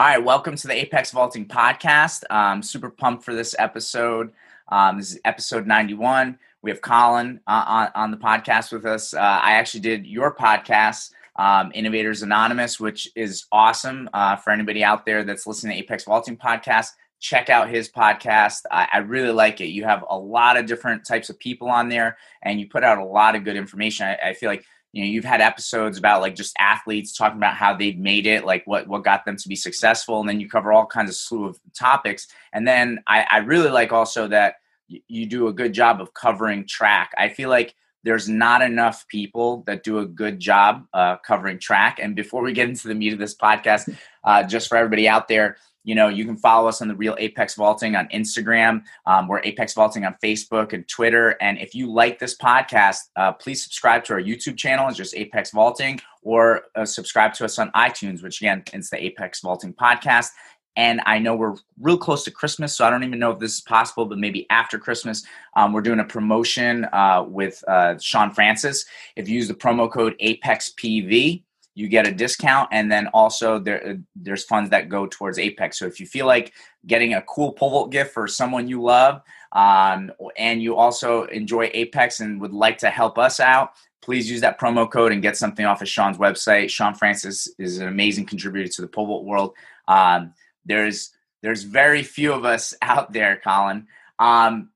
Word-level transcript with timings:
All 0.00 0.06
right, 0.06 0.24
welcome 0.24 0.56
to 0.56 0.66
the 0.66 0.72
Apex 0.72 1.10
Vaulting 1.10 1.46
Podcast. 1.46 2.24
I'm 2.30 2.62
super 2.62 2.88
pumped 2.88 3.22
for 3.22 3.34
this 3.34 3.54
episode. 3.58 4.32
Um, 4.68 4.96
this 4.96 5.12
is 5.12 5.20
episode 5.26 5.66
91. 5.66 6.38
We 6.62 6.70
have 6.70 6.80
Colin 6.80 7.38
uh, 7.46 7.64
on, 7.66 7.88
on 7.94 8.10
the 8.10 8.16
podcast 8.16 8.72
with 8.72 8.86
us. 8.86 9.12
Uh, 9.12 9.18
I 9.18 9.56
actually 9.56 9.80
did 9.80 10.06
your 10.06 10.34
podcast, 10.34 11.12
um, 11.36 11.70
Innovators 11.74 12.22
Anonymous, 12.22 12.80
which 12.80 13.10
is 13.14 13.44
awesome 13.52 14.08
uh, 14.14 14.36
for 14.36 14.54
anybody 14.54 14.82
out 14.82 15.04
there 15.04 15.22
that's 15.22 15.46
listening 15.46 15.76
to 15.76 15.82
Apex 15.82 16.04
Vaulting 16.04 16.38
Podcast. 16.38 16.92
Check 17.18 17.50
out 17.50 17.68
his 17.68 17.90
podcast. 17.90 18.62
I, 18.70 18.88
I 18.90 18.98
really 19.00 19.32
like 19.34 19.60
it. 19.60 19.66
You 19.66 19.84
have 19.84 20.02
a 20.08 20.18
lot 20.18 20.56
of 20.56 20.64
different 20.64 21.04
types 21.04 21.28
of 21.28 21.38
people 21.38 21.68
on 21.68 21.90
there, 21.90 22.16
and 22.40 22.58
you 22.58 22.70
put 22.70 22.84
out 22.84 22.96
a 22.96 23.04
lot 23.04 23.36
of 23.36 23.44
good 23.44 23.54
information. 23.54 24.06
I, 24.06 24.30
I 24.30 24.32
feel 24.32 24.48
like 24.48 24.64
you 24.92 25.02
know 25.02 25.10
you've 25.10 25.24
had 25.24 25.40
episodes 25.40 25.98
about 25.98 26.20
like 26.20 26.34
just 26.34 26.54
athletes 26.58 27.16
talking 27.16 27.38
about 27.38 27.54
how 27.54 27.74
they've 27.76 27.98
made 27.98 28.26
it 28.26 28.44
like 28.44 28.66
what 28.66 28.88
what 28.88 29.04
got 29.04 29.24
them 29.24 29.36
to 29.36 29.48
be 29.48 29.56
successful 29.56 30.20
and 30.20 30.28
then 30.28 30.40
you 30.40 30.48
cover 30.48 30.72
all 30.72 30.86
kinds 30.86 31.10
of 31.10 31.16
slew 31.16 31.46
of 31.46 31.58
topics. 31.78 32.26
And 32.52 32.66
then 32.66 33.00
i, 33.06 33.26
I 33.30 33.38
really 33.38 33.70
like 33.70 33.92
also 33.92 34.28
that 34.28 34.56
you 34.88 35.26
do 35.26 35.46
a 35.46 35.52
good 35.52 35.72
job 35.72 36.00
of 36.00 36.14
covering 36.14 36.66
track. 36.66 37.12
I 37.16 37.28
feel 37.28 37.48
like 37.48 37.74
there's 38.02 38.28
not 38.28 38.62
enough 38.62 39.06
people 39.08 39.62
that 39.66 39.84
do 39.84 39.98
a 39.98 40.06
good 40.06 40.40
job 40.40 40.86
uh, 40.92 41.16
covering 41.18 41.58
track. 41.58 41.98
And 42.00 42.16
before 42.16 42.42
we 42.42 42.52
get 42.52 42.68
into 42.68 42.88
the 42.88 42.94
meat 42.94 43.12
of 43.12 43.18
this 43.18 43.36
podcast 43.36 43.94
uh, 44.24 44.42
just 44.42 44.68
for 44.68 44.76
everybody 44.76 45.06
out 45.06 45.28
there 45.28 45.58
you 45.84 45.94
know, 45.94 46.08
you 46.08 46.24
can 46.24 46.36
follow 46.36 46.68
us 46.68 46.82
on 46.82 46.88
the 46.88 46.94
Real 46.94 47.16
Apex 47.18 47.54
Vaulting 47.54 47.96
on 47.96 48.06
Instagram. 48.08 48.82
Um, 49.06 49.28
we're 49.28 49.40
Apex 49.40 49.72
Vaulting 49.74 50.04
on 50.04 50.14
Facebook 50.22 50.72
and 50.72 50.86
Twitter. 50.88 51.36
And 51.40 51.58
if 51.58 51.74
you 51.74 51.90
like 51.90 52.18
this 52.18 52.36
podcast, 52.36 52.98
uh, 53.16 53.32
please 53.32 53.62
subscribe 53.62 54.04
to 54.04 54.14
our 54.14 54.20
YouTube 54.20 54.56
channel. 54.56 54.88
It's 54.88 54.96
just 54.96 55.16
Apex 55.16 55.52
Vaulting, 55.52 56.00
or 56.22 56.62
uh, 56.74 56.84
subscribe 56.84 57.32
to 57.34 57.44
us 57.44 57.58
on 57.58 57.70
iTunes, 57.72 58.22
which 58.22 58.40
again, 58.40 58.62
it's 58.72 58.90
the 58.90 59.02
Apex 59.02 59.40
Vaulting 59.40 59.72
podcast. 59.72 60.28
And 60.76 61.00
I 61.04 61.18
know 61.18 61.34
we're 61.34 61.56
real 61.80 61.98
close 61.98 62.24
to 62.24 62.30
Christmas, 62.30 62.76
so 62.76 62.84
I 62.84 62.90
don't 62.90 63.02
even 63.02 63.18
know 63.18 63.32
if 63.32 63.40
this 63.40 63.54
is 63.54 63.60
possible, 63.60 64.06
but 64.06 64.18
maybe 64.18 64.46
after 64.50 64.78
Christmas, 64.78 65.24
um, 65.56 65.72
we're 65.72 65.80
doing 65.80 65.98
a 65.98 66.04
promotion 66.04 66.86
uh, 66.92 67.24
with 67.26 67.62
uh, 67.66 67.98
Sean 67.98 68.30
Francis. 68.30 68.84
If 69.16 69.28
you 69.28 69.34
use 69.34 69.48
the 69.48 69.54
promo 69.54 69.90
code 69.90 70.14
APEXPV, 70.22 71.42
you 71.74 71.88
get 71.88 72.06
a 72.06 72.12
discount 72.12 72.68
and 72.72 72.90
then 72.90 73.06
also 73.08 73.58
there 73.58 73.98
there's 74.16 74.44
funds 74.44 74.70
that 74.70 74.88
go 74.88 75.06
towards 75.06 75.38
apex. 75.38 75.78
So 75.78 75.86
if 75.86 76.00
you 76.00 76.06
feel 76.06 76.26
like 76.26 76.52
getting 76.86 77.14
a 77.14 77.22
cool 77.22 77.52
pole 77.52 77.70
vault 77.70 77.92
gift 77.92 78.12
for 78.12 78.26
someone 78.26 78.68
you 78.68 78.82
love 78.82 79.22
um, 79.52 80.10
and 80.36 80.62
you 80.62 80.76
also 80.76 81.24
enjoy 81.24 81.70
apex 81.72 82.20
and 82.20 82.40
would 82.40 82.52
like 82.52 82.78
to 82.78 82.90
help 82.90 83.18
us 83.18 83.40
out 83.40 83.72
please 84.02 84.30
use 84.30 84.40
that 84.40 84.58
promo 84.58 84.90
code 84.90 85.12
and 85.12 85.22
get 85.22 85.36
something 85.36 85.66
off 85.66 85.82
of 85.82 85.88
sean's 85.88 86.18
website. 86.18 86.70
Sean 86.70 86.94
francis 86.94 87.48
is 87.58 87.78
an 87.78 87.88
amazing 87.88 88.26
contributor 88.26 88.68
to 88.68 88.82
the 88.82 88.88
pole 88.88 89.06
vault 89.06 89.24
world. 89.24 89.54
Um, 89.88 90.34
there's 90.64 91.10
there's 91.42 91.62
very 91.62 92.02
few 92.02 92.32
of 92.32 92.44
us 92.44 92.74
out 92.82 93.12
there 93.12 93.40
colin. 93.42 93.86
Um, 94.18 94.70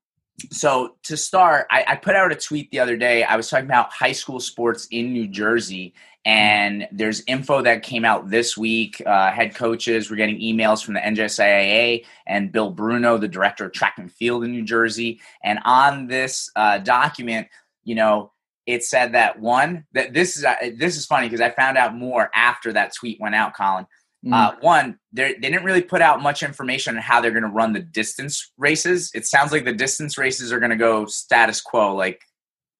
so 0.50 0.96
to 1.04 1.16
start 1.16 1.66
I, 1.70 1.84
I 1.88 1.96
put 1.96 2.16
out 2.16 2.32
a 2.32 2.36
tweet 2.36 2.70
the 2.70 2.80
other 2.80 2.96
day. 2.96 3.22
I 3.24 3.36
was 3.36 3.48
talking 3.48 3.66
about 3.66 3.92
high 3.92 4.12
school 4.12 4.40
sports 4.40 4.86
in 4.90 5.12
new 5.12 5.28
jersey 5.28 5.94
and 6.24 6.88
there's 6.90 7.22
info 7.26 7.62
that 7.62 7.82
came 7.82 8.04
out 8.04 8.30
this 8.30 8.56
week. 8.56 9.02
Uh, 9.04 9.30
head 9.30 9.54
coaches 9.54 10.10
we're 10.10 10.16
getting 10.16 10.40
emails 10.40 10.82
from 10.82 10.94
the 10.94 11.00
NJSIAA 11.00 12.04
and 12.26 12.50
Bill 12.50 12.70
Bruno, 12.70 13.18
the 13.18 13.28
director 13.28 13.66
of 13.66 13.72
track 13.72 13.94
and 13.98 14.10
field 14.10 14.44
in 14.44 14.50
New 14.50 14.64
Jersey. 14.64 15.20
And 15.42 15.58
on 15.64 16.06
this 16.06 16.50
uh, 16.56 16.78
document, 16.78 17.48
you 17.84 17.94
know, 17.94 18.32
it 18.66 18.82
said 18.82 19.12
that 19.12 19.38
one 19.38 19.84
that 19.92 20.14
this 20.14 20.36
is 20.38 20.44
uh, 20.44 20.54
this 20.76 20.96
is 20.96 21.04
funny 21.04 21.28
because 21.28 21.42
I 21.42 21.50
found 21.50 21.76
out 21.76 21.94
more 21.94 22.30
after 22.34 22.72
that 22.72 22.94
tweet 22.94 23.20
went 23.20 23.34
out, 23.34 23.54
Colin. 23.54 23.86
Mm. 24.24 24.32
Uh, 24.32 24.56
one, 24.60 24.98
they 25.12 25.34
didn't 25.34 25.64
really 25.64 25.82
put 25.82 26.00
out 26.00 26.22
much 26.22 26.42
information 26.42 26.96
on 26.96 27.02
how 27.02 27.20
they're 27.20 27.30
going 27.30 27.42
to 27.42 27.50
run 27.50 27.74
the 27.74 27.80
distance 27.80 28.52
races. 28.56 29.10
It 29.14 29.26
sounds 29.26 29.52
like 29.52 29.66
the 29.66 29.72
distance 29.74 30.16
races 30.16 30.50
are 30.50 30.58
going 30.58 30.70
to 30.70 30.76
go 30.76 31.04
status 31.04 31.60
quo, 31.60 31.94
like 31.94 32.22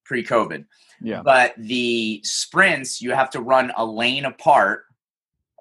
pre-COVID. 0.05 0.65
Yeah. 1.01 1.21
But 1.23 1.53
the 1.57 2.21
sprints, 2.23 3.01
you 3.01 3.11
have 3.11 3.29
to 3.31 3.41
run 3.41 3.71
a 3.75 3.85
lane 3.85 4.25
apart. 4.25 4.85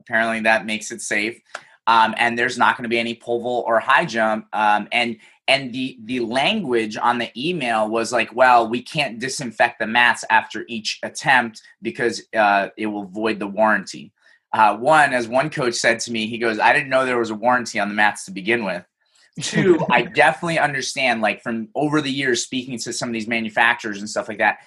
Apparently, 0.00 0.40
that 0.40 0.66
makes 0.66 0.90
it 0.90 1.00
safe. 1.00 1.40
Um, 1.86 2.14
and 2.16 2.38
there's 2.38 2.56
not 2.56 2.76
going 2.76 2.84
to 2.84 2.88
be 2.88 2.98
any 2.98 3.14
pole 3.14 3.42
vault 3.42 3.64
or 3.66 3.78
high 3.78 4.06
jump. 4.06 4.46
Um, 4.52 4.88
and 4.92 5.18
and 5.46 5.72
the 5.72 5.98
the 6.04 6.20
language 6.20 6.96
on 6.96 7.18
the 7.18 7.30
email 7.36 7.88
was 7.88 8.12
like, 8.12 8.34
well, 8.34 8.68
we 8.68 8.82
can't 8.82 9.18
disinfect 9.18 9.78
the 9.78 9.86
mats 9.86 10.24
after 10.30 10.64
each 10.68 10.98
attempt 11.02 11.62
because 11.82 12.22
uh, 12.34 12.68
it 12.76 12.86
will 12.86 13.04
void 13.04 13.38
the 13.38 13.46
warranty. 13.46 14.12
Uh, 14.52 14.76
one, 14.76 15.12
as 15.12 15.26
one 15.26 15.50
coach 15.50 15.74
said 15.74 15.98
to 15.98 16.12
me, 16.12 16.28
he 16.28 16.38
goes, 16.38 16.58
I 16.60 16.72
didn't 16.72 16.88
know 16.88 17.04
there 17.04 17.18
was 17.18 17.30
a 17.30 17.34
warranty 17.34 17.80
on 17.80 17.88
the 17.88 17.94
mats 17.94 18.24
to 18.26 18.30
begin 18.30 18.64
with. 18.64 18.84
Two, 19.42 19.84
I 19.90 20.02
definitely 20.02 20.60
understand, 20.60 21.20
like 21.20 21.42
from 21.42 21.68
over 21.74 22.00
the 22.00 22.10
years 22.10 22.44
speaking 22.44 22.78
to 22.78 22.92
some 22.92 23.08
of 23.08 23.12
these 23.12 23.26
manufacturers 23.26 23.98
and 23.98 24.08
stuff 24.08 24.28
like 24.28 24.38
that, 24.38 24.58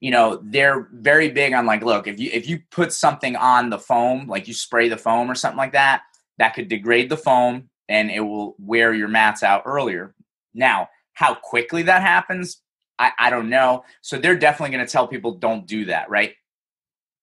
you 0.00 0.10
know 0.10 0.40
they're 0.44 0.88
very 0.92 1.30
big 1.30 1.52
on 1.52 1.66
like 1.66 1.82
look 1.82 2.06
if 2.06 2.18
you 2.18 2.30
if 2.32 2.48
you 2.48 2.60
put 2.70 2.92
something 2.92 3.34
on 3.36 3.70
the 3.70 3.78
foam 3.78 4.26
like 4.26 4.46
you 4.46 4.54
spray 4.54 4.88
the 4.88 4.96
foam 4.96 5.30
or 5.30 5.34
something 5.34 5.58
like 5.58 5.72
that 5.72 6.02
that 6.38 6.54
could 6.54 6.68
degrade 6.68 7.08
the 7.08 7.16
foam 7.16 7.68
and 7.88 8.10
it 8.10 8.20
will 8.20 8.56
wear 8.58 8.92
your 8.92 9.08
mats 9.08 9.42
out 9.42 9.62
earlier. 9.64 10.14
Now 10.54 10.88
how 11.14 11.34
quickly 11.34 11.82
that 11.84 12.02
happens 12.02 12.62
i, 12.98 13.10
I 13.18 13.30
don't 13.30 13.48
know. 13.48 13.84
So 14.02 14.18
they're 14.18 14.38
definitely 14.38 14.74
going 14.74 14.86
to 14.86 14.92
tell 14.92 15.08
people 15.08 15.34
don't 15.34 15.66
do 15.66 15.86
that 15.86 16.10
right? 16.10 16.34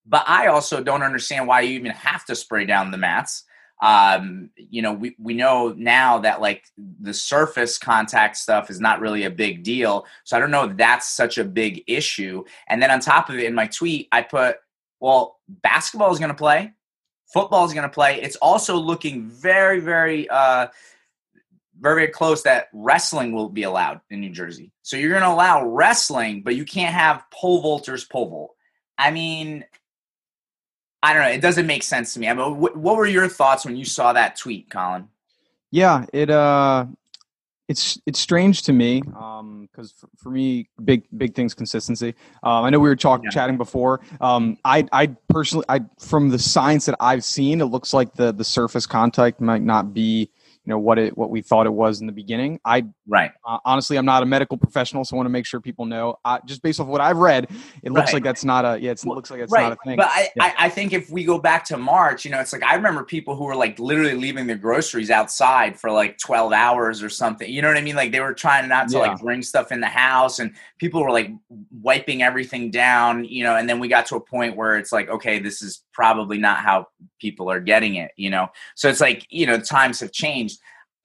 But 0.05 0.23
i 0.27 0.47
also 0.47 0.83
don't 0.83 1.03
understand 1.03 1.47
why 1.47 1.61
you 1.61 1.75
even 1.75 1.91
have 1.91 2.25
to 2.25 2.35
spray 2.35 2.65
down 2.65 2.91
the 2.91 2.97
mats 2.97 3.45
um, 3.83 4.49
you 4.55 4.81
know, 4.81 4.93
we, 4.93 5.13
we 5.19 5.33
know 5.33 5.75
now 5.77 6.19
that 6.19 6.39
like 6.39 6.63
the 7.01 7.13
surface 7.13 7.77
contact 7.77 8.37
stuff 8.37 8.69
is 8.69 8.79
not 8.79 9.01
really 9.01 9.25
a 9.25 9.29
big 9.29 9.61
deal. 9.61 10.05
So 10.23 10.37
I 10.37 10.39
don't 10.39 10.51
know 10.51 10.63
if 10.63 10.77
that's 10.77 11.09
such 11.09 11.37
a 11.37 11.43
big 11.43 11.83
issue. 11.85 12.45
And 12.69 12.81
then 12.81 12.89
on 12.91 13.01
top 13.01 13.27
of 13.27 13.35
it, 13.35 13.43
in 13.43 13.53
my 13.53 13.67
tweet, 13.67 14.07
I 14.13 14.21
put, 14.21 14.55
well, 15.01 15.37
basketball 15.49 16.13
is 16.13 16.19
going 16.19 16.31
to 16.31 16.35
play, 16.35 16.71
football 17.33 17.65
is 17.65 17.73
going 17.73 17.83
to 17.83 17.93
play. 17.93 18.21
It's 18.21 18.37
also 18.37 18.77
looking 18.77 19.27
very, 19.27 19.81
very, 19.81 20.29
uh, 20.29 20.67
very, 21.77 21.95
very 21.95 22.07
close 22.07 22.43
that 22.43 22.67
wrestling 22.71 23.33
will 23.33 23.49
be 23.49 23.63
allowed 23.63 23.99
in 24.09 24.21
New 24.21 24.29
Jersey. 24.29 24.71
So 24.83 24.95
you're 24.95 25.09
going 25.09 25.23
to 25.23 25.27
allow 25.27 25.67
wrestling, 25.67 26.43
but 26.43 26.55
you 26.55 26.63
can't 26.63 26.93
have 26.93 27.25
pole 27.33 27.61
vaulters 27.61 28.09
pole 28.09 28.29
vault. 28.29 28.55
I 28.97 29.11
mean, 29.11 29.65
I 31.03 31.13
don't 31.13 31.21
know. 31.21 31.29
It 31.29 31.41
doesn't 31.41 31.67
make 31.67 31.83
sense 31.83 32.13
to 32.13 32.19
me. 32.19 32.29
I 32.29 32.33
mean, 32.33 32.57
what, 32.57 32.77
what 32.77 32.95
were 32.95 33.05
your 33.05 33.27
thoughts 33.27 33.65
when 33.65 33.75
you 33.75 33.83
saw 33.83 34.13
that 34.13 34.37
tweet, 34.37 34.69
Colin? 34.69 35.09
Yeah, 35.69 36.05
it 36.13 36.29
uh, 36.29 36.85
it's 37.67 37.99
it's 38.05 38.19
strange 38.19 38.61
to 38.61 38.73
me 38.73 39.01
um 39.15 39.69
because 39.71 39.91
for, 39.93 40.09
for, 40.17 40.29
me 40.29 40.67
big 40.83 41.03
big 41.17 41.33
things 41.33 41.53
consistency 41.53 42.13
um 42.43 42.65
i 42.65 42.69
know 42.69 42.77
we 42.77 42.89
were 42.89 42.95
talking 42.95 43.23
yeah. 43.25 43.31
chatting 43.31 43.57
before 43.57 44.01
um 44.19 44.57
i 44.65 44.85
i 44.91 45.07
personally 45.29 45.65
i 45.69 45.79
from 45.97 46.29
the 46.29 46.37
science 46.37 46.85
that 46.85 46.95
i've 46.99 47.23
seen 47.23 47.61
it 47.61 47.65
looks 47.65 47.93
like 47.93 48.13
the 48.15 48.33
the 48.33 48.43
surface 48.43 48.85
contact 48.85 49.39
might 49.39 49.61
not 49.61 49.93
be 49.93 50.29
you 50.65 50.71
know 50.71 50.79
what 50.79 50.97
it 50.97 51.17
what 51.17 51.29
we 51.29 51.41
thought 51.41 51.65
it 51.65 51.73
was 51.73 51.99
in 51.99 52.07
the 52.07 52.13
beginning. 52.13 52.59
I 52.63 52.85
right 53.05 53.31
uh, 53.45 53.57
honestly, 53.65 53.97
I'm 53.97 54.05
not 54.05 54.23
a 54.23 54.25
medical 54.25 54.57
professional, 54.57 55.03
so 55.03 55.15
I 55.15 55.17
want 55.17 55.25
to 55.25 55.31
make 55.31 55.45
sure 55.45 55.59
people 55.59 55.85
know. 55.85 56.17
Uh, 56.23 56.39
just 56.45 56.61
based 56.61 56.79
off 56.79 56.87
what 56.87 57.01
I've 57.01 57.17
read, 57.17 57.49
it 57.83 57.91
looks 57.91 58.07
right. 58.07 58.13
like 58.15 58.23
that's 58.23 58.45
not 58.45 58.63
a 58.63 58.79
yeah. 58.79 58.91
it 58.91 59.05
looks 59.05 59.29
like 59.29 59.41
it's 59.41 59.51
right. 59.51 59.63
not 59.63 59.73
a 59.73 59.77
thing. 59.85 59.97
But 59.97 60.07
I, 60.07 60.29
yeah. 60.35 60.43
I, 60.43 60.65
I 60.65 60.69
think 60.69 60.93
if 60.93 61.09
we 61.09 61.25
go 61.25 61.37
back 61.37 61.65
to 61.65 61.77
March, 61.77 62.23
you 62.23 62.31
know, 62.31 62.39
it's 62.39 62.53
like 62.53 62.63
I 62.63 62.75
remember 62.75 63.03
people 63.03 63.35
who 63.35 63.43
were 63.43 63.55
like 63.55 63.77
literally 63.77 64.15
leaving 64.15 64.47
their 64.47 64.57
groceries 64.57 65.11
outside 65.11 65.77
for 65.77 65.91
like 65.91 66.17
12 66.17 66.53
hours 66.53 67.03
or 67.03 67.09
something. 67.09 67.49
You 67.49 67.61
know 67.61 67.67
what 67.67 67.77
I 67.77 67.81
mean? 67.81 67.95
Like 67.95 68.13
they 68.13 68.21
were 68.21 68.33
trying 68.33 68.69
not 68.69 68.87
to 68.89 68.97
yeah. 68.97 69.07
like 69.07 69.19
bring 69.19 69.41
stuff 69.41 69.71
in 69.71 69.81
the 69.81 69.87
house, 69.87 70.39
and 70.39 70.53
people 70.77 71.03
were 71.03 71.11
like 71.11 71.29
wiping 71.81 72.23
everything 72.23 72.71
down. 72.71 73.25
You 73.25 73.43
know, 73.43 73.57
and 73.57 73.67
then 73.67 73.79
we 73.79 73.89
got 73.89 74.05
to 74.07 74.15
a 74.15 74.21
point 74.21 74.55
where 74.55 74.77
it's 74.77 74.93
like, 74.93 75.09
okay, 75.09 75.39
this 75.39 75.61
is 75.61 75.83
probably 75.93 76.37
not 76.37 76.57
how 76.57 76.87
people 77.19 77.49
are 77.49 77.59
getting 77.59 77.95
it. 77.95 78.11
You 78.17 78.29
know, 78.29 78.47
so 78.75 78.89
it's 78.89 79.01
like 79.01 79.25
you 79.29 79.45
know 79.45 79.59
times 79.59 79.99
have 79.99 80.11
changed 80.11 80.59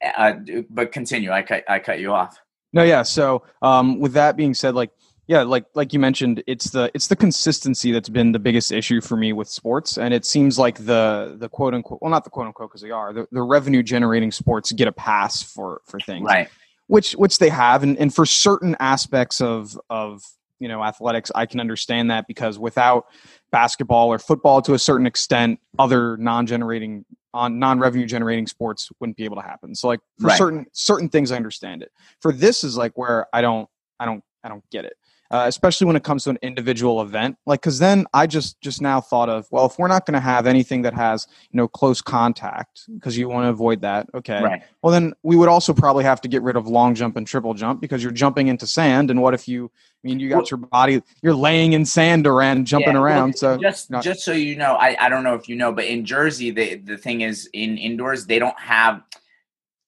uh, 0.04 0.34
but 0.70 0.92
continue. 0.92 1.30
I 1.30 1.42
cut 1.42 1.64
I 1.68 1.78
cut 1.78 2.00
you 2.00 2.12
off. 2.12 2.38
No, 2.72 2.82
yeah. 2.82 3.02
So 3.02 3.42
um, 3.62 3.98
with 3.98 4.12
that 4.12 4.36
being 4.36 4.54
said, 4.54 4.74
like 4.74 4.90
yeah, 5.26 5.42
like 5.42 5.66
like 5.74 5.92
you 5.92 5.98
mentioned, 5.98 6.42
it's 6.46 6.70
the 6.70 6.90
it's 6.94 7.08
the 7.08 7.16
consistency 7.16 7.92
that's 7.92 8.08
been 8.08 8.32
the 8.32 8.38
biggest 8.38 8.72
issue 8.72 9.00
for 9.00 9.16
me 9.16 9.32
with 9.32 9.48
sports, 9.48 9.98
and 9.98 10.14
it 10.14 10.24
seems 10.24 10.58
like 10.58 10.78
the 10.78 11.36
the 11.38 11.48
quote 11.48 11.74
unquote 11.74 12.00
well 12.00 12.10
not 12.10 12.24
the 12.24 12.30
quote 12.30 12.46
unquote 12.46 12.70
because 12.70 12.82
they 12.82 12.90
are 12.90 13.12
the, 13.12 13.26
the 13.32 13.42
revenue 13.42 13.82
generating 13.82 14.30
sports 14.30 14.72
get 14.72 14.88
a 14.88 14.92
pass 14.92 15.42
for 15.42 15.82
for 15.86 16.00
things 16.00 16.24
right 16.24 16.48
which 16.86 17.12
which 17.12 17.38
they 17.38 17.50
have 17.50 17.82
and, 17.82 17.98
and 17.98 18.14
for 18.14 18.24
certain 18.24 18.74
aspects 18.80 19.40
of 19.40 19.78
of 19.90 20.22
you 20.60 20.68
know 20.68 20.82
athletics 20.82 21.30
i 21.34 21.46
can 21.46 21.60
understand 21.60 22.10
that 22.10 22.26
because 22.26 22.58
without 22.58 23.06
basketball 23.50 24.08
or 24.08 24.18
football 24.18 24.60
to 24.62 24.74
a 24.74 24.78
certain 24.78 25.06
extent 25.06 25.58
other 25.78 26.16
non-generating 26.16 27.04
on 27.34 27.58
non-revenue 27.58 28.06
generating 28.06 28.46
sports 28.46 28.90
wouldn't 29.00 29.16
be 29.16 29.24
able 29.24 29.36
to 29.36 29.42
happen. 29.42 29.74
So 29.74 29.88
like 29.88 30.00
for 30.18 30.28
right. 30.28 30.38
certain 30.38 30.66
certain 30.72 31.08
things 31.08 31.30
i 31.30 31.36
understand 31.36 31.82
it. 31.82 31.90
For 32.20 32.32
this 32.32 32.64
is 32.64 32.76
like 32.76 32.92
where 32.96 33.26
i 33.32 33.40
don't 33.40 33.68
i 34.00 34.04
don't 34.04 34.22
i 34.42 34.48
don't 34.48 34.64
get 34.70 34.84
it 34.84 34.94
uh, 35.30 35.44
especially 35.46 35.86
when 35.86 35.96
it 35.96 36.02
comes 36.04 36.24
to 36.24 36.30
an 36.30 36.38
individual 36.42 37.02
event. 37.02 37.36
Like, 37.46 37.60
because 37.60 37.78
then 37.78 38.06
I 38.14 38.26
just 38.26 38.60
just 38.60 38.80
now 38.80 39.00
thought 39.00 39.28
of, 39.28 39.46
well, 39.50 39.66
if 39.66 39.78
we're 39.78 39.88
not 39.88 40.06
going 40.06 40.14
to 40.14 40.20
have 40.20 40.46
anything 40.46 40.82
that 40.82 40.94
has 40.94 41.26
you 41.50 41.56
know 41.56 41.68
close 41.68 42.00
contact, 42.00 42.84
because 42.94 43.16
you 43.18 43.28
want 43.28 43.44
to 43.44 43.50
avoid 43.50 43.80
that, 43.82 44.08
okay. 44.14 44.42
Right. 44.42 44.62
Well, 44.82 44.92
then 44.92 45.12
we 45.22 45.36
would 45.36 45.48
also 45.48 45.72
probably 45.74 46.04
have 46.04 46.20
to 46.22 46.28
get 46.28 46.42
rid 46.42 46.56
of 46.56 46.66
long 46.66 46.94
jump 46.94 47.16
and 47.16 47.26
triple 47.26 47.54
jump 47.54 47.80
because 47.80 48.02
you're 48.02 48.12
jumping 48.12 48.48
into 48.48 48.66
sand. 48.66 49.10
And 49.10 49.20
what 49.20 49.34
if 49.34 49.46
you? 49.48 49.70
I 50.04 50.06
mean, 50.06 50.20
you 50.20 50.28
got 50.28 50.36
Well- 50.36 50.46
your 50.52 50.58
body, 50.58 51.02
you're 51.22 51.34
laying 51.34 51.72
in 51.72 51.84
sand 51.84 52.26
around, 52.26 52.66
jumping 52.66 52.88
Yeah, 52.90 53.00
well, 53.00 53.02
around. 53.04 53.36
so 53.36 53.58
just 53.58 53.90
not- 53.90 54.04
just 54.04 54.20
so 54.20 54.32
you 54.32 54.54
know, 54.56 54.74
I, 54.74 54.96
I 55.00 55.08
don't 55.08 55.24
know 55.24 55.34
if 55.34 55.48
you 55.48 55.56
know, 55.56 55.72
but 55.72 55.84
in 55.86 56.04
Jersey, 56.04 56.50
the 56.50 56.76
the 56.76 56.96
thing 56.96 57.22
is 57.22 57.48
in 57.52 57.76
indoors 57.76 58.26
they 58.26 58.38
don't 58.38 58.58
have 58.60 59.02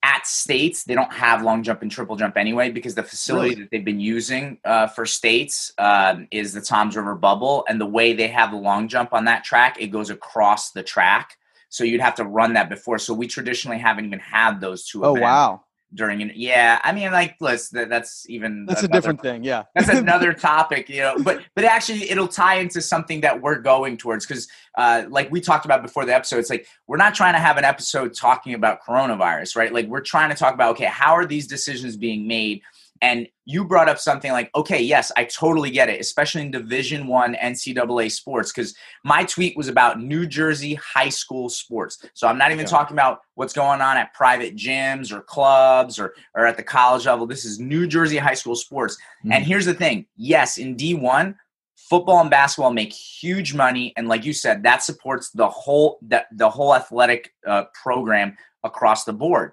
at 0.02 0.26
states 0.26 0.84
they 0.84 0.94
don't 0.94 1.12
have 1.12 1.42
long 1.42 1.62
jump 1.62 1.82
and 1.82 1.90
triple 1.90 2.16
jump 2.16 2.36
anyway 2.36 2.70
because 2.70 2.94
the 2.94 3.02
facility 3.02 3.50
Really? 3.50 3.62
that 3.62 3.70
they've 3.70 3.84
been 3.84 4.00
using 4.00 4.58
uh, 4.64 4.86
for 4.86 5.04
states 5.04 5.72
um, 5.78 6.26
is 6.30 6.52
the 6.52 6.60
Toms 6.60 6.96
River 6.96 7.14
Bubble, 7.14 7.64
and 7.68 7.80
the 7.80 7.86
way 7.86 8.12
they 8.14 8.28
have 8.28 8.50
the 8.50 8.56
long 8.56 8.88
jump 8.88 9.12
on 9.12 9.26
that 9.26 9.44
track, 9.44 9.76
it 9.80 9.88
goes 9.88 10.08
across 10.10 10.70
the 10.70 10.82
track. 10.82 11.36
So 11.68 11.84
you'd 11.84 12.00
have 12.00 12.16
to 12.16 12.24
run 12.24 12.54
that 12.54 12.68
before. 12.68 12.98
So 12.98 13.14
we 13.14 13.28
traditionally 13.28 13.78
haven't 13.78 14.06
even 14.06 14.18
had 14.18 14.60
those 14.60 14.86
two. 14.86 15.04
oh 15.04 15.10
events 15.10 15.22
wow, 15.22 15.64
During 15.92 16.22
an, 16.22 16.32
yeah, 16.34 16.80
I 16.84 16.92
mean, 16.92 17.10
like, 17.10 17.36
listen, 17.40 17.78
that, 17.78 17.88
that's 17.88 18.28
even 18.28 18.64
that's 18.66 18.84
a 18.84 18.88
different 18.88 19.22
thing. 19.22 19.42
Yeah, 19.42 19.64
that's 19.74 19.88
another 20.00 20.32
topic 20.32 20.88
you 20.88 21.00
know 21.00 21.16
but 21.22 21.42
but 21.54 21.64
actually 21.64 22.10
it'll 22.10 22.28
tie 22.28 22.56
into 22.56 22.80
something 22.80 23.20
that 23.20 23.40
we're 23.40 23.58
going 23.58 23.96
towards 23.96 24.26
because 24.26 24.48
uh, 24.76 25.04
like 25.08 25.30
we 25.30 25.40
talked 25.40 25.64
about 25.64 25.82
before 25.82 26.04
the 26.04 26.14
episode 26.14 26.38
it's 26.38 26.50
like 26.50 26.66
we're 26.86 26.96
not 26.96 27.14
trying 27.14 27.34
to 27.34 27.38
have 27.38 27.56
an 27.56 27.64
episode 27.64 28.14
talking 28.14 28.54
about 28.54 28.82
coronavirus 28.82 29.56
right 29.56 29.72
like 29.72 29.86
we're 29.86 30.00
trying 30.00 30.30
to 30.30 30.36
talk 30.36 30.54
about 30.54 30.72
okay 30.72 30.84
how 30.84 31.12
are 31.12 31.26
these 31.26 31.46
decisions 31.46 31.96
being 31.96 32.26
made 32.26 32.62
and 33.02 33.26
you 33.46 33.64
brought 33.64 33.88
up 33.88 33.98
something 33.98 34.32
like 34.32 34.50
okay 34.54 34.80
yes 34.80 35.10
i 35.16 35.24
totally 35.24 35.70
get 35.70 35.88
it 35.88 36.00
especially 36.00 36.42
in 36.42 36.50
division 36.50 37.06
one 37.06 37.34
ncaa 37.42 38.10
sports 38.10 38.52
because 38.52 38.74
my 39.04 39.24
tweet 39.24 39.56
was 39.56 39.68
about 39.68 40.00
new 40.00 40.26
jersey 40.26 40.74
high 40.74 41.08
school 41.08 41.48
sports 41.48 42.04
so 42.14 42.28
i'm 42.28 42.38
not 42.38 42.50
even 42.52 42.64
Yeah. 42.64 42.70
talking 42.70 42.94
about 42.96 43.20
what's 43.34 43.52
going 43.52 43.80
on 43.80 43.96
at 43.96 44.12
private 44.14 44.54
gyms 44.54 45.10
or 45.12 45.22
clubs 45.22 45.98
or, 45.98 46.14
or 46.34 46.46
at 46.46 46.56
the 46.56 46.62
college 46.62 47.06
level 47.06 47.26
this 47.26 47.44
is 47.44 47.58
new 47.58 47.86
jersey 47.86 48.18
high 48.18 48.34
school 48.34 48.54
sports 48.56 48.96
and 49.24 49.44
here's 49.44 49.66
the 49.66 49.74
thing 49.74 50.06
yes, 50.16 50.58
in 50.58 50.76
D1, 50.76 51.34
football 51.76 52.20
and 52.20 52.30
basketball 52.30 52.72
make 52.72 52.92
huge 52.92 53.54
money. 53.54 53.92
And 53.96 54.08
like 54.08 54.24
you 54.24 54.32
said, 54.32 54.62
that 54.62 54.82
supports 54.82 55.30
the 55.30 55.48
whole 55.48 55.98
the, 56.02 56.24
the 56.32 56.48
whole 56.48 56.74
athletic 56.74 57.32
uh, 57.46 57.64
program 57.82 58.36
across 58.62 59.04
the 59.04 59.12
board. 59.12 59.52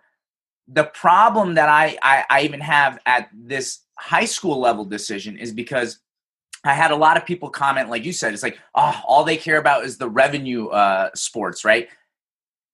The 0.67 0.83
problem 0.83 1.55
that 1.55 1.69
I, 1.69 1.97
I, 2.01 2.25
I 2.29 2.41
even 2.41 2.59
have 2.59 2.99
at 3.05 3.29
this 3.33 3.79
high 3.95 4.25
school 4.25 4.59
level 4.59 4.85
decision 4.85 5.37
is 5.37 5.53
because 5.53 5.99
I 6.63 6.73
had 6.73 6.91
a 6.91 6.95
lot 6.95 7.17
of 7.17 7.25
people 7.25 7.49
comment, 7.49 7.89
like 7.89 8.03
you 8.03 8.13
said, 8.13 8.33
it's 8.33 8.43
like, 8.43 8.59
oh, 8.75 8.99
all 9.05 9.23
they 9.23 9.37
care 9.37 9.57
about 9.57 9.85
is 9.85 9.97
the 9.97 10.09
revenue 10.09 10.67
uh, 10.67 11.09
sports, 11.15 11.63
right? 11.63 11.87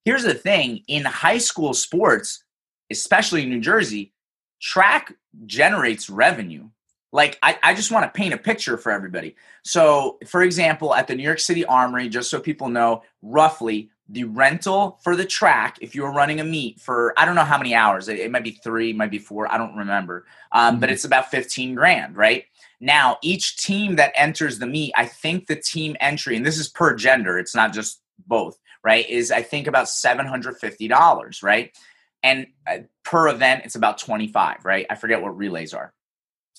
Here's 0.06 0.24
the 0.24 0.34
thing 0.34 0.84
in 0.88 1.06
high 1.06 1.38
school 1.38 1.74
sports, 1.74 2.44
especially 2.92 3.44
in 3.44 3.50
New 3.50 3.62
Jersey, 3.62 4.13
track 4.62 5.13
generates 5.46 6.10
revenue. 6.10 6.69
Like, 7.12 7.38
I, 7.44 7.60
I 7.62 7.74
just 7.75 7.92
want 7.92 8.06
to 8.06 8.18
paint 8.18 8.34
a 8.34 8.38
picture 8.38 8.75
for 8.78 8.92
everybody. 8.92 9.36
So, 9.63 10.18
for 10.25 10.42
example, 10.42 10.96
at 10.96 11.07
the 11.07 11.16
New 11.16 11.24
York 11.24 11.39
City 11.39 11.63
Armory, 11.63 12.10
just 12.10 12.30
so 12.30 12.39
people 12.39 12.69
know, 12.69 13.04
roughly 13.22 13.92
the 14.13 14.25
rental 14.25 15.00
for 15.04 15.15
the 15.15 15.25
track, 15.25 15.77
if 15.81 15.95
you 15.95 16.04
were 16.04 16.12
running 16.12 16.39
a 16.39 16.44
meet 16.44 16.80
for, 16.80 17.13
I 17.18 17.25
don't 17.25 17.33
know 17.36 17.44
how 17.44 17.57
many 17.57 17.74
hours, 17.74 18.07
it, 18.07 18.19
it 18.19 18.30
might 18.31 18.44
be 18.44 18.51
three, 18.51 18.94
might 18.94 19.10
be 19.10 19.18
four, 19.18 19.51
I 19.51 19.57
don't 19.57 19.75
remember, 19.75 20.25
um, 20.51 20.80
but 20.80 20.89
Mhm. 20.89 20.94
it's 20.94 21.04
about 21.04 21.31
15 21.31 21.74
grand, 21.74 22.15
right? 22.15 22.45
Now, 22.80 23.18
each 23.24 23.57
team 23.57 23.95
that 23.95 24.13
enters 24.15 24.60
the 24.60 24.68
meet, 24.68 24.94
I 24.95 25.07
think 25.07 25.48
the 25.48 25.56
team 25.56 25.95
entry, 26.00 26.36
and 26.36 26.45
this 26.45 26.60
is 26.60 26.69
per 26.69 26.95
gender, 26.95 27.39
it's 27.39 27.56
not 27.56 27.74
just 27.74 28.01
both, 28.27 28.60
right? 28.83 29.10
Is 29.10 29.31
I 29.31 29.42
think 29.42 29.65
about 29.65 29.88
$750, 29.88 31.42
right? 31.42 31.75
And 32.21 32.48
uh, 32.68 32.80
per 33.04 33.30
event, 33.30 33.63
it's 33.65 33.75
about 33.75 33.98
25, 33.98 34.63
right? 34.63 34.86
I 34.92 34.95
forget 34.95 35.24
what 35.24 35.36
relays 35.36 35.74
are. 35.74 35.92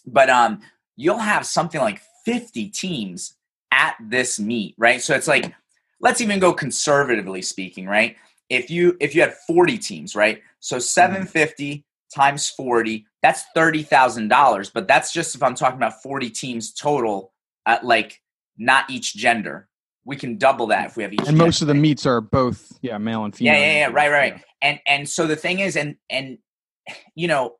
But 0.05 0.29
um, 0.29 0.61
you'll 0.97 1.19
have 1.19 1.47
something 1.47 1.81
like 1.81 2.01
50 2.25 2.71
teams 2.71 3.37
at 3.71 3.95
this 4.01 4.41
meet, 4.41 4.75
right? 4.77 5.01
So 5.01 5.15
it's 5.15 5.29
like, 5.29 5.55
let's 6.05 6.21
even 6.21 6.39
go 6.39 6.53
conservatively 6.53 7.43
speaking, 7.43 7.87
right? 7.87 8.17
If 8.51 8.71
you 8.71 8.97
if 9.01 9.15
you 9.15 9.23
had 9.23 9.35
40 9.49 9.79
teams, 9.79 10.15
right? 10.15 10.43
So 10.61 10.79
750 10.79 11.85
times 12.15 12.49
40, 12.51 13.07
that's 13.23 13.45
$30,000, 13.57 14.71
but 14.73 14.87
that's 14.87 15.13
just 15.13 15.35
if 15.35 15.43
I'm 15.43 15.55
talking 15.55 15.79
about 15.79 16.03
40 16.03 16.31
teams 16.31 16.73
total 16.73 17.33
at 17.67 17.85
like 17.85 18.21
not 18.59 18.89
each 18.91 19.17
gender. 19.17 19.67
We 20.05 20.17
can 20.17 20.37
double 20.37 20.67
that 20.67 20.89
if 20.91 20.97
we 20.99 21.03
have 21.03 21.15
each 21.15 21.27
and 21.27 21.39
most 21.39 21.63
of 21.63 21.67
the 21.67 21.73
gender. 21.73 21.89
meets 21.89 22.05
are 22.05 22.21
both 22.21 22.79
yeah 22.83 22.99
male 22.99 23.25
and 23.25 23.35
female. 23.35 23.55
Yeah, 23.55 23.61
yeah, 23.61 23.73
yeah, 23.73 23.87
right, 23.87 24.11
right. 24.11 24.35
Yeah. 24.35 24.43
And 24.61 24.81
and 24.87 25.09
so 25.09 25.27
the 25.27 25.37
thing 25.37 25.61
is, 25.61 25.77
and 25.79 25.97
and 26.11 26.37
you 27.15 27.27
know, 27.27 27.57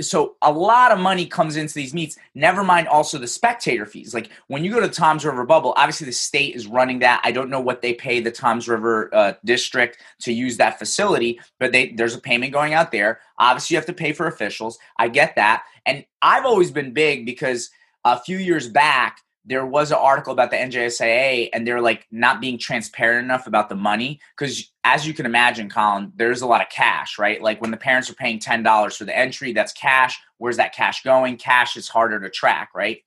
so 0.00 0.36
a 0.42 0.50
lot 0.50 0.92
of 0.92 0.98
money 0.98 1.26
comes 1.26 1.56
into 1.56 1.74
these 1.74 1.94
meets. 1.94 2.18
Never 2.34 2.64
mind 2.64 2.88
also 2.88 3.18
the 3.18 3.26
spectator 3.26 3.86
fees. 3.86 4.12
Like 4.12 4.30
when 4.48 4.64
you 4.64 4.72
go 4.72 4.80
to 4.80 4.88
Toms 4.88 5.24
River 5.24 5.44
Bubble, 5.44 5.72
obviously 5.76 6.06
the 6.06 6.12
state 6.12 6.54
is 6.54 6.66
running 6.66 6.98
that. 7.00 7.20
I 7.24 7.30
don't 7.30 7.50
know 7.50 7.60
what 7.60 7.80
they 7.80 7.94
pay 7.94 8.20
the 8.20 8.30
Toms 8.30 8.68
River 8.68 9.08
uh, 9.14 9.32
district 9.44 9.98
to 10.22 10.32
use 10.32 10.56
that 10.56 10.78
facility, 10.78 11.40
but 11.58 11.72
they 11.72 11.92
there's 11.92 12.14
a 12.14 12.20
payment 12.20 12.52
going 12.52 12.74
out 12.74 12.92
there. 12.92 13.20
Obviously, 13.38 13.74
you 13.74 13.78
have 13.78 13.86
to 13.86 13.92
pay 13.92 14.12
for 14.12 14.26
officials. 14.26 14.78
I 14.98 15.08
get 15.08 15.36
that, 15.36 15.64
and 15.86 16.04
I've 16.22 16.44
always 16.44 16.70
been 16.70 16.92
big 16.92 17.24
because 17.24 17.70
a 18.04 18.18
few 18.18 18.38
years 18.38 18.68
back 18.68 19.20
there 19.48 19.64
was 19.64 19.90
an 19.90 19.96
article 19.98 20.32
about 20.32 20.50
the 20.50 20.56
NJSAA 20.56 21.48
and 21.54 21.66
they're 21.66 21.80
like 21.80 22.06
not 22.10 22.40
being 22.40 22.58
transparent 22.58 23.24
enough 23.24 23.46
about 23.46 23.70
the 23.70 23.74
money 23.74 24.20
because 24.36 24.70
as 24.84 25.06
you 25.06 25.14
can 25.14 25.24
imagine 25.24 25.70
Colin 25.70 26.12
there's 26.16 26.42
a 26.42 26.46
lot 26.46 26.60
of 26.60 26.68
cash 26.68 27.18
right? 27.18 27.42
Like 27.42 27.60
when 27.60 27.70
the 27.70 27.78
parents 27.78 28.10
are 28.10 28.14
paying 28.14 28.38
$10 28.38 28.96
for 28.96 29.04
the 29.06 29.16
entry 29.16 29.52
that's 29.52 29.72
cash. 29.72 30.20
Where's 30.36 30.58
that 30.58 30.74
cash 30.74 31.02
going? 31.02 31.38
Cash 31.38 31.76
is 31.76 31.88
harder 31.88 32.20
to 32.20 32.28
track 32.28 32.70
right? 32.74 32.98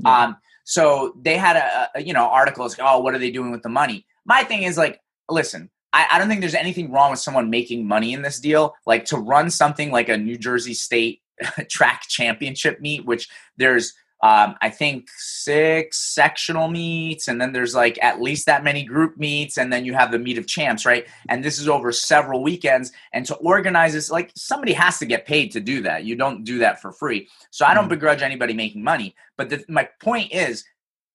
Yeah. 0.00 0.24
um 0.24 0.36
so 0.64 1.14
they 1.20 1.36
had 1.36 1.56
a, 1.56 1.90
a 1.94 2.02
you 2.02 2.14
know 2.14 2.24
articles 2.24 2.76
oh 2.80 3.00
what 3.00 3.14
are 3.14 3.18
they 3.18 3.30
doing 3.30 3.50
with 3.50 3.62
the 3.62 3.68
money? 3.68 4.06
My 4.24 4.42
thing 4.42 4.62
is 4.62 4.78
like 4.78 5.00
listen 5.28 5.70
I, 5.92 6.06
I 6.12 6.18
don't 6.18 6.28
think 6.28 6.40
there's 6.40 6.54
anything 6.54 6.90
wrong 6.90 7.10
with 7.10 7.20
someone 7.20 7.50
making 7.50 7.86
money 7.86 8.12
in 8.14 8.22
this 8.22 8.38
deal. 8.40 8.74
Like 8.86 9.04
to 9.06 9.16
run 9.18 9.50
something 9.50 9.90
like 9.90 10.08
a 10.08 10.16
New 10.16 10.38
Jersey 10.38 10.72
State 10.72 11.20
track 11.68 12.04
championship 12.08 12.80
meet 12.80 13.04
which 13.04 13.28
there's 13.58 13.92
um, 14.22 14.54
I 14.60 14.68
think 14.68 15.08
six 15.16 15.98
sectional 15.98 16.68
meets, 16.68 17.28
and 17.28 17.40
then 17.40 17.52
there's 17.52 17.74
like 17.74 17.98
at 18.02 18.20
least 18.20 18.44
that 18.46 18.62
many 18.62 18.84
group 18.84 19.16
meets, 19.16 19.56
and 19.56 19.72
then 19.72 19.84
you 19.86 19.94
have 19.94 20.12
the 20.12 20.18
meet 20.18 20.36
of 20.36 20.46
champs, 20.46 20.84
right? 20.84 21.06
And 21.28 21.42
this 21.42 21.58
is 21.58 21.68
over 21.68 21.90
several 21.90 22.42
weekends. 22.42 22.92
And 23.14 23.24
to 23.26 23.34
organize 23.36 23.94
this, 23.94 24.10
like 24.10 24.30
somebody 24.36 24.74
has 24.74 24.98
to 24.98 25.06
get 25.06 25.26
paid 25.26 25.52
to 25.52 25.60
do 25.60 25.80
that. 25.82 26.04
You 26.04 26.16
don't 26.16 26.44
do 26.44 26.58
that 26.58 26.82
for 26.82 26.92
free. 26.92 27.28
So 27.50 27.64
I 27.64 27.72
don't 27.72 27.86
Mhm. 27.86 27.90
begrudge 27.90 28.22
anybody 28.22 28.52
making 28.52 28.84
money. 28.84 29.14
But 29.38 29.48
the, 29.48 29.64
my 29.68 29.88
point 30.02 30.32
is, 30.32 30.64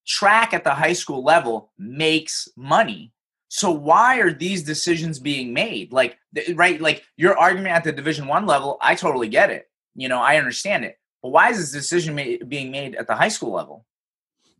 track 0.06 0.52
at 0.52 0.64
the 0.64 0.74
high 0.74 0.92
school 0.92 1.22
level 1.22 1.70
makes 1.78 2.48
money. 2.56 3.12
So 3.48 3.70
why 3.70 4.18
are 4.18 4.32
these 4.32 4.64
decisions 4.64 5.20
being 5.20 5.52
made? 5.52 5.92
Like, 5.92 6.18
right? 6.54 6.80
Like 6.80 7.04
your 7.16 7.38
argument 7.38 7.74
at 7.74 7.84
the 7.84 7.92
Division 7.92 8.26
One 8.26 8.46
level, 8.46 8.78
I 8.80 8.96
totally 8.96 9.28
get 9.28 9.50
it. 9.50 9.70
You 9.94 10.08
know, 10.08 10.20
I 10.20 10.36
understand 10.38 10.84
it. 10.84 10.98
But 11.22 11.30
why 11.30 11.50
is 11.50 11.58
this 11.58 11.70
decision 11.72 12.14
ma- 12.14 12.44
being 12.46 12.70
made 12.70 12.94
at 12.94 13.06
the 13.06 13.14
high 13.14 13.28
school 13.28 13.52
level? 13.52 13.84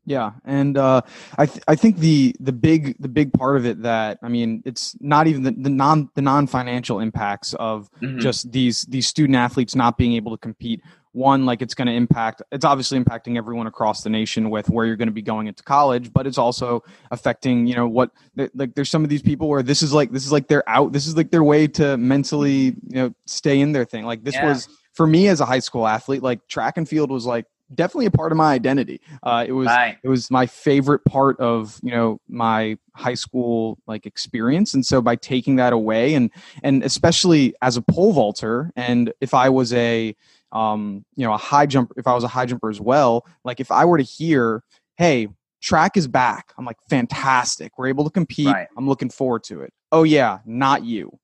Yeah, 0.09 0.33
and 0.45 0.79
uh, 0.79 1.01
I 1.37 1.47
th- 1.47 1.65
I 1.67 1.75
think 1.75 1.99
the 1.99 2.35
the 2.39 2.53
big 2.53 2.95
the 3.01 3.09
big 3.09 3.33
part 3.33 3.57
of 3.57 3.67
it 3.67 3.83
that 3.83 4.19
I 4.23 4.29
mean 4.29 4.63
it's 4.65 4.95
not 5.01 5.27
even 5.27 5.43
the, 5.43 5.51
the 5.51 5.69
non 5.71 6.09
the 6.15 6.23
non 6.23 6.47
financial 6.47 7.01
impacts 7.01 7.55
of 7.55 7.91
Mhm. 8.01 8.21
just 8.21 8.53
these 8.53 8.83
these 8.83 9.09
student 9.09 9.35
athletes 9.37 9.75
not 9.75 9.99
being 9.99 10.13
able 10.13 10.31
to 10.31 10.39
compete. 10.39 10.81
One, 11.11 11.45
like 11.47 11.61
it's 11.63 11.75
going 11.75 11.87
to 11.89 11.95
impact. 11.95 12.43
It's 12.53 12.65
obviously 12.65 13.01
impacting 13.03 13.37
everyone 13.39 13.67
across 13.67 14.03
the 14.03 14.11
nation 14.11 14.51
with 14.51 14.69
where 14.69 14.85
you're 14.87 14.97
going 14.97 15.09
to 15.09 15.15
be 15.15 15.23
going 15.23 15.47
into 15.49 15.63
college, 15.65 16.13
but 16.13 16.27
it's 16.27 16.37
also 16.39 16.85
affecting 17.11 17.67
you 17.67 17.75
know 17.75 17.89
what 17.89 18.11
like 18.55 18.75
there's 18.77 18.91
some 18.91 19.03
of 19.03 19.09
these 19.11 19.23
people 19.23 19.49
where 19.49 19.63
this 19.63 19.83
is 19.83 19.93
like 19.93 20.13
this 20.13 20.25
is 20.25 20.31
like 20.31 20.47
they're 20.47 20.69
out. 20.69 20.93
This 20.93 21.09
is 21.09 21.17
like 21.17 21.31
their 21.33 21.43
way 21.43 21.67
to 21.69 21.97
mentally 21.97 22.77
you 22.87 22.95
know 23.01 23.15
stay 23.27 23.59
in 23.61 23.73
their 23.73 23.85
thing. 23.87 24.05
Like 24.05 24.23
this 24.23 24.35
Yeah. 24.35 24.47
was 24.47 24.69
for 24.97 25.07
me 25.07 25.29
as 25.29 25.41
a 25.41 25.45
high 25.47 25.61
school 25.61 25.87
athlete. 25.87 26.23
Like 26.23 26.47
track 26.49 26.77
and 26.77 26.89
field 26.89 27.11
was 27.11 27.27
like 27.27 27.47
definitely 27.75 28.07
a 28.07 28.11
part 28.11 28.33
of 28.33 28.39
my 28.39 28.53
identity. 28.53 29.01
Uh, 29.23 29.45
it 29.47 29.53
was 29.53 29.67
it 30.03 30.09
was 30.09 30.31
my 30.31 30.47
favorite 30.47 31.05
part 31.05 31.39
of 31.41 31.79
you 31.83 31.91
know 31.91 32.21
my 32.29 32.79
high 32.95 33.15
school 33.15 33.79
like 33.87 34.07
experience 34.07 34.73
and 34.73 34.87
so 34.87 35.03
by 35.03 35.15
taking 35.17 35.57
that 35.57 35.73
away 35.73 36.15
and 36.15 36.31
and 36.63 36.83
especially 36.83 37.55
as 37.63 37.77
a 37.77 37.83
pole 37.83 38.13
vaulter 38.13 38.73
and 38.75 39.13
if 39.21 39.35
i 39.35 39.51
was 39.51 39.71
a 39.75 40.17
um 40.53 41.05
you 41.15 41.27
know 41.27 41.33
a 41.35 41.37
high 41.37 41.67
jumper 41.67 41.93
if 41.99 42.07
i 42.07 42.15
was 42.15 42.25
a 42.25 42.29
high 42.29 42.47
jumper 42.47 42.71
as 42.71 42.81
well 42.81 43.27
like 43.45 43.61
if 43.61 43.71
i 43.71 43.85
were 43.85 43.99
to 43.99 44.03
hear 44.05 44.63
hey 44.97 45.29
track 45.61 45.97
is 45.99 46.09
back 46.09 46.55
i'm 46.57 46.65
like 46.65 46.79
fantastic 46.89 47.77
we're 47.77 47.89
able 47.89 48.05
to 48.05 48.11
compete 48.11 48.47
Right. 48.47 48.67
i'm 48.79 48.89
looking 48.89 49.11
forward 49.11 49.45
to 49.45 49.61
it 49.61 49.75
oh 49.93 50.05
yeah 50.05 50.39
not 50.47 50.85
you 50.85 51.19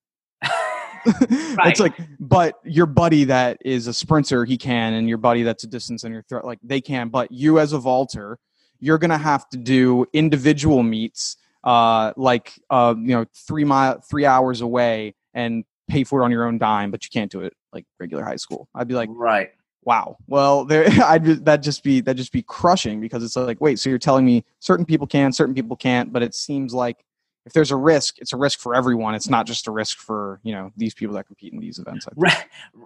right. 1.57 1.69
it's 1.69 1.81
like 1.81 1.95
but 2.21 2.55
your 2.65 2.87
buddy 2.87 3.25
that 3.25 3.59
is 3.65 3.87
a 3.87 3.95
sprinter 3.95 4.45
he 4.45 4.57
can 4.57 4.95
and 4.95 5.09
your 5.09 5.19
buddy 5.19 5.43
that's 5.43 5.65
a 5.65 5.67
distance 5.67 6.05
and 6.05 6.13
your 6.13 6.23
threat, 6.23 6.45
like 6.45 6.59
they 6.63 6.81
can. 6.81 7.09
But 7.09 7.33
you 7.33 7.59
as 7.59 7.73
a 7.73 7.79
vaulter 7.79 8.39
you're 8.81 8.99
gonna 8.99 9.17
have 9.17 9.49
to 9.51 9.57
do 9.57 10.05
individual 10.13 10.83
meets 10.83 11.37
uh 11.65 12.13
like 12.17 12.53
uh 12.69 12.95
you 12.99 13.15
know 13.15 13.25
three 13.47 13.65
mile 13.65 14.01
three 14.01 14.27
hours 14.27 14.61
away 14.61 15.15
and 15.35 15.65
pay 15.89 16.05
for 16.05 16.21
it 16.21 16.25
on 16.25 16.31
your 16.31 16.45
own 16.45 16.59
dime 16.59 16.91
but 16.91 17.05
you 17.05 17.11
can't 17.11 17.31
do 17.31 17.41
it 17.41 17.55
like 17.73 17.87
regular 17.99 18.25
high 18.25 18.37
school. 18.37 18.69
I'd 18.75 18.89
be 18.89 18.95
like 18.95 19.09
right. 19.13 19.51
Wow. 19.85 20.17
Well 20.27 20.65
there 20.65 20.87
i'd 21.05 21.25
that 21.45 21.59
just 21.63 21.83
be 21.83 22.01
that 22.01 22.15
just 22.17 22.33
be 22.33 22.43
crushing 22.43 23.01
because 23.01 23.23
it's 23.25 23.37
like 23.37 23.61
wait 23.61 23.79
so 23.79 23.89
you're 23.89 23.99
telling 23.99 24.27
me 24.27 24.45
certain 24.61 24.85
people 24.85 25.07
can 25.07 25.33
certain 25.33 25.55
people 25.55 25.77
can't 25.77 26.13
but 26.13 26.23
it 26.23 26.35
seems 26.35 26.75
like 26.75 27.05
if 27.45 27.53
there's 27.53 27.71
a 27.71 27.77
risk, 27.77 28.19
it's 28.19 28.33
a 28.33 28.37
risk 28.37 28.61
for 28.61 28.75
everyone. 28.75 29.15
It's 29.15 29.29
not 29.29 29.47
just 29.47 29.67
a 29.67 29.73
risk 29.73 29.99
for 29.99 30.41
you 30.43 30.55
know 30.55 30.73
these 30.77 30.95
people 30.95 31.17
that 31.17 31.27
compete 31.27 31.53
in 31.53 31.59
these 31.59 31.79
events. 31.79 32.07
Right, 32.17 32.45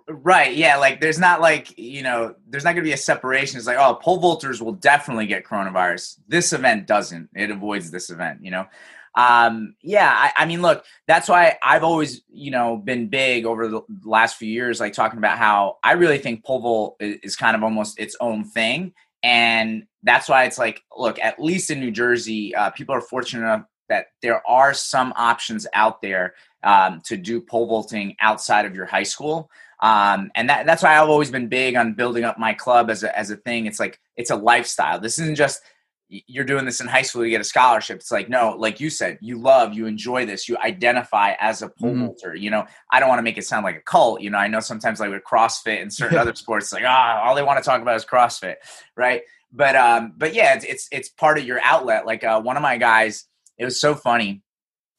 right, 0.09 0.55
yeah. 0.55 0.77
Like 0.77 1.01
there's 1.01 1.19
not 1.19 1.41
like 1.41 1.79
you 1.79 2.03
know 2.03 2.35
there's 2.49 2.65
not 2.65 2.71
going 2.71 2.85
to 2.85 2.89
be 2.89 2.93
a 2.93 2.99
separation. 2.99 3.59
It's 3.59 3.67
like 3.67 3.77
oh, 3.79 3.95
pole 3.95 4.21
vaulters 4.21 4.61
will 4.61 4.73
definitely 4.73 5.27
get 5.27 5.45
coronavirus. 5.45 6.19
This 6.27 6.53
event 6.53 6.87
doesn't. 6.87 7.29
It 7.35 7.51
avoids 7.51 7.91
this 7.91 8.09
event. 8.09 8.43
You 8.43 8.53
know, 8.53 8.67
um, 9.15 9.75
yeah. 9.83 10.11
I, 10.11 10.43
I 10.43 10.47
mean, 10.47 10.63
look, 10.63 10.85
that's 11.07 11.29
why 11.29 11.59
I've 11.63 11.85
always 11.85 12.23
you 12.29 12.51
know 12.51 12.79
been 12.79 13.09
big 13.09 13.45
over 13.45 13.69
the 13.69 13.83
last 14.05 14.37
few 14.37 14.49
years, 14.49 14.81
like 14.81 14.95
talking 14.95 15.19
about 15.19 15.37
how 15.37 15.77
I 15.83 15.93
really 15.93 16.19
think 16.19 16.45
pole 16.45 16.61
vault 16.61 16.97
is, 17.01 17.37
kind 17.37 17.57
of 17.57 17.63
almost 17.63 18.01
its 18.01 18.17
own 18.21 18.45
thing. 18.45 18.95
And 19.23 19.87
that's 20.03 20.29
why 20.29 20.45
it's 20.45 20.57
like, 20.57 20.83
look, 20.97 21.19
at 21.19 21.41
least 21.41 21.71
in 21.71 21.81
New 21.81 21.91
Jersey, 21.91 22.55
uh, 22.55 22.71
people 22.71 22.95
are 22.95 23.01
fortunate 23.01 23.41
enough 23.41 23.65
that 23.89 24.07
there 24.23 24.47
are 24.49 24.75
some 24.75 25.13
options 25.17 25.67
out 25.73 26.03
there 26.03 26.35
um, 26.63 27.01
to 27.05 27.17
do 27.17 27.41
pole 27.41 27.67
vaulting 27.67 28.17
outside 28.21 28.67
of 28.67 28.75
your 28.75 28.87
high 28.87 29.05
school. 29.05 29.51
Um, 29.81 30.31
and 30.35 30.49
that, 30.49 30.67
that's 30.67 30.83
why 30.83 30.99
I've 30.99 31.09
always 31.09 31.31
been 31.31 31.49
big 31.49 31.77
on 31.77 31.95
building 31.95 32.25
up 32.25 32.39
my 32.39 32.55
club 32.55 32.91
as 32.91 33.03
a, 33.03 33.17
as 33.17 33.31
a 33.31 33.37
thing. 33.37 33.67
It's 33.67 33.79
like, 33.79 34.01
it's 34.17 34.31
a 34.31 34.37
lifestyle. 34.37 34.99
This 34.99 35.19
isn't 35.19 35.37
just, 35.37 35.61
you're 36.09 36.45
doing 36.45 36.65
this 36.65 36.81
in 36.81 36.87
high 36.87 37.03
school, 37.03 37.25
you 37.25 37.31
get 37.31 37.41
a 37.41 37.45
scholarship. 37.45 37.97
It's 37.97 38.13
like, 38.13 38.29
no, 38.29 38.55
like 38.57 38.79
you 38.79 38.91
said, 38.91 39.19
you 39.21 39.39
love, 39.39 39.75
you 39.75 39.87
enjoy 39.87 40.25
this, 40.25 40.49
you 40.49 40.57
identify 40.59 41.35
as 41.41 41.63
a 41.63 41.69
pole 41.69 41.91
mm-hmm. 41.91 42.07
vaulter. 42.07 42.35
You 42.35 42.51
know, 42.51 42.65
I 42.91 43.01
don't 43.01 43.09
want 43.09 43.19
to 43.19 43.25
make 43.25 43.39
it 43.39 43.45
sound 43.45 43.65
like 43.65 43.77
a 43.77 43.81
cult. 43.81 44.21
You 44.21 44.31
know, 44.31 44.39
I 44.39 44.47
know 44.47 44.61
sometimes 44.61 45.01
like 45.01 45.11
with 45.11 45.25
CrossFit 45.25 45.83
and 45.83 45.93
certain 45.93 46.19
other 46.19 46.35
sports, 46.35 46.73
like, 46.73 46.85
ah, 46.87 47.23
oh, 47.23 47.29
all 47.29 47.35
they 47.35 47.43
want 47.43 47.63
to 47.63 47.69
talk 47.69 47.83
about 47.83 47.97
is 47.97 48.05
CrossFit. 48.05 48.57
Right. 48.97 49.23
But, 49.53 49.75
um, 49.75 50.13
but 50.17 50.33
yeah, 50.33 50.55
it's, 50.55 50.65
it's, 50.65 50.89
it's 50.93 51.09
part 51.09 51.39
of 51.39 51.45
your 51.45 51.61
outlet. 51.63 52.07
Like, 52.07 52.23
uh, 52.23 52.41
one 52.41 52.57
of 52.57 52.63
my 52.63 52.77
guys, 52.77 53.25
it 53.59 53.65
was 53.65 53.81
so 53.81 53.95
funny. 53.95 54.43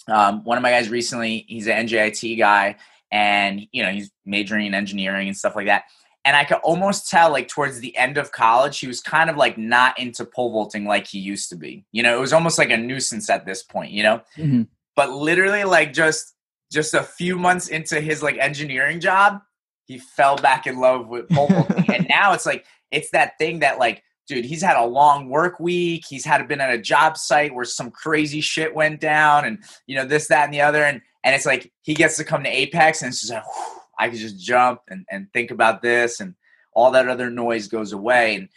Um, 0.07 0.43
one 0.43 0.57
of 0.57 0.61
my 0.61 0.71
guys 0.71 0.89
recently, 0.89 1.45
he's 1.47 1.67
an 1.67 1.87
NJIT 1.87 2.37
guy, 2.37 2.77
and 3.11 3.67
you 3.71 3.83
know 3.83 3.91
he's 3.91 4.11
majoring 4.25 4.67
in 4.67 4.73
engineering 4.73 5.27
and 5.27 5.37
stuff 5.37 5.55
like 5.55 5.67
that. 5.67 5.83
And 6.25 6.35
I 6.35 6.43
could 6.43 6.57
almost 6.57 7.09
tell, 7.09 7.31
like 7.31 7.47
towards 7.47 7.79
the 7.79 7.95
end 7.95 8.17
of 8.17 8.33
college, 8.33 8.79
he 8.79 8.87
was 8.87 8.99
kind 8.99 9.29
of 9.29 9.37
like 9.37 9.57
not 9.57 9.97
into 9.97 10.25
pole 10.25 10.51
vaulting 10.51 10.85
like 10.85 11.07
he 11.07 11.19
used 11.19 11.49
to 11.49 11.55
be. 11.55 11.85
You 11.91 12.03
know, 12.03 12.17
it 12.17 12.19
was 12.19 12.33
almost 12.33 12.57
like 12.57 12.69
a 12.69 12.77
nuisance 12.77 13.29
at 13.29 13.45
this 13.45 13.63
point. 13.63 13.91
You 13.91 14.03
know, 14.03 14.21
mm-hmm. 14.37 14.63
but 14.95 15.11
literally, 15.11 15.63
like 15.63 15.93
just 15.93 16.35
just 16.71 16.93
a 16.93 17.03
few 17.03 17.37
months 17.37 17.67
into 17.67 18.01
his 18.01 18.21
like 18.23 18.37
engineering 18.37 18.99
job, 18.99 19.41
he 19.85 19.99
fell 19.99 20.35
back 20.37 20.67
in 20.67 20.79
love 20.79 21.07
with 21.07 21.29
pole 21.29 21.47
vaulting, 21.47 21.89
and 21.93 22.07
now 22.09 22.33
it's 22.33 22.45
like 22.45 22.65
it's 22.91 23.11
that 23.11 23.37
thing 23.37 23.59
that 23.59 23.79
like 23.79 24.03
dude, 24.27 24.45
he's 24.45 24.61
had 24.61 24.77
a 24.77 24.85
long 24.85 25.29
work 25.29 25.59
week. 25.59 26.05
He's 26.07 26.25
had 26.25 26.45
been 26.47 26.61
at 26.61 26.73
a 26.73 26.77
job 26.77 27.17
site 27.17 27.55
where 27.55 27.65
some 27.65 27.89
crazy 27.89 28.41
shit 28.41 28.75
went 28.75 28.99
down, 28.99 29.45
and 29.45 29.59
you 29.87 29.95
know 29.95 30.05
this, 30.05 30.27
that, 30.27 30.45
and 30.45 30.53
the 30.53 30.61
other. 30.61 30.83
And 30.83 31.01
and 31.23 31.33
it's 31.33 31.45
like 31.45 31.71
he 31.81 31.93
gets 31.93 32.17
to 32.17 32.23
come 32.23 32.43
to 32.43 32.49
Apex, 32.49 33.01
and 33.01 33.09
it's 33.09 33.21
just 33.21 33.33
like 33.33 33.43
whew, 33.43 33.81
I 33.97 34.09
can 34.09 34.17
just 34.17 34.39
jump 34.39 34.81
and 34.89 35.05
and 35.09 35.31
think 35.33 35.51
about 35.51 35.81
this, 35.81 36.19
and 36.19 36.35
all 36.73 36.91
that 36.91 37.07
other 37.07 37.29
noise 37.29 37.67
goes 37.67 37.93
away. 37.93 38.35
And 38.35 38.49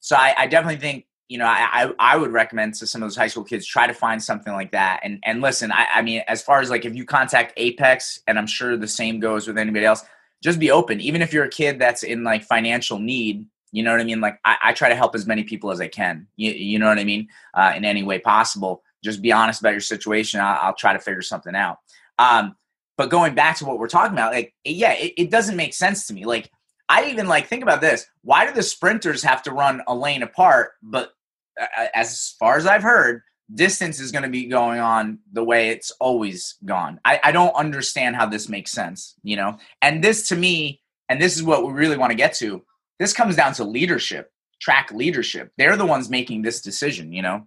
so 0.00 0.16
I, 0.16 0.34
I 0.36 0.46
definitely 0.46 0.80
think 0.80 1.06
you 1.28 1.38
know 1.38 1.46
I, 1.46 1.92
I 1.98 2.16
would 2.16 2.32
recommend 2.32 2.74
to 2.74 2.86
some 2.86 3.02
of 3.02 3.08
those 3.08 3.16
high 3.16 3.28
school 3.28 3.44
kids 3.44 3.66
try 3.66 3.86
to 3.86 3.94
find 3.94 4.22
something 4.22 4.52
like 4.52 4.72
that. 4.72 5.00
And 5.04 5.20
and 5.24 5.40
listen, 5.40 5.72
I, 5.72 5.86
I 5.94 6.02
mean, 6.02 6.22
as 6.28 6.42
far 6.42 6.60
as 6.60 6.68
like 6.68 6.84
if 6.84 6.94
you 6.94 7.04
contact 7.04 7.54
Apex, 7.56 8.20
and 8.26 8.38
I'm 8.38 8.46
sure 8.46 8.76
the 8.76 8.88
same 8.88 9.20
goes 9.20 9.46
with 9.46 9.56
anybody 9.56 9.86
else. 9.86 10.04
Just 10.42 10.58
be 10.58 10.72
open, 10.72 11.00
even 11.00 11.22
if 11.22 11.32
you're 11.32 11.44
a 11.44 11.48
kid 11.48 11.78
that's 11.78 12.02
in 12.02 12.24
like 12.24 12.42
financial 12.42 12.98
need 12.98 13.46
you 13.72 13.82
know 13.82 13.90
what 13.90 14.00
I 14.00 14.04
mean? 14.04 14.20
Like 14.20 14.38
I, 14.44 14.56
I 14.62 14.72
try 14.72 14.88
to 14.88 14.94
help 14.94 15.14
as 15.14 15.26
many 15.26 15.42
people 15.42 15.70
as 15.70 15.80
I 15.80 15.88
can. 15.88 16.28
You, 16.36 16.52
you 16.52 16.78
know 16.78 16.86
what 16.86 16.98
I 16.98 17.04
mean? 17.04 17.28
Uh, 17.54 17.72
in 17.76 17.84
any 17.84 18.02
way 18.02 18.18
possible. 18.18 18.82
Just 19.02 19.22
be 19.22 19.32
honest 19.32 19.60
about 19.60 19.72
your 19.72 19.80
situation. 19.80 20.40
I'll, 20.40 20.58
I'll 20.60 20.74
try 20.74 20.92
to 20.92 20.98
figure 21.00 21.22
something 21.22 21.56
out. 21.56 21.78
Um, 22.18 22.54
but 22.96 23.10
going 23.10 23.34
back 23.34 23.56
to 23.56 23.64
what 23.64 23.78
we're 23.78 23.88
talking 23.88 24.12
about, 24.12 24.32
like 24.32 24.54
yeah, 24.64 24.92
it, 24.92 25.14
it 25.16 25.30
doesn't 25.30 25.56
make 25.56 25.74
sense 25.74 26.06
to 26.06 26.14
me. 26.14 26.24
Like 26.24 26.50
I 26.88 27.06
even 27.06 27.26
like 27.26 27.46
think 27.46 27.62
about 27.62 27.80
this. 27.80 28.06
Why 28.22 28.46
do 28.46 28.52
the 28.52 28.62
sprinters 28.62 29.22
have 29.22 29.42
to 29.44 29.50
run 29.50 29.82
a 29.86 29.94
lane 29.94 30.22
apart? 30.22 30.72
But 30.82 31.12
uh, 31.60 31.86
as 31.94 32.34
far 32.38 32.56
as 32.56 32.66
I've 32.66 32.82
heard, 32.82 33.22
distance 33.54 34.00
is 34.00 34.12
going 34.12 34.22
to 34.22 34.28
be 34.28 34.46
going 34.46 34.80
on 34.80 35.18
the 35.32 35.44
way 35.44 35.68
it's 35.68 35.90
always 35.92 36.56
gone. 36.64 37.00
I, 37.04 37.20
I 37.24 37.32
don't 37.32 37.54
understand 37.54 38.16
how 38.16 38.26
this 38.26 38.48
makes 38.48 38.72
sense, 38.72 39.14
you 39.22 39.36
know? 39.36 39.58
And 39.80 40.02
this 40.02 40.28
to 40.28 40.36
me, 40.36 40.80
and 41.08 41.20
this 41.20 41.36
is 41.36 41.42
what 41.42 41.66
we 41.66 41.72
really 41.72 41.96
want 41.96 42.10
to 42.10 42.16
get 42.16 42.34
to 42.34 42.62
this 43.02 43.12
comes 43.12 43.36
down 43.36 43.52
to 43.54 43.64
leadership, 43.64 44.30
track 44.60 44.92
leadership. 44.92 45.50
They're 45.58 45.76
the 45.76 45.86
ones 45.86 46.08
making 46.08 46.42
this 46.42 46.60
decision, 46.60 47.12
you 47.12 47.22
know? 47.22 47.46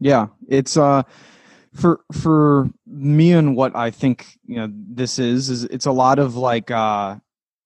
Yeah. 0.00 0.28
It's 0.48 0.76
uh 0.76 1.02
for 1.74 2.00
for 2.12 2.70
me 2.86 3.32
and 3.32 3.54
what 3.54 3.76
I 3.76 3.90
think, 3.90 4.26
you 4.46 4.56
know, 4.56 4.68
this 4.72 5.18
is 5.18 5.50
is 5.50 5.64
it's 5.64 5.86
a 5.86 5.92
lot 5.92 6.18
of 6.18 6.36
like 6.36 6.70
uh 6.70 7.16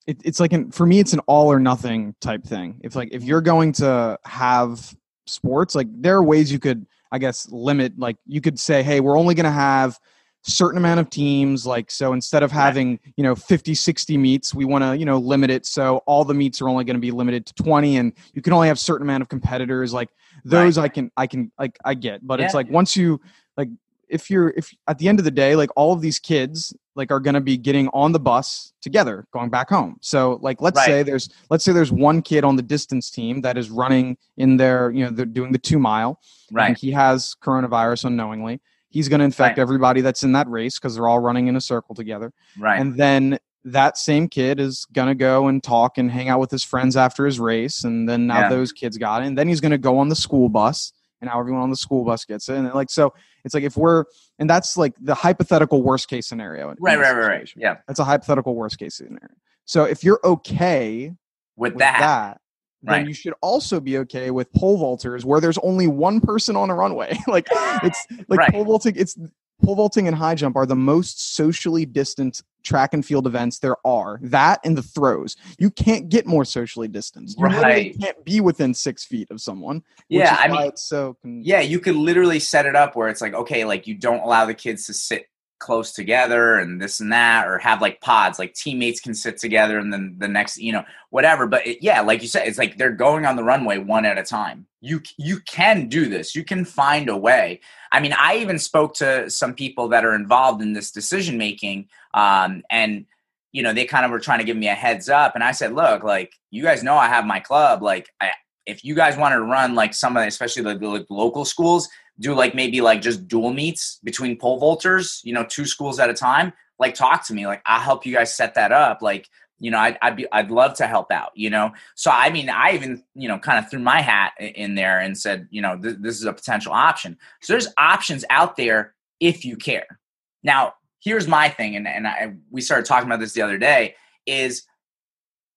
it, 0.07 0.21
it's 0.25 0.41
like 0.41 0.53
an, 0.53 0.73
for 0.73 0.87
me 0.87 0.99
it's 0.99 1.13
an 1.13 1.21
all 1.21 1.51
or 1.53 1.61
nothing 1.61 2.15
type 2.21 2.45
thing. 2.45 2.81
If 2.83 2.97
like 2.97 3.11
if 3.13 3.23
you're 3.23 3.41
going 3.41 3.73
to 3.75 4.19
have 4.25 4.95
sports, 5.27 5.75
like 5.75 5.87
there 5.91 6.17
are 6.17 6.25
ways 6.25 6.51
you 6.51 6.59
could 6.59 6.87
I 7.13 7.19
guess 7.19 7.49
limit 7.51 7.99
like 7.99 8.17
you 8.27 8.41
could 8.41 8.59
say, 8.59 8.83
hey, 8.83 9.01
we're 9.01 9.19
only 9.19 9.35
gonna 9.35 9.53
have 9.53 9.99
certain 10.43 10.79
amount 10.79 11.01
of 11.01 11.11
teams 11.11 11.67
like 11.67 11.91
so 11.91 12.13
instead 12.13 12.43
of 12.43 12.51
having 12.51 12.99
you 13.17 13.23
know 13.23 13.35
50 13.35 13.75
60 13.75 14.17
meets 14.17 14.55
we 14.55 14.65
want 14.65 14.83
to 14.83 14.97
you 14.97 15.05
know 15.05 15.19
limit 15.19 15.51
it 15.51 15.67
so 15.67 15.99
all 16.07 16.25
the 16.25 16.33
meets 16.33 16.63
are 16.63 16.69
only 16.69 16.85
going 16.85 16.97
to 16.97 17.01
be 17.01 17.11
limited 17.11 17.45
to 17.47 17.55
20 17.55 17.99
and 17.99 18.13
you 18.33 18.41
can 18.41 18.53
only 18.53 18.69
have 18.69 18.79
certain 18.79 19.07
amount 19.07 19.23
of 19.23 19.29
competitors 19.29 19.93
like 19.93 20.09
those 20.45 20.79
right. 20.79 20.85
i 20.85 20.89
can 20.89 21.11
i 21.17 21.27
can 21.27 21.53
like 21.59 21.79
i 21.85 21.93
get 21.93 22.27
but 22.27 22.39
yeah. 22.39 22.47
it's 22.47 22.55
like 22.55 22.71
once 22.71 22.97
you 22.97 23.21
like 23.59 23.69
if 24.09 24.31
you're 24.31 24.49
if 24.57 24.75
at 24.89 24.99
the 24.99 25.09
end 25.09 25.19
of 25.19 25.25
the 25.25 25.31
day 25.31 25.55
like 25.55 25.71
all 25.77 25.93
of 25.93 26.01
these 26.01 26.19
kids 26.19 26.75
like 26.97 27.11
are 27.11 27.21
going 27.21 27.35
to 27.35 27.41
be 27.41 27.57
getting 27.57 27.89
on 27.89 28.13
the 28.13 28.19
bus 28.19 28.73
together 28.81 29.27
going 29.33 29.51
back 29.51 29.69
home 29.69 29.97
so 30.01 30.39
like 30.41 30.63
let's 30.63 30.79
right. 30.79 30.87
say 30.87 31.03
there's 31.03 31.29
let's 31.51 31.65
say 31.65 31.73
there's 31.73 31.93
one 31.93 32.23
kid 32.23 32.45
on 32.45 32.57
the 32.57 32.63
distance 32.63 33.11
team 33.11 33.43
that 33.43 33.59
is 33.59 33.71
running 33.71 34.17
in 34.39 34.57
their 34.57 34.91
you 34.91 35.05
know 35.05 35.11
they're 35.11 35.27
doing 35.27 35.53
the 35.53 35.59
two 35.59 35.79
mile 35.79 36.19
right 36.51 36.69
and 36.69 36.79
he 36.79 36.91
has 36.91 37.37
coronavirus 37.43 38.07
unknowingly 38.07 38.59
he's 38.91 39.09
going 39.09 39.21
to 39.21 39.25
infect 39.25 39.57
right. 39.57 39.63
everybody 39.63 40.01
that's 40.01 40.23
in 40.23 40.33
that 40.33 40.49
race 40.49 40.79
because 40.79 40.95
they're 40.95 41.09
all 41.09 41.21
running 41.21 41.47
in 41.47 41.57
a 41.57 41.61
circle 41.61 41.95
together. 41.95 42.33
Right. 42.59 42.79
And 42.81 42.97
then 42.97 43.39
that 43.65 43.97
same 43.97 44.29
kid 44.29 44.61
is 44.61 44.87
going 44.93 45.09
to 45.09 45.15
go 45.15 45.49
and 45.49 45.63
talk 45.63 45.99
and 45.99 46.11
hang 46.11 46.29
out 46.29 46.41
with 46.41 46.51
his 46.51 46.65
friends 46.65 46.97
after 46.97 47.25
his 47.25 47.39
race. 47.39 47.85
And 47.85 48.09
then 48.09 48.27
now 48.27 48.41
yeah. 48.41 48.49
those 48.49 48.73
kids 48.73 48.99
got 48.99 49.23
it. 49.23 49.27
And 49.27 49.39
then 49.39 49.49
he's 49.49 49.61
going 49.61 49.73
to 49.73 49.79
go 49.79 49.99
on 49.99 50.09
the 50.09 50.17
school 50.17 50.49
bus 50.49 50.93
and 51.21 51.29
now 51.31 51.39
everyone 51.39 51.63
on 51.63 51.71
the 51.71 51.77
school 51.77 52.05
bus 52.05 52.25
gets 52.25 52.49
it. 52.49 52.57
And 52.57 52.73
like, 52.73 52.91
so 52.91 53.13
it's 53.45 53.55
like 53.55 53.65
if 53.65 53.77
we're, 53.77 54.05
and 54.39 54.49
that's 54.49 54.77
like 54.77 54.95
the 55.01 55.15
hypothetical 55.15 55.83
worst 55.83 56.09
case 56.09 56.27
scenario. 56.27 56.75
Right, 56.81 56.99
right, 56.99 57.15
right, 57.15 57.29
right. 57.29 57.53
Yeah. 57.57 57.77
That's 57.87 58.01
a 58.01 58.05
hypothetical 58.05 58.55
worst 58.55 58.79
case 58.79 58.97
scenario. 58.97 59.29
So 59.67 59.85
if 59.85 60.03
you're 60.03 60.21
okay 60.25 61.15
with, 61.57 61.75
with 61.75 61.81
that, 61.81 62.01
that 62.01 62.41
then 62.83 63.01
right. 63.01 63.07
you 63.07 63.15
should 63.15 63.35
also 63.43 63.81
be 63.81 63.99
okay 63.99 64.31
with 64.31 64.53
pole 64.53 64.79
vaulters 64.79 65.25
where 65.25 65.41
there's 65.41 65.59
only 65.59 65.87
one 65.87 66.21
person 66.21 66.57
on 66.57 66.71
a 66.71 66.75
runway. 66.75 67.19
like 67.27 67.47
it's 67.83 68.07
like 68.29 68.41
right. 68.41 68.53
pole 68.53 68.65
vaulting. 68.65 68.95
It's 68.97 69.17
pole 69.63 69.75
vaulting 69.75 70.07
and 70.07 70.17
high 70.17 70.35
jump 70.35 70.57
are 70.57 70.67
the 70.67 70.77
most 70.77 71.35
socially 71.35 71.85
distant 71.85 72.43
track 72.63 72.95
and 72.95 73.05
field 73.05 73.27
events 73.27 73.59
there 73.59 73.77
are. 73.85 74.19
That 74.23 74.61
and 74.65 74.77
the 74.77 74.83
throws. 74.83 75.37
You 75.59 75.71
can't 75.71 76.09
get 76.09 76.27
more 76.27 76.45
socially 76.45 76.89
distanced. 76.89 77.39
You 77.39 77.47
right. 77.47 77.99
can't 78.01 78.25
be 78.25 78.41
within 78.41 78.75
six 78.75 79.05
feet 79.05 79.31
of 79.31 79.41
someone. 79.41 79.83
Yeah, 80.09 80.37
I 80.39 80.49
mean, 80.49 80.73
so. 80.77 81.17
Con- 81.23 81.43
yeah, 81.45 81.61
you 81.61 81.81
could 81.81 81.97
literally 81.97 82.41
set 82.41 82.67
it 82.67 82.77
up 82.77 82.97
where 82.97 83.09
it's 83.09 83.21
like, 83.21 83.35
okay, 83.35 83.65
like 83.65 83.87
you 83.87 83.95
don't 83.95 84.21
allow 84.21 84.47
the 84.47 84.55
kids 84.55 84.87
to 84.87 84.95
sit 84.95 85.27
close 85.61 85.93
together 85.93 86.59
and 86.59 86.81
this 86.81 86.99
and 86.99 87.13
that 87.13 87.47
or 87.47 87.59
have 87.59 87.81
like 87.81 88.01
pods 88.01 88.39
like 88.39 88.55
teammates 88.55 89.01
can 89.01 89.15
sit 89.15 89.39
together 89.39 89.79
and 89.79 89.93
then 89.93 90.17
the 90.19 90.27
next 90.27 90.59
you 90.59 90.73
know 90.73 90.85
whatever. 91.11 91.47
But 91.47 91.67
it, 91.67 91.83
yeah 91.83 92.01
like 92.01 92.23
you 92.23 92.29
said 92.29 92.49
it's 92.49 92.59
like 92.59 92.77
they're 92.77 92.91
going 92.91 93.27
on 93.27 93.37
the 93.37 93.45
runway 93.45 93.79
one 93.79 94.05
at 94.05 94.19
a 94.19 94.25
time. 94.25 94.67
You 94.81 95.03
you 95.17 95.41
can 95.41 95.89
do 95.89 96.09
this. 96.09 96.35
You 96.35 96.45
can 96.45 96.65
find 96.65 97.09
a 97.09 97.17
way. 97.17 97.61
I 97.93 98.01
mean 98.01 98.15
i 98.17 98.37
even 98.39 98.59
spoke 98.59 98.95
to 98.95 99.31
some 99.31 99.55
people 99.55 99.89
that 99.89 100.05
are 100.05 100.15
involved 100.15 100.63
in 100.63 100.73
this 100.73 100.91
decision 100.91 101.39
making 101.39 101.89
um, 102.15 102.63
and 102.71 103.07
you 103.53 103.63
know 103.63 103.73
they 103.73 103.85
kind 103.85 104.05
of 104.05 104.11
were 104.11 104.21
trying 104.21 104.39
to 104.39 104.45
give 104.45 104.57
me 104.57 104.69
a 104.69 104.75
heads 104.75 105.09
up 105.09 105.35
and 105.35 105.43
i 105.43 105.51
said 105.51 105.73
look 105.73 106.05
like 106.05 106.33
you 106.53 106.63
guys 106.63 106.85
know 106.85 106.95
i 106.95 107.09
have 107.09 107.27
my 107.27 107.41
club. 107.41 107.83
Like 107.83 108.09
I, 108.21 108.31
if 108.67 108.85
you 108.85 108.95
guys 108.95 109.17
want 109.17 109.33
to 109.33 109.41
run 109.41 109.75
like 109.75 109.95
some 109.95 110.17
of 110.17 110.23
the, 110.23 110.29
especially 110.29 110.63
the, 110.63 110.79
the 110.79 111.07
local 111.11 111.45
schools 111.45 111.89
do 112.21 112.35
like 112.35 112.55
maybe 112.55 112.81
like 112.81 113.01
just 113.01 113.27
dual 113.27 113.53
meets 113.53 113.99
between 114.05 114.37
pole 114.37 114.61
vaulters, 114.61 115.21
you 115.25 115.33
know, 115.33 115.45
two 115.45 115.65
schools 115.65 115.99
at 115.99 116.11
a 116.11 116.15
time. 116.15 116.53
like 116.79 116.95
talk 116.95 117.27
to 117.27 117.35
me. 117.35 117.47
Like 117.47 117.63
I'll 117.67 117.81
help 117.81 118.07
you 118.07 118.15
guys 118.15 118.35
set 118.35 118.55
that 118.55 118.73
up. 118.73 119.03
Like 119.03 119.29
you 119.61 119.71
know, 119.71 119.79
I'd, 119.79 119.99
I'd 120.01 120.17
be, 120.17 120.27
I'd 120.33 120.51
love 120.51 120.75
to 120.79 120.87
help 120.87 121.13
out, 121.13 121.33
you 121.35 121.51
know? 121.51 121.73
So, 121.95 122.11
I 122.11 122.31
mean, 122.31 122.49
I 122.49 122.73
even, 122.73 123.05
you 123.15 123.29
know, 123.29 123.39
kind 123.39 123.59
of 123.59 123.71
threw 123.71 123.79
my 123.79 124.01
hat 124.01 124.33
in 124.41 124.75
there 124.75 124.99
and 124.99 125.17
said, 125.17 125.47
you 125.51 125.61
know, 125.61 125.79
th- 125.79 125.99
this 126.01 126.17
is 126.17 126.25
a 126.25 126.33
potential 126.33 126.73
option. 126.73 127.19
So 127.43 127.53
there's 127.53 127.69
options 127.77 128.25
out 128.31 128.57
there 128.57 128.95
if 129.21 129.45
you 129.45 129.57
care. 129.57 130.01
Now, 130.43 130.75
here's 131.01 131.29
my 131.29 131.51
thing. 131.51 131.77
And, 131.77 131.87
and 131.87 132.09
I, 132.09 132.35
we 132.51 132.63
started 132.63 132.87
talking 132.87 133.07
about 133.07 133.21
this 133.21 133.35
the 133.35 133.43
other 133.43 133.59
day 133.59 133.97
is 134.25 134.65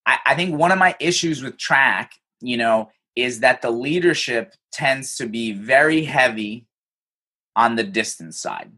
I, 0.06 0.20
I 0.26 0.36
think 0.36 0.58
one 0.58 0.74
of 0.74 0.80
my 0.80 0.96
issues 1.00 1.42
with 1.42 1.58
track, 1.58 2.12
you 2.42 2.58
know, 2.58 2.92
is 3.16 3.42
that 3.42 3.62
the 3.62 3.72
leadership 3.72 4.54
tends 4.72 5.16
to 5.18 5.28
be 5.28 5.52
very 5.52 6.04
heavy 6.04 6.66
on 7.56 7.76
the 7.76 7.84
distance 7.84 8.40
side. 8.40 8.72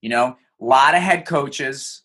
You 0.00 0.10
know, 0.10 0.36
a 0.60 0.64
lot 0.64 0.94
of 0.94 1.02
head 1.02 1.26
coaches, 1.26 2.02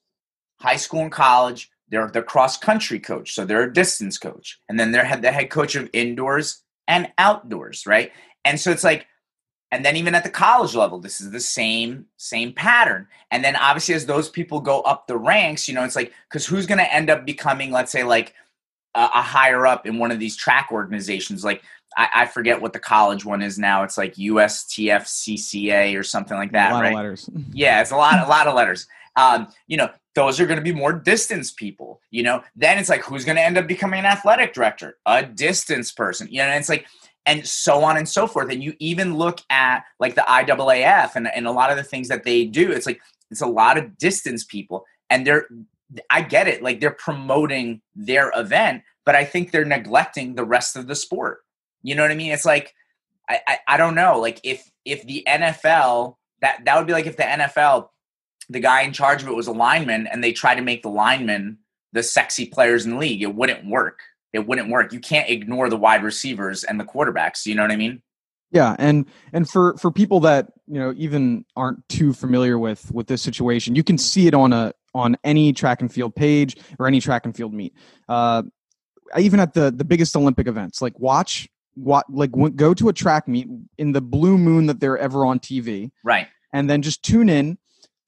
high 0.60 0.76
school 0.76 1.02
and 1.02 1.12
college, 1.12 1.70
they're 1.90 2.10
the 2.10 2.22
cross 2.22 2.58
country 2.58 3.00
coach, 3.00 3.34
so 3.34 3.46
they're 3.46 3.64
a 3.64 3.74
distance 3.74 4.18
coach, 4.18 4.60
and 4.70 4.80
then 4.80 4.92
they're 4.92 5.18
the 5.18 5.32
head 5.32 5.50
coach 5.50 5.76
of 5.76 5.90
indoors 5.92 6.62
and 6.88 7.12
outdoors, 7.18 7.86
right? 7.86 8.12
And 8.46 8.60
so 8.60 8.72
it's 8.72 8.84
like, 8.84 9.08
and 9.72 9.86
then 9.86 9.96
even 9.96 10.16
at 10.16 10.24
the 10.24 10.30
college 10.30 10.76
level, 10.76 11.00
this 11.00 11.22
is 11.22 11.32
the 11.32 11.40
same 11.40 12.06
same 12.18 12.54
pattern. 12.54 13.08
And 13.30 13.44
then 13.44 13.56
obviously 13.56 13.94
as 13.94 14.06
those 14.06 14.28
people 14.28 14.60
go 14.62 14.82
up 14.82 15.06
the 15.06 15.18
ranks, 15.18 15.68
you 15.68 15.76
know, 15.76 15.84
it's 15.84 15.96
like 15.96 16.12
because 16.28 16.46
who's 16.46 16.66
going 16.66 16.80
to 16.80 16.94
end 16.94 17.10
up 17.10 17.26
becoming, 17.26 17.72
let's 17.72 17.92
say, 17.92 18.04
like 18.04 18.34
a, 18.96 19.02
a, 19.02 19.22
higher 19.22 19.66
up 19.66 19.86
in 19.86 19.98
one 19.98 20.12
of 20.12 20.20
these 20.20 20.36
track 20.36 20.70
organizations, 20.72 21.44
like. 21.44 21.64
I, 21.98 22.10
I 22.14 22.26
forget 22.28 22.62
what 22.62 22.72
the 22.72 22.80
college 22.80 23.26
one 23.26 23.42
is 23.42 23.58
now. 23.58 23.82
It's 23.82 23.98
like 23.98 24.14
USTFCCA 24.14 26.00
or 26.00 26.04
something 26.04 26.38
like 26.38 26.52
that, 26.52 26.72
a 26.72 26.74
lot 26.76 26.82
right? 26.82 26.92
Of 26.92 26.96
letters. 26.96 27.30
Yeah, 27.52 27.82
it's 27.82 27.90
a 27.90 27.96
lot, 27.96 28.24
a 28.24 28.30
lot 28.30 28.46
of 28.46 28.54
letters. 28.54 28.86
Um, 29.16 29.48
you 29.66 29.76
know, 29.76 29.90
those 30.14 30.40
are 30.40 30.46
going 30.46 30.60
to 30.60 30.64
be 30.64 30.72
more 30.72 30.94
distance 30.94 31.52
people. 31.52 32.00
You 32.12 32.22
know, 32.22 32.44
then 32.56 32.78
it's 32.78 32.90
like 32.90 33.04
who's 33.04 33.26
going 33.26 33.38
to 33.38 33.42
end 33.44 33.58
up 33.58 33.66
becoming 33.66 34.02
an 34.02 34.06
athletic 34.06 34.54
director? 34.54 34.98
A 35.08 35.24
distance 35.24 35.92
person. 35.92 36.28
You 36.30 36.38
know, 36.38 36.44
and 36.44 36.60
it's 36.60 36.70
like 36.70 36.86
and 37.26 37.46
so 37.48 37.84
on 37.84 37.98
and 37.98 38.10
so 38.10 38.28
forth. 38.28 38.52
And 38.52 38.64
you 38.64 38.74
even 38.80 39.16
look 39.16 39.40
at 39.50 39.84
like 40.00 40.16
the 40.16 40.22
IAAF 40.22 41.16
and, 41.16 41.28
and 41.28 41.48
a 41.48 41.52
lot 41.52 41.70
of 41.70 41.78
the 41.78 41.84
things 41.84 42.08
that 42.08 42.24
they 42.24 42.46
do. 42.46 42.72
It's 42.72 42.86
like 42.86 43.02
it's 43.30 43.42
a 43.42 43.48
lot 43.48 43.78
of 43.78 43.98
distance 43.98 44.44
people, 44.44 44.86
and 45.10 45.28
they're 45.28 45.48
I 46.10 46.22
get 46.22 46.48
it. 46.48 46.62
Like 46.62 46.80
they're 46.80 46.92
promoting 46.92 47.82
their 47.96 48.32
event, 48.36 48.84
but 49.06 49.16
I 49.16 49.26
think 49.26 49.52
they're 49.52 49.66
neglecting 49.66 50.36
the 50.36 50.44
rest 50.44 50.76
of 50.76 50.88
the 50.88 50.96
sport. 50.96 51.40
You 51.82 51.96
know 51.96 52.04
what 52.04 52.12
I 52.12 52.16
mean? 52.16 52.32
It's 52.32 52.46
like 52.46 52.76
I, 53.28 53.40
I, 53.48 53.60
I 53.68 53.78
don't 53.78 53.96
know. 53.96 54.20
Like 54.20 54.40
if 54.44 54.70
if 54.86 55.06
the 55.06 55.24
NFL 55.28 56.16
that 56.42 56.66
that 56.66 56.78
would 56.78 56.88
be 56.88 56.94
like 56.94 57.06
if 57.06 57.18
the 57.18 57.24
NFL 57.24 57.90
the 58.50 58.60
guy 58.60 58.82
in 58.82 58.94
charge 58.94 59.22
of 59.22 59.28
it 59.28 59.36
was 59.36 59.48
a 59.48 59.52
lineman 59.52 60.08
and 60.08 60.24
they 60.24 60.32
try 60.32 60.56
to 60.56 60.62
make 60.62 60.82
the 60.82 60.90
linemen 60.90 61.60
the 61.94 62.04
sexy 62.04 62.46
players 62.46 62.86
in 62.86 62.92
the 62.92 62.98
league, 62.98 63.22
it 63.22 63.34
wouldn't 63.34 63.66
work. 63.66 64.00
It 64.34 64.48
wouldn't 64.48 64.70
work. 64.70 64.94
You 64.94 65.00
can't 65.00 65.30
ignore 65.30 65.70
the 65.70 65.78
wide 65.78 66.04
receivers 66.04 66.64
and 66.64 66.80
the 66.80 66.84
quarterbacks. 66.84 67.46
You 67.46 67.56
know 67.56 67.64
what 67.64 67.72
I 67.72 67.78
mean? 67.78 68.02
Yeah, 68.52 68.76
and 68.80 69.06
and 69.32 69.48
for 69.48 69.78
for 69.78 69.92
people 69.92 70.20
that 70.22 70.52
you 70.68 70.80
know 70.80 70.94
even 70.98 71.46
aren't 71.56 71.88
too 71.88 72.14
familiar 72.14 72.58
with 72.58 72.92
with 72.92 73.08
this 73.08 73.22
situation, 73.22 73.76
you 73.76 73.84
can 73.84 73.98
see 73.98 74.28
it 74.28 74.34
on 74.34 74.54
a 74.54 74.74
on 74.94 75.18
any 75.24 75.54
track 75.54 75.82
and 75.82 75.92
field 75.92 76.16
page 76.16 76.58
or 76.78 76.88
any 76.88 77.00
track 77.00 77.26
and 77.26 77.36
field 77.36 77.54
meet. 77.54 77.74
Uh, 78.08 78.44
even 79.18 79.40
at 79.40 79.54
the 79.54 79.72
the 79.72 79.86
biggest 79.86 80.16
Olympic 80.16 80.48
events, 80.48 80.82
like 80.82 80.98
watch 81.00 81.48
what 81.76 82.06
like 82.10 82.32
go 82.56 82.74
to 82.74 82.90
a 82.90 82.94
track 82.94 83.28
meet 83.28 83.48
in 83.78 83.92
the 83.92 84.02
blue 84.02 84.38
moon 84.38 84.66
that 84.68 84.80
they're 84.80 84.98
ever 84.98 85.26
on 85.26 85.40
TV, 85.40 85.92
right? 86.04 86.28
And 86.54 86.70
then 86.70 86.82
just 86.82 87.04
tune 87.04 87.30
in 87.30 87.58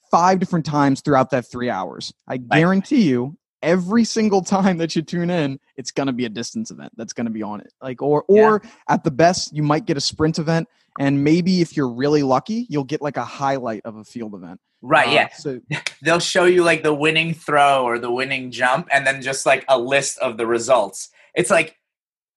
five 0.09 0.39
different 0.39 0.65
times 0.65 1.01
throughout 1.01 1.29
that 1.31 1.49
three 1.49 1.69
hours. 1.69 2.13
I 2.27 2.37
guarantee 2.37 3.03
you, 3.03 3.37
every 3.61 4.03
single 4.03 4.41
time 4.41 4.77
that 4.77 4.95
you 4.95 5.01
tune 5.01 5.29
in, 5.29 5.59
it's 5.77 5.91
going 5.91 6.07
to 6.07 6.13
be 6.13 6.25
a 6.25 6.29
distance 6.29 6.71
event 6.71 6.91
that's 6.97 7.13
going 7.13 7.25
to 7.25 7.31
be 7.31 7.43
on 7.43 7.61
it. 7.61 7.71
Like, 7.81 8.01
or 8.01 8.23
or 8.27 8.61
yeah. 8.63 8.69
at 8.89 9.03
the 9.03 9.11
best, 9.11 9.55
you 9.55 9.63
might 9.63 9.85
get 9.85 9.97
a 9.97 10.01
sprint 10.01 10.39
event, 10.39 10.67
and 10.99 11.23
maybe 11.23 11.61
if 11.61 11.77
you're 11.77 11.89
really 11.89 12.23
lucky, 12.23 12.65
you'll 12.69 12.83
get 12.83 13.01
like 13.01 13.17
a 13.17 13.25
highlight 13.25 13.81
of 13.85 13.95
a 13.95 14.03
field 14.03 14.35
event. 14.35 14.59
Right. 14.81 15.09
Uh, 15.09 15.11
yeah. 15.11 15.29
So 15.33 15.59
they'll 16.01 16.19
show 16.19 16.45
you 16.45 16.63
like 16.63 16.83
the 16.83 16.93
winning 16.93 17.33
throw 17.33 17.83
or 17.83 17.99
the 17.99 18.11
winning 18.11 18.51
jump, 18.51 18.87
and 18.91 19.05
then 19.05 19.21
just 19.21 19.45
like 19.45 19.65
a 19.67 19.77
list 19.77 20.17
of 20.19 20.37
the 20.37 20.47
results. 20.47 21.09
It's 21.35 21.49
like 21.49 21.77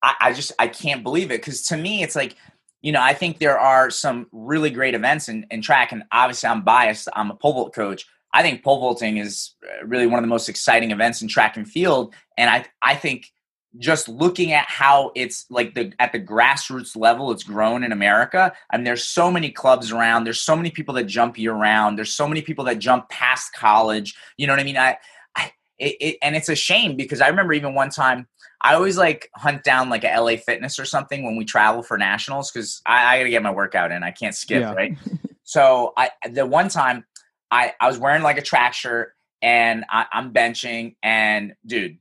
I, 0.01 0.13
I 0.21 0.33
just 0.33 0.51
I 0.59 0.67
can't 0.67 1.03
believe 1.03 1.31
it 1.31 1.41
because 1.41 1.63
to 1.67 1.77
me, 1.77 2.03
it's 2.03 2.15
like 2.15 2.35
you 2.81 2.91
know, 2.91 3.01
I 3.01 3.15
think 3.15 3.39
there 3.39 3.59
are 3.59 3.89
some 3.89 4.27
really 4.31 4.69
great 4.69 4.93
events 4.93 5.27
in, 5.27 5.47
in 5.49 5.63
track, 5.63 5.91
and 5.91 6.03
obviously 6.11 6.49
I'm 6.49 6.61
biased. 6.61 7.07
I'm 7.15 7.31
a 7.31 7.35
pole 7.35 7.53
vault 7.53 7.73
coach. 7.73 8.05
I 8.31 8.43
think 8.43 8.63
pole 8.63 8.79
vaulting 8.79 9.17
is 9.17 9.55
uh, 9.63 9.87
really 9.87 10.05
one 10.05 10.19
of 10.19 10.23
the 10.23 10.27
most 10.27 10.49
exciting 10.49 10.91
events 10.91 11.21
in 11.21 11.27
track 11.27 11.57
and 11.57 11.67
field, 11.67 12.13
and 12.37 12.49
I 12.49 12.65
I 12.81 12.95
think 12.95 13.31
just 13.79 14.07
looking 14.07 14.53
at 14.53 14.65
how 14.67 15.11
it's 15.15 15.45
like 15.49 15.73
the 15.75 15.91
at 15.99 16.11
the 16.11 16.19
grassroots 16.19 16.95
level 16.95 17.31
it's 17.31 17.43
grown 17.43 17.83
in 17.83 17.91
America. 17.91 18.53
and 18.71 18.85
there's 18.85 19.03
so 19.03 19.31
many 19.31 19.51
clubs 19.51 19.91
around. 19.91 20.23
There's 20.23 20.41
so 20.41 20.55
many 20.55 20.71
people 20.71 20.93
that 20.95 21.05
jump 21.05 21.37
year 21.37 21.53
round. 21.53 21.97
There's 21.97 22.13
so 22.13 22.27
many 22.27 22.41
people 22.41 22.65
that 22.65 22.79
jump 22.79 23.09
past 23.09 23.53
college. 23.53 24.15
You 24.37 24.47
know 24.47 24.53
what 24.53 24.59
I 24.59 24.63
mean? 24.63 24.77
I, 24.77 24.97
I 25.35 25.51
it, 25.77 25.95
it, 25.99 26.17
and 26.21 26.35
it's 26.35 26.49
a 26.49 26.55
shame 26.55 26.95
because 26.95 27.21
I 27.21 27.27
remember 27.27 27.53
even 27.53 27.73
one 27.73 27.89
time 27.89 28.27
I 28.61 28.73
always 28.75 28.97
like 28.97 29.29
hunt 29.35 29.63
down 29.63 29.89
like 29.89 30.03
a 30.03 30.19
LA 30.19 30.37
Fitness 30.37 30.79
or 30.79 30.85
something 30.85 31.23
when 31.23 31.35
we 31.35 31.45
travel 31.45 31.83
for 31.83 31.97
nationals 31.97 32.51
because 32.51 32.81
I, 32.85 33.15
I 33.15 33.17
got 33.19 33.23
to 33.25 33.29
get 33.29 33.43
my 33.43 33.51
workout 33.51 33.91
in. 33.91 34.03
I 34.03 34.11
can't 34.11 34.35
skip, 34.35 34.61
yeah. 34.61 34.73
right? 34.73 34.97
so 35.43 35.93
I 35.97 36.11
the 36.29 36.45
one 36.45 36.69
time 36.69 37.05
I 37.51 37.73
I 37.79 37.87
was 37.87 37.97
wearing 37.97 38.23
like 38.23 38.37
a 38.37 38.41
track 38.41 38.73
shirt 38.73 39.13
and 39.41 39.85
I, 39.89 40.05
I'm 40.11 40.33
benching 40.33 40.95
and 41.03 41.53
dude, 41.65 41.97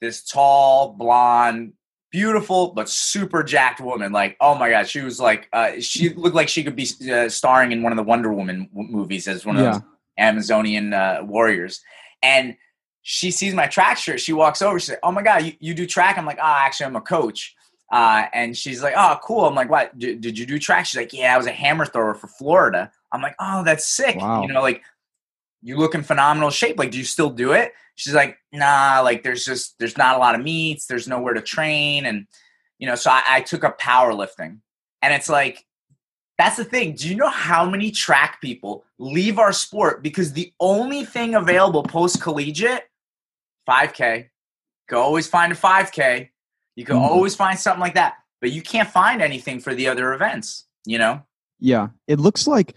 this 0.00 0.22
tall 0.24 0.92
blonde 0.92 1.72
beautiful 2.10 2.68
but 2.68 2.88
super 2.88 3.42
jacked 3.42 3.80
woman 3.80 4.12
like 4.12 4.36
oh 4.40 4.54
my 4.54 4.70
god 4.70 4.88
she 4.88 5.02
was 5.02 5.20
like 5.20 5.48
uh, 5.52 5.72
she 5.78 6.08
looked 6.14 6.34
like 6.34 6.48
she 6.48 6.64
could 6.64 6.76
be 6.76 6.88
uh, 7.12 7.28
starring 7.28 7.70
in 7.70 7.82
one 7.82 7.92
of 7.92 7.96
the 7.96 8.02
wonder 8.02 8.32
woman 8.32 8.68
movies 8.72 9.28
as 9.28 9.44
one 9.44 9.56
of 9.56 9.62
yeah. 9.62 9.72
those 9.72 9.82
amazonian 10.18 10.94
uh, 10.94 11.20
warriors 11.22 11.82
and 12.22 12.56
she 13.10 13.30
sees 13.30 13.54
my 13.54 13.66
track 13.66 13.96
shirt. 13.96 14.20
She 14.20 14.34
walks 14.34 14.60
over. 14.60 14.78
She's 14.78 14.90
like, 14.90 14.98
"Oh 15.02 15.10
my 15.10 15.22
god, 15.22 15.42
you, 15.42 15.54
you 15.60 15.72
do 15.72 15.86
track?" 15.86 16.18
I'm 16.18 16.26
like, 16.26 16.38
"Oh, 16.38 16.56
actually, 16.58 16.86
I'm 16.86 16.96
a 16.96 17.00
coach." 17.00 17.54
Uh, 17.90 18.26
and 18.34 18.54
she's 18.54 18.82
like, 18.82 18.92
"Oh, 18.94 19.18
cool." 19.22 19.46
I'm 19.46 19.54
like, 19.54 19.70
"What? 19.70 19.98
D- 19.98 20.14
did 20.14 20.38
you 20.38 20.44
do 20.44 20.58
track?" 20.58 20.84
She's 20.84 20.98
like, 20.98 21.14
"Yeah, 21.14 21.34
I 21.34 21.38
was 21.38 21.46
a 21.46 21.52
hammer 21.52 21.86
thrower 21.86 22.12
for 22.12 22.26
Florida." 22.26 22.92
I'm 23.10 23.22
like, 23.22 23.34
"Oh, 23.40 23.64
that's 23.64 23.88
sick." 23.88 24.16
Wow. 24.16 24.42
You 24.42 24.48
know, 24.48 24.60
like 24.60 24.82
you 25.62 25.76
look 25.76 25.94
in 25.94 26.02
phenomenal 26.02 26.50
shape. 26.50 26.78
Like, 26.78 26.90
do 26.90 26.98
you 26.98 27.04
still 27.04 27.30
do 27.30 27.52
it? 27.52 27.72
She's 27.96 28.14
like, 28.14 28.38
"Nah, 28.52 29.00
like 29.02 29.22
there's 29.22 29.44
just 29.44 29.78
there's 29.78 29.98
not 29.98 30.16
a 30.16 30.18
lot 30.18 30.34
of 30.34 30.42
meets. 30.42 30.86
There's 30.86 31.08
nowhere 31.08 31.34
to 31.34 31.42
train." 31.42 32.06
And 32.06 32.26
you 32.78 32.86
know, 32.86 32.94
so 32.94 33.10
I, 33.10 33.22
I 33.28 33.40
took 33.40 33.64
up 33.64 33.80
powerlifting, 33.80 34.60
and 35.02 35.14
it's 35.14 35.28
like 35.28 35.64
that's 36.38 36.56
the 36.56 36.64
thing. 36.64 36.94
Do 36.94 37.08
you 37.08 37.16
know 37.16 37.28
how 37.28 37.68
many 37.68 37.90
track 37.90 38.40
people 38.40 38.84
leave 38.98 39.38
our 39.38 39.52
sport 39.52 40.02
because 40.02 40.32
the 40.32 40.52
only 40.60 41.04
thing 41.04 41.34
available 41.34 41.82
post 41.82 42.22
collegiate 42.22 42.84
5K. 43.68 44.28
Go 44.88 45.00
always 45.00 45.26
find 45.26 45.52
a 45.52 45.56
5K. 45.56 46.30
You 46.74 46.84
can 46.84 46.96
mm-hmm. 46.96 47.04
always 47.04 47.34
find 47.34 47.58
something 47.58 47.80
like 47.80 47.94
that, 47.94 48.14
but 48.40 48.50
you 48.50 48.62
can't 48.62 48.88
find 48.88 49.20
anything 49.20 49.60
for 49.60 49.74
the 49.74 49.88
other 49.88 50.14
events, 50.14 50.66
you 50.86 50.98
know? 50.98 51.22
Yeah. 51.60 51.88
It 52.06 52.18
looks 52.18 52.46
like 52.46 52.74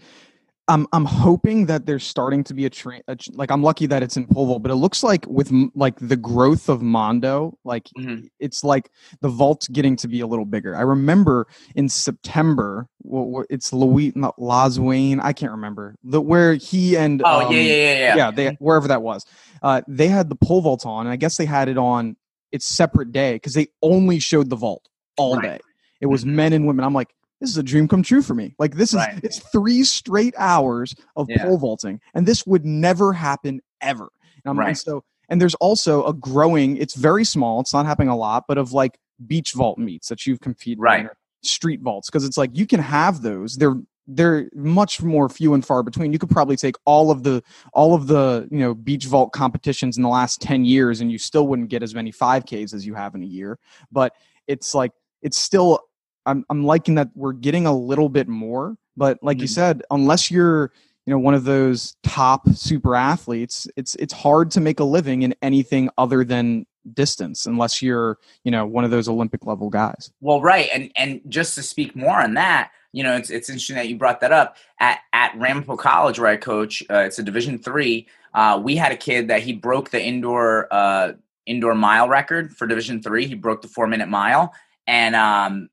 I'm 0.68 0.86
I'm 0.92 1.04
hoping 1.04 1.66
that 1.66 1.86
there's 1.86 2.04
starting 2.04 2.44
to 2.44 2.54
be 2.54 2.66
a 2.66 2.70
train. 2.70 3.02
Like 3.32 3.50
I'm 3.50 3.62
lucky 3.62 3.86
that 3.86 4.02
it's 4.02 4.16
in 4.16 4.26
pole 4.26 4.46
vault, 4.46 4.62
but 4.62 4.70
it 4.70 4.76
looks 4.76 5.02
like 5.02 5.26
with 5.26 5.52
like 5.74 5.98
the 5.98 6.16
growth 6.16 6.68
of 6.68 6.82
Mondo, 6.82 7.58
like 7.64 7.88
mm-hmm. 7.98 8.26
it's 8.38 8.62
like 8.62 8.90
the 9.20 9.28
vault's 9.28 9.66
getting 9.66 9.96
to 9.96 10.08
be 10.08 10.20
a 10.20 10.26
little 10.26 10.44
bigger. 10.44 10.76
I 10.76 10.82
remember 10.82 11.48
in 11.74 11.88
September, 11.88 12.86
well, 13.02 13.44
it's 13.50 13.72
Louis 13.72 14.12
not 14.14 14.34
Wayne. 14.38 15.18
I 15.18 15.32
can't 15.32 15.52
remember 15.52 15.96
the 16.04 16.20
where 16.20 16.54
he 16.54 16.96
and 16.96 17.22
oh 17.24 17.46
um, 17.46 17.52
yeah, 17.52 17.60
yeah 17.60 17.72
yeah 17.72 17.94
yeah 17.94 18.16
yeah 18.16 18.30
they 18.30 18.48
wherever 18.60 18.86
that 18.88 19.02
was. 19.02 19.26
Uh, 19.62 19.82
they 19.88 20.08
had 20.08 20.28
the 20.28 20.36
pole 20.36 20.60
vault 20.60 20.86
on, 20.86 21.06
and 21.06 21.12
I 21.12 21.16
guess 21.16 21.36
they 21.36 21.46
had 21.46 21.68
it 21.68 21.78
on 21.78 22.16
its 22.52 22.66
separate 22.66 23.10
day 23.10 23.34
because 23.34 23.54
they 23.54 23.66
only 23.82 24.20
showed 24.20 24.48
the 24.48 24.56
vault 24.56 24.88
all 25.16 25.36
right. 25.36 25.42
day. 25.42 25.60
It 26.00 26.06
was 26.06 26.24
mm-hmm. 26.24 26.36
men 26.36 26.52
and 26.52 26.66
women. 26.66 26.84
I'm 26.84 26.94
like, 26.94 27.14
this 27.42 27.50
is 27.50 27.58
a 27.58 27.62
dream 27.62 27.88
come 27.88 28.04
true 28.04 28.22
for 28.22 28.34
me. 28.34 28.54
Like 28.60 28.76
this 28.76 28.90
is 28.90 28.96
right. 28.96 29.18
it's 29.24 29.40
three 29.50 29.82
straight 29.82 30.32
hours 30.38 30.94
of 31.16 31.28
yeah. 31.28 31.42
pole 31.42 31.58
vaulting, 31.58 32.00
and 32.14 32.24
this 32.24 32.46
would 32.46 32.64
never 32.64 33.12
happen 33.12 33.60
ever. 33.80 34.10
And, 34.44 34.56
right. 34.56 34.68
and 34.68 34.78
so 34.78 35.02
and 35.28 35.40
there's 35.40 35.56
also 35.56 36.06
a 36.06 36.12
growing. 36.12 36.76
It's 36.76 36.94
very 36.94 37.24
small. 37.24 37.58
It's 37.60 37.74
not 37.74 37.84
happening 37.84 38.10
a 38.10 38.16
lot, 38.16 38.44
but 38.46 38.58
of 38.58 38.72
like 38.72 38.96
beach 39.26 39.54
vault 39.54 39.76
meets 39.76 40.08
that 40.08 40.24
you've 40.24 40.40
competed 40.40 40.78
right. 40.78 41.00
in, 41.00 41.08
street 41.42 41.80
vaults 41.80 42.08
because 42.08 42.24
it's 42.24 42.38
like 42.38 42.50
you 42.56 42.64
can 42.64 42.78
have 42.78 43.22
those. 43.22 43.56
They're 43.56 43.74
they're 44.06 44.48
much 44.54 45.02
more 45.02 45.28
few 45.28 45.54
and 45.54 45.66
far 45.66 45.82
between. 45.82 46.12
You 46.12 46.20
could 46.20 46.30
probably 46.30 46.56
take 46.56 46.76
all 46.84 47.10
of 47.10 47.24
the 47.24 47.42
all 47.72 47.92
of 47.92 48.06
the 48.06 48.46
you 48.52 48.58
know 48.60 48.72
beach 48.72 49.06
vault 49.06 49.32
competitions 49.32 49.96
in 49.96 50.04
the 50.04 50.08
last 50.08 50.40
ten 50.40 50.64
years, 50.64 51.00
and 51.00 51.10
you 51.10 51.18
still 51.18 51.48
wouldn't 51.48 51.70
get 51.70 51.82
as 51.82 51.92
many 51.92 52.12
five 52.12 52.44
Ks 52.46 52.72
as 52.72 52.86
you 52.86 52.94
have 52.94 53.16
in 53.16 53.24
a 53.24 53.26
year. 53.26 53.58
But 53.90 54.12
it's 54.46 54.76
like 54.76 54.92
it's 55.22 55.36
still 55.36 55.80
I'm 56.26 56.44
I'm 56.50 56.64
liking 56.64 56.94
that 56.96 57.10
we're 57.14 57.32
getting 57.32 57.66
a 57.66 57.76
little 57.76 58.08
bit 58.08 58.28
more, 58.28 58.76
but 58.96 59.18
like 59.22 59.36
mm-hmm. 59.36 59.42
you 59.42 59.48
said, 59.48 59.82
unless 59.90 60.30
you're 60.30 60.72
you 61.06 61.10
know 61.12 61.18
one 61.18 61.34
of 61.34 61.44
those 61.44 61.96
top 62.04 62.48
super 62.50 62.94
athletes 62.94 63.66
it's 63.76 63.96
it's 63.96 64.12
hard 64.12 64.52
to 64.52 64.60
make 64.60 64.78
a 64.78 64.84
living 64.84 65.22
in 65.22 65.34
anything 65.42 65.90
other 65.98 66.22
than 66.22 66.64
distance 66.94 67.44
unless 67.44 67.82
you're 67.82 68.18
you 68.44 68.52
know 68.52 68.64
one 68.64 68.84
of 68.84 68.92
those 68.92 69.08
olympic 69.08 69.44
level 69.44 69.68
guys. 69.68 70.12
Well 70.20 70.40
right 70.40 70.68
and 70.72 70.92
and 70.94 71.20
just 71.28 71.56
to 71.56 71.62
speak 71.62 71.96
more 71.96 72.22
on 72.22 72.34
that 72.34 72.70
you 72.92 73.02
know 73.02 73.16
it's, 73.16 73.30
it's 73.30 73.48
interesting 73.48 73.76
that 73.76 73.88
you 73.88 73.96
brought 73.96 74.20
that 74.20 74.30
up. 74.30 74.56
At 74.78 75.00
at 75.12 75.36
ramapo 75.36 75.76
college 75.76 76.20
where 76.20 76.30
i 76.30 76.36
coach 76.36 76.84
uh, 76.88 77.00
it's 77.00 77.18
a 77.18 77.22
division 77.24 77.58
three 77.58 78.06
uh, 78.34 78.60
we 78.62 78.76
had 78.76 78.92
a 78.92 78.96
kid 78.96 79.28
that 79.28 79.42
he 79.42 79.52
broke 79.52 79.90
the 79.90 80.02
indoor 80.02 80.72
uh, 80.72 81.12
indoor 81.46 81.74
mile 81.74 82.08
record 82.08 82.56
for 82.56 82.66
division 82.66 83.02
three. 83.02 83.26
He 83.26 83.34
broke 83.34 83.62
the 83.62 83.68
four 83.68 83.86
minute 83.86 84.08
mile 84.08 84.54
and 84.86 85.14
um, 85.14 85.68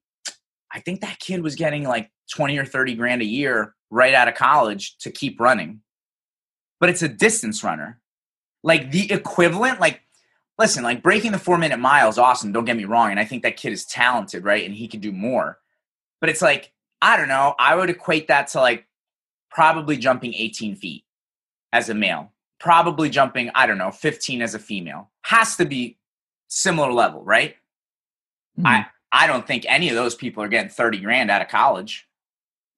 i 0.71 0.79
think 0.79 1.01
that 1.01 1.19
kid 1.19 1.41
was 1.41 1.55
getting 1.55 1.83
like 1.83 2.11
20 2.31 2.57
or 2.57 2.65
30 2.65 2.95
grand 2.95 3.21
a 3.21 3.25
year 3.25 3.75
right 3.89 4.13
out 4.13 4.27
of 4.27 4.35
college 4.35 4.97
to 4.99 5.11
keep 5.11 5.39
running. 5.39 5.81
But 6.79 6.89
it's 6.89 7.01
a 7.01 7.09
distance 7.09 7.63
runner. 7.63 7.99
Like 8.63 8.91
the 8.91 9.11
equivalent, 9.11 9.79
like, 9.79 10.01
listen, 10.57 10.83
like 10.83 11.01
breaking 11.01 11.31
the 11.31 11.39
four 11.39 11.57
minute 11.57 11.79
mile 11.79 12.09
is 12.09 12.17
awesome. 12.17 12.51
Don't 12.51 12.65
get 12.65 12.77
me 12.77 12.85
wrong. 12.85 13.11
And 13.11 13.19
I 13.19 13.25
think 13.25 13.43
that 13.43 13.57
kid 13.57 13.73
is 13.73 13.85
talented, 13.85 14.43
right? 14.43 14.65
And 14.65 14.75
he 14.75 14.87
could 14.87 15.01
do 15.01 15.11
more. 15.11 15.59
But 16.21 16.29
it's 16.29 16.41
like, 16.41 16.71
I 17.01 17.17
don't 17.17 17.29
know. 17.29 17.55
I 17.57 17.75
would 17.75 17.89
equate 17.89 18.27
that 18.27 18.47
to 18.49 18.59
like 18.59 18.85
probably 19.49 19.97
jumping 19.97 20.33
18 20.33 20.75
feet 20.75 21.05
as 21.71 21.89
a 21.89 21.93
male, 21.93 22.33
probably 22.59 23.09
jumping, 23.09 23.49
I 23.55 23.65
don't 23.65 23.77
know, 23.77 23.91
15 23.91 24.41
as 24.41 24.53
a 24.53 24.59
female. 24.59 25.09
Has 25.23 25.55
to 25.57 25.65
be 25.65 25.97
similar 26.47 26.91
level, 26.91 27.23
right? 27.23 27.55
Mm-hmm. 28.57 28.67
I, 28.67 28.87
I 29.11 29.27
don't 29.27 29.45
think 29.45 29.65
any 29.67 29.89
of 29.89 29.95
those 29.95 30.15
people 30.15 30.43
are 30.43 30.47
getting 30.47 30.69
30 30.69 30.99
grand 30.99 31.31
out 31.31 31.41
of 31.41 31.47
college. 31.47 32.07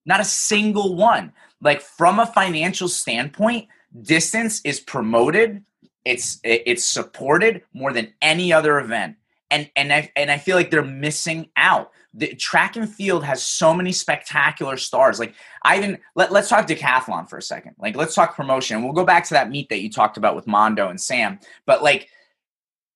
Not 0.06 0.20
a 0.20 0.26
single 0.26 0.96
one. 0.96 1.34
Like 1.62 1.82
from 1.82 2.20
a 2.20 2.26
financial 2.26 2.88
standpoint, 2.88 3.68
distance 4.02 4.62
is 4.64 4.80
promoted. 4.80 5.64
It's 6.06 6.40
it's 6.44 6.84
supported 6.84 7.62
more 7.74 7.94
than 7.94 8.14
any 8.22 8.52
other 8.52 8.80
event. 8.80 9.18
And 9.52 9.70
and 9.76 9.94
I 9.94 10.12
and 10.16 10.32
I 10.32 10.38
feel 10.38 10.56
like 10.56 10.72
they're 10.72 10.84
missing 10.84 11.50
out. 11.56 11.92
The 12.14 12.34
track 12.36 12.76
and 12.76 12.90
field 12.90 13.24
has 13.24 13.44
so 13.44 13.74
many 13.74 13.92
spectacular 13.92 14.78
stars. 14.78 15.20
Like 15.20 15.36
I 15.64 15.78
even 15.78 16.00
let, 16.16 16.32
let's 16.32 16.50
talk 16.50 16.68
decathlon 16.68 17.30
for 17.30 17.38
a 17.38 17.42
second. 17.42 17.76
Like 17.78 17.96
let's 17.96 18.16
talk 18.16 18.36
promotion. 18.36 18.84
We'll 18.84 18.94
go 18.94 19.06
back 19.06 19.26
to 19.26 19.36
that 19.36 19.52
meet 19.52 19.70
that 19.70 19.82
you 19.82 19.92
talked 19.92 20.18
about 20.18 20.36
with 20.36 20.48
Mondo 20.48 20.90
and 20.90 21.00
Sam. 21.00 21.40
But 21.68 21.84
like 21.84 22.10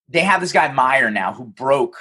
they 0.09 0.21
have 0.21 0.41
this 0.41 0.51
guy 0.51 0.71
Mayer 0.71 1.11
now 1.11 1.33
who 1.33 1.45
broke 1.45 1.97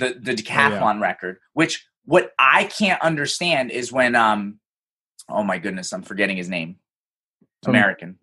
the 0.00 0.18
the 0.20 0.34
decathlon 0.34 0.96
oh, 0.96 0.98
yeah. 0.98 1.00
record, 1.00 1.38
which 1.52 1.86
what 2.04 2.32
I 2.38 2.64
can't 2.64 3.00
understand 3.02 3.70
is 3.70 3.92
when 3.92 4.14
um 4.14 4.58
oh 5.28 5.44
my 5.44 5.58
goodness, 5.58 5.92
I'm 5.92 6.02
forgetting 6.02 6.36
his 6.36 6.48
name. 6.48 6.76
American. 7.66 8.18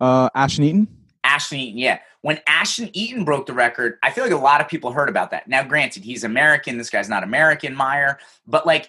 Uh 0.00 0.28
Ashton 0.34 0.64
Eaton? 0.64 0.88
Ashton 1.22 1.58
Eaton, 1.58 1.78
yeah. 1.78 1.98
When 2.20 2.40
Ashton 2.46 2.90
Eaton 2.92 3.24
broke 3.24 3.46
the 3.46 3.52
record, 3.52 3.98
I 4.02 4.10
feel 4.10 4.24
like 4.24 4.32
a 4.32 4.36
lot 4.36 4.60
of 4.60 4.68
people 4.68 4.92
heard 4.92 5.08
about 5.08 5.30
that. 5.30 5.46
Now, 5.46 5.62
granted, 5.62 6.04
he's 6.04 6.24
American. 6.24 6.78
This 6.78 6.90
guy's 6.90 7.08
not 7.08 7.22
American, 7.22 7.76
Mayer. 7.76 8.18
But 8.46 8.66
like, 8.66 8.88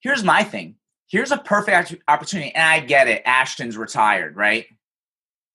here's 0.00 0.22
my 0.22 0.44
thing. 0.44 0.76
Here's 1.06 1.32
a 1.32 1.38
perfect 1.38 1.94
opportunity, 2.08 2.54
and 2.54 2.62
I 2.62 2.80
get 2.80 3.08
it. 3.08 3.22
Ashton's 3.24 3.76
retired, 3.76 4.36
right? 4.36 4.66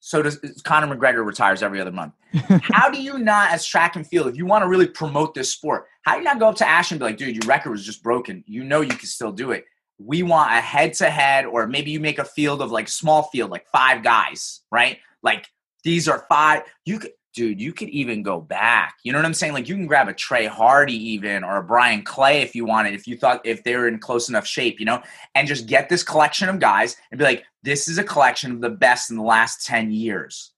So 0.08 0.22
does 0.22 0.40
Conor 0.64 0.96
McGregor 0.96 1.26
retires 1.26 1.62
every 1.62 1.82
other 1.82 1.92
month. 1.92 2.14
how 2.62 2.90
do 2.90 3.02
you 3.02 3.20
not, 3.20 3.52
as 3.52 3.66
track 3.66 3.98
and 3.98 4.08
field, 4.08 4.28
if 4.28 4.38
you 4.38 4.46
want 4.46 4.64
to 4.64 4.70
really 4.70 4.88
promote 4.88 5.34
this 5.34 5.52
sport, 5.52 5.88
how 6.04 6.14
do 6.14 6.20
you 6.20 6.24
not 6.24 6.40
go 6.40 6.48
up 6.48 6.56
to 6.56 6.66
Ash 6.66 6.92
and 6.92 7.00
be 7.02 7.04
like, 7.04 7.18
dude, 7.18 7.36
your 7.36 7.46
record 7.46 7.72
was 7.72 7.86
just 7.86 8.02
broken. 8.02 8.42
You 8.48 8.64
know 8.64 8.80
you 8.80 8.88
can 8.88 9.06
still 9.06 9.34
do 9.34 9.52
it. 9.52 9.66
We 10.00 10.24
want 10.24 10.54
a 10.54 10.62
head 10.62 10.94
to 10.94 11.10
head, 11.10 11.44
or 11.44 11.68
maybe 11.68 11.92
you 11.92 12.00
make 12.00 12.20
a 12.20 12.24
field 12.24 12.62
of 12.62 12.72
like 12.72 12.88
small 12.88 13.24
field, 13.24 13.52
like 13.52 13.68
five 13.68 14.02
guys, 14.02 14.62
right? 14.72 15.00
Like 15.24 15.46
these 15.84 16.08
are 16.08 16.26
five. 16.30 16.62
You 16.86 17.00
could, 17.00 17.12
dude, 17.38 17.62
you 17.62 17.72
could 17.72 17.90
even 17.90 18.24
go 18.24 18.42
back. 18.42 18.98
You 19.04 19.14
know 19.14 19.20
what 19.20 19.26
I'm 19.28 19.34
saying? 19.36 19.54
Like 19.54 19.70
you 19.70 19.76
can 19.76 19.86
grab 19.86 20.08
a 20.08 20.14
Trey 20.14 20.48
Hardee 20.48 20.98
even 20.98 21.44
or 21.44 21.58
a 21.58 21.64
Bryan 21.64 22.02
Clay 22.02 22.42
if 22.42 22.56
you 22.56 22.66
wanted, 22.66 22.96
if 22.96 23.06
you 23.06 23.16
thought 23.16 23.46
if 23.46 23.64
they 23.64 23.76
were 23.76 23.88
in 23.88 24.00
close 24.00 24.28
enough 24.28 24.48
shape, 24.48 24.80
you 24.80 24.88
know, 24.88 25.04
and 25.36 25.48
just 25.48 25.68
get 25.68 25.88
this 25.88 26.02
collection 26.02 26.50
of 26.50 26.60
guys 26.60 26.98
and 27.12 27.20
be 27.20 27.24
like, 27.24 27.46
this 27.62 27.88
is 27.88 28.00
a 28.00 28.04
collection 28.04 28.54
of 28.54 28.62
the 28.62 28.72
best 28.72 29.12
in 29.12 29.18
the 29.18 29.24
last 29.24 29.68
10 29.68 29.92
years. 29.92 30.52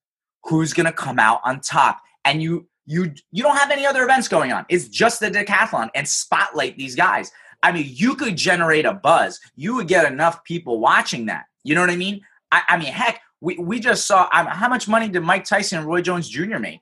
Who's 0.45 0.71
gonna 0.71 0.93
come 0.93 1.19
out 1.19 1.41
on 1.43 1.59
top? 1.59 1.99
And 2.23 2.41
you 2.41 2.69
you 2.85 3.11
you 3.33 3.43
don't 3.43 3.57
have 3.57 3.71
any 3.71 3.85
other 3.85 4.05
events 4.05 4.29
going 4.29 4.53
on. 4.53 4.65
It's 4.69 4.87
just 4.87 5.19
the 5.19 5.29
decathlon 5.29 5.89
and 5.93 6.07
spotlight 6.07 6.77
these 6.77 6.95
guys. 6.95 7.29
I 7.61 7.73
mean, 7.73 7.87
you 7.89 8.15
could 8.15 8.37
generate 8.37 8.85
a 8.85 8.93
buzz. 8.93 9.37
You 9.57 9.75
would 9.75 9.89
get 9.89 10.09
enough 10.09 10.45
people 10.45 10.79
watching 10.79 11.25
that. 11.25 11.43
You 11.65 11.75
know 11.75 11.81
what 11.81 11.89
I 11.89 11.97
mean? 11.97 12.21
I, 12.53 12.61
I 12.69 12.77
mean, 12.77 12.93
heck, 12.93 13.19
we, 13.41 13.57
we 13.57 13.79
just 13.79 14.05
saw 14.05 14.27
um, 14.33 14.45
how 14.45 14.69
much 14.69 14.87
money 14.87 15.09
did 15.09 15.21
Mike 15.21 15.45
Tyson 15.45 15.79
and 15.79 15.87
Roy 15.87 16.01
Jones 16.01 16.29
Jr. 16.29 16.57
make? 16.57 16.81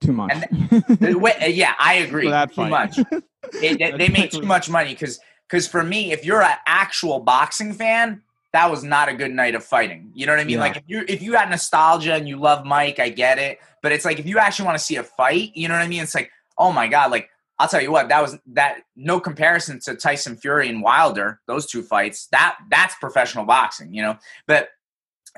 Too 0.00 0.12
much. 0.12 0.32
And, 0.32 1.20
wait, 1.22 1.42
uh, 1.42 1.46
yeah, 1.46 1.74
I 1.78 1.94
agree. 1.94 2.24
too 2.24 2.66
much. 2.66 2.98
It, 2.98 3.24
they, 3.78 3.92
they 3.92 4.08
make 4.08 4.30
too 4.30 4.42
much 4.42 4.68
money 4.68 4.90
because 4.90 5.20
because 5.48 5.68
for 5.68 5.84
me, 5.84 6.12
if 6.12 6.24
you're 6.24 6.42
an 6.42 6.56
actual 6.66 7.20
boxing 7.20 7.72
fan, 7.72 8.22
that 8.52 8.70
was 8.70 8.82
not 8.82 9.08
a 9.08 9.14
good 9.14 9.30
night 9.30 9.54
of 9.54 9.64
fighting. 9.64 10.10
You 10.14 10.26
know 10.26 10.32
what 10.32 10.40
I 10.40 10.44
mean? 10.44 10.54
Yeah. 10.54 10.60
Like 10.60 10.76
if 10.76 10.82
you 10.86 11.04
if 11.08 11.22
you 11.22 11.34
had 11.34 11.48
nostalgia 11.48 12.14
and 12.14 12.28
you 12.28 12.36
love 12.38 12.64
Mike, 12.64 12.98
I 12.98 13.08
get 13.08 13.38
it. 13.38 13.58
But 13.82 13.92
it's 13.92 14.04
like 14.04 14.18
if 14.18 14.26
you 14.26 14.38
actually 14.38 14.66
want 14.66 14.78
to 14.78 14.84
see 14.84 14.96
a 14.96 15.02
fight, 15.02 15.52
you 15.54 15.68
know 15.68 15.74
what 15.74 15.82
I 15.82 15.88
mean? 15.88 16.02
It's 16.02 16.14
like, 16.14 16.30
oh 16.58 16.72
my 16.72 16.88
god, 16.88 17.10
like 17.10 17.30
I'll 17.58 17.68
tell 17.68 17.80
you 17.80 17.90
what, 17.90 18.08
that 18.08 18.20
was 18.20 18.36
that 18.52 18.82
no 18.96 19.18
comparison 19.18 19.80
to 19.84 19.94
Tyson 19.94 20.36
Fury 20.36 20.68
and 20.68 20.82
Wilder, 20.82 21.40
those 21.46 21.66
two 21.66 21.82
fights. 21.82 22.28
That 22.32 22.56
that's 22.70 22.94
professional 22.96 23.44
boxing, 23.44 23.94
you 23.94 24.02
know. 24.02 24.18
But 24.46 24.70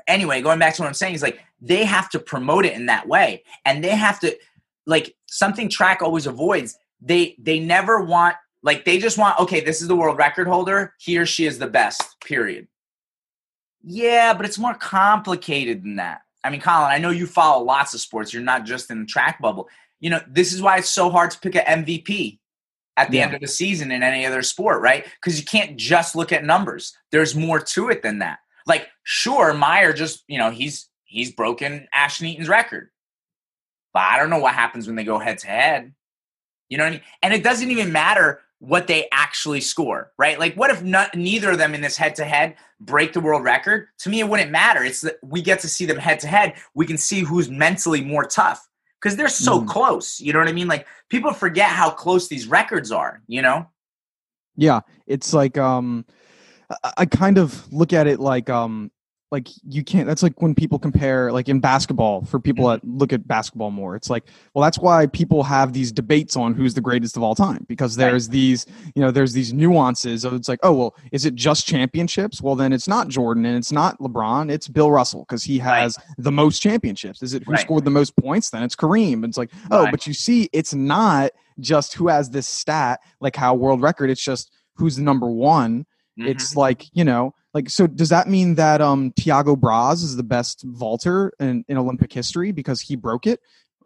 anyway, 0.09 0.41
going 0.41 0.59
back 0.59 0.73
to 0.75 0.81
what 0.81 0.87
I'm 0.87 0.93
saying 0.93 1.15
is 1.15 1.21
like 1.21 1.39
they 1.61 1.85
have 1.85 2.09
to 2.09 2.19
promote 2.19 2.65
it 2.65 2.73
in 2.73 2.87
that 2.87 3.07
way, 3.07 3.43
and 3.65 3.83
they 3.83 3.95
have 3.95 4.19
to 4.21 4.35
like 4.85 5.15
something 5.27 5.69
track 5.69 6.01
always 6.01 6.27
avoids. 6.27 6.77
They 7.01 7.35
they 7.39 7.59
never 7.59 8.03
want 8.03 8.35
like 8.63 8.83
they 8.83 8.97
just 8.99 9.17
want 9.17 9.39
okay, 9.39 9.61
this 9.61 9.81
is 9.81 9.87
the 9.87 9.95
world 9.95 10.17
record 10.17 10.47
holder. 10.47 10.93
He 10.99 11.17
or 11.17 11.25
she 11.25 11.45
is 11.45 11.59
the 11.59 11.67
best. 11.67 12.19
Period. 12.21 12.67
Yeah, 13.81 14.33
but 14.33 14.45
it's 14.45 14.57
more 14.57 14.73
complicated 14.73 15.83
than 15.83 15.95
that. 15.97 16.21
I 16.43 16.49
mean, 16.49 16.61
Colin, 16.61 16.91
I 16.91 16.97
know 16.97 17.11
you 17.11 17.25
follow 17.25 17.63
lots 17.63 17.93
of 17.93 18.01
sports. 18.01 18.33
You're 18.33 18.43
not 18.43 18.65
just 18.65 18.91
in 18.91 19.01
the 19.01 19.05
track 19.05 19.41
bubble. 19.41 19.69
You 19.99 20.09
know, 20.09 20.19
this 20.27 20.53
is 20.53 20.61
why 20.61 20.77
it's 20.77 20.89
so 20.89 21.09
hard 21.09 21.31
to 21.31 21.39
pick 21.39 21.55
an 21.55 21.83
MVP 21.85 22.39
at 22.97 23.11
the 23.11 23.17
yeah. 23.17 23.25
end 23.25 23.35
of 23.35 23.41
the 23.41 23.47
season 23.47 23.91
in 23.91 24.03
any 24.03 24.25
other 24.25 24.41
sport, 24.41 24.81
right? 24.81 25.05
Because 25.21 25.39
you 25.39 25.45
can't 25.45 25.77
just 25.77 26.15
look 26.15 26.31
at 26.31 26.43
numbers. 26.43 26.95
There's 27.11 27.35
more 27.35 27.59
to 27.59 27.89
it 27.89 28.03
than 28.03 28.19
that. 28.19 28.39
Like, 28.69 28.87
sure, 29.03 29.53
Mayer 29.53 29.91
just, 29.91 30.23
you 30.27 30.37
know, 30.37 30.51
he's 30.51 30.87
he's 31.03 31.31
broken 31.31 31.87
Ashton 31.93 32.27
Eaton's 32.27 32.47
record. 32.47 32.89
But 33.93 34.03
I 34.03 34.19
don't 34.19 34.29
know 34.29 34.39
what 34.39 34.53
happens 34.53 34.87
when 34.87 34.95
they 34.95 35.03
go 35.03 35.19
head 35.19 35.39
to 35.39 35.47
head. 35.47 35.93
You 36.69 36.77
know 36.77 36.83
what 36.83 36.89
I 36.89 36.91
mean? 36.91 37.01
And 37.23 37.33
it 37.33 37.43
doesn't 37.43 37.71
even 37.71 37.91
matter 37.91 38.41
what 38.59 38.87
they 38.87 39.07
actually 39.11 39.61
score, 39.61 40.11
right? 40.19 40.37
Like, 40.37 40.53
what 40.55 40.69
if 40.69 40.83
not, 40.83 41.15
neither 41.15 41.51
of 41.51 41.57
them 41.57 41.73
in 41.73 41.81
this 41.81 41.97
head 41.97 42.15
to 42.15 42.25
head 42.25 42.55
break 42.79 43.13
the 43.13 43.19
world 43.19 43.43
record? 43.43 43.87
To 43.99 44.09
me, 44.09 44.19
it 44.19 44.29
wouldn't 44.29 44.51
matter. 44.51 44.83
It's 44.83 45.01
that 45.01 45.17
we 45.23 45.41
get 45.41 45.59
to 45.61 45.67
see 45.67 45.85
them 45.85 45.97
head 45.97 46.19
to 46.19 46.27
head. 46.27 46.53
We 46.75 46.85
can 46.85 46.97
see 46.97 47.21
who's 47.21 47.49
mentally 47.49 48.01
more 48.01 48.25
tough 48.25 48.67
because 49.01 49.17
they're 49.17 49.29
so 49.29 49.61
mm. 49.61 49.67
close. 49.67 50.19
You 50.19 50.33
know 50.33 50.39
what 50.39 50.47
I 50.47 50.53
mean? 50.53 50.67
Like, 50.67 50.85
people 51.09 51.33
forget 51.33 51.69
how 51.69 51.89
close 51.89 52.27
these 52.27 52.47
records 52.47 52.91
are, 52.91 53.21
you 53.27 53.41
know? 53.41 53.67
Yeah. 54.55 54.81
It's 55.07 55.33
like, 55.33 55.57
um, 55.57 56.05
I 56.97 57.05
kind 57.05 57.37
of 57.37 57.71
look 57.73 57.93
at 57.93 58.07
it 58.07 58.19
like 58.19 58.49
um 58.49 58.91
like 59.31 59.47
you 59.67 59.83
can't 59.83 60.07
that's 60.07 60.23
like 60.23 60.41
when 60.41 60.55
people 60.55 60.79
compare 60.79 61.31
like 61.31 61.47
in 61.47 61.59
basketball 61.59 62.23
for 62.25 62.39
people 62.39 62.67
that 62.67 62.83
look 62.83 63.13
at 63.13 63.27
basketball 63.27 63.69
more 63.69 63.95
it's 63.95 64.09
like 64.09 64.25
well 64.53 64.63
that's 64.63 64.79
why 64.79 65.05
people 65.07 65.43
have 65.43 65.71
these 65.71 65.91
debates 65.91 66.35
on 66.35 66.53
who's 66.53 66.73
the 66.73 66.81
greatest 66.81 67.15
of 67.15 67.21
all 67.21 67.35
time 67.35 67.63
because 67.67 67.95
there's 67.95 68.27
right. 68.27 68.33
these 68.33 68.65
you 68.95 69.01
know 69.01 69.11
there's 69.11 69.33
these 69.33 69.53
nuances 69.53 70.25
of 70.25 70.33
it's 70.33 70.49
like 70.49 70.59
oh 70.63 70.73
well 70.73 70.95
is 71.11 71.25
it 71.25 71.35
just 71.35 71.67
championships 71.67 72.41
well 72.41 72.55
then 72.55 72.73
it's 72.73 72.87
not 72.87 73.07
jordan 73.07 73.45
and 73.45 73.55
it's 73.55 73.71
not 73.71 73.99
lebron 73.99 74.51
it's 74.51 74.67
bill 74.67 74.91
russell 74.91 75.25
because 75.27 75.43
he 75.43 75.59
has 75.59 75.97
right. 75.97 76.15
the 76.17 76.31
most 76.31 76.59
championships 76.59 77.21
is 77.21 77.33
it 77.33 77.43
who 77.43 77.51
right. 77.51 77.61
scored 77.61 77.85
the 77.85 77.91
most 77.91 78.15
points 78.17 78.49
then 78.49 78.63
it's 78.63 78.75
kareem 78.75 79.23
it's 79.23 79.37
like 79.37 79.51
oh 79.69 79.87
but 79.91 80.07
you 80.07 80.13
see 80.13 80.49
it's 80.53 80.73
not 80.73 81.31
just 81.59 81.93
who 81.93 82.07
has 82.07 82.31
this 82.31 82.47
stat 82.47 82.99
like 83.21 83.35
how 83.35 83.53
world 83.53 83.81
record 83.81 84.09
it's 84.09 84.23
just 84.23 84.51
who's 84.73 84.95
the 84.95 85.03
number 85.03 85.27
one 85.27 85.85
Mm-hmm. 86.19 86.27
It's 86.27 86.55
like, 86.55 86.85
you 86.93 87.03
know, 87.03 87.33
like 87.53 87.69
so 87.69 87.87
does 87.87 88.09
that 88.09 88.27
mean 88.27 88.55
that 88.55 88.81
um 88.81 89.11
Thiago 89.13 89.55
Braz 89.55 90.03
is 90.03 90.15
the 90.15 90.23
best 90.23 90.63
vaulter 90.63 91.31
in, 91.39 91.63
in 91.67 91.77
Olympic 91.77 92.11
history 92.11 92.51
because 92.51 92.81
he 92.81 92.95
broke 92.95 93.25
it? 93.25 93.39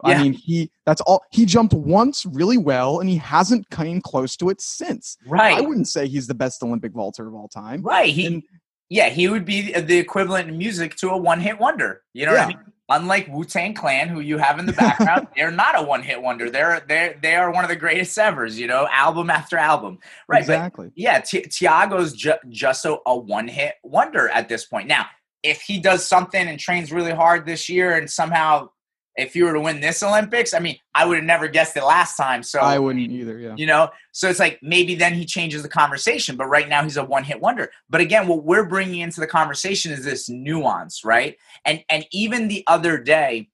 Yeah. 0.04 0.18
I 0.18 0.22
mean, 0.22 0.32
he 0.32 0.70
that's 0.84 1.00
all 1.02 1.24
he 1.30 1.46
jumped 1.46 1.72
once 1.72 2.26
really 2.26 2.58
well 2.58 3.00
and 3.00 3.08
he 3.08 3.16
hasn't 3.16 3.70
come 3.70 4.00
close 4.00 4.36
to 4.36 4.50
it 4.50 4.60
since. 4.60 5.16
Right. 5.26 5.56
I 5.56 5.60
wouldn't 5.60 5.88
say 5.88 6.08
he's 6.08 6.26
the 6.26 6.34
best 6.34 6.62
Olympic 6.62 6.92
vaulter 6.92 7.26
of 7.26 7.34
all 7.34 7.48
time. 7.48 7.82
Right. 7.82 8.12
He 8.12 8.26
and, 8.26 8.42
yeah, 8.90 9.08
he 9.08 9.28
would 9.28 9.46
be 9.46 9.72
the 9.72 9.96
equivalent 9.96 10.50
in 10.50 10.58
music 10.58 10.96
to 10.96 11.08
a 11.10 11.16
one-hit 11.16 11.58
wonder. 11.58 12.02
You 12.12 12.26
know 12.26 12.32
yeah. 12.32 12.46
what 12.46 12.54
I 12.54 12.58
mean? 12.58 12.72
Unlike 12.88 13.28
Wu 13.28 13.44
Tang 13.44 13.72
Clan, 13.72 14.08
who 14.08 14.20
you 14.20 14.36
have 14.36 14.58
in 14.58 14.66
the 14.66 14.72
background, 14.72 15.28
they're 15.36 15.50
not 15.50 15.78
a 15.78 15.82
one 15.82 16.02
hit 16.02 16.20
wonder. 16.20 16.50
They're 16.50 16.84
they 16.86 17.16
they 17.22 17.34
are 17.34 17.50
one 17.50 17.64
of 17.64 17.70
the 17.70 17.76
greatest 17.76 18.18
evers. 18.18 18.58
You 18.58 18.66
know, 18.66 18.86
album 18.90 19.30
after 19.30 19.56
album. 19.56 19.98
Right. 20.28 20.40
Exactly. 20.40 20.86
But 20.88 20.98
yeah, 20.98 21.20
T- 21.20 21.46
Thiago's 21.46 22.12
ju- 22.12 22.32
just 22.48 22.84
a, 22.84 22.98
a 23.06 23.16
one 23.16 23.48
hit 23.48 23.74
wonder 23.82 24.28
at 24.28 24.48
this 24.48 24.66
point. 24.66 24.88
Now, 24.88 25.06
if 25.42 25.62
he 25.62 25.78
does 25.78 26.06
something 26.06 26.46
and 26.46 26.58
trains 26.58 26.92
really 26.92 27.12
hard 27.12 27.46
this 27.46 27.68
year 27.68 27.96
and 27.96 28.10
somehow 28.10 28.70
if 29.16 29.36
you 29.36 29.44
were 29.44 29.52
to 29.52 29.60
win 29.60 29.80
this 29.80 30.02
Olympics, 30.02 30.54
I 30.54 30.58
mean, 30.58 30.76
I 30.94 31.06
would 31.06 31.16
have 31.16 31.24
never 31.24 31.46
guessed 31.46 31.76
it 31.76 31.84
last 31.84 32.16
time. 32.16 32.42
So 32.42 32.58
I 32.60 32.78
wouldn't 32.78 33.10
either. 33.10 33.38
Yeah. 33.38 33.54
You 33.56 33.66
know, 33.66 33.90
so 34.12 34.28
it's 34.28 34.40
like 34.40 34.58
maybe 34.62 34.94
then 34.94 35.14
he 35.14 35.24
changes 35.24 35.62
the 35.62 35.68
conversation, 35.68 36.36
but 36.36 36.46
right 36.46 36.68
now 36.68 36.82
he's 36.82 36.96
a 36.96 37.04
one 37.04 37.24
hit 37.24 37.40
wonder. 37.40 37.70
But 37.88 38.00
again, 38.00 38.26
what 38.26 38.44
we're 38.44 38.66
bringing 38.66 39.00
into 39.00 39.20
the 39.20 39.26
conversation 39.26 39.92
is 39.92 40.04
this 40.04 40.28
nuance, 40.28 41.04
right? 41.04 41.36
And 41.64 41.84
and 41.88 42.06
even 42.12 42.48
the 42.48 42.64
other 42.66 42.98
day, 42.98 43.50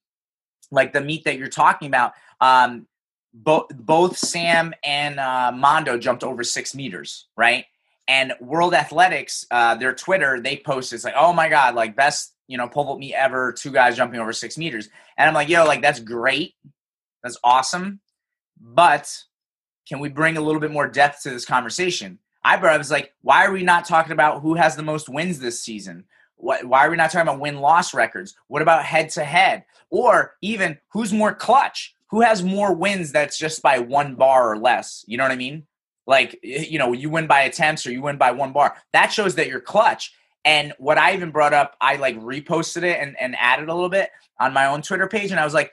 like 0.71 0.93
the 0.93 1.01
meet 1.01 1.25
that 1.25 1.37
you're 1.37 1.49
talking 1.49 1.89
about, 1.89 2.13
um, 2.41 2.87
both 3.35 3.69
both 3.75 4.17
Sam 4.17 4.73
and 4.83 5.21
uh, 5.21 5.53
Mondo 5.55 5.99
jumped 5.99 6.25
over 6.25 6.43
six 6.43 6.75
meters, 6.75 7.29
right? 7.37 7.67
And 8.09 8.33
World 8.41 8.75
Athletics, 8.75 9.45
uh, 9.51 9.77
their 9.77 9.95
Twitter, 9.95 10.41
they 10.41 10.57
posted 10.57 10.97
it's 10.97 11.05
like, 11.05 11.15
oh 11.17 11.33
my 11.33 11.49
god, 11.49 11.75
like 11.75 11.95
best 11.95 12.35
you 12.51 12.57
know, 12.57 12.69
pole 12.69 12.85
vault 12.85 12.99
meet 12.99 13.15
ever, 13.15 13.53
two 13.53 13.71
guys 13.71 13.97
jumping 13.97 14.19
over 14.19 14.33
six 14.33 14.59
meters. 14.59 14.89
And 15.17 15.29
I'm 15.29 15.35
like, 15.35 15.49
yo, 15.49 15.65
like 15.65 15.83
that's 15.83 16.01
great. 16.01 16.55
That's 17.23 17.39
awesome. 17.45 18.01
But 18.61 19.17
can 19.89 20.01
we 20.01 20.09
bring 20.09 20.37
a 20.37 20.41
little 20.41 20.61
bit 20.61 20.73
more 20.73 20.89
depth 20.89 21.23
to 21.23 21.31
this 21.31 21.45
conversation? 21.45 22.19
I 22.43 22.57
was 22.77 22.91
like, 22.91 23.15
why 23.23 23.47
are 23.47 23.53
we 23.53 23.63
not 23.63 23.85
talking 23.85 24.13
about 24.13 24.43
who 24.43 24.55
has 24.55 24.75
the 24.75 24.83
most 24.83 25.09
wins 25.09 25.39
this 25.39 25.63
season? 25.63 26.05
Why, 26.37 26.63
why 26.63 26.87
are 26.87 26.91
we 26.91 26.97
not 26.97 27.13
talking 27.13 27.29
about 27.29 27.39
win 27.39 27.61
loss 27.61 27.95
records? 27.95 28.35
What 28.49 28.63
about 28.63 28.85
head 28.85 29.11
to 29.11 29.25
head? 29.25 29.65
Or 29.91 30.35
even 30.43 30.79
who's 30.89 31.13
more 31.13 31.35
clutch? 31.35 31.95
Who 32.09 32.23
has 32.23 32.43
more 32.43 32.75
wins 32.75 33.13
that's 33.13 33.39
just 33.39 33.63
by 33.63 33.79
one 33.79 34.17
bar 34.17 34.51
or 34.51 34.57
less? 34.57 35.05
You 35.07 35.19
know 35.19 35.25
what 35.25 35.33
I 35.33 35.37
mean? 35.37 35.67
Like, 36.07 36.41
you 36.43 36.79
know, 36.79 36.93
you 36.93 37.11
win 37.11 37.29
by 37.29 37.43
attempts 37.43 37.87
or 37.87 37.93
you 37.93 38.03
win 38.03 38.17
by 38.17 38.33
one 38.33 38.53
bar. 38.53 38.77
That 38.93 39.13
shows 39.13 39.37
that 39.37 39.47
you're 39.47 39.61
clutch. 39.61 40.13
And 40.45 40.73
what 40.79 40.99
I 40.99 41.15
even 41.15 41.31
brought 41.31 41.53
up, 41.53 41.77
I 41.81 41.97
like 41.97 42.19
reposted 42.19 42.83
it 42.83 42.99
and, 43.01 43.17
and 43.21 43.37
added 43.39 43.69
a 43.69 43.75
little 43.75 43.91
bit 43.91 44.11
on 44.39 44.53
my 44.53 44.67
own 44.67 44.83
Twitter 44.83 45.07
page. 45.07 45.31
And 45.31 45.41
I 45.41 45.45
was 45.45 45.55
like, 45.55 45.73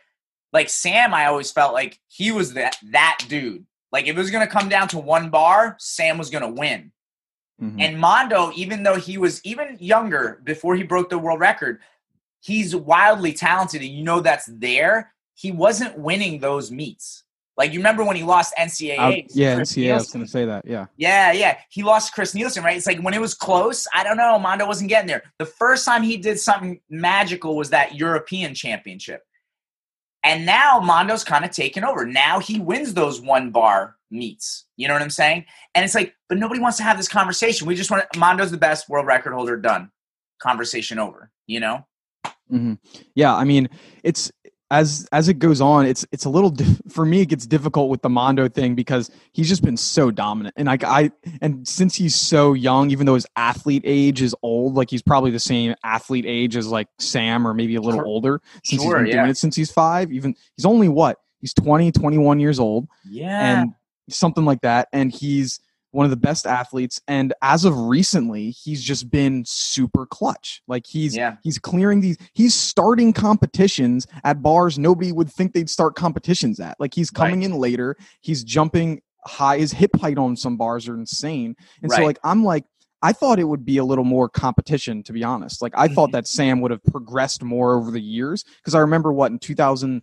like 0.54 0.70
Sam, 0.70 1.14
I 1.14 1.26
always 1.26 1.52
felt 1.52 1.74
like 1.74 2.00
he 2.08 2.32
was 2.32 2.54
that 2.54 2.78
that 2.92 3.20
dude. 3.28 3.66
Like 3.92 4.08
if 4.08 4.16
it 4.16 4.20
was 4.20 4.32
gonna 4.32 4.48
come 4.48 4.70
down 4.70 4.88
to 4.90 5.00
one 5.00 5.30
bar, 5.30 5.76
Sam 5.80 6.18
was 6.18 6.30
gonna 6.30 6.50
win. 6.50 6.92
Mm-hmm. 7.62 7.80
And 7.80 8.00
Mondo, 8.00 8.52
even 8.56 8.84
though 8.84 8.96
he 8.96 9.18
was 9.18 9.44
even 9.44 9.78
younger 9.80 10.42
before 10.44 10.76
he 10.76 10.84
broke 10.84 11.10
the 11.10 11.18
world 11.18 11.40
record, 11.40 11.80
he's 12.42 12.76
wildly 12.76 13.34
talented, 13.34 13.82
and 13.82 13.90
you 13.90 14.04
know 14.04 14.20
that's 14.20 14.46
there. 14.46 15.14
He 15.34 15.52
wasn't 15.52 15.98
winning 15.98 16.40
those 16.40 16.72
meets. 16.72 17.24
Like 17.58 17.74
you 17.74 17.80
remember 17.80 18.04
when 18.04 18.16
he 18.16 18.24
lost 18.24 18.54
NCAA? 18.58 19.28
yeah, 19.32 19.56
Chris 19.56 19.74
NCAA. 19.74 19.86
Nilsen? 19.86 19.92
I 19.92 19.96
was 19.96 20.12
going 20.12 20.26
to 20.26 20.32
say 20.32 20.46
that. 20.46 20.66
Yeah. 20.66 20.86
Yeah, 20.96 21.32
yeah. 21.32 21.58
He 21.70 21.82
lost 21.82 22.14
Chris 22.14 22.36
Nilsen, 22.36 22.64
right? 22.64 22.78
It's 22.78 22.86
like 22.86 23.00
when 23.00 23.16
it 23.16 23.22
was 23.22 23.34
close. 23.34 23.88
I 23.96 24.04
don't 24.04 24.18
know. 24.18 24.38
Mondo 24.38 24.68
wasn't 24.68 24.90
getting 24.90 25.08
there. 25.08 25.24
The 25.40 25.46
first 25.46 25.84
time 25.84 26.04
he 26.04 26.18
did 26.18 26.40
something 26.40 26.80
magical 26.90 27.58
was 27.58 27.72
that 27.72 27.96
European 27.96 28.54
Championship, 28.54 29.24
and 30.24 30.46
now 30.46 30.80
Mondo's 30.80 31.24
kind 31.24 31.44
of 31.44 31.52
taken 31.52 31.84
over. 31.84 32.06
Now 32.06 32.40
he 32.40 32.60
wins 32.60 32.94
those 32.94 33.20
one 33.22 33.50
bar 33.50 33.96
meets. 34.12 34.66
You 34.76 34.88
know 34.88 34.94
what 34.94 35.02
I'm 35.02 35.10
saying? 35.10 35.46
And 35.74 35.84
it's 35.84 35.96
like, 35.96 36.14
but 36.30 36.38
nobody 36.38 36.60
wants 36.60 36.78
to 36.78 36.84
have 36.84 36.98
this 36.98 37.08
conversation. 37.08 37.68
We 37.68 37.76
just 37.76 37.90
want 37.90 38.06
Mondo's 38.16 38.52
the 38.52 38.58
best 38.58 38.88
world 38.88 39.08
record 39.08 39.34
holder. 39.34 39.58
Done. 39.58 39.90
Conversation 40.40 41.00
over. 41.00 41.32
You 41.48 41.60
know. 41.60 41.88
Mm-hmm. 42.52 42.74
Yeah, 43.16 43.36
I 43.36 43.44
mean, 43.44 43.68
it's 44.04 44.32
as 44.70 45.08
as 45.12 45.30
it 45.30 45.36
goes 45.40 45.62
on, 45.62 45.86
it's 45.86 46.06
it's 46.12 46.26
a 46.26 46.30
little 46.30 46.50
dif- 46.50 46.82
for 46.90 47.06
me. 47.06 47.22
It 47.22 47.28
gets 47.28 47.46
difficult 47.46 47.90
with 47.90 48.02
the 48.02 48.10
Mondo 48.10 48.50
thing 48.50 48.76
because 48.76 49.10
he's 49.32 49.48
just 49.48 49.64
been 49.64 49.78
so 49.78 50.12
dominant, 50.12 50.56
and 50.58 50.68
like 50.68 50.84
I 50.84 51.12
and 51.42 51.66
since 51.68 51.96
he's 51.96 52.16
so 52.16 52.54
young, 52.54 52.92
even 52.92 53.06
though 53.06 53.16
his 53.16 53.26
athlete 53.38 53.84
age 53.86 54.22
is 54.22 54.36
old, 54.42 54.76
like 54.76 54.90
he's 54.90 55.02
probably 55.02 55.32
the 55.32 55.40
same 55.40 55.74
athlete 55.84 56.26
age 56.28 56.58
as 56.58 56.68
like 56.68 56.88
Sam 57.00 57.48
or 57.48 57.54
maybe 57.54 57.76
a 57.76 57.82
little 57.82 58.00
sure. 58.00 58.06
older 58.06 58.42
since 58.64 58.82
sure, 58.82 58.98
he's 58.98 59.04
been 59.04 59.08
yeah. 59.08 59.22
doing 59.22 59.30
it 59.30 59.38
since 59.38 59.56
he's 59.56 59.72
five. 59.72 60.12
Even 60.12 60.36
he's 60.58 60.66
only 60.66 60.90
what 60.90 61.18
he's 61.40 61.54
20, 61.54 61.92
21 61.92 62.40
years 62.40 62.60
old, 62.60 62.88
yeah, 63.10 63.62
and 63.62 63.74
something 64.10 64.44
like 64.44 64.62
that, 64.62 64.90
and 64.92 65.14
he's 65.14 65.62
one 65.92 66.04
of 66.04 66.10
the 66.10 66.18
best 66.18 66.46
athletes 66.46 67.02
and 67.08 67.34
as 67.42 67.66
of 67.66 67.78
recently 67.78 68.52
he's 68.52 68.84
just 68.84 69.10
been 69.10 69.44
super 69.46 70.06
clutch 70.06 70.62
like 70.68 70.86
he's 70.86 71.16
yeah. 71.16 71.36
he's 71.44 71.58
clearing 71.58 72.02
these 72.02 72.18
he's 72.34 72.54
starting 72.54 73.14
competitions 73.14 74.06
at 74.24 74.42
bars 74.42 74.78
nobody 74.78 75.12
would 75.12 75.32
think 75.32 75.54
they'd 75.54 75.70
start 75.70 75.96
competitions 75.96 76.60
at 76.60 76.76
like 76.80 76.94
he's 76.94 77.10
coming 77.10 77.40
right. 77.40 77.46
in 77.46 77.54
later 77.54 77.96
he's 78.22 78.44
jumping 78.44 79.02
high 79.26 79.58
his 79.58 79.72
hip 79.72 79.92
height 80.00 80.18
on 80.18 80.36
some 80.36 80.58
bars 80.58 80.88
are 80.88 80.96
insane 80.96 81.56
and 81.82 81.92
right. 81.92 81.98
so 81.98 82.04
like 82.04 82.20
i'm 82.24 82.44
like 82.44 82.66
I 83.02 83.14
thought 83.14 83.40
it 83.40 83.44
would 83.44 83.64
be 83.64 83.78
a 83.78 83.84
little 83.84 84.04
more 84.04 84.28
competition, 84.28 85.04
to 85.04 85.14
be 85.14 85.24
honest. 85.24 85.62
Like 85.62 85.74
I 85.76 85.86
mm-hmm. 85.86 85.94
thought 85.94 86.12
that 86.14 86.28
Sam 86.28 86.62
would 86.62 86.72
have 86.72 86.84
progressed 86.84 87.44
more 87.44 87.76
over 87.76 87.92
the 87.92 88.02
years 88.02 88.44
because 88.58 88.74
I 88.74 88.80
remember 88.80 89.14
what 89.14 89.32
in 89.32 89.40
2000, 89.40 90.02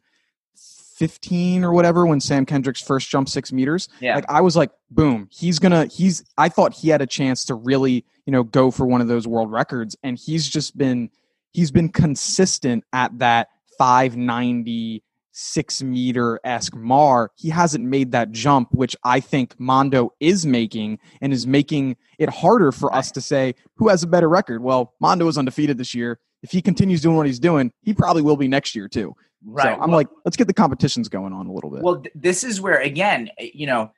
15 0.94 1.64
or 1.64 1.72
whatever 1.72 2.06
when 2.06 2.20
Sam 2.20 2.46
Kendricks 2.46 2.80
first 2.80 3.10
jumped 3.10 3.30
six 3.30 3.52
meters. 3.52 3.88
Yeah. 4.00 4.14
Like 4.14 4.26
I 4.28 4.40
was 4.40 4.56
like, 4.56 4.70
boom, 4.90 5.28
he's 5.30 5.58
gonna 5.58 5.86
he's 5.86 6.24
I 6.38 6.48
thought 6.48 6.74
he 6.74 6.88
had 6.88 7.02
a 7.02 7.06
chance 7.06 7.44
to 7.46 7.54
really, 7.54 8.04
you 8.26 8.32
know, 8.32 8.44
go 8.44 8.70
for 8.70 8.86
one 8.86 9.00
of 9.00 9.08
those 9.08 9.26
world 9.26 9.50
records. 9.50 9.96
And 10.02 10.18
he's 10.18 10.48
just 10.48 10.78
been 10.78 11.10
he's 11.52 11.70
been 11.70 11.88
consistent 11.88 12.84
at 12.92 13.18
that 13.18 13.48
590 13.78 15.02
six 15.34 15.82
meter 15.82 16.40
esque 16.44 16.76
mar. 16.76 17.32
He 17.34 17.50
hasn't 17.50 17.84
made 17.84 18.12
that 18.12 18.30
jump, 18.30 18.72
which 18.72 18.94
I 19.02 19.18
think 19.18 19.58
Mondo 19.58 20.12
is 20.20 20.46
making 20.46 21.00
and 21.20 21.32
is 21.32 21.46
making 21.46 21.96
it 22.18 22.28
harder 22.28 22.70
for 22.70 22.88
right. 22.88 22.98
us 22.98 23.10
to 23.12 23.20
say 23.20 23.56
who 23.76 23.88
has 23.88 24.04
a 24.04 24.06
better 24.06 24.28
record. 24.28 24.62
Well, 24.62 24.94
Mondo 25.00 25.26
is 25.26 25.36
undefeated 25.36 25.76
this 25.76 25.94
year. 25.94 26.20
If 26.44 26.52
he 26.52 26.60
continues 26.60 27.00
doing 27.00 27.16
what 27.16 27.24
he's 27.24 27.38
doing, 27.38 27.72
he 27.82 27.94
probably 27.94 28.20
will 28.20 28.36
be 28.36 28.46
next 28.46 28.74
year 28.74 28.86
too. 28.86 29.16
Right. 29.46 29.64
So 29.64 29.82
I'm 29.82 29.90
well, 29.90 29.98
like, 29.98 30.08
let's 30.26 30.36
get 30.36 30.46
the 30.46 30.52
competitions 30.54 31.08
going 31.08 31.32
on 31.32 31.46
a 31.46 31.52
little 31.52 31.70
bit. 31.70 31.82
Well, 31.82 32.02
th- 32.02 32.12
this 32.14 32.44
is 32.44 32.60
where, 32.60 32.80
again, 32.80 33.30
eh, 33.38 33.48
you 33.54 33.66
know, 33.66 33.90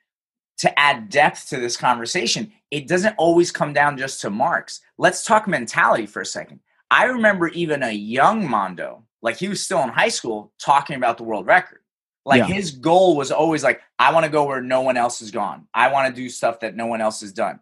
to 0.59 0.79
add 0.79 1.09
depth 1.09 1.49
to 1.49 1.57
this 1.57 1.75
conversation, 1.75 2.53
it 2.71 2.87
doesn't 2.87 3.15
always 3.17 3.51
come 3.51 3.73
down 3.73 3.97
just 3.97 4.21
to 4.21 4.29
marks. 4.29 4.79
Let's 4.97 5.25
talk 5.25 5.45
mentality 5.45 6.05
for 6.05 6.21
a 6.21 6.25
second. 6.25 6.61
I 6.89 7.03
remember 7.05 7.49
even 7.49 7.83
a 7.83 7.91
young 7.91 8.49
Mondo, 8.49 9.03
like 9.21 9.37
he 9.37 9.49
was 9.49 9.61
still 9.61 9.83
in 9.83 9.89
high 9.89 10.07
school, 10.07 10.53
talking 10.57 10.95
about 10.95 11.17
the 11.17 11.23
world 11.23 11.45
record. 11.45 11.79
Like 12.25 12.47
yeah. 12.47 12.55
his 12.55 12.71
goal 12.71 13.17
was 13.17 13.29
always 13.29 13.61
like, 13.61 13.81
I 13.99 14.13
want 14.13 14.25
to 14.25 14.31
go 14.31 14.45
where 14.45 14.61
no 14.61 14.81
one 14.81 14.95
else 14.95 15.19
has 15.19 15.31
gone. 15.31 15.67
I 15.73 15.91
want 15.91 16.13
to 16.13 16.21
do 16.21 16.29
stuff 16.29 16.61
that 16.61 16.77
no 16.77 16.85
one 16.85 17.01
else 17.01 17.19
has 17.21 17.33
done. 17.33 17.59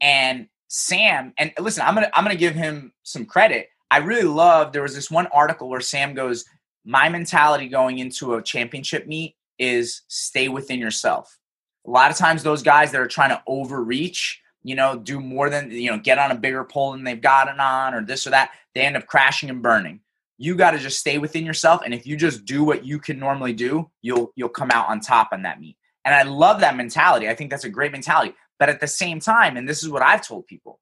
And 0.00 0.48
Sam, 0.68 1.32
and 1.38 1.52
listen, 1.58 1.84
I'm 1.86 1.94
gonna 1.94 2.10
I'm 2.12 2.24
gonna 2.24 2.36
give 2.36 2.54
him 2.54 2.92
some 3.02 3.24
credit. 3.24 3.70
I 3.90 3.98
really 3.98 4.28
love 4.28 4.72
there 4.72 4.82
was 4.82 4.94
this 4.94 5.10
one 5.10 5.26
article 5.28 5.68
where 5.68 5.80
Sam 5.80 6.14
goes, 6.14 6.44
my 6.84 7.08
mentality 7.08 7.68
going 7.68 7.98
into 7.98 8.34
a 8.34 8.42
championship 8.42 9.06
meet 9.06 9.36
is 9.58 10.02
stay 10.08 10.48
within 10.48 10.78
yourself. 10.78 11.38
A 11.86 11.90
lot 11.90 12.10
of 12.10 12.16
times, 12.16 12.42
those 12.42 12.62
guys 12.62 12.92
that 12.92 13.00
are 13.00 13.06
trying 13.06 13.30
to 13.30 13.42
overreach, 13.46 14.40
you 14.62 14.74
know, 14.74 14.98
do 14.98 15.20
more 15.20 15.48
than, 15.48 15.70
you 15.70 15.90
know, 15.90 15.98
get 15.98 16.18
on 16.18 16.30
a 16.30 16.34
bigger 16.34 16.64
pole 16.64 16.92
than 16.92 17.04
they've 17.04 17.20
gotten 17.20 17.60
on 17.60 17.94
or 17.94 18.04
this 18.04 18.26
or 18.26 18.30
that, 18.30 18.50
they 18.74 18.82
end 18.82 18.96
up 18.96 19.06
crashing 19.06 19.48
and 19.48 19.62
burning. 19.62 20.00
You 20.36 20.54
got 20.54 20.72
to 20.72 20.78
just 20.78 20.98
stay 20.98 21.18
within 21.18 21.46
yourself. 21.46 21.80
And 21.84 21.94
if 21.94 22.06
you 22.06 22.16
just 22.16 22.44
do 22.44 22.62
what 22.62 22.84
you 22.84 22.98
can 22.98 23.18
normally 23.18 23.52
do, 23.52 23.90
you'll, 24.02 24.32
you'll 24.36 24.48
come 24.50 24.70
out 24.70 24.88
on 24.88 25.00
top 25.00 25.30
on 25.32 25.42
that 25.42 25.60
meet. 25.60 25.76
And 26.04 26.14
I 26.14 26.22
love 26.22 26.60
that 26.60 26.76
mentality. 26.76 27.28
I 27.28 27.34
think 27.34 27.50
that's 27.50 27.64
a 27.64 27.70
great 27.70 27.92
mentality. 27.92 28.34
But 28.58 28.68
at 28.68 28.80
the 28.80 28.86
same 28.86 29.20
time, 29.20 29.56
and 29.56 29.68
this 29.68 29.82
is 29.82 29.88
what 29.88 30.02
I've 30.02 30.26
told 30.26 30.46
people, 30.46 30.78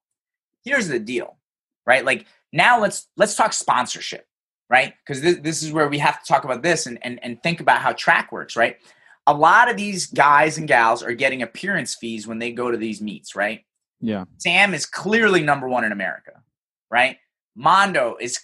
here's 0.63 0.87
the 0.87 0.99
deal, 0.99 1.37
right? 1.85 2.05
Like 2.05 2.25
now 2.53 2.79
let's 2.79 3.07
let's 3.17 3.35
talk 3.35 3.53
sponsorship 3.53 4.25
right? 4.69 4.93
Because 5.05 5.21
this, 5.21 5.37
this 5.37 5.63
is 5.63 5.71
where 5.71 5.87
we 5.87 5.97
have 5.99 6.21
to 6.21 6.27
talk 6.27 6.43
about 6.43 6.61
this 6.61 6.85
and, 6.85 6.99
and, 7.01 7.19
and 7.23 7.41
think 7.41 7.59
about 7.59 7.81
how 7.81 7.93
track 7.93 8.31
works, 8.31 8.55
right? 8.55 8.77
A 9.25 9.33
lot 9.33 9.69
of 9.69 9.77
these 9.77 10.07
guys 10.07 10.57
and 10.57 10.67
gals 10.67 11.03
are 11.03 11.13
getting 11.13 11.41
appearance 11.41 11.95
fees 11.95 12.27
when 12.27 12.39
they 12.39 12.51
go 12.51 12.71
to 12.71 12.77
these 12.77 13.01
meets, 13.01 13.35
right? 13.35 13.61
Yeah. 13.99 14.25
Sam 14.37 14.73
is 14.73 14.85
clearly 14.85 15.41
number 15.41 15.67
one 15.67 15.83
in 15.83 15.91
America, 15.91 16.43
right? 16.89 17.17
Mondo 17.55 18.17
is, 18.19 18.39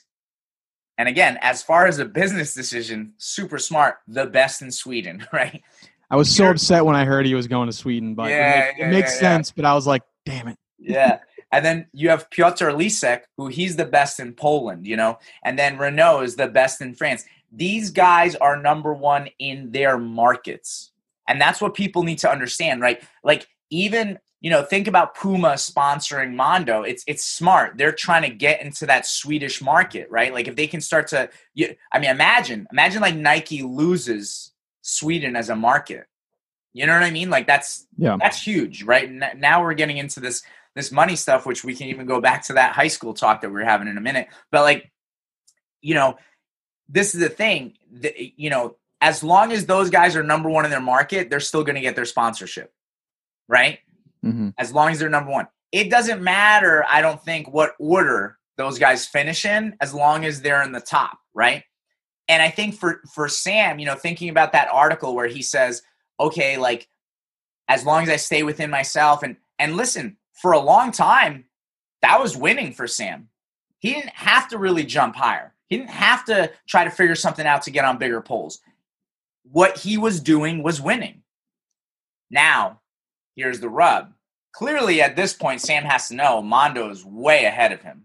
and 0.98 1.08
again, 1.08 1.38
as 1.42 1.62
far 1.62 1.88
as 1.88 2.00
a 2.00 2.06
business 2.06 2.54
decision, 2.54 3.14
super 3.18 3.60
smart, 3.60 3.98
the 4.08 4.26
best 4.26 4.62
in 4.62 4.72
Sweden, 4.72 5.26
right? 5.34 5.62
I 6.10 6.16
was 6.16 6.34
so 6.34 6.50
upset 6.50 6.86
when 6.86 6.96
I 6.96 7.06
heard 7.06 7.26
he 7.26 7.34
was 7.34 7.48
going 7.48 7.68
to 7.68 7.74
Sweden, 7.74 8.14
but 8.14 8.30
yeah, 8.30 8.36
it, 8.36 8.68
make, 8.68 8.78
yeah, 8.78 8.88
it 8.88 8.92
makes 8.92 9.16
yeah, 9.16 9.20
sense. 9.20 9.52
But 9.52 9.66
I 9.66 9.74
was 9.74 9.88
like, 9.88 10.04
damn 10.26 10.48
it. 10.48 10.58
Yeah. 10.78 11.20
And 11.54 11.64
then 11.64 11.86
you 11.94 12.10
have 12.10 12.32
Piotr 12.32 12.70
Lisek, 12.70 13.22
who 13.38 13.48
he's 13.48 13.76
the 13.76 13.86
best 13.86 14.20
in 14.20 14.34
Poland, 14.34 14.88
you 14.88 14.98
know, 14.98 15.20
and 15.46 15.58
then 15.58 15.78
Renaud 15.78 16.22
is 16.22 16.36
the 16.36 16.48
best 16.48 16.82
in 16.82 16.96
France. 16.96 17.26
These 17.52 17.92
guys 17.92 18.34
are 18.36 18.60
number 18.60 18.92
one 18.92 19.30
in 19.38 19.72
their 19.72 20.00
markets. 20.00 20.92
And 21.28 21.40
that's 21.40 21.62
what 21.62 21.76
people 21.76 22.02
need 22.02 22.18
to 22.20 22.32
understand, 22.32 22.82
right? 22.82 23.04
Like, 23.24 23.48
even, 23.70 24.18
you 24.42 24.50
know, 24.50 24.64
think 24.64 24.88
about 24.88 25.14
Puma 25.14 25.54
sponsoring 25.54 26.34
Mondo. 26.34 26.82
It's 26.82 27.04
it's 27.06 27.24
smart. 27.24 27.78
They're 27.78 27.92
trying 27.92 28.24
to 28.24 28.36
get 28.36 28.64
into 28.64 28.88
that 28.88 29.06
Swedish 29.06 29.62
market, 29.62 30.10
right? 30.10 30.34
Like 30.34 30.48
if 30.48 30.56
they 30.56 30.66
can 30.66 30.82
start 30.82 31.08
to 31.10 31.30
you, 31.54 31.76
I 31.92 32.00
mean, 32.00 32.10
imagine, 32.10 32.66
imagine 32.72 33.02
like 33.02 33.16
Nike 33.16 33.62
loses 33.62 34.52
Sweden 34.82 35.36
as 35.36 35.50
a 35.50 35.56
market. 35.56 36.08
You 36.74 36.88
know 36.88 36.94
what 36.94 37.04
I 37.04 37.12
mean? 37.12 37.30
Like 37.30 37.46
that's 37.46 37.86
yeah. 37.96 38.18
that's 38.20 38.42
huge, 38.42 38.84
right? 38.84 39.10
Now 39.38 39.62
we're 39.62 39.76
getting 39.76 39.98
into 39.98 40.20
this 40.20 40.42
this 40.76 40.92
money 40.92 41.16
stuff, 41.16 41.46
which 41.46 41.64
we 41.64 41.76
can 41.76 41.88
even 41.88 42.06
go 42.06 42.20
back 42.20 42.44
to 42.46 42.54
that 42.54 42.74
high 42.74 42.88
school 42.88 43.14
talk 43.14 43.42
that 43.42 43.50
we 43.50 43.62
are 43.62 43.66
having 43.66 43.88
in 43.88 43.98
a 43.98 44.02
minute. 44.02 44.28
But 44.52 44.62
like, 44.62 44.92
you 45.82 45.94
know, 45.94 46.18
this 46.90 47.14
is 47.14 47.22
the 47.22 47.30
thing 47.30 47.74
that, 47.92 48.14
you 48.40 48.50
know, 48.50 48.78
as 49.02 49.24
long 49.24 49.52
as 49.52 49.66
those 49.66 49.90
guys 49.90 50.16
are 50.16 50.24
number 50.24 50.50
one 50.50 50.66
in 50.66 50.72
their 50.72 50.82
market, 50.82 51.30
they're 51.30 51.40
still 51.40 51.64
going 51.64 51.76
to 51.76 51.82
get 51.82 51.96
their 51.96 52.06
sponsorship, 52.06 52.72
right? 53.48 53.80
Mm-hmm. 54.24 54.50
As 54.58 54.72
long 54.72 54.90
as 54.90 55.00
they're 55.00 55.10
number 55.10 55.32
one. 55.32 55.48
It 55.72 55.90
doesn't 55.90 56.22
matter, 56.22 56.86
I 56.88 57.02
don't 57.02 57.22
think, 57.22 57.52
what 57.52 57.74
order 57.80 58.38
those 58.58 58.80
guys 58.80 59.06
finish 59.06 59.44
in, 59.44 59.76
as 59.82 59.94
long 59.94 60.24
as 60.24 60.42
they're 60.42 60.64
in 60.64 60.72
the 60.72 60.80
top, 60.80 61.18
right? 61.34 61.64
And 62.28 62.42
I 62.42 62.50
think 62.50 62.76
for 62.76 63.02
for 63.14 63.28
Sam, 63.28 63.80
you 63.80 63.86
know, 63.86 63.96
thinking 63.96 64.30
about 64.30 64.54
that 64.54 64.70
article 64.72 65.16
where 65.16 65.28
he 65.28 65.42
says, 65.42 65.82
okay, 66.20 66.58
like 66.58 66.88
as 67.68 67.86
long 67.86 68.04
as 68.04 68.10
I 68.10 68.16
stay 68.16 68.44
within 68.44 68.70
myself 68.70 69.24
and 69.24 69.36
and 69.60 69.76
listen, 69.76 70.18
for 70.44 70.52
a 70.52 70.60
long 70.60 70.92
time, 70.92 71.46
that 72.02 72.22
was 72.22 72.36
winning 72.36 72.74
for 72.74 72.86
Sam. 72.86 73.30
He 73.80 73.94
didn't 73.94 74.10
have 74.10 74.50
to 74.50 74.58
really 74.58 74.84
jump 74.84 75.16
higher. 75.16 75.54
He 75.70 75.78
didn't 75.78 75.92
have 75.92 76.26
to 76.26 76.52
try 76.68 76.84
to 76.84 76.92
figure 76.92 77.16
something 77.16 77.48
out 77.48 77.62
to 77.62 77.72
get 77.72 77.86
on 77.86 77.98
bigger 77.98 78.20
poles. 78.20 78.60
What 79.44 79.78
he 79.78 79.98
was 79.98 80.20
doing 80.20 80.62
was 80.62 80.82
winning. 80.82 81.24
Now, 82.30 82.82
here's 83.38 83.62
the 83.62 83.70
rub. 83.70 84.12
Clearly, 84.52 85.02
at 85.02 85.16
this 85.16 85.34
point, 85.34 85.62
Sam 85.62 85.86
has 85.86 86.10
to 86.10 86.16
know 86.16 86.42
Mondo 86.42 86.90
is 86.90 87.06
way 87.06 87.46
ahead 87.46 87.72
of 87.72 87.82
him. 87.82 88.04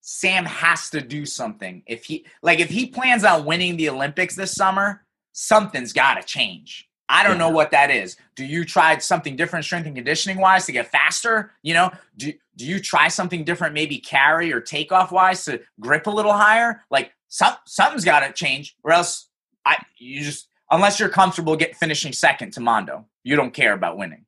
Sam 0.00 0.46
has 0.46 0.88
to 0.90 1.02
do 1.02 1.26
something. 1.26 1.82
If 1.86 2.06
he 2.06 2.24
like 2.42 2.60
if 2.60 2.70
he 2.70 2.86
plans 2.86 3.24
on 3.24 3.44
winning 3.44 3.76
the 3.76 3.90
Olympics 3.90 4.36
this 4.36 4.54
summer, 4.54 5.04
something's 5.32 5.92
got 5.92 6.14
to 6.14 6.22
change. 6.22 6.88
I 7.12 7.22
don't 7.22 7.32
yeah. 7.32 7.38
know 7.38 7.50
what 7.50 7.70
that 7.72 7.90
is. 7.90 8.16
Do 8.36 8.44
you 8.44 8.64
try 8.64 8.96
something 8.96 9.36
different 9.36 9.66
strength 9.66 9.86
and 9.86 9.94
conditioning 9.94 10.38
wise 10.38 10.64
to 10.64 10.72
get 10.72 10.90
faster? 10.90 11.52
You 11.62 11.74
know, 11.74 11.90
do 12.16 12.32
do 12.56 12.64
you 12.64 12.80
try 12.80 13.08
something 13.08 13.44
different 13.44 13.74
maybe 13.74 13.98
carry 13.98 14.50
or 14.50 14.60
takeoff 14.60 15.12
wise 15.12 15.44
to 15.44 15.60
grip 15.78 16.06
a 16.06 16.10
little 16.10 16.32
higher? 16.32 16.82
Like 16.90 17.12
some 17.28 17.54
something's 17.66 18.06
got 18.06 18.20
to 18.20 18.32
change 18.32 18.76
or 18.82 18.92
else 18.92 19.28
I 19.66 19.76
you 19.98 20.24
just 20.24 20.48
unless 20.70 20.98
you're 20.98 21.10
comfortable 21.10 21.54
get 21.54 21.76
finishing 21.76 22.14
second 22.14 22.54
to 22.54 22.60
Mondo, 22.60 23.04
you 23.24 23.36
don't 23.36 23.52
care 23.52 23.74
about 23.74 23.98
winning. 23.98 24.24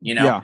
You 0.00 0.14
know? 0.14 0.24
Yeah. 0.24 0.40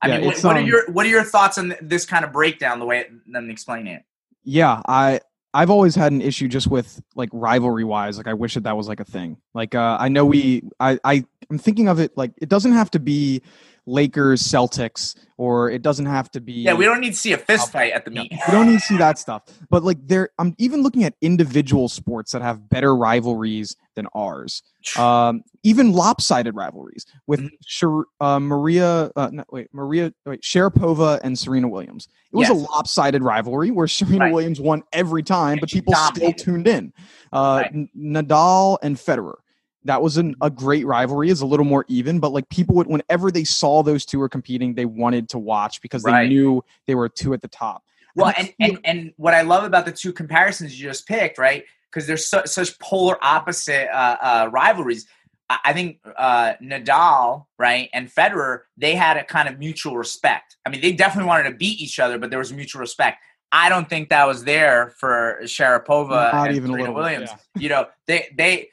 I 0.00 0.08
yeah, 0.08 0.16
mean, 0.18 0.26
what, 0.26 0.44
what 0.44 0.56
um, 0.56 0.62
are 0.62 0.66
your 0.66 0.90
what 0.92 1.04
are 1.04 1.10
your 1.10 1.24
thoughts 1.24 1.58
on 1.58 1.74
this 1.80 2.06
kind 2.06 2.24
of 2.24 2.32
breakdown? 2.32 2.78
The 2.78 2.86
way 2.86 3.00
it, 3.00 3.32
them 3.32 3.50
explain 3.50 3.88
it. 3.88 4.04
Yeah, 4.44 4.80
I 4.86 5.20
I've 5.54 5.70
always 5.70 5.94
had 5.94 6.12
an 6.12 6.22
issue 6.22 6.48
just 6.48 6.68
with 6.68 7.02
like 7.14 7.28
rivalry 7.32 7.84
wise. 7.84 8.16
Like 8.16 8.26
I 8.26 8.34
wish 8.34 8.54
that 8.54 8.64
that 8.64 8.76
was 8.76 8.88
like 8.88 9.00
a 9.00 9.04
thing. 9.04 9.36
Like 9.54 9.74
uh, 9.74 9.96
I 10.00 10.08
know 10.08 10.24
we 10.24 10.62
I 10.80 10.98
I 11.04 11.24
I'm 11.50 11.58
thinking 11.58 11.88
of 11.88 12.00
it 12.00 12.16
like 12.16 12.32
it 12.38 12.48
doesn't 12.48 12.72
have 12.72 12.90
to 12.92 12.98
be 12.98 13.42
Lakers, 13.86 14.42
Celtics, 14.42 15.16
or 15.36 15.70
it 15.70 15.82
doesn't 15.82 16.06
have 16.06 16.30
to 16.30 16.40
be. 16.40 16.52
Yeah, 16.52 16.74
we 16.74 16.84
don't 16.84 17.00
need 17.00 17.14
to 17.14 17.18
see 17.18 17.32
a 17.32 17.38
fist 17.38 17.72
fight 17.72 17.92
at 17.92 18.04
the 18.04 18.10
meet. 18.10 18.30
we 18.30 18.52
don't 18.52 18.68
need 18.68 18.78
to 18.78 18.86
see 18.86 18.96
that 18.98 19.18
stuff. 19.18 19.42
But 19.70 19.82
like, 19.82 19.98
there, 20.06 20.30
I'm 20.38 20.54
even 20.58 20.82
looking 20.82 21.04
at 21.04 21.14
individual 21.20 21.88
sports 21.88 22.32
that 22.32 22.42
have 22.42 22.68
better 22.68 22.94
rivalries 22.94 23.76
than 23.96 24.06
ours. 24.14 24.62
Um, 24.96 25.42
even 25.64 25.92
lopsided 25.92 26.54
rivalries 26.54 27.06
with 27.26 27.40
mm-hmm. 27.40 28.24
uh, 28.24 28.40
Maria, 28.40 29.10
uh, 29.16 29.30
no, 29.32 29.44
wait, 29.50 29.68
Maria, 29.72 30.12
wait, 30.26 30.42
Sharapova 30.42 31.20
and 31.24 31.38
Serena 31.38 31.68
Williams. 31.68 32.08
It 32.32 32.36
was 32.36 32.48
yes. 32.48 32.58
a 32.58 32.60
lopsided 32.60 33.22
rivalry 33.22 33.70
where 33.70 33.86
Serena 33.88 34.26
right. 34.26 34.32
Williams 34.32 34.60
won 34.60 34.82
every 34.92 35.22
time, 35.22 35.58
but 35.60 35.70
people 35.70 35.92
dominated. 35.92 36.38
still 36.38 36.54
tuned 36.54 36.68
in. 36.68 36.92
Uh, 37.32 37.64
right. 37.64 37.88
Nadal 37.96 38.78
and 38.82 38.96
Federer 38.96 39.41
that 39.84 40.02
was 40.02 40.16
an, 40.16 40.34
a 40.40 40.50
great 40.50 40.86
rivalry 40.86 41.28
is 41.28 41.40
a 41.40 41.46
little 41.46 41.64
more 41.64 41.84
even 41.88 42.20
but 42.20 42.32
like 42.32 42.48
people 42.48 42.74
would 42.74 42.86
whenever 42.86 43.30
they 43.30 43.44
saw 43.44 43.82
those 43.82 44.04
two 44.04 44.18
were 44.18 44.28
competing 44.28 44.74
they 44.74 44.84
wanted 44.84 45.28
to 45.28 45.38
watch 45.38 45.80
because 45.82 46.02
they 46.02 46.12
right. 46.12 46.28
knew 46.28 46.64
they 46.86 46.94
were 46.94 47.08
two 47.08 47.34
at 47.34 47.42
the 47.42 47.48
top 47.48 47.84
well 48.14 48.32
and, 48.36 48.52
and, 48.60 48.78
and 48.84 49.12
what 49.16 49.34
i 49.34 49.42
love 49.42 49.64
about 49.64 49.84
the 49.84 49.92
two 49.92 50.12
comparisons 50.12 50.78
you 50.78 50.88
just 50.88 51.06
picked 51.06 51.38
right 51.38 51.64
because 51.90 52.06
there's 52.06 52.26
su- 52.26 52.46
such 52.46 52.78
polar 52.78 53.16
opposite 53.22 53.88
uh, 53.94 54.16
uh, 54.20 54.48
rivalries 54.52 55.06
i 55.48 55.72
think 55.72 55.98
uh, 56.16 56.54
nadal 56.62 57.46
right 57.58 57.88
and 57.92 58.08
federer 58.08 58.60
they 58.76 58.94
had 58.94 59.16
a 59.16 59.24
kind 59.24 59.48
of 59.48 59.58
mutual 59.58 59.96
respect 59.96 60.56
i 60.64 60.70
mean 60.70 60.80
they 60.80 60.92
definitely 60.92 61.28
wanted 61.28 61.48
to 61.50 61.56
beat 61.56 61.80
each 61.80 61.98
other 61.98 62.18
but 62.18 62.30
there 62.30 62.38
was 62.38 62.52
mutual 62.52 62.80
respect 62.80 63.18
I 63.54 63.68
don't 63.68 63.86
think 63.86 64.08
that 64.08 64.26
was 64.26 64.44
there 64.44 64.94
for 64.98 65.40
Sharapova 65.42 66.32
Not 66.32 66.48
and 66.48 66.56
even 66.56 66.70
Serena 66.70 66.90
Williams. 66.90 67.28
Yeah. 67.30 67.62
You 67.62 67.68
know, 67.68 67.86
they 68.06 68.28
they 68.34 68.70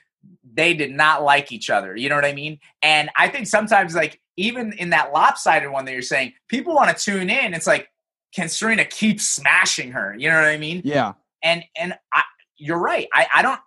they 0.54 0.74
did 0.74 0.92
not 0.92 1.24
like 1.24 1.52
each 1.52 1.70
other. 1.70 1.96
You 1.96 2.10
know 2.10 2.16
what 2.16 2.26
I 2.26 2.34
mean? 2.34 2.60
And 2.82 3.10
I 3.18 3.28
think 3.28 3.48
sometimes, 3.48 3.96
like, 3.96 4.20
even 4.38 4.74
in 4.74 4.92
that 4.92 5.12
lopsided 5.12 5.70
one 5.70 5.86
that 5.86 5.92
you're 5.92 6.02
saying, 6.02 6.34
people 6.48 6.74
want 6.74 6.96
to 6.96 7.04
tune 7.04 7.30
in. 7.30 7.54
It's 7.54 7.68
like, 7.68 7.90
can 8.34 8.48
Serena 8.48 8.86
keep 8.86 9.20
smashing 9.20 9.92
her? 9.92 10.16
You 10.18 10.30
know 10.30 10.36
what 10.36 10.46
I 10.46 10.58
mean? 10.58 10.82
Yeah. 10.86 11.14
And 11.44 11.64
and 11.76 11.94
I, 12.14 12.24
you're 12.58 12.80
right. 12.80 13.08
I, 13.14 13.28
I 13.36 13.42
don't. 13.42 13.60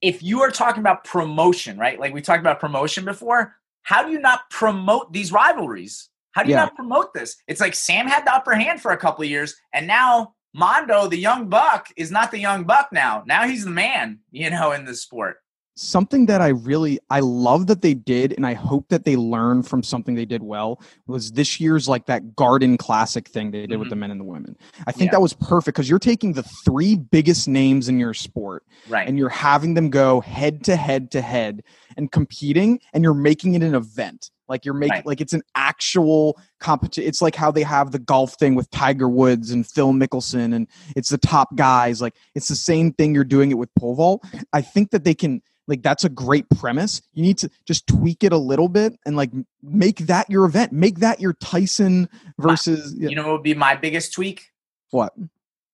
If 0.00 0.22
you 0.22 0.40
are 0.40 0.50
talking 0.50 0.80
about 0.80 1.04
promotion, 1.04 1.78
right? 1.78 2.00
Like 2.00 2.14
we 2.14 2.22
talked 2.22 2.40
about 2.40 2.60
promotion 2.60 3.04
before. 3.04 3.54
How 3.82 4.04
do 4.04 4.12
you 4.12 4.20
not 4.20 4.48
promote 4.50 5.12
these 5.12 5.32
rivalries? 5.32 6.08
How 6.32 6.42
do 6.42 6.50
you 6.50 6.54
yeah. 6.54 6.64
not 6.64 6.76
promote 6.76 7.12
this? 7.12 7.36
It's 7.48 7.60
like 7.60 7.74
Sam 7.74 8.06
had 8.06 8.24
the 8.24 8.34
upper 8.34 8.54
hand 8.54 8.80
for 8.80 8.92
a 8.92 8.96
couple 8.96 9.24
of 9.24 9.30
years, 9.30 9.56
and 9.72 9.86
now 9.86 10.34
Mondo, 10.54 11.08
the 11.08 11.18
young 11.18 11.48
buck, 11.48 11.88
is 11.96 12.10
not 12.10 12.30
the 12.30 12.38
young 12.38 12.64
buck 12.64 12.88
now. 12.92 13.24
Now 13.26 13.46
he's 13.46 13.64
the 13.64 13.70
man, 13.70 14.20
you 14.30 14.50
know, 14.50 14.72
in 14.72 14.84
the 14.84 14.94
sport 14.94 15.38
something 15.80 16.26
that 16.26 16.40
I 16.40 16.48
really 16.48 17.00
I 17.08 17.20
love 17.20 17.66
that 17.68 17.80
they 17.80 17.94
did 17.94 18.32
and 18.34 18.46
I 18.46 18.54
hope 18.54 18.88
that 18.88 19.04
they 19.04 19.16
learn 19.16 19.62
from 19.62 19.82
something 19.82 20.14
they 20.14 20.26
did 20.26 20.42
well 20.42 20.80
was 21.06 21.32
this 21.32 21.58
year's 21.58 21.88
like 21.88 22.06
that 22.06 22.36
garden 22.36 22.76
classic 22.76 23.28
thing 23.28 23.50
they 23.50 23.62
did 23.62 23.70
mm-hmm. 23.70 23.80
with 23.80 23.90
the 23.90 23.96
men 23.96 24.10
and 24.10 24.20
the 24.20 24.24
women. 24.24 24.56
I 24.86 24.92
think 24.92 25.08
yeah. 25.08 25.12
that 25.12 25.20
was 25.20 25.32
perfect 25.32 25.76
cuz 25.76 25.88
you're 25.88 25.98
taking 25.98 26.34
the 26.34 26.42
three 26.42 26.96
biggest 26.96 27.48
names 27.48 27.88
in 27.88 27.98
your 27.98 28.14
sport 28.14 28.64
right. 28.88 29.08
and 29.08 29.16
you're 29.16 29.30
having 29.30 29.74
them 29.74 29.90
go 29.90 30.20
head 30.20 30.64
to 30.64 30.76
head 30.76 31.10
to 31.12 31.22
head 31.22 31.62
and 31.96 32.12
competing 32.12 32.80
and 32.92 33.02
you're 33.02 33.14
making 33.14 33.54
it 33.54 33.62
an 33.62 33.74
event. 33.74 34.30
Like 34.48 34.64
you're 34.64 34.74
making 34.74 34.96
right. 34.96 35.06
like 35.06 35.20
it's 35.20 35.32
an 35.32 35.42
actual 35.54 36.36
competition. 36.58 37.08
It's 37.08 37.22
like 37.22 37.36
how 37.36 37.52
they 37.52 37.62
have 37.62 37.92
the 37.92 38.00
golf 38.00 38.34
thing 38.34 38.56
with 38.56 38.68
Tiger 38.70 39.08
Woods 39.08 39.52
and 39.52 39.64
Phil 39.64 39.92
Mickelson 39.92 40.54
and 40.54 40.66
it's 40.96 41.08
the 41.08 41.18
top 41.18 41.54
guys. 41.54 42.02
Like 42.02 42.16
it's 42.34 42.48
the 42.48 42.56
same 42.56 42.92
thing 42.92 43.14
you're 43.14 43.24
doing 43.24 43.52
it 43.52 43.54
with 43.54 43.72
pole 43.76 43.94
vault. 43.94 44.26
I 44.52 44.60
think 44.60 44.90
that 44.90 45.04
they 45.04 45.14
can 45.14 45.40
like 45.70 45.82
that's 45.82 46.04
a 46.04 46.08
great 46.08 46.48
premise 46.50 47.00
you 47.14 47.22
need 47.22 47.38
to 47.38 47.48
just 47.66 47.86
tweak 47.86 48.22
it 48.22 48.32
a 48.32 48.38
little 48.38 48.68
bit 48.68 48.98
and 49.06 49.16
like 49.16 49.30
make 49.62 49.98
that 50.00 50.28
your 50.28 50.44
event 50.44 50.72
make 50.72 50.98
that 50.98 51.20
your 51.20 51.32
tyson 51.34 52.08
versus 52.38 52.94
you 52.98 53.14
know 53.14 53.28
what 53.28 53.32
would 53.32 53.42
be 53.42 53.54
my 53.54 53.74
biggest 53.74 54.12
tweak 54.12 54.50
what 54.90 55.14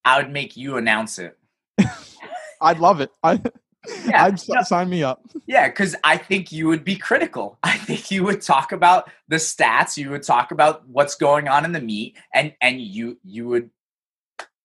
i 0.05 0.19
would 0.19 0.31
make 0.31 0.57
you 0.57 0.77
announce 0.77 1.19
it 1.19 1.37
i'd 2.61 2.79
love 2.79 3.01
it 3.01 3.11
i 3.25 3.41
yeah, 4.05 4.25
I'd 4.25 4.43
you 4.49 4.55
know, 4.55 4.63
sign 4.63 4.89
me 4.89 5.05
up. 5.05 5.23
Yeah, 5.47 5.69
because 5.69 5.95
I 6.03 6.17
think 6.17 6.51
you 6.51 6.67
would 6.67 6.83
be 6.83 6.97
critical. 6.97 7.57
I 7.63 7.77
think 7.79 8.11
you 8.11 8.25
would 8.25 8.43
talk 8.43 8.73
about 8.73 9.09
the 9.29 9.37
stats. 9.37 9.97
You 9.97 10.11
would 10.11 10.25
talk 10.25 10.51
about 10.51 10.89
what's 10.89 11.15
going 11.15 11.47
on 11.47 11.65
in 11.65 11.71
the 11.71 11.81
meet, 11.81 12.17
and 12.35 12.53
and 12.61 12.81
you 12.81 13.19
you 13.23 13.47
would 13.47 13.71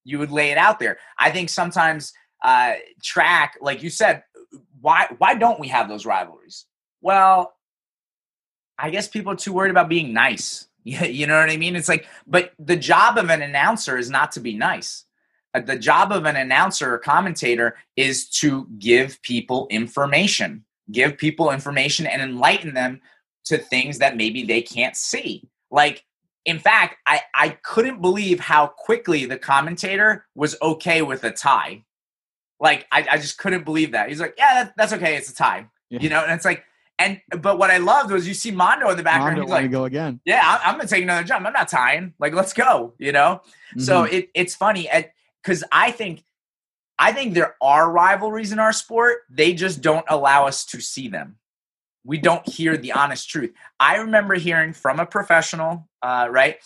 you 0.03 0.17
would 0.19 0.31
lay 0.31 0.49
it 0.51 0.57
out 0.57 0.79
there. 0.79 0.97
I 1.19 1.29
think 1.29 1.49
sometimes 1.49 2.13
uh, 2.43 2.73
track, 3.03 3.57
like 3.61 3.83
you 3.83 3.89
said, 3.89 4.23
why 4.81 5.07
why 5.17 5.35
don't 5.35 5.59
we 5.59 5.69
have 5.69 5.87
those 5.87 6.05
rivalries? 6.05 6.65
Well, 7.01 7.53
I 8.77 8.89
guess 8.89 9.07
people 9.07 9.33
are 9.33 9.37
too 9.37 9.53
worried 9.53 9.71
about 9.71 9.89
being 9.89 10.13
nice. 10.13 10.67
You 10.83 11.27
know 11.27 11.39
what 11.39 11.51
I 11.51 11.57
mean? 11.57 11.75
It's 11.75 11.87
like, 11.87 12.07
but 12.25 12.53
the 12.57 12.75
job 12.75 13.19
of 13.19 13.29
an 13.29 13.43
announcer 13.43 13.99
is 13.99 14.09
not 14.09 14.31
to 14.31 14.39
be 14.39 14.55
nice. 14.55 15.05
Uh, 15.53 15.59
the 15.59 15.77
job 15.77 16.11
of 16.11 16.25
an 16.25 16.35
announcer 16.35 16.95
or 16.95 16.97
commentator 16.97 17.77
is 17.95 18.27
to 18.39 18.67
give 18.79 19.21
people 19.21 19.67
information, 19.69 20.65
give 20.91 21.19
people 21.19 21.51
information 21.51 22.07
and 22.07 22.19
enlighten 22.19 22.73
them 22.73 22.99
to 23.45 23.59
things 23.59 23.99
that 23.99 24.17
maybe 24.17 24.43
they 24.43 24.63
can't 24.63 24.95
see. 24.95 25.47
Like, 25.69 26.03
in 26.45 26.57
fact, 26.57 26.95
I, 27.05 27.21
I 27.35 27.49
couldn't 27.63 28.01
believe 28.01 28.39
how 28.39 28.65
quickly 28.65 29.25
the 29.25 29.37
commentator 29.37 30.25
was 30.33 30.55
okay 30.63 31.03
with 31.03 31.23
a 31.23 31.31
tie. 31.31 31.83
Like 32.61 32.87
I, 32.91 33.05
I 33.11 33.17
just 33.17 33.37
couldn't 33.37 33.65
believe 33.65 33.91
that. 33.91 34.07
He's 34.07 34.21
like, 34.21 34.35
yeah, 34.37 34.63
that, 34.63 34.73
that's 34.77 34.93
okay. 34.93 35.17
It's 35.17 35.29
a 35.29 35.35
tie. 35.35 35.67
Yeah. 35.89 35.99
You 35.99 36.09
know, 36.09 36.23
and 36.23 36.31
it's 36.31 36.45
like, 36.45 36.63
and 36.99 37.19
but 37.39 37.57
what 37.57 37.71
I 37.71 37.77
loved 37.77 38.11
was 38.11 38.27
you 38.27 38.35
see 38.35 38.51
Mondo 38.51 38.89
in 38.89 38.97
the 38.97 39.03
background. 39.03 39.37
Mondo 39.37 39.41
he's 39.41 39.63
like, 39.63 39.71
go 39.71 39.85
again. 39.85 40.21
Yeah, 40.23 40.59
I, 40.63 40.69
am 40.69 40.77
gonna 40.77 40.87
take 40.87 41.01
another 41.03 41.23
jump. 41.23 41.45
I'm 41.45 41.53
not 41.53 41.67
tying. 41.67 42.13
Like, 42.19 42.33
let's 42.33 42.53
go. 42.53 42.93
You 42.99 43.11
know. 43.11 43.41
Mm-hmm. 43.71 43.79
So 43.81 44.03
it, 44.03 44.29
it's 44.35 44.55
funny 44.55 44.87
because 45.43 45.63
I 45.71 45.91
think 45.91 46.23
I 46.99 47.11
think 47.11 47.33
there 47.33 47.55
are 47.61 47.91
rivalries 47.91 48.51
in 48.51 48.59
our 48.59 48.71
sport. 48.71 49.21
They 49.31 49.53
just 49.53 49.81
don't 49.81 50.05
allow 50.07 50.45
us 50.45 50.63
to 50.67 50.79
see 50.79 51.07
them. 51.07 51.37
We 52.03 52.19
don't 52.19 52.47
hear 52.47 52.77
the 52.77 52.91
honest 52.91 53.27
truth. 53.27 53.53
I 53.79 53.97
remember 53.97 54.35
hearing 54.35 54.73
from 54.73 54.99
a 54.99 55.05
professional, 55.07 55.89
uh, 56.03 56.27
right, 56.29 56.57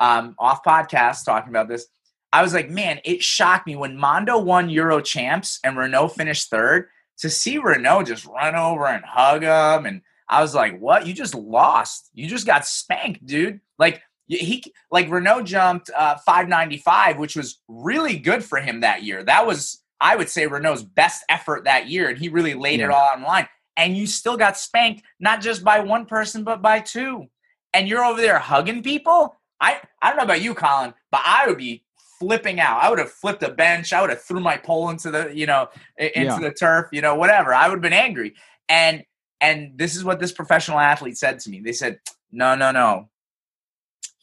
um, 0.00 0.34
off 0.36 0.64
podcast 0.64 1.24
talking 1.24 1.50
about 1.50 1.68
this. 1.68 1.86
I 2.34 2.42
was 2.42 2.52
like, 2.52 2.68
man, 2.68 2.98
it 3.04 3.22
shocked 3.22 3.64
me 3.64 3.76
when 3.76 3.96
Mondo 3.96 4.36
won 4.40 4.68
Euro 4.68 5.00
champs 5.00 5.60
and 5.62 5.76
Renaud 5.76 6.08
finished 6.08 6.50
third 6.50 6.88
to 7.18 7.30
see 7.30 7.58
Renaud 7.58 8.02
just 8.02 8.26
run 8.26 8.56
over 8.56 8.86
and 8.86 9.04
hug 9.04 9.42
him. 9.42 9.86
And 9.86 10.02
I 10.28 10.42
was 10.42 10.52
like, 10.52 10.76
what? 10.80 11.06
You 11.06 11.14
just 11.14 11.36
lost. 11.36 12.10
You 12.12 12.26
just 12.26 12.44
got 12.44 12.66
spanked, 12.66 13.24
dude. 13.24 13.60
Like, 13.78 14.02
he 14.26 14.64
like 14.90 15.08
Renaud 15.08 15.42
jumped 15.42 15.90
uh, 15.96 16.16
595, 16.26 17.18
which 17.18 17.36
was 17.36 17.60
really 17.68 18.18
good 18.18 18.42
for 18.42 18.58
him 18.58 18.80
that 18.80 19.04
year. 19.04 19.22
That 19.22 19.46
was, 19.46 19.84
I 20.00 20.16
would 20.16 20.28
say, 20.28 20.48
Renaud's 20.48 20.82
best 20.82 21.24
effort 21.28 21.62
that 21.64 21.88
year, 21.88 22.08
and 22.08 22.18
he 22.18 22.30
really 22.30 22.54
laid 22.54 22.80
yeah. 22.80 22.86
it 22.86 22.90
all 22.90 23.10
on 23.14 23.22
line. 23.22 23.46
And 23.76 23.96
you 23.96 24.08
still 24.08 24.36
got 24.36 24.58
spanked, 24.58 25.04
not 25.20 25.40
just 25.40 25.62
by 25.62 25.78
one 25.78 26.04
person, 26.04 26.42
but 26.42 26.60
by 26.60 26.80
two. 26.80 27.28
And 27.72 27.86
you're 27.86 28.04
over 28.04 28.20
there 28.20 28.40
hugging 28.40 28.82
people. 28.82 29.36
I 29.60 29.80
I 30.02 30.08
don't 30.08 30.16
know 30.16 30.24
about 30.24 30.42
you, 30.42 30.54
Colin, 30.54 30.94
but 31.12 31.20
I 31.24 31.46
would 31.46 31.58
be 31.58 31.84
flipping 32.18 32.60
out. 32.60 32.82
I 32.82 32.90
would 32.90 32.98
have 32.98 33.10
flipped 33.10 33.42
a 33.42 33.50
bench. 33.50 33.92
I 33.92 34.00
would 34.00 34.10
have 34.10 34.22
threw 34.22 34.40
my 34.40 34.56
pole 34.56 34.90
into 34.90 35.10
the 35.10 35.30
you 35.34 35.46
know 35.46 35.68
into 35.96 36.20
yeah. 36.20 36.38
the 36.38 36.52
turf. 36.52 36.88
You 36.92 37.00
know, 37.00 37.14
whatever. 37.14 37.54
I 37.54 37.68
would 37.68 37.76
have 37.76 37.82
been 37.82 37.92
angry. 37.92 38.34
And 38.68 39.04
and 39.40 39.76
this 39.76 39.96
is 39.96 40.04
what 40.04 40.20
this 40.20 40.32
professional 40.32 40.78
athlete 40.78 41.18
said 41.18 41.40
to 41.40 41.50
me. 41.50 41.60
They 41.60 41.72
said, 41.72 42.00
"No, 42.32 42.54
no, 42.54 42.70
no 42.70 43.08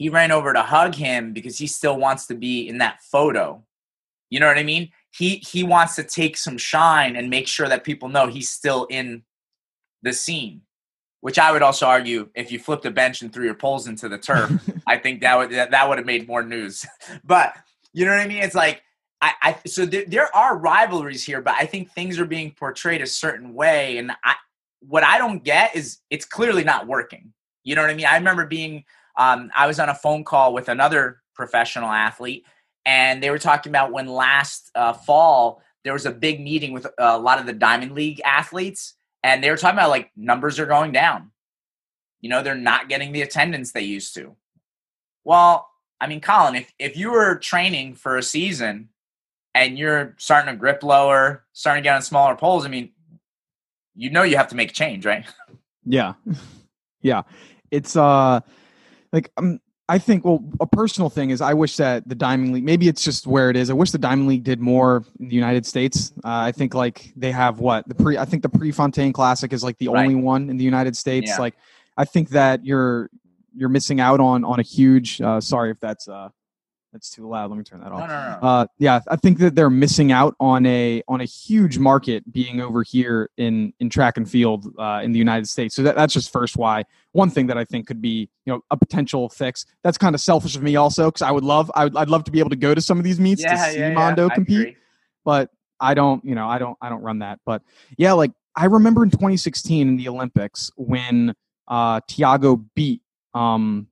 he 0.02 0.10
ran 0.10 0.32
over 0.32 0.52
to 0.52 0.64
hug 0.64 0.96
him 0.96 1.32
because 1.32 1.60
he 1.60 1.68
still 1.68 1.96
wants 1.96 2.26
to 2.26 2.34
be 2.34 2.68
in 2.68 2.80
that 2.80 3.04
photo. 3.04 3.64
You 4.32 4.40
know 4.40 4.48
what 4.48 4.58
I 4.58 4.64
mean? 4.64 4.90
He 5.12 5.36
he 5.48 5.64
wants 5.64 5.96
to 5.96 6.04
take 6.04 6.38
some 6.38 6.58
shine 6.58 7.16
and 7.16 7.30
make 7.30 7.48
sure 7.48 7.70
that 7.70 7.84
people 7.84 8.10
know 8.10 8.26
he's 8.26 8.50
still 8.50 8.86
in 8.86 9.22
the 10.02 10.12
scene. 10.12 10.62
Which 11.20 11.38
I 11.38 11.52
would 11.52 11.62
also 11.62 11.86
argue, 11.86 12.30
if 12.34 12.52
you 12.52 12.58
flipped 12.58 12.84
a 12.88 12.90
bench 12.90 13.22
and 13.22 13.32
threw 13.32 13.46
your 13.46 13.54
poles 13.54 13.86
into 13.86 14.10
the 14.10 14.18
turf, 14.18 14.52
I 14.88 14.98
think 14.98 15.22
that 15.22 15.38
would 15.38 15.52
that, 15.52 15.70
that 15.70 15.88
would 15.88 16.00
have 16.00 16.08
made 16.08 16.28
more 16.28 16.42
news. 16.42 16.84
but 17.24 17.56
you 17.94 18.06
know 18.06 18.12
what 18.12 18.22
I 18.22 18.28
mean? 18.28 18.44
It's 18.44 18.56
like 18.56 18.84
I, 19.22 19.34
I 19.42 19.58
so 19.68 19.86
there, 19.86 20.06
there 20.08 20.36
are 20.36 20.58
rivalries 20.58 21.24
here, 21.24 21.42
but 21.42 21.56
I 21.56 21.66
think 21.66 21.92
things 21.92 22.20
are 22.20 22.26
being 22.26 22.52
portrayed 22.52 23.02
a 23.02 23.08
certain 23.08 23.54
way, 23.54 23.98
and 23.98 24.12
I 24.24 24.36
what 24.82 25.04
I 25.04 25.18
don't 25.18 25.44
get 25.44 25.76
is 25.76 26.00
it's 26.10 26.26
clearly 26.26 26.64
not 26.64 26.88
working. 26.88 27.34
You 27.64 27.76
know 27.76 27.82
what 27.82 27.92
I 27.92 27.94
mean? 27.94 28.08
I 28.08 28.18
remember 28.18 28.46
being 28.46 28.84
um, 29.18 29.52
I 29.56 29.68
was 29.68 29.80
on 29.80 29.90
a 29.90 29.96
phone 29.96 30.24
call 30.24 30.54
with 30.54 30.70
another 30.70 31.22
professional 31.36 31.90
athlete, 31.90 32.46
and 32.86 33.22
they 33.22 33.30
were 33.30 33.40
talking 33.40 33.72
about 33.72 33.92
when 33.92 34.08
last 34.08 34.72
uh, 34.76 34.94
fall 34.94 35.62
there 35.84 35.94
was 35.94 36.06
a 36.06 36.12
big 36.12 36.40
meeting 36.40 36.74
with 36.74 36.88
a 36.98 37.18
lot 37.18 37.40
of 37.40 37.46
the 37.46 37.54
Diamond 37.54 37.94
League 37.94 38.22
athletes, 38.24 38.94
and 39.24 39.44
they 39.44 39.50
were 39.50 39.58
talking 39.58 39.78
about 39.78 39.90
like 39.90 40.12
numbers 40.16 40.60
are 40.60 40.66
going 40.66 40.92
down. 40.92 41.32
You 42.22 42.30
know, 42.30 42.44
they're 42.44 42.56
not 42.56 42.90
getting 42.90 43.12
the 43.12 43.24
attendance 43.24 43.72
they 43.72 43.82
used 43.82 44.14
to. 44.16 44.36
Well, 45.24 45.71
I 46.02 46.08
mean, 46.08 46.20
Colin, 46.20 46.56
if, 46.56 46.74
if 46.80 46.98
you 46.98 47.12
were 47.12 47.36
training 47.36 47.94
for 47.94 48.18
a 48.18 48.24
season 48.24 48.90
and 49.54 49.78
you're 49.78 50.16
starting 50.18 50.52
to 50.52 50.60
grip 50.60 50.82
lower, 50.82 51.46
starting 51.54 51.84
to 51.84 51.88
get 51.88 51.96
on 51.96 52.02
smaller 52.02 52.36
poles, 52.36 52.66
I 52.66 52.70
mean, 52.70 52.90
you 53.96 54.10
know 54.10 54.24
you 54.24 54.36
have 54.36 54.48
to 54.48 54.56
make 54.56 54.72
a 54.72 54.74
change, 54.74 55.06
right? 55.06 55.26
Yeah. 55.84 56.14
Yeah. 57.04 57.24
It's 57.72 57.96
uh 57.96 58.42
like 59.12 59.32
um, 59.36 59.60
I 59.90 59.98
think 59.98 60.24
well 60.24 60.44
a 60.60 60.68
personal 60.68 61.10
thing 61.10 61.32
is 61.32 61.42
I 61.42 61.56
wish 61.56 61.78
that 61.78 62.08
the 62.08 62.14
Diamond 62.14 62.54
League 62.54 62.64
maybe 62.64 62.88
it's 62.88 63.04
just 63.04 63.26
where 63.26 63.50
it 63.50 63.56
is. 63.56 63.72
I 63.72 63.74
wish 63.74 63.90
the 63.90 63.98
Diamond 63.98 64.30
League 64.30 64.44
did 64.44 64.60
more 64.60 65.04
in 65.20 65.30
the 65.30 65.36
United 65.36 65.66
States. 65.66 66.14
Uh, 66.18 66.28
I 66.28 66.52
think 66.52 66.76
like 66.76 67.12
they 67.16 67.32
have 67.32 67.58
what 67.58 67.90
the 67.90 67.96
pre 67.96 68.20
I 68.20 68.26
think 68.26 68.44
the 68.44 68.50
Prefontaine 68.50 69.12
Classic 69.12 69.52
is 69.52 69.64
like 69.64 69.80
the 69.80 69.88
right. 69.88 70.04
only 70.04 70.14
one 70.14 70.52
in 70.52 70.58
the 70.58 70.64
United 70.64 70.96
States. 70.96 71.30
Yeah. 71.30 71.40
Like 71.40 71.56
I 71.98 72.06
think 72.06 72.30
that 72.30 72.64
you're 72.64 73.10
you're 73.56 73.70
missing 73.70 74.00
out 74.00 74.20
on 74.20 74.44
on 74.44 74.60
a 74.60 74.64
huge. 74.64 75.22
Uh, 75.22 75.42
sorry 75.42 75.72
if 75.72 75.80
that's 75.80 76.08
uh, 76.08 76.30
that's 76.92 77.10
too 77.10 77.28
loud. 77.28 77.50
Let 77.50 77.58
me 77.58 77.64
turn 77.64 77.80
that 77.82 77.92
off. 77.92 78.02
No, 78.02 78.08
no, 78.08 78.40
no. 78.42 78.48
Uh, 78.48 78.66
yeah, 78.78 79.00
I 79.08 79.16
think 79.16 79.38
that 79.40 79.56
they're 79.56 79.70
missing 79.70 80.12
out 80.12 80.36
on 80.40 80.66
a 80.66 81.02
on 81.08 81.22
a 81.22 81.26
huge 81.26 81.78
market 81.78 82.30
being 82.32 82.60
over 82.60 82.84
here 82.84 83.30
in 83.38 83.74
in 83.80 83.90
track 83.90 84.18
and 84.18 84.30
field 84.30 84.68
uh, 84.78 85.02
in 85.04 85.14
the 85.14 85.20
United 85.20 85.48
States. 85.48 85.74
So 85.76 85.84
that, 85.84 85.96
that's 85.96 86.14
just 86.14 86.32
first 86.34 86.58
why 86.58 86.84
one 87.14 87.30
thing 87.30 87.48
that 87.48 87.58
I 87.58 87.64
think 87.64 87.88
could 87.88 88.02
be 88.02 88.30
you 88.46 88.54
know 88.54 88.62
a 88.72 88.78
potential 88.78 89.30
fix. 89.30 89.66
That's 89.84 89.98
kind 89.98 90.16
of 90.16 90.22
selfish 90.22 90.56
of 90.56 90.64
me 90.64 90.76
also 90.76 91.06
because 91.06 91.22
I 91.22 91.32
would 91.32 91.46
love 91.46 91.72
I 91.76 91.86
would, 91.86 91.96
I'd 91.96 92.10
love 92.10 92.26
to 92.26 92.32
be 92.32 92.40
able 92.40 92.50
to 92.50 92.58
go 92.58 92.74
to 92.74 92.82
some 92.82 92.98
of 92.98 93.04
these 93.06 93.20
meets 93.20 93.42
yeah, 93.42 93.52
to 93.54 93.72
see 93.72 93.80
yeah, 93.80 93.94
Mondo 93.94 94.28
yeah, 94.28 94.36
compete, 94.36 94.78
but 95.24 95.50
I 95.80 95.94
don't 95.94 96.24
you 96.26 96.36
know 96.36 96.48
I 96.48 96.58
don't 96.58 96.78
I 96.82 96.90
don't 96.90 97.02
run 97.02 97.20
that. 97.20 97.40
But 97.46 97.62
yeah, 97.98 98.12
like 98.14 98.32
I 98.56 98.66
remember 98.66 99.04
in 99.04 99.12
2016 99.12 99.88
in 99.88 99.96
the 99.96 100.10
Olympics 100.10 100.72
when 100.76 101.34
uh, 101.70 102.02
Thiago 102.02 102.66
beat 102.76 103.02
um 103.34 103.88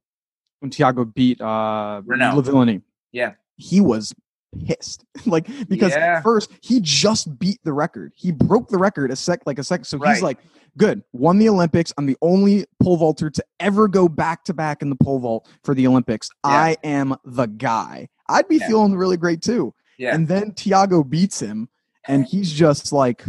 when 0.60 0.72
Thiago 0.72 1.12
beat 1.14 1.42
uh 1.42 2.02
Lavillenie. 2.06 2.82
Yeah. 3.12 3.34
He 3.56 3.82
was 3.82 4.14
pissed. 4.66 5.06
like 5.26 5.48
because 5.68 5.92
yeah. 5.92 6.22
first 6.22 6.52
he 6.62 6.80
just 6.82 7.38
beat 7.40 7.60
the 7.64 7.74
record. 7.74 8.14
He 8.16 8.32
broke 8.32 8.70
the 8.70 8.78
record 8.78 9.12
a 9.12 9.16
sec 9.16 9.42
like 9.46 9.60
a 9.60 9.64
sec. 9.64 9.86
So 9.86 9.98
right. 9.98 10.14
he's 10.14 10.24
like, 10.24 10.38
good, 10.78 11.04
won 11.14 11.40
the 11.40 11.50
Olympics. 11.50 11.94
I'm 11.98 12.06
the 12.06 12.18
only 12.22 12.66
pole 12.82 12.98
vaulter 12.98 13.30
to 13.30 13.44
ever 13.60 13.88
go 13.88 14.08
back 14.08 14.44
to 14.46 14.54
back 14.54 14.82
in 14.82 14.90
the 14.90 14.96
pole 14.96 15.20
vault 15.20 15.48
for 15.64 15.74
the 15.74 15.88
Olympics. 15.88 16.30
Yeah. 16.46 16.52
I 16.52 16.78
am 16.84 17.16
the 17.24 17.48
guy. 17.48 18.10
I'd 18.28 18.48
be 18.48 18.58
yeah. 18.58 18.68
feeling 18.68 18.96
really 18.96 19.18
great 19.18 19.42
too. 19.42 19.74
Yeah. 19.98 20.16
And 20.16 20.28
then 20.28 20.52
Thiago 20.54 21.08
beats 21.08 21.40
him 21.40 21.70
and 22.08 22.26
he's 22.30 22.52
just 22.52 22.92
like 22.92 23.24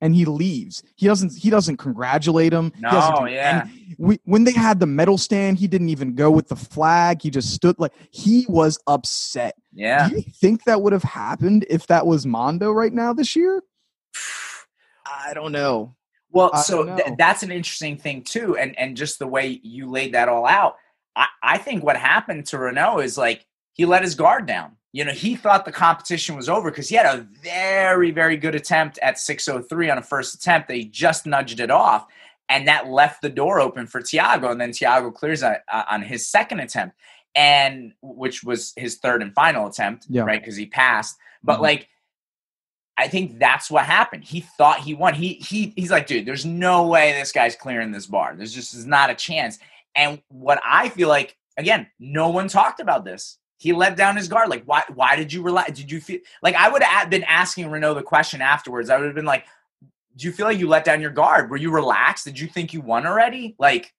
and 0.00 0.14
he 0.14 0.24
leaves. 0.24 0.82
He 0.96 1.06
doesn't. 1.06 1.36
He 1.36 1.50
doesn't 1.50 1.78
congratulate 1.78 2.52
him. 2.52 2.72
No, 2.78 3.26
yeah. 3.26 3.66
We, 3.98 4.18
when 4.24 4.44
they 4.44 4.52
had 4.52 4.80
the 4.80 4.86
medal 4.86 5.18
stand, 5.18 5.58
he 5.58 5.66
didn't 5.66 5.88
even 5.88 6.14
go 6.14 6.30
with 6.30 6.48
the 6.48 6.56
flag. 6.56 7.22
He 7.22 7.30
just 7.30 7.54
stood 7.54 7.78
like 7.78 7.92
he 8.10 8.46
was 8.48 8.78
upset. 8.86 9.54
Yeah. 9.72 10.08
Do 10.08 10.16
you 10.16 10.22
think 10.22 10.64
that 10.64 10.82
would 10.82 10.92
have 10.92 11.02
happened 11.02 11.66
if 11.70 11.86
that 11.86 12.06
was 12.06 12.26
Mondo 12.26 12.72
right 12.72 12.92
now 12.92 13.12
this 13.12 13.34
year? 13.34 13.62
I 15.06 15.32
don't 15.34 15.52
know. 15.52 15.94
Well, 16.30 16.54
so 16.56 16.84
th- 16.84 17.16
that's 17.16 17.42
an 17.42 17.50
interesting 17.50 17.96
thing 17.96 18.22
too, 18.22 18.56
and 18.56 18.78
and 18.78 18.96
just 18.96 19.18
the 19.18 19.26
way 19.26 19.60
you 19.62 19.90
laid 19.90 20.12
that 20.12 20.28
all 20.28 20.46
out. 20.46 20.76
I, 21.14 21.26
I 21.42 21.58
think 21.58 21.82
what 21.82 21.96
happened 21.96 22.46
to 22.46 22.58
Renaud 22.58 22.98
is 22.98 23.16
like 23.16 23.46
he 23.72 23.86
let 23.86 24.02
his 24.02 24.14
guard 24.14 24.46
down 24.46 24.76
you 24.96 25.04
know, 25.04 25.12
he 25.12 25.36
thought 25.36 25.66
the 25.66 25.72
competition 25.72 26.36
was 26.36 26.48
over 26.48 26.70
because 26.70 26.88
he 26.88 26.94
had 26.94 27.04
a 27.04 27.28
very, 27.42 28.10
very 28.10 28.38
good 28.38 28.54
attempt 28.54 28.98
at 29.02 29.18
603 29.18 29.90
on 29.90 29.98
a 29.98 30.02
first 30.02 30.34
attempt. 30.34 30.68
They 30.68 30.84
just 30.84 31.26
nudged 31.26 31.60
it 31.60 31.70
off, 31.70 32.06
and 32.48 32.66
that 32.66 32.88
left 32.88 33.20
the 33.20 33.28
door 33.28 33.60
open 33.60 33.86
for 33.88 34.00
Thiago. 34.00 34.50
And 34.50 34.58
then 34.58 34.70
Thiago 34.70 35.12
clears 35.12 35.42
on, 35.42 35.56
on 35.70 36.00
his 36.00 36.26
second 36.26 36.60
attempt, 36.60 36.96
and 37.34 37.92
which 38.00 38.42
was 38.42 38.72
his 38.74 38.96
third 38.96 39.20
and 39.20 39.34
final 39.34 39.66
attempt, 39.66 40.06
yeah. 40.08 40.22
right? 40.22 40.40
Because 40.40 40.56
he 40.56 40.64
passed. 40.64 41.18
But 41.44 41.56
mm-hmm. 41.56 41.64
like, 41.64 41.88
I 42.96 43.08
think 43.08 43.38
that's 43.38 43.70
what 43.70 43.84
happened. 43.84 44.24
He 44.24 44.40
thought 44.40 44.80
he 44.80 44.94
won. 44.94 45.12
He 45.12 45.34
he 45.34 45.74
he's 45.76 45.90
like, 45.90 46.06
dude, 46.06 46.24
there's 46.24 46.46
no 46.46 46.86
way 46.86 47.12
this 47.12 47.32
guy's 47.32 47.54
clearing 47.54 47.92
this 47.92 48.06
bar. 48.06 48.34
There's 48.34 48.54
just 48.54 48.72
is 48.72 48.86
not 48.86 49.10
a 49.10 49.14
chance. 49.14 49.58
And 49.94 50.22
what 50.28 50.58
I 50.64 50.88
feel 50.88 51.10
like, 51.10 51.36
again, 51.58 51.86
no 52.00 52.30
one 52.30 52.48
talked 52.48 52.80
about 52.80 53.04
this 53.04 53.36
he 53.58 53.72
let 53.72 53.96
down 53.96 54.16
his 54.16 54.28
guard. 54.28 54.48
Like, 54.48 54.64
why? 54.64 54.82
Why 54.94 55.16
did 55.16 55.32
you 55.32 55.42
relax? 55.42 55.72
Did 55.72 55.90
you 55.90 56.00
feel 56.00 56.20
like 56.42 56.54
I 56.54 56.68
would 56.68 56.82
have 56.82 57.10
been 57.10 57.24
asking 57.24 57.70
Renaud 57.70 57.94
the 57.94 58.02
question 58.02 58.40
afterwards? 58.40 58.90
I 58.90 58.96
would 58.96 59.06
have 59.06 59.14
been 59.14 59.24
like, 59.24 59.46
"Do 60.16 60.26
you 60.26 60.32
feel 60.32 60.46
like 60.46 60.58
you 60.58 60.68
let 60.68 60.84
down 60.84 61.00
your 61.00 61.10
guard? 61.10 61.50
Were 61.50 61.56
you 61.56 61.70
relaxed? 61.70 62.24
Did 62.24 62.38
you 62.38 62.46
think 62.48 62.72
you 62.72 62.80
won 62.80 63.06
already? 63.06 63.56
Like, 63.58 63.94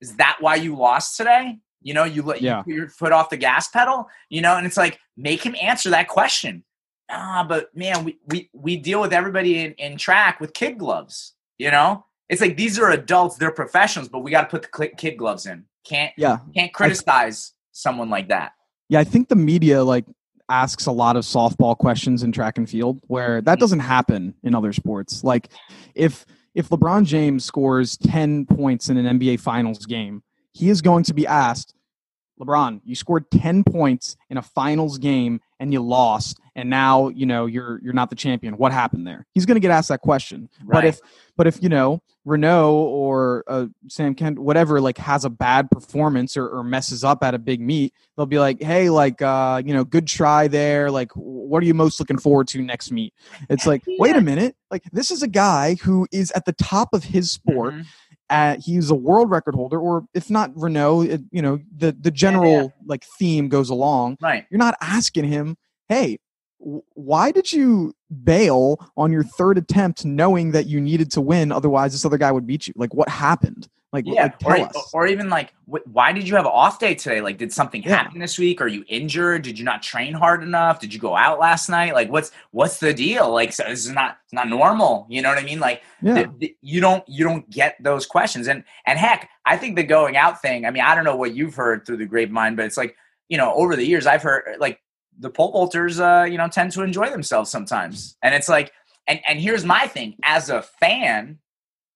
is 0.00 0.16
that 0.16 0.38
why 0.40 0.56
you 0.56 0.76
lost 0.76 1.16
today? 1.16 1.58
You 1.82 1.94
know, 1.94 2.04
you 2.04 2.22
let 2.22 2.42
yeah. 2.42 2.58
you 2.58 2.64
put 2.64 2.74
your 2.74 2.88
foot 2.88 3.12
off 3.12 3.30
the 3.30 3.36
gas 3.36 3.68
pedal. 3.68 4.08
You 4.28 4.42
know, 4.42 4.56
and 4.56 4.66
it's 4.66 4.76
like 4.76 4.98
make 5.16 5.44
him 5.44 5.54
answer 5.60 5.90
that 5.90 6.08
question. 6.08 6.64
Ah, 7.10 7.44
but 7.48 7.74
man, 7.76 8.04
we 8.04 8.18
we 8.26 8.50
we 8.52 8.76
deal 8.76 9.00
with 9.00 9.12
everybody 9.12 9.60
in, 9.60 9.72
in 9.74 9.96
track 9.96 10.40
with 10.40 10.52
kid 10.52 10.78
gloves. 10.78 11.34
You 11.58 11.70
know, 11.70 12.06
it's 12.28 12.40
like 12.40 12.56
these 12.56 12.78
are 12.78 12.90
adults, 12.90 13.36
they're 13.36 13.52
professionals, 13.52 14.08
but 14.08 14.20
we 14.20 14.30
got 14.30 14.42
to 14.42 14.58
put 14.58 14.62
the 14.62 14.88
kid 14.88 15.16
gloves 15.16 15.46
in. 15.46 15.66
Can't 15.84 16.12
yeah, 16.16 16.38
can't 16.54 16.72
criticize 16.72 17.52
I, 17.52 17.56
someone 17.72 18.10
like 18.10 18.28
that. 18.28 18.52
Yeah, 18.88 19.00
I 19.00 19.04
think 19.04 19.28
the 19.28 19.36
media 19.36 19.82
like 19.82 20.04
asks 20.48 20.86
a 20.86 20.92
lot 20.92 21.16
of 21.16 21.24
softball 21.24 21.76
questions 21.76 22.22
in 22.22 22.32
track 22.32 22.58
and 22.58 22.68
field 22.68 23.00
where 23.06 23.40
that 23.40 23.52
mm-hmm. 23.52 23.60
doesn't 23.60 23.80
happen 23.80 24.34
in 24.42 24.54
other 24.54 24.72
sports. 24.72 25.24
Like 25.24 25.48
if 25.94 26.26
if 26.54 26.68
LeBron 26.68 27.04
James 27.04 27.44
scores 27.44 27.96
10 27.96 28.46
points 28.46 28.88
in 28.88 28.96
an 28.96 29.18
NBA 29.18 29.40
finals 29.40 29.86
game, 29.86 30.22
he 30.52 30.70
is 30.70 30.80
going 30.80 31.02
to 31.04 31.14
be 31.14 31.26
asked, 31.26 31.74
LeBron, 32.40 32.80
you 32.84 32.94
scored 32.94 33.28
10 33.30 33.64
points 33.64 34.16
in 34.30 34.36
a 34.36 34.42
finals 34.42 34.98
game 34.98 35.40
and 35.60 35.72
you 35.72 35.80
lost 35.80 36.38
and 36.56 36.70
now, 36.70 37.08
you 37.08 37.26
know, 37.26 37.46
you're 37.46 37.80
you're 37.82 37.92
not 37.92 38.10
the 38.10 38.16
champion. 38.16 38.56
What 38.56 38.72
happened 38.72 39.06
there? 39.06 39.26
He's 39.32 39.44
going 39.44 39.56
to 39.56 39.60
get 39.60 39.72
asked 39.72 39.88
that 39.88 40.00
question. 40.00 40.48
Right. 40.64 40.76
But 40.76 40.84
if 40.84 41.00
but 41.36 41.46
if, 41.48 41.60
you 41.60 41.68
know, 41.68 42.00
Renaud 42.24 42.74
or 42.74 43.42
uh, 43.48 43.66
Sam 43.88 44.14
Kent, 44.14 44.38
whatever, 44.38 44.80
like 44.80 44.98
has 44.98 45.24
a 45.24 45.30
bad 45.30 45.68
performance 45.68 46.36
or, 46.36 46.48
or, 46.48 46.62
messes 46.62 47.02
up 47.02 47.24
at 47.24 47.34
a 47.34 47.38
big 47.40 47.60
meet, 47.60 47.92
they'll 48.16 48.24
be 48.24 48.38
like, 48.38 48.62
"Hey, 48.62 48.88
like, 48.88 49.20
uh, 49.20 49.60
you 49.64 49.74
know, 49.74 49.82
good 49.82 50.06
try 50.06 50.46
there. 50.46 50.92
Like, 50.92 51.10
what 51.14 51.60
are 51.62 51.66
you 51.66 51.74
most 51.74 51.98
looking 51.98 52.18
forward 52.18 52.46
to 52.48 52.62
next 52.62 52.92
meet?" 52.92 53.12
It's 53.50 53.66
like, 53.66 53.82
yeah. 53.84 53.96
wait 53.98 54.14
a 54.14 54.20
minute, 54.20 54.54
like 54.70 54.84
this 54.92 55.10
is 55.10 55.24
a 55.24 55.28
guy 55.28 55.74
who 55.74 56.06
is 56.12 56.30
at 56.32 56.44
the 56.44 56.52
top 56.52 56.94
of 56.94 57.02
his 57.02 57.32
sport. 57.32 57.74
Mm-hmm. 57.74 57.82
At, 58.30 58.60
he's 58.60 58.90
a 58.90 58.94
world 58.94 59.30
record 59.30 59.54
holder, 59.54 59.78
or 59.78 60.06
if 60.14 60.30
not 60.30 60.50
Renaud, 60.54 61.02
it, 61.02 61.20
you 61.30 61.42
know, 61.42 61.60
the 61.76 61.92
the 61.92 62.10
general 62.10 62.52
yeah, 62.52 62.62
yeah. 62.62 62.68
like 62.86 63.04
theme 63.18 63.48
goes 63.48 63.70
along. 63.70 64.16
Right. 64.20 64.46
You're 64.50 64.58
not 64.58 64.76
asking 64.80 65.24
him, 65.24 65.56
"Hey, 65.88 66.18
why 66.58 67.30
did 67.30 67.52
you 67.52 67.94
bail 68.22 68.90
on 68.96 69.12
your 69.12 69.22
third 69.22 69.58
attempt 69.58 70.04
knowing 70.04 70.52
that 70.52 70.66
you 70.66 70.80
needed 70.80 71.10
to 71.12 71.20
win 71.20 71.52
otherwise 71.52 71.92
this 71.92 72.04
other 72.04 72.18
guy 72.18 72.32
would 72.32 72.46
beat 72.46 72.66
you 72.66 72.72
like 72.76 72.94
what 72.94 73.08
happened 73.08 73.68
Like, 73.94 74.04
yeah, 74.06 74.32
like, 74.44 74.74
or, 74.74 74.82
or 74.92 75.06
even 75.06 75.30
like, 75.30 75.54
wh- 75.66 75.86
why 75.86 76.10
did 76.12 76.26
you 76.28 76.34
have 76.34 76.46
an 76.46 76.50
off 76.52 76.80
day 76.80 76.96
today? 76.96 77.20
Like, 77.20 77.38
did 77.38 77.52
something 77.52 77.82
Yeah. 77.82 78.02
happen 78.02 78.18
this 78.18 78.38
week? 78.38 78.60
Are 78.60 78.66
you 78.66 78.84
injured? 78.88 79.42
Did 79.42 79.56
you 79.58 79.64
not 79.64 79.82
train 79.82 80.12
hard 80.12 80.42
enough? 80.42 80.80
Did 80.80 80.92
you 80.92 80.98
go 80.98 81.16
out 81.16 81.38
last 81.38 81.68
night? 81.68 81.94
Like, 81.94 82.10
what's 82.10 82.32
what's 82.50 82.78
the 82.80 82.92
deal? 82.92 83.32
Like, 83.32 83.52
so 83.52 83.62
this 83.64 83.86
is 83.86 83.92
not 83.92 84.18
not 84.32 84.48
normal. 84.48 85.06
You 85.08 85.22
know 85.22 85.28
what 85.28 85.38
I 85.38 85.44
mean? 85.44 85.60
Like, 85.60 85.82
yeah. 86.02 86.14
th- 86.14 86.28
th- 86.40 86.56
you 86.60 86.80
don't 86.80 87.08
you 87.08 87.24
don't 87.24 87.48
get 87.48 87.76
those 87.80 88.04
questions. 88.04 88.48
And 88.48 88.64
and 88.84 88.98
heck, 88.98 89.30
I 89.46 89.56
think 89.56 89.76
the 89.76 89.84
going 89.84 90.16
out 90.16 90.42
thing. 90.42 90.66
I 90.66 90.70
mean, 90.72 90.82
I 90.82 90.94
don't 90.96 91.04
know 91.04 91.16
what 91.16 91.34
you've 91.34 91.54
heard 91.54 91.86
through 91.86 91.98
the 91.98 92.06
grapevine, 92.06 92.56
but 92.56 92.64
it's 92.66 92.76
like 92.76 92.96
you 93.28 93.38
know, 93.38 93.54
over 93.54 93.76
the 93.76 93.86
years, 93.86 94.06
I've 94.06 94.22
heard 94.22 94.56
like 94.58 94.80
the 95.20 95.30
pole 95.30 95.52
vaulters, 95.54 96.00
uh, 96.00 96.24
you 96.24 96.36
know, 96.36 96.48
tend 96.48 96.72
to 96.72 96.82
enjoy 96.82 97.08
themselves 97.10 97.48
sometimes, 97.48 98.16
and 98.22 98.34
it's 98.34 98.48
like, 98.48 98.72
and 99.06 99.20
and 99.28 99.38
here's 99.40 99.64
my 99.64 99.86
thing 99.86 100.16
as 100.24 100.50
a 100.50 100.62
fan, 100.62 101.38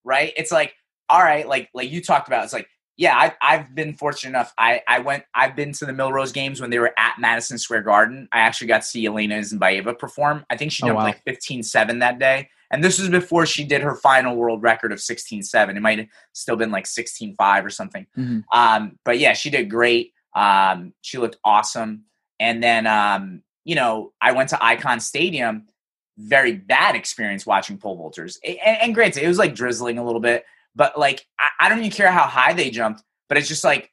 right? 0.05 0.33
It's 0.37 0.53
like, 0.53 0.75
all 1.09 1.21
right, 1.23 1.47
like 1.49 1.69
like 1.75 1.91
you 1.91 2.03
talked 2.03 2.29
about, 2.29 2.45
it's 2.45 2.53
like. 2.53 2.69
Yeah, 3.01 3.17
I, 3.17 3.33
I've 3.41 3.77
been 3.77 3.95
fortunate 3.95 4.31
enough. 4.31 4.53
I, 4.59 4.83
I 4.89 4.99
went. 4.99 5.23
I've 5.33 5.55
been 5.55 5.71
to 5.75 5.87
the 5.87 5.93
Millrose 5.93 6.35
games 6.35 6.61
when 6.61 6.71
they 6.71 6.81
were 6.81 6.93
at 6.99 7.15
Madison 7.21 7.57
Square 7.57 7.83
Garden. 7.83 8.29
I 8.33 8.41
actually 8.41 8.67
got 8.67 8.79
to 8.83 8.89
see 8.89 9.07
Elena 9.07 9.37
Isinbayeva 9.37 9.97
perform. 9.97 10.45
I 10.51 10.57
think 10.57 10.73
she 10.73 10.83
Oh, 10.83 10.95
wow. 10.95 11.05
like 11.05 11.25
15-7 11.25 12.01
that 12.01 12.19
day. 12.19 12.49
And 12.73 12.83
this 12.83 12.99
was 12.99 13.09
before 13.09 13.47
she 13.47 13.63
did 13.63 13.83
her 13.83 13.95
final 13.95 14.35
world 14.35 14.65
record 14.65 14.91
of 14.91 14.99
16-7. 14.99 15.77
It 15.77 15.81
might 15.81 15.99
have 16.01 16.09
still 16.33 16.57
been 16.57 16.73
like 16.73 16.87
16-5 16.87 17.65
or 17.65 17.71
something. 17.71 18.05
Mhm. 18.19 18.43
Um, 18.53 18.99
but 19.05 19.21
yeah, 19.21 19.33
she 19.33 19.51
did 19.51 19.71
great. 19.71 20.13
Um, 20.35 20.93
she 21.01 21.19
looked 21.19 21.37
awesome. 21.45 22.03
And 22.41 22.61
then, 22.61 22.89
um, 22.89 23.45
you 23.65 23.77
know, 23.77 24.13
I 24.21 24.33
went 24.33 24.49
to 24.49 24.57
Icahn 24.57 25.01
Stadium. 25.01 25.69
Very 26.17 26.55
bad 26.55 26.97
experience 26.97 27.47
watching 27.47 27.79
pole 27.79 27.97
vaulters. 27.97 28.39
And, 28.45 28.59
and 28.83 28.93
granted, 28.93 29.23
it 29.23 29.29
was 29.29 29.39
like 29.39 29.55
drizzling 29.55 29.99
a 29.99 30.05
little 30.05 30.21
bit, 30.21 30.45
but 30.79 30.97
like 30.99 31.27
I, 31.39 31.49
I 31.61 31.69
don't 31.69 31.81
even 31.81 31.91
care 31.91 32.11
how 32.11 32.23
high 32.23 32.55
they 32.55 32.71
jumped. 32.71 33.03
But 33.29 33.37
it's 33.37 33.49
just 33.49 33.65
like 33.65 33.93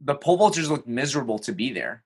the 0.00 0.14
pole 0.14 0.38
vaulters 0.38 0.68
looked 0.68 0.86
miserable 0.86 1.38
to 1.40 1.52
be 1.52 1.72
there. 1.72 2.04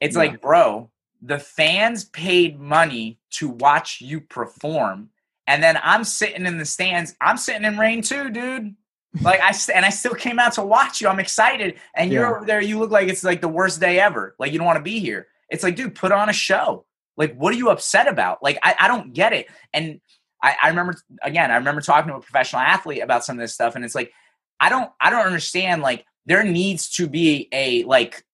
It's 0.00 0.14
Yeah. 0.16 0.22
like, 0.22 0.42
bro, 0.42 0.90
the 1.22 1.38
fans 1.38 2.04
paid 2.06 2.60
money 2.60 3.18
to 3.38 3.48
watch 3.48 4.00
you 4.00 4.20
perform, 4.20 5.08
and 5.46 5.62
then 5.62 5.78
I'm 5.82 6.04
sitting 6.04 6.44
in 6.44 6.58
the 6.58 6.64
stands. 6.66 7.14
I'm 7.20 7.38
sitting 7.38 7.64
in 7.64 7.78
rain 7.78 8.02
too, 8.02 8.28
dude. 8.30 8.74
Like 9.20 9.40
I 9.40 9.54
and 9.74 9.84
I 9.84 9.90
still 9.90 10.14
came 10.14 10.38
out 10.38 10.54
to 10.54 10.62
watch 10.62 11.00
you. 11.00 11.08
I'm 11.08 11.20
excited, 11.20 11.76
and 11.94 12.12
you're 12.12 12.26
over 12.36 12.44
there. 12.44 12.60
You 12.60 12.78
look 12.80 12.90
like 12.90 13.08
it's 13.08 13.22
like 13.24 13.40
the 13.40 13.48
worst 13.48 13.80
day 13.80 14.00
ever. 14.00 14.34
Like 14.38 14.52
you 14.52 14.58
don't 14.58 14.66
want 14.66 14.78
to 14.78 14.82
be 14.82 14.98
here. 14.98 15.28
It's 15.48 15.62
like, 15.62 15.76
dude, 15.76 15.94
put 15.94 16.12
on 16.12 16.28
a 16.28 16.32
show. 16.32 16.86
Like, 17.16 17.36
what 17.36 17.52
are 17.54 17.58
you 17.58 17.68
upset 17.68 18.08
about? 18.08 18.42
Like, 18.42 18.58
I, 18.62 18.74
I 18.80 18.88
don't 18.88 19.12
get 19.12 19.34
it. 19.34 19.48
And 19.74 20.00
I, 20.42 20.56
I 20.62 20.68
remember 20.68 20.94
again, 21.22 21.50
I 21.50 21.56
remember 21.56 21.80
talking 21.80 22.10
to 22.10 22.16
a 22.16 22.20
professional 22.20 22.62
athlete 22.62 23.02
about 23.02 23.24
some 23.24 23.36
of 23.36 23.40
this 23.40 23.54
stuff, 23.54 23.74
and 23.74 23.84
it's 23.84 23.94
like, 23.94 24.12
I 24.60 24.68
don't, 24.68 24.90
I 25.00 25.10
don't 25.10 25.26
understand. 25.26 25.82
Like, 25.82 26.04
there 26.26 26.44
needs 26.44 26.90
to 26.90 27.08
be 27.08 27.48
a 27.52 27.84
like 27.84 28.24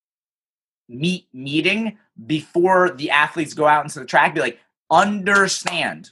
meet 0.88 1.28
meeting 1.32 1.98
before 2.26 2.90
the 2.90 3.10
athletes 3.10 3.54
go 3.54 3.66
out 3.66 3.84
into 3.84 4.00
the 4.00 4.06
track. 4.06 4.34
Be 4.34 4.40
like, 4.40 4.58
understand, 4.90 6.10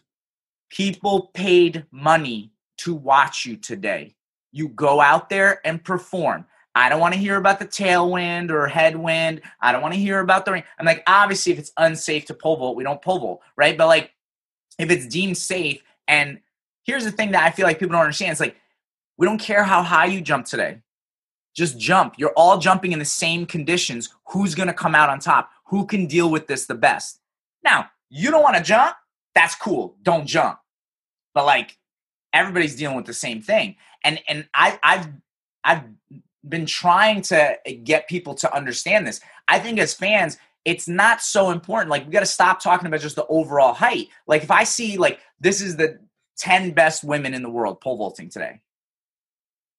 people 0.70 1.30
paid 1.34 1.86
money 1.90 2.52
to 2.78 2.94
watch 2.94 3.46
you 3.46 3.56
today. 3.56 4.14
You 4.52 4.68
go 4.68 5.00
out 5.00 5.28
there 5.28 5.60
and 5.64 5.82
perform. 5.82 6.46
I 6.74 6.90
don't 6.90 7.00
want 7.00 7.14
to 7.14 7.20
hear 7.20 7.36
about 7.36 7.58
the 7.58 7.66
tailwind 7.66 8.50
or 8.50 8.66
headwind. 8.66 9.40
I 9.62 9.72
don't 9.72 9.80
want 9.80 9.94
to 9.94 10.00
hear 10.00 10.20
about 10.20 10.44
the 10.44 10.52
rain. 10.52 10.64
I'm 10.78 10.84
like, 10.84 11.02
obviously, 11.06 11.52
if 11.52 11.58
it's 11.58 11.72
unsafe 11.78 12.26
to 12.26 12.34
pole 12.34 12.58
vault, 12.58 12.76
we 12.76 12.84
don't 12.84 13.00
pole 13.00 13.18
vault, 13.18 13.40
right? 13.56 13.78
But 13.78 13.86
like, 13.86 14.12
if 14.78 14.90
it's 14.90 15.06
deemed 15.06 15.38
safe, 15.38 15.82
and 16.08 16.40
here's 16.84 17.04
the 17.04 17.10
thing 17.10 17.32
that 17.32 17.44
I 17.44 17.50
feel 17.50 17.66
like 17.66 17.78
people 17.78 17.94
don't 17.94 18.02
understand: 18.02 18.32
it's 18.32 18.40
like 18.40 18.56
we 19.16 19.26
don't 19.26 19.38
care 19.38 19.64
how 19.64 19.82
high 19.82 20.06
you 20.06 20.20
jump 20.20 20.46
today. 20.46 20.80
Just 21.54 21.78
jump. 21.78 22.14
You're 22.18 22.34
all 22.36 22.58
jumping 22.58 22.92
in 22.92 22.98
the 22.98 23.04
same 23.04 23.46
conditions. 23.46 24.10
Who's 24.26 24.54
going 24.54 24.68
to 24.68 24.74
come 24.74 24.94
out 24.94 25.08
on 25.08 25.18
top? 25.18 25.50
Who 25.66 25.86
can 25.86 26.06
deal 26.06 26.30
with 26.30 26.46
this 26.46 26.66
the 26.66 26.74
best? 26.74 27.20
Now, 27.64 27.88
you 28.10 28.30
don't 28.30 28.42
want 28.42 28.56
to 28.56 28.62
jump. 28.62 28.94
That's 29.34 29.54
cool. 29.54 29.96
Don't 30.02 30.26
jump. 30.26 30.58
But 31.34 31.46
like 31.46 31.78
everybody's 32.32 32.76
dealing 32.76 32.96
with 32.96 33.06
the 33.06 33.14
same 33.14 33.40
thing. 33.40 33.76
And 34.04 34.20
and 34.28 34.46
I 34.54 34.78
I've 34.82 35.08
I've 35.64 35.84
been 36.46 36.66
trying 36.66 37.22
to 37.22 37.58
get 37.82 38.08
people 38.08 38.34
to 38.34 38.54
understand 38.54 39.06
this. 39.06 39.20
I 39.48 39.58
think 39.58 39.78
as 39.78 39.94
fans, 39.94 40.38
it's 40.66 40.88
not 40.88 41.22
so 41.22 41.50
important. 41.50 41.90
Like 41.90 42.04
we 42.04 42.12
got 42.12 42.20
to 42.20 42.26
stop 42.26 42.60
talking 42.60 42.88
about 42.88 43.00
just 43.00 43.14
the 43.14 43.24
overall 43.28 43.72
height. 43.72 44.08
Like 44.26 44.42
if 44.42 44.50
I 44.50 44.64
see 44.64 44.98
like 44.98 45.20
this 45.40 45.60
is 45.62 45.76
the 45.76 46.00
10 46.38 46.72
best 46.72 47.04
women 47.04 47.32
in 47.32 47.42
the 47.42 47.48
world 47.48 47.80
pole 47.80 47.96
vaulting 47.96 48.28
today. 48.28 48.60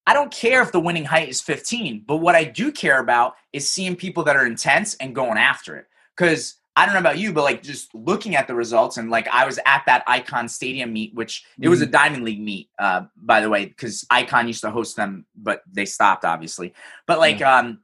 I 0.08 0.14
don't 0.14 0.32
care 0.32 0.62
if 0.62 0.72
the 0.72 0.80
winning 0.80 1.04
height 1.04 1.28
is 1.28 1.42
15, 1.42 2.06
but 2.08 2.18
what 2.18 2.36
I 2.36 2.46
do 2.46 2.72
care 2.72 3.00
about 3.00 3.36
is 3.52 3.70
seeing 3.70 3.98
people 3.98 4.24
that 4.24 4.38
are 4.38 4.46
intense 4.46 4.96
and 4.96 5.14
going 5.14 5.38
after 5.38 5.76
it. 5.76 5.88
Because 6.16 6.56
I 6.78 6.86
don't 6.86 6.94
know 6.94 7.02
about 7.02 7.18
you, 7.18 7.34
but 7.34 7.44
like 7.44 7.62
just 7.62 7.94
looking 7.94 8.38
at 8.38 8.48
the 8.48 8.56
results 8.56 8.96
and 8.96 9.10
like 9.10 9.28
I 9.28 9.46
was 9.46 9.60
at 9.66 9.84
that 9.88 10.08
Icahn 10.08 10.50
Stadium 10.50 10.94
meet, 10.94 11.14
which 11.14 11.44
it 11.60 11.68
was 11.68 11.82
a 11.82 11.86
Diamond 11.86 12.24
League 12.24 12.40
meet, 12.40 12.70
uh, 12.80 13.02
by 13.18 13.42
the 13.42 13.50
way, 13.50 13.66
because 13.66 14.06
Icahn 14.06 14.48
used 14.48 14.62
to 14.62 14.72
host 14.72 14.96
them, 14.96 15.26
but 15.36 15.64
they 15.70 15.86
stopped 15.86 16.24
obviously. 16.24 16.74
But 17.06 17.20
like, 17.20 17.42
um, 17.42 17.80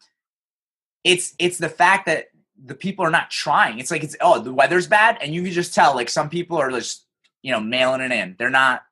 it's 1.03 1.35
it's 1.37 1.57
the 1.57 1.67
fact 1.67 2.05
that 2.05 2.27
the 2.65 2.75
people 2.75 3.05
are 3.05 3.11
not 3.11 3.29
trying. 3.29 3.79
It's 3.79 3.91
like 3.91 4.03
it's 4.03 4.15
oh 4.21 4.39
the 4.39 4.53
weather's 4.53 4.87
bad, 4.87 5.17
and 5.21 5.33
you 5.33 5.43
can 5.43 5.51
just 5.51 5.73
tell 5.73 5.95
like 5.95 6.09
some 6.09 6.29
people 6.29 6.57
are 6.57 6.71
just 6.71 7.05
you 7.41 7.51
know 7.51 7.59
mailing 7.59 8.01
it 8.01 8.11
in. 8.11 8.35
They're 8.37 8.49
not 8.49 8.83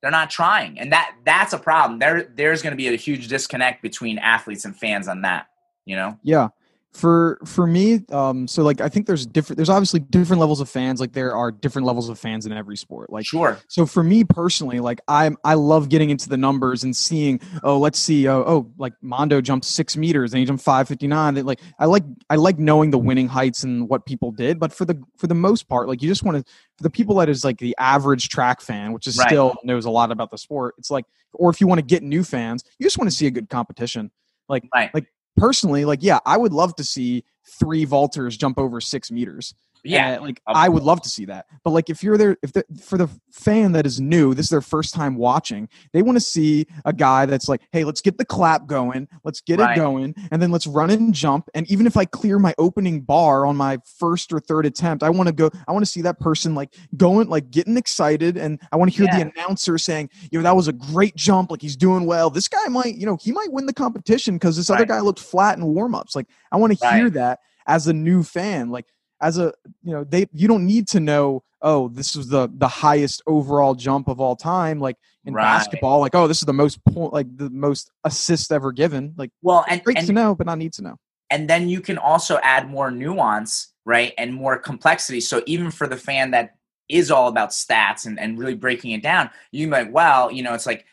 they're 0.00 0.10
not 0.10 0.30
trying, 0.30 0.78
and 0.78 0.92
that 0.92 1.14
that's 1.24 1.52
a 1.52 1.58
problem. 1.58 1.98
There 1.98 2.24
there's 2.34 2.62
going 2.62 2.72
to 2.72 2.76
be 2.76 2.88
a 2.88 2.96
huge 2.96 3.28
disconnect 3.28 3.82
between 3.82 4.18
athletes 4.18 4.64
and 4.64 4.76
fans 4.76 5.08
on 5.08 5.22
that. 5.22 5.48
You 5.84 5.96
know. 5.96 6.18
Yeah. 6.22 6.48
For 6.94 7.38
for 7.46 7.66
me, 7.66 8.00
um, 8.10 8.46
so 8.46 8.62
like 8.62 8.82
I 8.82 8.90
think 8.90 9.06
there's 9.06 9.24
different. 9.24 9.56
There's 9.56 9.70
obviously 9.70 10.00
different 10.00 10.40
levels 10.40 10.60
of 10.60 10.68
fans. 10.68 11.00
Like 11.00 11.12
there 11.14 11.34
are 11.34 11.50
different 11.50 11.86
levels 11.86 12.10
of 12.10 12.18
fans 12.18 12.44
in 12.44 12.52
every 12.52 12.76
sport. 12.76 13.10
Like 13.10 13.24
Sure. 13.24 13.58
so 13.68 13.86
for 13.86 14.02
me 14.04 14.24
personally, 14.24 14.78
like 14.78 15.00
I'm 15.08 15.38
I 15.42 15.54
love 15.54 15.88
getting 15.88 16.10
into 16.10 16.28
the 16.28 16.36
numbers 16.36 16.84
and 16.84 16.94
seeing. 16.94 17.40
Oh, 17.62 17.78
let's 17.78 17.98
see. 17.98 18.28
Oh, 18.28 18.44
oh 18.46 18.70
like 18.76 18.92
Mondo 19.00 19.40
jumped 19.40 19.64
six 19.64 19.96
meters 19.96 20.34
and 20.34 20.40
he 20.40 20.44
jumped 20.44 20.62
five 20.62 20.86
fifty 20.86 21.06
nine. 21.06 21.34
Like 21.46 21.60
I 21.78 21.86
like 21.86 22.04
I 22.28 22.36
like 22.36 22.58
knowing 22.58 22.90
the 22.90 22.98
winning 22.98 23.26
heights 23.26 23.64
and 23.64 23.88
what 23.88 24.04
people 24.04 24.30
did. 24.30 24.60
But 24.60 24.70
for 24.70 24.84
the 24.84 25.02
for 25.16 25.26
the 25.28 25.34
most 25.34 25.68
part, 25.68 25.88
like 25.88 26.02
you 26.02 26.08
just 26.10 26.24
want 26.24 26.36
to 26.44 26.52
for 26.76 26.82
the 26.82 26.90
people 26.90 27.14
that 27.16 27.30
is 27.30 27.42
like 27.42 27.56
the 27.58 27.74
average 27.78 28.28
track 28.28 28.60
fan, 28.60 28.92
which 28.92 29.06
is 29.06 29.16
Right. 29.16 29.28
still 29.28 29.56
knows 29.64 29.86
a 29.86 29.90
lot 29.90 30.12
about 30.12 30.30
the 30.30 30.36
sport. 30.36 30.74
It's 30.76 30.90
like, 30.90 31.06
or 31.32 31.48
if 31.48 31.58
you 31.58 31.66
want 31.66 31.78
to 31.78 31.86
get 31.86 32.02
new 32.02 32.22
fans, 32.22 32.64
you 32.78 32.84
just 32.84 32.98
want 32.98 33.10
to 33.10 33.16
see 33.16 33.26
a 33.26 33.30
good 33.30 33.48
competition. 33.48 34.10
Like 34.46 34.64
Right. 34.74 34.90
like 34.92 35.06
personally, 35.36 35.84
like 35.84 36.02
yeah, 36.02 36.18
I 36.26 36.36
would 36.36 36.52
love 36.52 36.74
to 36.76 36.84
see 36.84 37.24
three 37.58 37.86
vaulters 37.86 38.38
jump 38.38 38.58
over 38.58 38.80
six 38.80 39.10
meters. 39.10 39.54
Yeah. 39.84 40.16
Uh, 40.18 40.22
like 40.22 40.40
Um, 40.46 40.56
I 40.56 40.68
would 40.68 40.82
love 40.82 41.02
to 41.02 41.08
see 41.08 41.24
that. 41.26 41.46
But 41.64 41.70
like 41.70 41.90
if 41.90 42.02
you're 42.02 42.16
there, 42.16 42.36
if 42.42 42.52
the, 42.52 42.64
for 42.80 42.96
the 42.98 43.08
fan 43.32 43.72
that 43.72 43.86
is 43.86 44.00
new, 44.00 44.34
this 44.34 44.46
is 44.46 44.50
their 44.50 44.60
first 44.60 44.94
time 44.94 45.16
watching, 45.16 45.68
they 45.92 46.02
want 46.02 46.16
to 46.16 46.20
see 46.20 46.66
a 46.84 46.92
guy 46.92 47.26
that's 47.26 47.48
like, 47.48 47.62
hey, 47.72 47.84
let's 47.84 48.00
get 48.00 48.18
the 48.18 48.24
clap 48.24 48.66
going, 48.66 49.08
let's 49.24 49.40
get 49.40 49.58
Right. 49.58 49.76
it 49.76 49.80
going, 49.80 50.14
and 50.30 50.40
then 50.40 50.50
let's 50.50 50.66
run 50.66 50.90
and 50.90 51.12
jump. 51.14 51.48
And 51.54 51.68
even 51.70 51.86
if 51.86 51.96
I 51.96 52.04
clear 52.04 52.38
my 52.38 52.54
opening 52.58 53.00
bar 53.00 53.44
on 53.46 53.56
my 53.56 53.78
first 53.98 54.32
or 54.32 54.40
third 54.40 54.66
attempt, 54.66 55.02
I 55.02 55.10
want 55.10 55.26
to 55.28 55.32
go. 55.32 55.50
I 55.66 55.72
want 55.72 55.84
to 55.84 55.90
see 55.90 56.02
that 56.02 56.20
person 56.20 56.54
like 56.54 56.74
going, 56.96 57.28
like 57.28 57.50
getting 57.50 57.76
excited, 57.76 58.36
and 58.36 58.60
I 58.70 58.76
want 58.76 58.90
to 58.92 58.96
hear 58.96 59.06
Yeah. 59.06 59.24
the 59.24 59.32
announcer 59.36 59.78
saying, 59.78 60.10
you 60.30 60.38
know, 60.38 60.42
that 60.44 60.54
was 60.56 60.68
a 60.68 60.72
great 60.72 61.16
jump. 61.16 61.50
Like 61.50 61.60
he's 61.62 61.76
doing 61.76 62.06
well. 62.06 62.30
This 62.30 62.48
guy 62.48 62.68
might, 62.68 62.96
you 62.96 63.06
know, 63.06 63.18
he 63.20 63.32
might 63.32 63.52
win 63.52 63.66
the 63.66 63.72
competition 63.74 64.34
because 64.36 64.56
this 64.56 64.70
other 64.70 64.84
guy 64.86 65.00
looked 65.00 65.20
flat 65.20 65.58
in 65.58 65.64
warm 65.64 65.94
ups. 65.94 66.14
Like 66.14 66.26
I 66.50 66.56
want 66.56 66.78
to 66.78 66.88
hear 66.94 67.10
that 67.10 67.40
as 67.66 67.86
a 67.88 67.92
new 67.92 68.22
fan. 68.22 68.70
Like 68.70 68.86
as 69.22 69.38
a 69.38 69.52
you 69.82 69.92
know 69.92 70.04
they 70.04 70.26
you 70.32 70.48
don't 70.48 70.66
need 70.66 70.86
to 70.88 71.00
know 71.00 71.42
oh 71.62 71.88
this 71.88 72.14
was 72.16 72.28
the 72.28 72.50
the 72.56 72.68
highest 72.68 73.22
overall 73.26 73.74
jump 73.74 74.08
of 74.08 74.20
all 74.20 74.36
time 74.36 74.80
like 74.80 74.96
in 75.24 75.32
Right. 75.32 75.44
basketball 75.44 76.00
like 76.00 76.14
oh 76.14 76.26
this 76.26 76.38
is 76.38 76.46
the 76.46 76.52
most 76.52 76.84
point 76.84 77.12
like 77.12 77.34
the 77.36 77.48
most 77.50 77.90
assist 78.04 78.52
ever 78.52 78.72
given 78.72 79.14
like 79.16 79.30
Well, 79.40 79.64
and 79.68 79.82
great 79.82 79.98
and, 79.98 80.06
to 80.08 80.12
know 80.12 80.34
but 80.34 80.46
not 80.46 80.58
need 80.58 80.72
to 80.74 80.82
know 80.82 80.98
and 81.32 81.48
then 81.48 81.66
you 81.66 81.80
can 81.80 81.96
also 81.96 82.38
add 82.42 82.68
more 82.68 82.90
nuance, 82.90 83.72
right, 83.86 84.12
and 84.18 84.34
more 84.34 84.58
complexity. 84.58 85.20
So 85.20 85.42
even 85.46 85.70
for 85.70 85.86
the 85.86 85.96
fan 85.96 86.32
that 86.32 86.56
is 86.90 87.10
all 87.10 87.28
about 87.28 87.50
stats 87.50 88.04
and, 88.04 88.20
and 88.20 88.38
really 88.38 88.54
breaking 88.54 88.90
it 88.90 89.02
down, 89.02 89.30
you 89.50 89.66
might 89.66 89.90
well, 89.90 90.30
you 90.30 90.42
know, 90.42 90.52
it's 90.52 90.66
like, 90.66 90.84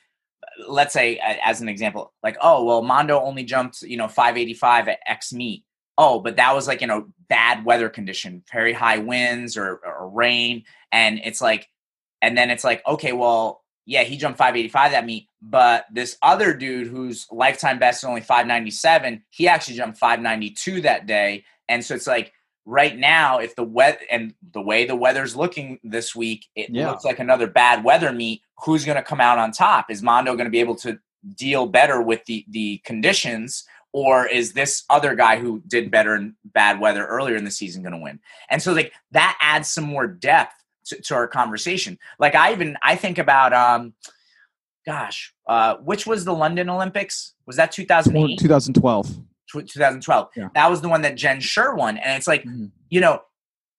let's 0.66 0.94
say 0.94 1.20
as 1.44 1.60
an 1.60 1.68
example, 1.68 2.14
like, 2.24 2.38
oh, 2.42 2.64
well, 2.64 2.82
Mondo 2.82 3.20
only 3.20 3.44
jumped, 3.44 3.82
you 3.82 3.98
know, 3.98 4.08
585 4.08 4.88
at 4.88 5.00
X 5.06 5.34
meet. 5.34 5.66
Oh, 6.02 6.20
but 6.22 6.38
that 6.38 6.56
was 6.56 6.66
like 6.66 6.82
in 6.82 6.90
a 6.90 7.02
bad 7.28 7.66
weather 7.66 7.90
condition, 7.90 8.42
very 8.52 8.72
high 8.72 8.98
winds 9.00 9.58
or, 9.58 9.82
or 9.86 10.10
rain. 10.10 10.64
And 10.94 11.20
it's 11.24 11.42
like, 11.42 11.68
and 12.22 12.38
then 12.38 12.50
it's 12.50 12.64
like, 12.64 12.82
okay, 12.88 13.12
well, 13.12 13.64
yeah, 13.86 14.04
he 14.04 14.16
jumped 14.18 14.38
585 14.38 14.92
that 14.92 15.06
meet, 15.06 15.28
but 15.42 15.86
this 15.92 16.16
other 16.22 16.54
dude 16.54 16.88
whose 16.88 17.28
lifetime 17.32 17.80
best 17.80 18.04
is 18.04 18.08
only 18.08 18.22
597, 18.22 19.24
he 19.30 19.48
actually 19.48 19.76
jumped 19.76 19.98
592 19.98 20.82
that 20.82 21.06
day. 21.06 21.44
And 21.68 21.84
so 21.84 21.96
it's 21.96 22.08
like 22.08 22.32
right 22.66 22.98
now, 22.98 23.40
if 23.40 23.56
the 23.56 23.64
weather 23.64 23.98
and 24.10 24.34
the 24.54 24.62
way 24.62 24.86
the 24.86 24.96
weather's 24.96 25.36
looking 25.36 25.80
this 25.84 26.16
week, 26.16 26.46
it 26.56 26.70
Yeah. 26.70 26.92
looks 26.92 27.04
like 27.04 27.20
another 27.20 27.48
bad 27.48 27.84
weather 27.84 28.14
meet. 28.14 28.42
Who's 28.64 28.86
going 28.86 28.96
to 28.98 29.04
come 29.04 29.20
out 29.22 29.38
on 29.38 29.52
top? 29.52 29.90
Is 29.92 30.02
Mondo 30.02 30.34
going 30.34 30.46
to 30.46 30.52
be 30.52 30.60
able 30.60 30.76
to 30.78 31.00
deal 31.36 31.66
better 31.66 32.02
with 32.02 32.24
the 32.26 32.46
the 32.48 32.78
conditions 32.86 33.66
or 33.92 34.28
is 34.28 34.54
this 34.54 34.84
other 34.90 35.16
guy 35.16 35.40
who 35.40 35.62
did 35.68 35.90
better 35.90 36.16
in 36.16 36.36
bad 36.46 36.80
weather 36.80 37.06
earlier 37.06 37.36
in 37.36 37.44
the 37.44 37.52
season 37.52 37.82
going 37.82 37.94
to 37.94 38.00
win 38.00 38.20
and 38.50 38.62
so 38.62 38.74
like 38.74 38.92
that 39.12 39.38
adds 39.42 39.70
some 39.70 39.84
more 39.84 40.08
depth 40.08 40.54
to, 40.86 41.00
to, 41.02 41.16
our 41.16 41.28
conversation 41.28 41.98
like 42.20 42.36
i 42.36 42.52
even 42.52 42.78
i 42.84 42.96
think 42.96 43.18
about 43.18 43.54
um 43.54 43.94
gosh 44.86 45.34
uh 45.48 45.76
which 45.78 46.06
was 46.08 46.26
the 46.26 46.34
london 46.34 46.70
olympics 46.70 47.34
was 47.46 47.56
that 47.56 47.72
2008 47.72 48.40
2012 48.40 49.18
2012 49.52 50.30
yeah. 50.36 50.50
that 50.54 50.70
was 50.70 50.82
the 50.82 50.90
one 50.90 51.02
that 51.02 51.16
jen 51.16 51.40
suhr 51.40 51.76
won 51.76 51.98
and 51.98 52.18
it's 52.18 52.28
like 52.28 52.44
mm-hmm. 52.44 52.66
you 52.90 53.00
know 53.00 53.22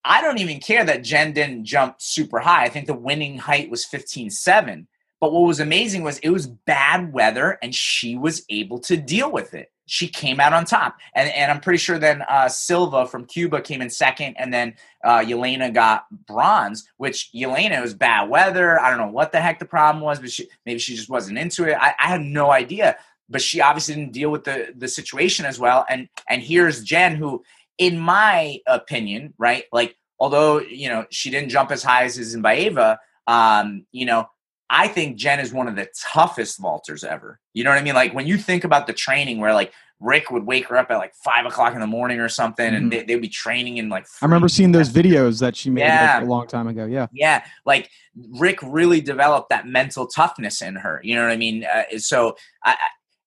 I 0.04 0.22
don't 0.22 0.38
even 0.38 0.60
care 0.60 0.84
that 0.84 1.04
Jen 1.04 1.32
didn't 1.32 1.64
jump 1.64 1.96
super 1.98 2.38
high. 2.38 2.64
I 2.64 2.68
think 2.68 2.86
the 2.86 2.94
winning 2.94 3.38
height 3.38 3.70
was 3.70 3.84
15.7. 3.84 4.86
But 5.20 5.32
what 5.32 5.46
was 5.46 5.60
amazing 5.60 6.02
was 6.02 6.18
it 6.20 6.30
was 6.30 6.46
bad 6.46 7.12
weather 7.12 7.58
and 7.62 7.74
she 7.74 8.16
was 8.16 8.42
able 8.48 8.78
to 8.80 8.96
deal 8.96 9.30
with 9.30 9.52
it. 9.52 9.70
She 9.90 10.06
came 10.06 10.38
out 10.38 10.52
on 10.52 10.66
top. 10.66 10.98
And, 11.16 11.28
and 11.30 11.50
I'm 11.50 11.58
pretty 11.58 11.78
sure 11.78 11.98
then 11.98 12.22
uh, 12.28 12.48
Silva 12.48 13.08
from 13.08 13.24
Cuba 13.26 13.60
came 13.60 13.82
in 13.82 13.90
second, 13.90 14.36
and 14.38 14.54
then 14.54 14.76
uh, 15.02 15.18
Yelena 15.18 15.74
got 15.74 16.04
bronze, 16.28 16.88
which 16.96 17.28
Yelena 17.34 17.82
was 17.82 17.92
bad 17.92 18.30
weather. 18.30 18.80
I 18.80 18.88
don't 18.88 19.00
know 19.00 19.10
what 19.10 19.32
the 19.32 19.40
heck 19.40 19.58
the 19.58 19.64
problem 19.64 20.00
was, 20.04 20.20
but 20.20 20.30
she, 20.30 20.48
maybe 20.64 20.78
she 20.78 20.94
just 20.94 21.10
wasn't 21.10 21.38
into 21.38 21.64
it. 21.64 21.76
I, 21.76 21.92
I 21.98 22.06
had 22.06 22.20
no 22.20 22.52
idea. 22.52 22.98
But 23.28 23.42
she 23.42 23.60
obviously 23.60 23.96
didn't 23.96 24.12
deal 24.12 24.30
with 24.30 24.44
the, 24.44 24.72
the 24.76 24.86
situation 24.86 25.44
as 25.44 25.58
well. 25.58 25.84
And 25.88 26.08
and 26.28 26.40
here's 26.40 26.84
Jen, 26.84 27.16
who, 27.16 27.42
in 27.76 27.98
my 27.98 28.58
opinion, 28.68 29.34
right, 29.38 29.64
like 29.72 29.96
although 30.20 30.60
you 30.60 30.88
know 30.88 31.04
she 31.10 31.30
didn't 31.30 31.50
jump 31.50 31.72
as 31.72 31.82
high 31.82 32.04
as 32.04 32.16
Isinbayeva, 32.16 32.98
um, 33.26 33.86
you 33.90 34.06
know 34.06 34.28
I 34.72 34.86
think 34.86 35.16
Jen 35.16 35.40
is 35.40 35.52
one 35.52 35.66
of 35.66 35.74
the 35.74 35.88
toughest 36.00 36.60
vaulters 36.60 37.04
ever. 37.04 37.40
You 37.52 37.64
know 37.64 37.70
what 37.70 37.78
I 37.78 37.82
mean? 37.82 37.94
Like 37.94 38.14
when 38.14 38.28
you 38.28 38.38
think 38.38 38.62
about 38.62 38.86
the 38.86 38.92
training 38.92 39.40
where 39.40 39.52
like 39.52 39.72
Rick 39.98 40.30
would 40.30 40.46
wake 40.46 40.68
her 40.68 40.78
up 40.78 40.90
at 40.90 40.96
like 40.96 41.12
five 41.14 41.44
o'clock 41.44 41.74
in 41.74 41.80
the 41.80 41.86
morning 41.86 42.20
or 42.20 42.28
something, 42.28 42.72
mm-hmm. 42.72 42.92
and 42.92 43.08
they, 43.08 43.14
would 43.14 43.22
be 43.22 43.28
training 43.28 43.76
in 43.76 43.88
like. 43.88 44.06
I 44.22 44.24
remember 44.24 44.48
seeing 44.48 44.72
those 44.72 44.88
videos 44.88 45.40
that 45.40 45.56
she 45.56 45.68
made 45.70 45.82
yeah. 45.82 46.14
like 46.14 46.22
a 46.22 46.26
long 46.26 46.46
time 46.46 46.68
ago. 46.68 46.86
Yeah, 46.86 47.08
yeah, 47.12 47.44
like 47.66 47.90
Rick 48.38 48.60
really 48.62 49.02
developed 49.02 49.50
that 49.50 49.66
mental 49.66 50.06
toughness 50.06 50.62
in 50.62 50.76
her. 50.76 51.00
You 51.04 51.16
know 51.16 51.24
what 51.24 51.32
I 51.32 51.36
mean? 51.36 51.64
Uh, 51.64 51.98
so 51.98 52.36
I, 52.64 52.76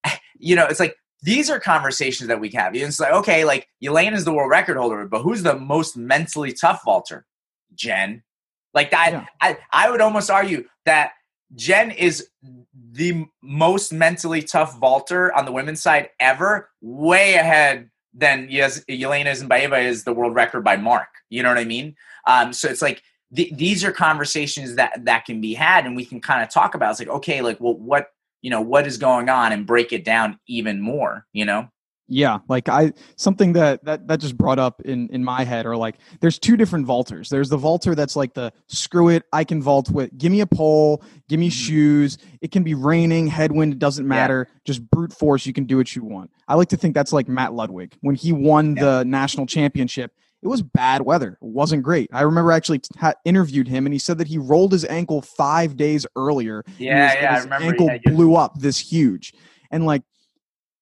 I, 0.04 0.18
you 0.38 0.56
know, 0.56 0.66
it's 0.66 0.80
like 0.80 0.96
these 1.22 1.48
are 1.48 1.60
conversations 1.60 2.26
that 2.26 2.40
we 2.40 2.50
have. 2.50 2.74
It's 2.74 2.98
like 2.98 3.12
okay, 3.12 3.44
like 3.44 3.68
Elaine 3.80 4.14
is 4.14 4.24
the 4.24 4.32
world 4.32 4.50
record 4.50 4.76
holder, 4.76 5.06
but 5.06 5.22
who's 5.22 5.44
the 5.44 5.56
most 5.56 5.96
mentally 5.96 6.52
tough 6.52 6.82
vaulter? 6.84 7.24
Jen. 7.74 8.22
Like 8.72 8.90
that, 8.90 9.12
yeah. 9.12 9.26
I, 9.40 9.56
I 9.72 9.88
would 9.88 10.00
almost 10.00 10.30
argue 10.30 10.64
that 10.84 11.12
Jen 11.54 11.90
is 11.90 12.28
the 12.92 13.26
most 13.42 13.92
mentally 13.92 14.42
tough 14.42 14.78
vaulter 14.78 15.34
on 15.36 15.44
the 15.44 15.52
women's 15.52 15.82
side 15.82 16.10
ever, 16.20 16.70
way 16.80 17.34
ahead 17.34 17.90
than 18.12 18.46
yes, 18.48 18.84
Yelena 18.88 19.26
Isinbayeva 19.26 19.84
is 19.84 20.04
the 20.04 20.12
world 20.12 20.34
record 20.34 20.62
by 20.62 20.76
Mark. 20.76 21.08
You 21.30 21.42
know 21.42 21.48
what 21.48 21.58
I 21.58 21.64
mean? 21.64 21.96
Um, 22.26 22.52
so 22.52 22.68
it's 22.68 22.82
like 22.82 23.02
th- 23.34 23.52
these 23.54 23.84
are 23.84 23.92
conversations 23.92 24.76
that 24.76 25.04
that 25.04 25.24
can 25.24 25.40
be 25.40 25.54
had, 25.54 25.86
and 25.86 25.96
we 25.96 26.04
can 26.04 26.20
kind 26.20 26.42
of 26.42 26.50
talk 26.50 26.74
about. 26.74 26.92
It's 26.92 27.00
like 27.00 27.08
okay, 27.08 27.40
like 27.40 27.60
well, 27.60 27.74
what 27.74 28.08
you 28.42 28.50
know, 28.50 28.60
what 28.60 28.86
is 28.86 28.98
going 28.98 29.28
on, 29.28 29.52
and 29.52 29.66
break 29.66 29.92
it 29.92 30.04
down 30.04 30.38
even 30.46 30.80
more. 30.80 31.26
You 31.32 31.44
know? 31.44 31.68
Yeah 32.06 32.38
like 32.48 32.68
i 32.68 32.92
something 33.16 33.52
that 33.52 33.82
that 33.84 34.06
that 34.06 34.20
just 34.20 34.36
brought 34.36 34.58
up 34.58 34.82
in 34.82 35.08
in 35.08 35.24
my 35.24 35.42
head 35.42 35.64
or 35.64 35.76
like 35.76 35.96
there's 36.20 36.38
two 36.38 36.56
different 36.56 36.86
vaulters 36.86 37.28
there's 37.28 37.48
the 37.48 37.56
vaulter 37.56 37.94
that's 37.94 38.14
like 38.14 38.34
the 38.34 38.52
screw 38.66 39.08
it 39.08 39.22
i 39.32 39.42
can 39.42 39.62
vault 39.62 39.90
with 39.90 40.16
give 40.18 40.30
me 40.30 40.40
a 40.40 40.46
pole 40.46 41.02
give 41.28 41.40
me 41.40 41.48
mm-hmm. 41.48 41.52
shoes 41.52 42.18
it 42.40 42.50
can 42.50 42.62
be 42.62 42.74
raining 42.74 43.26
headwind 43.26 43.72
it 43.72 43.78
doesn't 43.78 44.06
matter 44.06 44.48
yeah. 44.48 44.58
just 44.64 44.90
brute 44.90 45.12
force 45.12 45.46
you 45.46 45.52
can 45.52 45.64
do 45.64 45.76
what 45.76 45.94
you 45.94 46.04
want. 46.04 46.30
I 46.48 46.54
like 46.54 46.68
to 46.68 46.76
think 46.76 46.94
that's 46.94 47.12
like 47.12 47.28
matt 47.28 47.54
ludwig. 47.54 47.94
When 48.00 48.14
he 48.14 48.32
won 48.32 48.76
yeah. 48.76 48.84
the 48.84 49.04
national 49.04 49.46
championship 49.46 50.12
it 50.42 50.48
was 50.48 50.60
bad 50.60 51.00
weather. 51.00 51.38
It 51.40 51.48
wasn't 51.48 51.82
great. 51.82 52.10
I 52.12 52.20
remember 52.20 52.52
actually 52.52 52.82
ha- 52.98 53.14
interviewed 53.24 53.66
him 53.66 53.86
and 53.86 53.94
he 53.94 53.98
said 53.98 54.18
that 54.18 54.28
he 54.28 54.36
rolled 54.36 54.72
his 54.72 54.84
ankle 54.84 55.22
five 55.22 55.74
days 55.74 56.06
earlier 56.16 56.64
yeah 56.78 57.08
his, 57.08 57.22
yeah 57.22 57.36
his 57.36 57.46
ankle 57.64 57.90
blew 58.04 58.34
up 58.36 58.58
this 58.58 58.78
huge. 58.78 59.32
And 59.70 59.86
like 59.86 60.02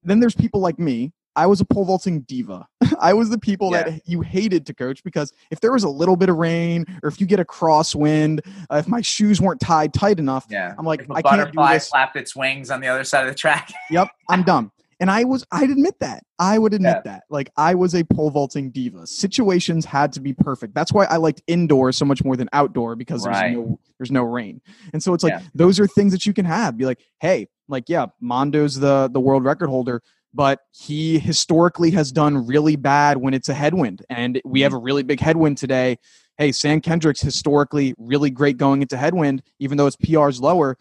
then 0.03 0.20
there's 0.20 0.34
people 0.34 0.61
like 0.61 0.78
me. 0.78 1.12
I 1.34 1.46
was 1.46 1.61
a 1.61 1.64
pole 1.64 1.84
vaulting 1.84 2.20
diva. 2.22 2.66
I 3.00 3.14
was 3.14 3.30
the 3.30 3.38
people 3.38 3.70
yeah. 3.72 3.84
that 3.84 4.03
you 4.05 4.20
hated 4.20 4.66
to 4.66 4.74
coach 4.74 5.03
because 5.03 5.32
if 5.50 5.61
there 5.61 5.72
was 5.72 5.84
a 5.84 5.88
little 5.88 6.16
bit 6.16 6.28
of 6.28 6.36
rain 6.36 6.84
or 7.03 7.09
if 7.09 7.20
you 7.20 7.26
get 7.26 7.40
a 7.40 7.44
crosswind, 7.44 8.40
uh, 8.70 8.76
if 8.76 8.88
my 8.88 9.00
shoes 9.00 9.40
weren't 9.40 9.61
tied 9.61 9.94
tight 9.94 10.18
enough, 10.18 10.46
yeah. 10.50 10.74
I'm 10.78 10.84
like, 10.84 11.07
I 11.11 11.22
can't 11.22 11.53
do 11.53 11.66
this. 11.66 11.88
flapped 11.88 12.16
its 12.16 12.36
wings 12.36 12.70
on 12.70 12.80
the 12.80 12.88
other 12.88 13.05
side 13.05 13.22
of 13.22 13.30
the 13.30 13.34
track. 13.34 13.72
yep, 13.90 14.09
I'm 14.28 14.42
done. 14.42 14.70
And 15.00 15.11
I 15.11 15.24
was, 15.24 15.44
I'd 15.50 15.68
admit 15.68 15.98
that. 15.98 16.22
I 16.38 16.61
would 16.61 16.74
admit 16.74 16.98
yeah. 17.05 17.12
that. 17.12 17.22
Like, 17.28 17.50
I 17.57 17.74
was 17.74 17.92
a 17.96 18.05
pole 18.05 18.30
vaulting 18.30 18.70
diva. 18.70 19.05
Situations 19.05 19.84
had 19.84 20.12
to 20.12 20.20
be 20.20 20.32
perfect. 20.32 20.74
That's 20.74 20.92
why 20.92 21.07
I 21.07 21.16
liked 21.16 21.42
indoor 21.48 21.90
so 21.90 22.05
much 22.05 22.22
more 22.22 22.36
than 22.36 22.48
outdoor 22.53 22.94
because 22.94 23.26
right. 23.26 23.53
there's 23.53 23.57
no, 23.57 23.80
there's 23.98 24.11
no 24.12 24.22
rain. 24.22 24.61
And 24.92 25.03
so 25.03 25.12
it's 25.12 25.24
like, 25.24 25.32
yeah. 25.32 25.42
those 25.57 25.80
are 25.80 25.88
things 25.88 26.12
that 26.12 26.24
you 26.24 26.32
can 26.32 26.44
have. 26.44 26.76
Be 26.76 26.84
like, 26.84 27.00
hey, 27.18 27.48
like, 27.73 27.89
yeah, 27.89 28.07
Mondo's 28.20 28.79
the 28.79 29.09
the 29.12 29.20
world 29.20 29.45
record 29.45 29.68
holder 29.68 30.03
but 30.35 30.61
he 30.73 31.18
historically 31.18 31.91
has 31.91 32.11
done 32.11 32.47
really 32.47 32.77
bad 32.77 33.18
when 33.18 33.35
it's 33.35 33.49
a 33.49 33.55
headwind. 33.55 34.05
And 34.09 34.41
we 34.45 34.62
have 34.62 34.73
a 34.73 34.77
mm-hmm. 34.77 34.85
really 34.85 35.03
big 35.03 35.20
headwind 35.20 35.59
today. 35.59 35.99
Hey, 36.39 36.53
Sam 36.53 36.81
Kendricks 36.81 37.20
historically 37.20 37.95
really 37.99 38.31
great 38.31 38.57
going 38.57 38.83
into 38.83 38.97
headwind, 38.97 39.43
even 39.59 39.77
though 39.77 39.87
its 39.87 39.97
PR's 39.97 40.41
lower. 40.41 40.77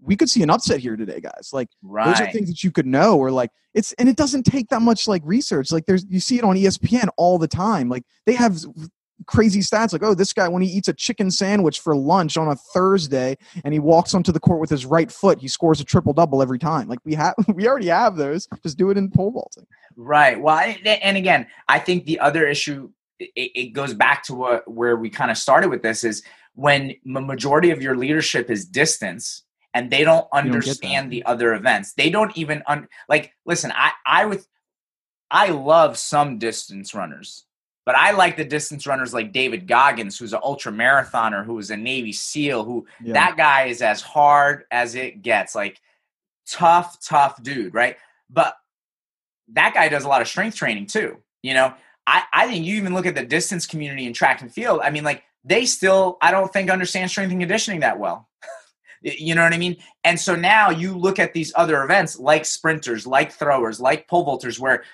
We 0.00 0.16
could 0.16 0.28
see 0.28 0.42
an 0.42 0.50
upset 0.50 0.80
here 0.80 0.96
today, 0.96 1.20
guys. 1.20 1.50
Like 1.52 1.68
right. 1.82 2.06
those 2.06 2.20
are 2.20 2.32
things 2.32 2.48
that 2.48 2.64
you 2.64 2.72
could 2.72 2.86
know, 2.86 3.16
or 3.16 3.30
like 3.30 3.50
it's 3.72 3.92
and 3.94 4.08
it 4.08 4.16
doesn't 4.16 4.42
take 4.44 4.68
that 4.70 4.82
much 4.82 5.06
like 5.06 5.22
research. 5.24 5.70
Like 5.70 5.86
there's 5.86 6.04
you 6.08 6.18
see 6.18 6.38
it 6.38 6.44
on 6.44 6.56
ESPN 6.56 7.08
all 7.16 7.38
the 7.38 7.46
time. 7.46 7.88
Like 7.88 8.02
they 8.26 8.32
have 8.34 8.58
crazy 9.26 9.60
stats 9.60 9.92
like 9.92 10.02
oh 10.02 10.14
this 10.14 10.32
guy 10.32 10.48
when 10.48 10.62
he 10.62 10.68
eats 10.68 10.88
a 10.88 10.92
chicken 10.92 11.30
sandwich 11.30 11.80
for 11.80 11.94
lunch 11.96 12.36
on 12.36 12.48
a 12.48 12.56
thursday 12.56 13.36
and 13.64 13.72
he 13.72 13.80
walks 13.80 14.14
onto 14.14 14.32
the 14.32 14.40
court 14.40 14.60
with 14.60 14.70
his 14.70 14.86
right 14.86 15.10
foot 15.10 15.38
he 15.38 15.48
scores 15.48 15.80
a 15.80 15.84
triple 15.84 16.12
double 16.12 16.42
every 16.42 16.58
time. 16.58 16.88
Like 16.88 17.00
we 17.04 17.14
have 17.14 17.34
we 17.54 17.68
already 17.68 17.88
have 17.88 18.16
those. 18.16 18.48
Just 18.62 18.78
do 18.78 18.90
it 18.90 18.96
in 18.96 19.10
pole 19.10 19.30
vaulting. 19.30 19.66
Right. 19.96 20.40
Well 20.40 20.58
and 20.84 21.16
again 21.16 21.46
i 21.68 21.78
think 21.78 22.04
the 22.04 22.20
other 22.20 22.46
issue 22.46 22.90
it, 23.18 23.30
it 23.36 23.72
goes 23.72 23.94
back 23.94 24.24
to 24.24 24.34
what 24.34 24.70
where 24.70 24.96
we 24.96 25.10
kind 25.10 25.30
of 25.30 25.38
started 25.38 25.68
with 25.68 25.82
this 25.82 26.04
is 26.04 26.22
when 26.54 26.94
the 27.04 27.20
majority 27.20 27.70
of 27.70 27.82
your 27.82 27.96
leadership 27.96 28.50
is 28.50 28.64
distance 28.64 29.44
and 29.74 29.90
they 29.90 30.04
don't 30.04 30.26
understand 30.32 31.04
don't 31.04 31.10
the 31.10 31.24
other 31.24 31.54
events. 31.54 31.94
They 31.94 32.10
don't 32.10 32.36
even 32.36 32.62
un- 32.66 32.88
like 33.08 33.32
listen 33.46 33.72
i 33.74 33.92
i 34.06 34.24
would 34.24 34.42
i 35.30 35.48
love 35.48 35.96
some 35.96 36.38
distance 36.38 36.94
runners 36.94 37.46
but 37.84 37.96
I 37.96 38.12
like 38.12 38.36
the 38.36 38.44
distance 38.44 38.86
runners 38.86 39.12
like 39.12 39.32
David 39.32 39.66
Goggins, 39.66 40.18
who's 40.18 40.32
an 40.32 40.40
ultra 40.42 40.72
marathoner, 40.72 41.44
who 41.44 41.54
was 41.54 41.70
a 41.70 41.76
Navy 41.76 42.12
SEAL, 42.12 42.64
who 42.64 42.86
yeah. 43.02 43.14
that 43.14 43.36
guy 43.36 43.64
is 43.64 43.82
as 43.82 44.00
hard 44.00 44.64
as 44.70 44.94
it 44.94 45.22
gets. 45.22 45.54
Like 45.54 45.80
tough, 46.46 46.98
tough 47.04 47.42
dude, 47.42 47.74
right? 47.74 47.96
But 48.30 48.54
that 49.48 49.74
guy 49.74 49.88
does 49.88 50.04
a 50.04 50.08
lot 50.08 50.22
of 50.22 50.28
strength 50.28 50.56
training 50.56 50.86
too. 50.86 51.18
You 51.42 51.54
know, 51.54 51.74
I, 52.06 52.22
I 52.32 52.46
think 52.48 52.64
you 52.64 52.76
even 52.76 52.94
look 52.94 53.06
at 53.06 53.14
the 53.14 53.24
distance 53.24 53.66
community 53.66 54.06
in 54.06 54.12
track 54.12 54.42
and 54.42 54.52
field. 54.52 54.80
I 54.82 54.90
mean, 54.90 55.04
like 55.04 55.24
they 55.44 55.66
still, 55.66 56.18
I 56.20 56.30
don't 56.30 56.52
think 56.52 56.70
understand 56.70 57.10
strength 57.10 57.32
and 57.32 57.40
conditioning 57.40 57.80
that 57.80 57.98
well. 57.98 58.28
you 59.02 59.34
know 59.34 59.42
what 59.42 59.52
I 59.52 59.58
mean? 59.58 59.76
And 60.04 60.18
so 60.18 60.36
now 60.36 60.70
you 60.70 60.96
look 60.96 61.18
at 61.18 61.32
these 61.32 61.52
other 61.56 61.82
events 61.82 62.18
like 62.18 62.44
sprinters, 62.44 63.06
like 63.06 63.32
throwers, 63.32 63.80
like 63.80 64.08
pole 64.08 64.24
vaulters, 64.24 64.58
where 64.58 64.84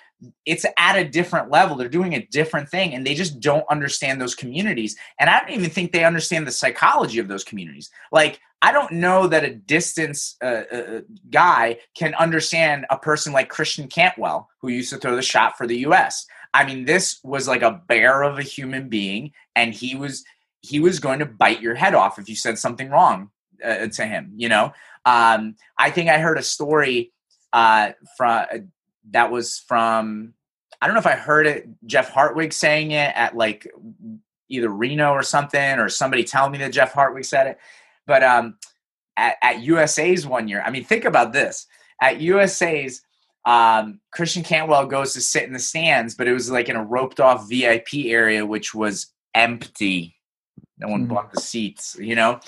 it's 0.44 0.66
at 0.76 0.96
a 0.96 1.08
different 1.08 1.50
level. 1.50 1.76
They're 1.76 1.88
doing 1.88 2.14
a 2.14 2.26
different 2.26 2.68
thing 2.68 2.94
and 2.94 3.06
they 3.06 3.14
just 3.14 3.40
don't 3.40 3.64
understand 3.70 4.20
those 4.20 4.34
communities. 4.34 4.96
And 5.18 5.30
I 5.30 5.40
don't 5.40 5.50
even 5.50 5.70
think 5.70 5.92
they 5.92 6.04
understand 6.04 6.46
the 6.46 6.52
psychology 6.52 7.18
of 7.18 7.28
those 7.28 7.44
communities. 7.44 7.90
Like, 8.10 8.40
I 8.60 8.72
don't 8.72 8.92
know 8.92 9.28
that 9.28 9.44
a 9.44 9.54
distance 9.54 10.36
uh, 10.42 10.62
uh, 10.72 10.76
uh 10.76 11.00
guy 11.30 11.78
can 11.96 12.14
understand 12.14 12.86
a 12.90 12.98
person 12.98 13.32
like 13.32 13.48
Christian 13.48 13.86
Cantwell, 13.86 14.48
who 14.60 14.68
used 14.68 14.90
to 14.90 14.96
throw 14.96 15.14
the 15.14 15.22
shot 15.22 15.56
for 15.56 15.66
the 15.66 15.78
US. 15.86 16.26
I 16.54 16.64
mean, 16.64 16.84
this 16.84 17.20
was 17.22 17.46
like 17.46 17.62
a 17.62 17.80
bear 17.86 18.22
of 18.22 18.38
a 18.38 18.42
human 18.42 18.88
being, 18.88 19.32
and 19.54 19.72
he 19.72 19.94
was 19.94 20.24
he 20.60 20.80
was 20.80 20.98
going 20.98 21.20
to 21.20 21.26
bite 21.26 21.60
your 21.60 21.76
head 21.76 21.94
off 21.94 22.18
if 22.18 22.28
you 22.28 22.34
said 22.34 22.58
something 22.58 22.90
wrong 22.90 23.30
uh, 23.64 23.86
to 23.86 24.04
him. 24.04 24.32
You 24.34 24.48
know, 24.48 24.72
um, 25.04 25.54
I 25.78 25.90
think 25.90 26.10
I 26.10 26.18
heard 26.18 26.38
a 26.38 26.42
story 26.42 27.12
uh, 27.52 27.92
from 28.16 28.44
that 29.10 29.30
was 29.30 29.58
from 29.58 30.34
I 30.80 30.86
don't 30.86 30.94
know 30.94 31.00
if 31.00 31.06
I 31.06 31.16
heard 31.16 31.46
it 31.46 31.68
Jeff 31.86 32.10
Hartwig 32.10 32.52
saying 32.52 32.92
it 32.92 33.12
at 33.16 33.36
like 33.36 33.66
either 34.48 34.68
Reno 34.68 35.10
or 35.12 35.22
something, 35.22 35.78
or 35.78 35.88
somebody 35.88 36.24
telling 36.24 36.52
me 36.52 36.58
that 36.58 36.72
Jeff 36.72 36.92
Hartwig 36.92 37.24
said 37.24 37.46
it. 37.46 37.58
But 38.06 38.22
um, 38.22 38.56
at, 39.16 39.36
at 39.42 39.60
USA's 39.60 40.26
one 40.26 40.48
year, 40.48 40.62
I 40.64 40.70
mean, 40.70 40.84
think 40.84 41.04
about 41.04 41.32
this. 41.32 41.66
At 42.00 42.20
USA's, 42.20 43.02
um, 43.44 44.00
Christian 44.12 44.42
Cantwell 44.42 44.86
goes 44.86 45.14
to 45.14 45.20
sit 45.20 45.44
in 45.44 45.52
the 45.52 45.58
stands, 45.58 46.14
but 46.14 46.28
it 46.28 46.32
was 46.32 46.50
like 46.50 46.68
in 46.68 46.76
a 46.76 46.84
roped 46.84 47.20
off 47.20 47.48
VIP 47.48 48.06
area, 48.06 48.46
which 48.46 48.74
was 48.74 49.12
empty. 49.34 50.16
No 50.78 50.88
one 50.88 51.04
mm-hmm. 51.04 51.14
bought 51.14 51.32
the 51.32 51.40
seats, 51.40 51.96
you 51.98 52.14
know. 52.14 52.40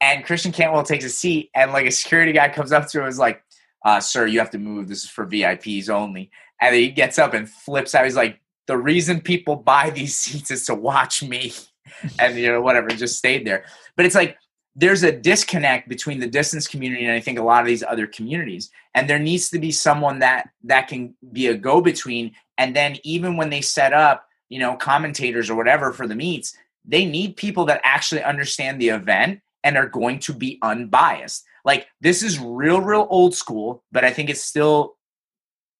And 0.00 0.24
Christian 0.24 0.52
Cantwell 0.52 0.84
takes 0.84 1.04
a 1.04 1.08
seat, 1.08 1.50
and 1.54 1.72
like 1.72 1.86
a 1.86 1.90
security 1.90 2.32
guy 2.32 2.48
comes 2.50 2.70
up 2.70 2.88
to 2.88 2.98
him 2.98 3.04
and 3.04 3.12
is 3.12 3.18
like, 3.18 3.42
uh, 3.88 4.00
"Sir, 4.00 4.26
you 4.26 4.38
have 4.38 4.50
to 4.50 4.58
move. 4.58 4.88
This 4.88 5.04
is 5.04 5.10
for 5.10 5.26
VIPs 5.26 5.88
only." 5.88 6.30
And 6.60 6.74
he 6.74 6.90
gets 6.90 7.18
up 7.18 7.34
and 7.34 7.48
flips 7.48 7.94
out. 7.94 8.04
He's 8.04 8.16
like, 8.16 8.40
"The 8.66 8.76
reason 8.76 9.20
people 9.20 9.56
buy 9.56 9.90
these 9.90 10.16
seats 10.22 10.50
is 10.50 10.66
to 10.66 10.74
watch 10.74 11.22
me," 11.22 11.52
and 12.18 12.36
you 12.36 12.52
know 12.52 12.60
whatever, 12.60 12.88
just 12.88 13.18
stayed 13.18 13.46
there. 13.46 13.64
But 13.96 14.06
it's 14.06 14.14
like 14.14 14.36
there's 14.78 15.02
a 15.02 15.10
disconnect 15.10 15.88
between 15.88 16.20
the 16.20 16.26
distance 16.28 16.68
community 16.68 17.04
and 17.04 17.12
I 17.12 17.18
think 17.18 17.36
a 17.36 17.42
lot 17.42 17.62
of 17.62 17.66
these 17.66 17.82
other 17.82 18.06
communities. 18.06 18.70
And 18.94 19.10
there 19.10 19.18
needs 19.18 19.50
to 19.50 19.58
be 19.58 19.72
someone 19.72 20.20
that 20.20 20.50
that 20.62 20.86
can 20.86 21.16
be 21.32 21.48
a 21.48 21.56
go 21.56 21.80
between. 21.80 22.32
And 22.58 22.76
then 22.76 22.96
even 23.02 23.36
when 23.36 23.50
they 23.50 23.60
set 23.60 23.92
up, 23.92 24.28
you 24.48 24.60
know, 24.60 24.76
commentators 24.76 25.50
or 25.50 25.56
whatever 25.56 25.92
for 25.92 26.06
the 26.06 26.14
meets, 26.14 26.56
they 26.84 27.04
need 27.04 27.36
people 27.36 27.64
that 27.64 27.80
actually 27.82 28.22
understand 28.22 28.80
the 28.80 28.90
event 28.90 29.40
and 29.64 29.76
are 29.76 29.88
going 29.88 30.18
to 30.20 30.32
be 30.32 30.58
unbiased. 30.62 31.44
Like 31.64 31.88
this 32.00 32.22
is 32.22 32.38
real, 32.38 32.80
real 32.80 33.06
old 33.10 33.34
school, 33.34 33.82
but 33.92 34.04
I 34.04 34.12
think 34.12 34.30
it 34.30 34.38
still 34.38 34.96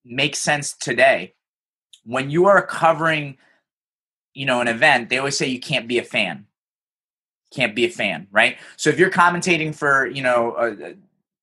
makes 0.04 0.38
sense 0.38 0.74
today. 0.74 1.34
When 2.04 2.30
you 2.30 2.46
are 2.46 2.64
covering, 2.64 3.38
you 4.34 4.46
know, 4.46 4.60
an 4.60 4.68
event, 4.68 5.08
they 5.08 5.18
always 5.18 5.36
say 5.36 5.46
you 5.46 5.60
can't 5.60 5.88
be 5.88 5.98
a 5.98 6.04
fan 6.04 6.46
can't 7.50 7.74
be 7.74 7.84
a 7.84 7.90
fan, 7.90 8.26
right? 8.30 8.58
So 8.76 8.90
if 8.90 8.98
you're 8.98 9.10
commentating 9.10 9.74
for, 9.74 10.06
you 10.06 10.22
know, 10.22 10.96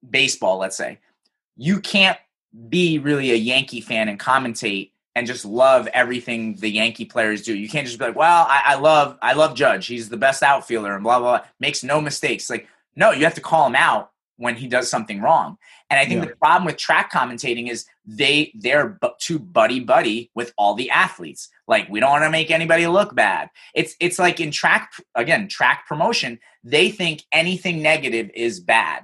baseball, 0.07 0.57
let's 0.57 0.77
say, 0.77 0.99
you 1.55 1.79
can't 1.79 2.17
be 2.69 2.99
really 2.99 3.31
a 3.31 3.35
Yankee 3.35 3.81
fan 3.81 4.07
and 4.07 4.19
commentate 4.19 4.91
and 5.15 5.25
just 5.25 5.45
love 5.45 5.87
everything 5.87 6.55
the 6.55 6.69
Yankee 6.69 7.05
players 7.05 7.41
do. 7.41 7.55
You 7.55 7.69
can't 7.69 7.87
just 7.87 7.97
be 7.97 8.05
like, 8.05 8.15
well, 8.15 8.45
I, 8.47 8.61
I 8.65 8.75
love 8.75 9.17
I 9.21 9.33
love 9.33 9.55
Judge. 9.55 9.87
He's 9.87 10.09
the 10.09 10.17
best 10.17 10.43
outfielder 10.43 10.93
and 10.93 11.03
blah, 11.03 11.19
blah 11.19 11.39
blah. 11.39 11.47
Makes 11.59 11.83
no 11.83 12.01
mistakes. 12.01 12.49
Like, 12.49 12.67
no, 12.95 13.11
you 13.11 13.23
have 13.23 13.35
to 13.35 13.41
call 13.41 13.65
him 13.67 13.75
out 13.75 14.11
when 14.37 14.55
he 14.55 14.67
does 14.67 14.89
something 14.89 15.21
wrong. 15.21 15.57
And 15.89 15.99
I 15.99 16.05
think 16.05 16.23
yeah. 16.23 16.29
the 16.31 16.35
problem 16.35 16.65
with 16.65 16.77
track 16.77 17.11
commentating 17.11 17.69
is 17.69 17.85
they 18.05 18.51
they're 18.55 18.99
too 19.19 19.39
buddy 19.39 19.79
buddy 19.79 20.31
with 20.35 20.53
all 20.57 20.73
the 20.73 20.89
athletes. 20.89 21.49
Like 21.67 21.87
we 21.89 21.99
don't 21.99 22.09
want 22.09 22.23
to 22.23 22.29
make 22.29 22.51
anybody 22.51 22.87
look 22.87 23.15
bad. 23.15 23.49
It's 23.73 23.95
it's 23.99 24.19
like 24.19 24.39
in 24.39 24.51
track 24.51 24.91
again 25.15 25.47
track 25.47 25.87
promotion 25.87 26.39
they 26.65 26.89
think 26.89 27.23
anything 27.31 27.83
negative 27.83 28.31
is 28.33 28.59
bad, 28.59 29.03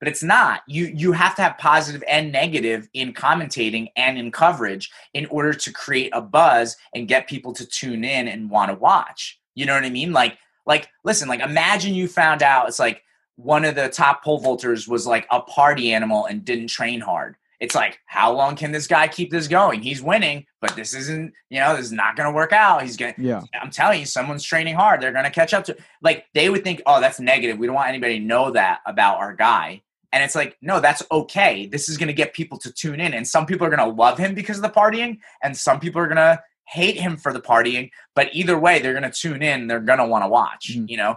but 0.00 0.08
it's 0.08 0.22
not. 0.22 0.62
You 0.66 0.86
you 0.86 1.12
have 1.12 1.36
to 1.36 1.42
have 1.42 1.58
positive 1.58 2.02
and 2.08 2.32
negative 2.32 2.88
in 2.94 3.12
commentating 3.12 3.88
and 3.96 4.18
in 4.18 4.32
coverage 4.32 4.90
in 5.14 5.26
order 5.26 5.52
to 5.52 5.72
create 5.72 6.10
a 6.12 6.20
buzz 6.20 6.76
and 6.94 7.06
get 7.06 7.28
people 7.28 7.52
to 7.52 7.66
tune 7.66 8.02
in 8.02 8.26
and 8.26 8.50
want 8.50 8.70
to 8.70 8.74
watch. 8.74 9.38
You 9.54 9.66
know 9.66 9.74
what 9.74 9.84
I 9.84 9.90
mean? 9.90 10.12
Like 10.12 10.38
like 10.66 10.88
listen 11.04 11.28
like 11.28 11.40
imagine 11.40 11.94
you 11.94 12.08
found 12.08 12.42
out 12.42 12.66
it's 12.66 12.78
like 12.78 13.02
one 13.36 13.64
of 13.64 13.74
the 13.74 13.88
top 13.88 14.24
pole 14.24 14.42
vaulters 14.42 14.88
was 14.88 15.06
like 15.06 15.26
a 15.30 15.40
party 15.40 15.92
animal 15.92 16.26
and 16.26 16.44
didn't 16.44 16.68
train 16.68 17.00
hard. 17.00 17.36
It's 17.60 17.74
like, 17.74 18.00
how 18.06 18.32
long 18.32 18.56
can 18.56 18.72
this 18.72 18.86
guy 18.86 19.06
keep 19.06 19.30
this 19.30 19.46
going? 19.46 19.82
He's 19.82 20.02
winning, 20.02 20.46
but 20.62 20.74
this 20.76 20.94
isn't, 20.94 21.34
you 21.50 21.60
know, 21.60 21.76
this 21.76 21.86
is 21.86 21.92
not 21.92 22.16
going 22.16 22.26
to 22.26 22.34
work 22.34 22.52
out. 22.52 22.82
He's 22.82 22.96
going 22.96 23.12
to, 23.14 23.22
yeah. 23.22 23.42
I'm 23.60 23.70
telling 23.70 24.00
you, 24.00 24.06
someone's 24.06 24.44
training 24.44 24.76
hard. 24.76 25.02
They're 25.02 25.12
going 25.12 25.26
to 25.26 25.30
catch 25.30 25.52
up 25.52 25.64
to, 25.64 25.76
like, 26.00 26.24
they 26.32 26.48
would 26.48 26.64
think, 26.64 26.80
oh, 26.86 27.02
that's 27.02 27.20
negative. 27.20 27.58
We 27.58 27.66
don't 27.66 27.76
want 27.76 27.90
anybody 27.90 28.18
to 28.18 28.24
know 28.24 28.50
that 28.52 28.80
about 28.86 29.18
our 29.18 29.34
guy. 29.34 29.82
And 30.12 30.24
it's 30.24 30.34
like, 30.34 30.56
no, 30.60 30.80
that's 30.80 31.02
okay. 31.12 31.66
This 31.66 31.88
is 31.88 31.96
going 31.96 32.08
to 32.08 32.12
get 32.12 32.34
people 32.34 32.58
to 32.58 32.72
tune 32.72 33.00
in. 33.00 33.14
And 33.14 33.26
some 33.26 33.46
people 33.46 33.66
are 33.66 33.70
going 33.70 33.88
to 33.88 33.94
love 33.94 34.18
him 34.18 34.34
because 34.34 34.56
of 34.56 34.62
the 34.62 34.70
partying, 34.70 35.18
and 35.42 35.56
some 35.56 35.80
people 35.80 36.00
are 36.00 36.06
going 36.06 36.16
to 36.16 36.42
hate 36.66 36.96
him 36.96 37.16
for 37.16 37.32
the 37.32 37.40
partying. 37.40 37.90
But 38.14 38.28
either 38.32 38.58
way, 38.58 38.80
they're 38.80 38.98
going 38.98 39.10
to 39.10 39.10
tune 39.10 39.42
in. 39.42 39.66
They're 39.66 39.80
going 39.80 39.98
to 39.98 40.06
want 40.06 40.24
to 40.24 40.28
watch, 40.28 40.70
mm-hmm. 40.72 40.86
you 40.88 40.96
know? 40.96 41.16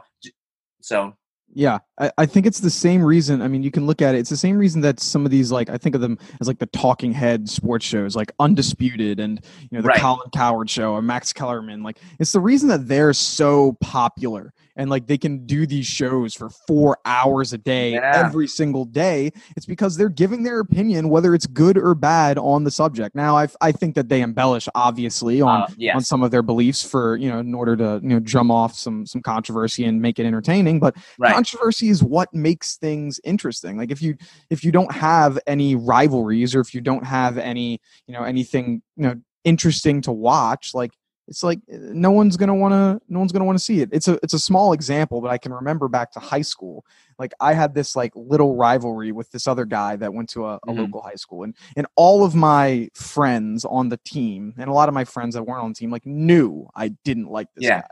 So 0.82 1.16
yeah, 1.56 1.80
I, 2.00 2.12
I, 2.18 2.26
think 2.26 2.46
it's 2.46 2.60
the 2.60 2.70
same 2.70 3.04
reason. 3.04 3.42
I 3.42 3.48
mean, 3.48 3.64
you 3.64 3.72
can 3.72 3.86
look 3.86 4.02
at 4.02 4.16
it. 4.16 4.20
It's 4.20 4.30
the 4.30 4.38
same 4.38 4.58
reason 4.58 4.82
that 4.82 5.00
some 5.00 5.24
of 5.24 5.32
these, 5.32 5.52
like, 5.52 5.70
I 5.70 5.78
think 5.78 5.94
of 5.94 6.02
them 6.02 6.18
as 6.42 6.48
like 6.48 6.60
the 6.60 6.66
talking 6.68 7.12
head 7.12 7.48
sports 7.48 7.86
shows, 7.86 8.16
like 8.16 8.32
Undisputed 8.40 9.20
and, 9.20 9.40
you 9.62 9.78
know, 9.78 9.82
the 9.82 9.90
right. 9.90 10.00
Colin 10.00 10.30
Cowherd 10.34 10.70
show 10.70 10.94
or 10.94 11.02
Max 11.02 11.32
Kellerman. 11.32 11.84
Like, 11.84 12.00
it's 12.20 12.32
the 12.32 12.40
reason 12.40 12.70
that 12.70 12.88
they're 12.88 13.14
so 13.14 13.74
popular 13.82 14.54
and 14.76 14.90
like 14.90 15.08
they 15.08 15.18
can 15.18 15.46
do 15.46 15.66
these 15.66 15.86
shows 15.86 16.34
for 16.34 16.50
four 16.50 16.98
hours 17.06 17.54
a 17.54 17.58
day 17.58 17.94
yeah. 17.94 18.12
every 18.16 18.48
single 18.48 18.86
day 18.86 19.32
it's 19.56 19.66
because 19.66 19.98
they're 19.98 20.10
giving 20.10 20.44
their 20.44 20.60
opinion 20.60 21.10
whether 21.10 21.34
it's 21.34 21.46
good 21.48 21.78
or 21.78 21.96
bad 21.96 22.38
on 22.38 22.64
the 22.64 22.72
subject 22.72 23.16
now 23.16 23.38
i, 23.38 23.48
I 23.62 23.72
think 23.72 23.96
that 23.96 24.10
they 24.10 24.22
embellish 24.22 24.68
obviously 24.76 25.42
on 25.42 25.64
uh, 25.64 25.68
yes. 25.78 25.96
on 25.96 26.02
some 26.02 26.24
of 26.24 26.32
their 26.32 26.42
beliefs 26.42 26.84
for 26.84 27.18
you 27.18 27.30
know 27.30 27.40
in 27.40 27.54
order 27.54 27.76
to 27.78 28.00
you 28.02 28.10
know 28.10 28.20
drum 28.20 28.52
off 28.52 28.76
some 28.76 29.06
some 29.06 29.22
controversy 29.22 29.86
and 29.86 30.02
make 30.02 30.20
it 30.20 30.26
entertaining 30.26 30.80
but 30.80 30.96
right. 31.18 31.34
controversy 31.34 31.90
is 31.90 32.04
what 32.04 32.34
makes 32.34 32.78
things 32.78 33.20
interesting 33.24 33.78
like 33.78 33.92
if 33.92 34.02
you 34.02 34.16
if 34.50 34.64
you 34.64 34.72
don't 34.72 34.92
have 34.92 35.40
any 35.48 35.76
rivalries 35.76 36.56
or 36.56 36.60
if 36.60 36.74
you 36.74 36.82
don't 36.82 37.06
have 37.06 37.38
any 37.38 37.80
you 38.08 38.14
know 38.14 38.24
anything 38.24 38.82
you 38.96 39.04
know 39.04 39.16
interesting 39.44 40.02
to 40.02 40.12
watch 40.12 40.72
like 40.74 40.92
it's 41.28 41.44
like 41.44 41.60
eh, 41.72 41.78
no 41.80 42.12
one's 42.12 42.38
gonna 42.38 42.56
want 42.56 42.74
to 42.74 43.02
no 43.12 43.20
one's 43.20 43.32
gonna 43.32 43.46
want 43.46 43.58
to 43.58 43.64
see 43.64 43.82
it 43.82 43.90
it's 43.92 44.08
a 44.08 44.20
it's 44.24 44.34
a 44.34 44.40
small 44.40 44.74
example 44.74 45.22
but 45.22 45.30
i 45.30 45.38
can 45.38 45.54
remember 45.54 45.88
back 45.88 46.12
to 46.12 46.20
high 46.20 46.42
school 46.42 46.86
like 47.20 47.34
i 47.40 47.54
had 47.54 47.74
this 47.74 47.96
like 47.96 48.12
little 48.16 48.56
rivalry 48.56 49.12
with 49.12 49.30
this 49.32 49.48
other 49.48 49.66
guy 49.66 49.96
that 49.96 50.14
went 50.14 50.30
to 50.30 50.46
a, 50.46 50.56
a 50.56 50.60
mm-hmm. 50.60 50.80
local 50.80 51.02
high 51.02 51.16
school 51.16 51.44
and 51.44 51.56
and 51.76 51.88
all 51.96 52.24
of 52.24 52.36
my 52.36 52.90
friends 52.94 53.66
on 53.66 53.90
the 53.90 54.00
team 54.06 54.54
and 54.58 54.70
a 54.70 54.74
lot 54.74 54.88
of 54.90 54.96
my 54.96 55.06
friends 55.06 55.36
that 55.36 55.44
weren't 55.44 55.64
on 55.64 55.70
the 55.70 55.76
team 55.76 55.92
like 55.92 56.06
knew 56.06 56.68
i 56.76 56.90
didn't 57.04 57.30
like 57.30 57.48
this 57.56 57.66
yeah. 57.66 57.82
guy 57.82 57.88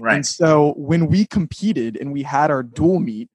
right 0.00 0.14
and 0.16 0.26
so 0.26 0.74
when 0.76 1.06
we 1.06 1.26
competed 1.26 1.96
and 1.96 2.12
we 2.12 2.22
had 2.22 2.50
our 2.50 2.62
dual 2.62 2.98
meet 2.98 3.28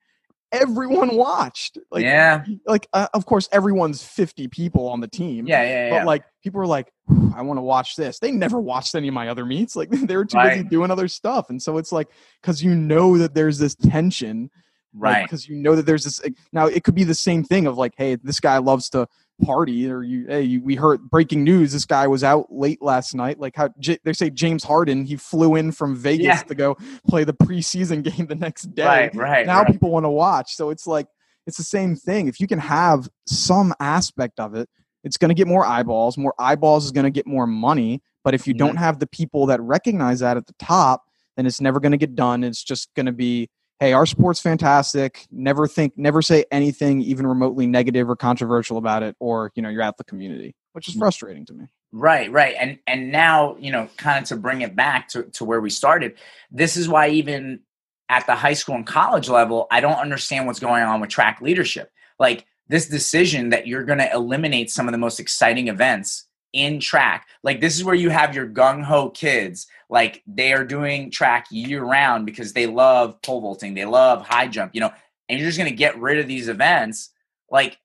everyone 0.52 1.16
watched. 1.16 1.78
Like, 1.92 2.04
yeah. 2.04 2.44
Like, 2.66 2.88
uh, 2.94 3.08
of 3.14 3.26
course, 3.26 3.50
everyone's 3.52 4.04
50 4.04 4.48
people 4.48 4.88
on 4.88 5.00
the 5.00 5.08
team. 5.08 5.48
Yeah, 5.48 5.64
yeah, 5.64 5.88
yeah. 5.88 6.00
But 6.00 6.08
like, 6.08 6.24
people 6.44 6.60
were 6.60 6.68
like, 6.68 6.92
I 7.36 7.42
want 7.42 7.58
to 7.58 7.62
watch 7.62 7.96
this. 7.96 8.20
They 8.20 8.32
never 8.32 8.60
watched 8.60 8.96
any 8.96 9.08
of 9.08 9.14
my 9.14 9.30
other 9.30 9.46
meets. 9.46 9.76
Like, 9.76 9.90
they 9.92 10.16
were 10.16 10.26
too 10.26 10.38
right. 10.38 10.58
busy 10.58 10.70
doing 10.70 10.92
other 10.92 11.08
stuff. 11.08 11.50
And 11.50 11.62
so 11.62 11.78
it's 11.78 11.92
like, 11.92 12.08
because 12.42 12.64
you 12.64 12.76
know 12.76 13.18
that 13.18 13.34
there's 13.34 13.58
this 13.58 13.76
tension. 13.76 14.50
Right. 14.94 15.24
Because 15.24 15.44
like, 15.44 15.50
you 15.50 15.58
know 15.58 15.76
that 15.76 15.86
there's 15.86 16.04
this. 16.04 16.22
Now, 16.52 16.66
it 16.66 16.84
could 16.84 16.96
be 16.96 17.04
the 17.04 17.16
same 17.16 17.44
thing 17.44 17.68
of 17.68 17.78
like, 17.78 17.94
hey, 17.98 18.16
this 18.16 18.40
guy 18.40 18.58
loves 18.58 18.90
to 18.90 19.08
party 19.42 19.90
or 19.90 20.04
you 20.04 20.26
hey 20.28 20.58
we 20.58 20.76
heard 20.76 21.10
breaking 21.10 21.44
news. 21.44 21.72
This 21.72 21.86
guy 21.86 22.08
was 22.08 22.24
out 22.24 22.52
late 22.52 22.82
last 22.82 23.16
night. 23.16 23.40
Like 23.40 23.56
how 23.56 23.70
J- 23.80 24.00
they 24.04 24.14
say 24.14 24.30
james 24.30 24.64
harden 24.64 25.06
he 25.06 25.16
flew 25.16 25.56
in 25.56 25.72
from 25.72 25.96
vegas 25.96 26.26
yeah. 26.26 26.44
to 26.44 26.56
go 26.56 26.78
play 27.08 27.24
the 27.24 27.34
preseason 27.34 28.04
game 28.16 28.28
the 28.28 28.36
next 28.36 28.74
day. 28.76 28.86
Right 28.86 29.16
right 29.16 29.48
now 29.48 29.62
right. 29.62 29.72
people 29.72 29.92
want 29.92 30.06
to 30.06 30.10
watch. 30.10 30.56
So 30.56 30.70
it's 30.70 30.88
like 30.88 31.08
it's 31.48 31.58
the 31.58 31.64
same 31.64 31.96
thing. 31.96 32.28
If 32.28 32.40
you 32.40 32.48
can 32.48 32.60
have 32.60 33.10
some 33.28 33.74
aspect 33.80 34.40
of 34.40 34.56
it 34.56 34.70
it's 35.04 35.18
going 35.18 35.30
to 35.30 35.36
get 35.36 35.48
more 35.48 35.66
eyeballs. 35.66 36.18
More 36.18 36.34
eyeballs 36.38 36.84
is 36.86 36.92
going 36.92 37.06
to 37.06 37.10
get 37.10 37.26
more 37.26 37.48
money. 37.48 38.02
But 38.24 38.34
if 38.34 38.46
you 38.46 38.54
mm-hmm. 38.54 38.68
don't 38.68 38.76
have 38.76 39.00
the 39.00 39.08
people 39.08 39.46
that 39.46 39.62
recognize 39.62 40.20
that 40.20 40.36
at 40.36 40.46
the 40.46 40.56
top 40.60 41.04
then 41.40 41.46
it's 41.46 41.62
never 41.62 41.80
going 41.80 41.94
to 41.94 41.98
get 41.98 42.16
done. 42.16 42.44
It's 42.44 42.62
just 42.62 42.94
going 42.96 43.06
to 43.06 43.14
be 43.14 43.50
hey, 43.80 43.94
our 43.94 44.06
sport's 44.06 44.42
fantastic. 44.42 45.28
Never 45.32 45.68
think, 45.68 45.98
never 45.98 46.22
say 46.22 46.46
anything 46.52 47.02
even 47.02 47.26
remotely 47.26 47.66
negative 47.66 48.10
or 48.10 48.16
controversial 48.16 48.78
about 48.78 49.04
it, 49.04 49.16
or 49.20 49.52
you 49.56 49.62
know, 49.62 49.70
you're 49.70 49.82
out 49.82 49.98
the 49.98 50.04
community, 50.04 50.56
which 50.74 50.88
is 50.88 50.96
mm. 50.96 51.00
frustrating 51.00 51.46
to 51.46 51.54
me. 51.54 51.66
Right, 51.92 52.32
right. 52.32 52.56
And 52.60 52.78
and 52.86 53.12
now, 53.12 53.56
you 53.58 53.72
know, 53.72 53.90
kind 53.98 54.22
of 54.22 54.30
to 54.30 54.36
bring 54.36 54.62
it 54.62 54.76
back 54.76 55.08
to, 55.10 55.24
to 55.24 55.46
where 55.46 55.62
we 55.62 55.70
started, 55.70 56.16
this 56.52 56.78
is 56.78 56.88
why 56.88 57.10
even 57.10 57.62
at 58.10 58.26
the 58.26 58.36
high 58.36 58.54
school 58.54 58.76
and 58.76 58.86
college 58.86 59.30
level, 59.30 59.68
I 59.72 59.82
don't 59.82 59.98
understand 59.98 60.46
what's 60.46 60.60
going 60.60 60.84
on 60.84 61.00
with 61.00 61.10
track 61.10 61.42
leadership. 61.42 61.92
Like 62.20 62.46
this 62.68 62.88
decision 62.88 63.50
that 63.50 63.66
you're 63.66 63.84
going 63.84 64.00
to 64.00 64.12
eliminate 64.12 64.70
some 64.70 64.88
of 64.88 64.92
the 64.92 64.98
most 64.98 65.20
exciting 65.20 65.68
events 65.68 66.28
in 66.54 66.80
track. 66.80 67.28
Like 67.44 67.62
this 67.62 67.78
is 67.78 67.84
where 67.84 67.96
you 67.96 68.10
have 68.10 68.36
your 68.36 68.48
gung 68.48 68.84
ho 68.84 69.10
kids. 69.10 69.68
Like 69.90 70.24
they 70.28 70.54
are 70.54 70.66
doing 70.66 71.12
track 71.12 71.48
year 71.52 71.84
round 71.84 72.26
because 72.26 72.54
they 72.54 72.68
love 72.68 73.22
pole 73.22 73.42
vaulting, 73.42 73.74
they 73.74 73.86
love 73.86 74.26
high 74.26 74.48
jump, 74.48 74.74
you 74.74 74.82
know, 74.82 74.92
and 75.28 75.40
you're 75.40 75.48
just 75.48 75.58
going 75.58 75.70
to 75.70 75.76
get 75.76 76.00
rid 76.00 76.20
of 76.20 76.28
these 76.28 76.48
events. 76.48 77.12
Like 77.52 77.78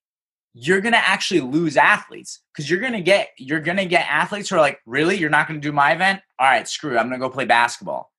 you're 0.55 0.81
going 0.81 0.93
to 0.93 0.99
actually 0.99 1.41
lose 1.41 1.77
athletes 1.77 2.41
because 2.53 2.71
you're 2.71 2.81
going 2.81 2.93
to 2.93 3.01
get 3.01 3.31
you're 3.39 3.61
going 3.61 3.77
to 3.77 3.87
get 3.87 4.07
athletes 4.09 4.49
who 4.49 4.57
are 4.57 4.61
like, 4.61 4.81
really, 4.87 5.19
you're 5.19 5.31
not 5.31 5.49
going 5.49 5.61
to 5.61 5.69
do 5.69 5.73
my 5.73 5.93
event? 5.93 6.21
All 6.39 6.47
right, 6.47 6.67
screw. 6.67 6.95
It. 6.95 6.99
I'm 6.99 7.09
going 7.09 7.21
to 7.21 7.27
go 7.27 7.31
play 7.31 7.45
basketball, 7.45 8.13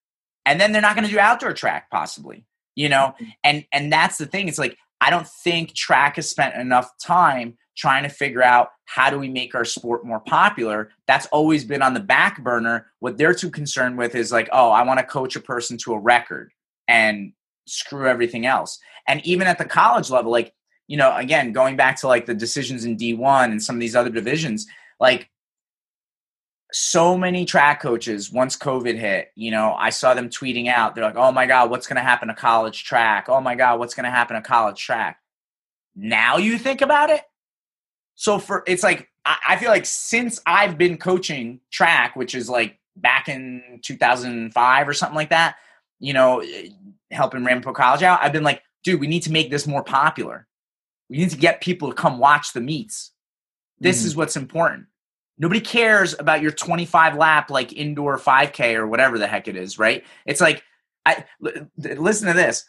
and 0.46 0.60
then 0.60 0.72
they're 0.72 0.82
not 0.82 0.96
going 0.96 1.08
to 1.08 1.14
do 1.14 1.20
outdoor 1.20 1.54
track 1.54 1.90
possibly. 1.90 2.46
You 2.76 2.90
know, 2.90 3.16
mm-hmm. 3.16 3.26
and 3.44 3.66
and 3.72 3.92
that's 3.92 4.18
the 4.18 4.26
thing. 4.26 4.50
It's 4.50 4.60
like 4.60 4.78
I 5.00 5.10
don't 5.10 5.28
think 5.28 5.74
track 5.74 6.18
has 6.18 6.30
spent 6.30 6.56
enough 6.56 6.92
time 7.02 7.58
trying 7.76 8.04
to 8.04 8.10
figure 8.10 8.44
out 8.44 8.70
how 8.86 9.10
do 9.10 9.20
we 9.20 9.30
make 9.30 9.56
our 9.56 9.66
sport 9.66 10.06
more 10.06 10.20
popular 10.20 10.90
that's 11.08 11.26
always 11.28 11.64
been 11.64 11.82
on 11.82 11.94
the 11.94 12.00
back 12.00 12.42
burner. 12.44 12.88
What 13.00 13.18
they're 13.18 13.34
too 13.34 13.50
concerned 13.50 13.98
with 13.98 14.16
is 14.16 14.32
like 14.32 14.50
oh 14.52 14.70
i 14.70 14.84
want 14.84 15.00
to 15.00 15.06
coach 15.06 15.36
a 15.36 15.42
person 15.42 15.78
to 15.80 15.94
a 15.94 16.00
record 16.00 16.52
and 16.88 17.34
screw 17.68 18.08
everything 18.08 18.46
else. 18.46 18.80
And 19.08 19.26
even 19.26 19.48
at 19.48 19.58
the 19.58 19.66
college 19.66 20.10
level 20.10 20.32
like 20.32 20.54
you 20.88 20.98
know 20.98 21.16
again 21.16 21.52
going 21.52 21.76
back 21.76 22.00
to 22.02 22.08
like 22.08 22.26
the 22.26 22.36
decisions 22.36 22.86
in 22.86 22.98
d1 22.98 23.46
and 23.46 23.62
some 23.62 23.76
of 23.76 23.80
these 23.80 23.96
other 23.96 24.10
divisions 24.10 24.68
like 25.00 25.30
so 26.72 27.18
many 27.18 27.46
track 27.46 27.82
coaches 27.82 28.32
once 28.32 28.58
covid 28.58 28.98
hit 28.98 29.30
you 29.36 29.50
know 29.50 29.74
i 29.80 29.90
saw 29.90 30.14
them 30.14 30.30
tweeting 30.30 30.68
out 30.68 30.94
they're 30.94 31.04
like 31.04 31.16
oh 31.16 31.32
my 31.32 31.46
god 31.46 31.70
what's 31.70 31.88
going 31.88 31.96
to 31.96 32.04
happen 32.04 32.28
to 32.28 32.34
college 32.34 32.84
track? 32.84 33.28
Oh 33.30 33.42
my 33.42 33.56
god 33.56 33.80
what's 33.80 33.96
going 33.96 34.04
to 34.04 34.10
happen 34.10 34.36
to 34.36 34.42
college 34.42 34.80
track? 34.80 35.20
Now 35.96 36.38
you 36.38 36.58
think 36.58 36.82
about 36.82 37.10
it 37.10 37.22
So 38.16 38.40
for 38.40 38.64
it's 38.66 38.84
like 38.84 39.10
I, 39.26 39.38
I 39.50 39.58
feel 39.58 39.70
like 39.70 39.86
since 39.86 40.42
I've 40.46 40.78
been 40.78 40.98
coaching 40.98 41.60
track, 41.72 42.16
which 42.16 42.36
is 42.36 42.50
like 42.50 42.80
back 42.96 43.28
in 43.28 43.80
2005 43.84 44.88
or 44.88 44.94
something 44.94 45.16
like 45.16 45.30
that, 45.30 45.56
you 46.00 46.14
know, 46.14 46.44
helping 47.12 47.44
Ramapo 47.44 47.74
College 47.74 48.04
out, 48.04 48.20
I've 48.22 48.34
been 48.34 48.44
like, 48.44 48.62
dude, 48.84 49.00
we 49.00 49.08
need 49.08 49.24
to 49.24 49.32
make 49.32 49.50
this 49.50 49.68
more 49.68 49.84
popular. 49.84 50.48
We 51.10 51.18
need 51.18 51.30
to 51.32 51.38
get 51.38 51.62
people 51.62 51.90
to 51.90 51.96
come 51.96 52.18
watch 52.18 52.54
the 52.54 52.62
meets. 52.62 53.12
This 53.80 54.00
mm-hmm. 54.00 54.08
is 54.08 54.16
what's 54.16 54.38
important. 54.38 54.88
Nobody 55.38 55.60
cares 55.60 56.16
about 56.18 56.42
your 56.42 56.52
25 56.52 57.18
lap 57.18 57.50
like 57.50 57.74
indoor 57.74 58.18
5K 58.18 58.76
or 58.76 58.88
whatever 58.88 59.18
the 59.18 59.28
heck 59.28 59.48
it 59.48 59.58
is, 59.58 59.78
right? 59.78 60.04
It's 60.26 60.40
like 60.40 60.64
I 61.06 61.26
listen 61.78 62.28
to 62.28 62.34
this. 62.34 62.66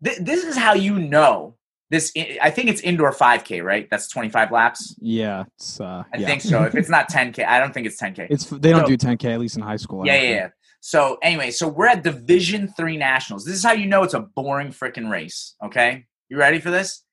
This 0.00 0.44
is 0.44 0.56
how 0.56 0.74
you 0.74 0.98
know 0.98 1.56
this. 1.90 2.12
I 2.40 2.50
think 2.50 2.68
it's 2.68 2.80
indoor 2.80 3.12
5K, 3.12 3.62
right? 3.62 3.88
That's 3.90 4.08
25 4.08 4.52
laps. 4.52 4.96
Yeah, 5.00 5.44
it's. 5.56 5.80
Uh, 5.80 6.04
I 6.12 6.18
yeah. 6.18 6.26
think 6.26 6.42
so. 6.42 6.62
If 6.64 6.74
it's 6.74 6.88
not 6.88 7.10
10K, 7.10 7.44
I 7.44 7.58
don't 7.58 7.74
think 7.74 7.86
it's 7.86 8.00
10K. 8.00 8.26
It's 8.30 8.46
they 8.46 8.70
don't 8.70 8.86
so, 8.86 8.96
do 8.96 8.96
10K 8.96 9.34
at 9.34 9.40
least 9.40 9.56
in 9.56 9.62
high 9.62 9.76
school. 9.76 10.06
Yeah, 10.06 10.20
yeah, 10.22 10.30
yeah. 10.30 10.48
So 10.80 11.18
anyway, 11.22 11.50
so 11.50 11.68
we're 11.68 11.88
at 11.88 12.02
Division 12.02 12.68
Three 12.76 12.96
Nationals. 12.96 13.44
This 13.44 13.56
is 13.56 13.64
how 13.64 13.72
you 13.72 13.86
know 13.86 14.02
it's 14.02 14.14
a 14.14 14.20
boring 14.20 14.68
freaking 14.68 15.10
race. 15.10 15.54
Okay, 15.64 16.06
you 16.28 16.38
ready 16.38 16.60
for 16.60 16.70
this? 16.70 17.04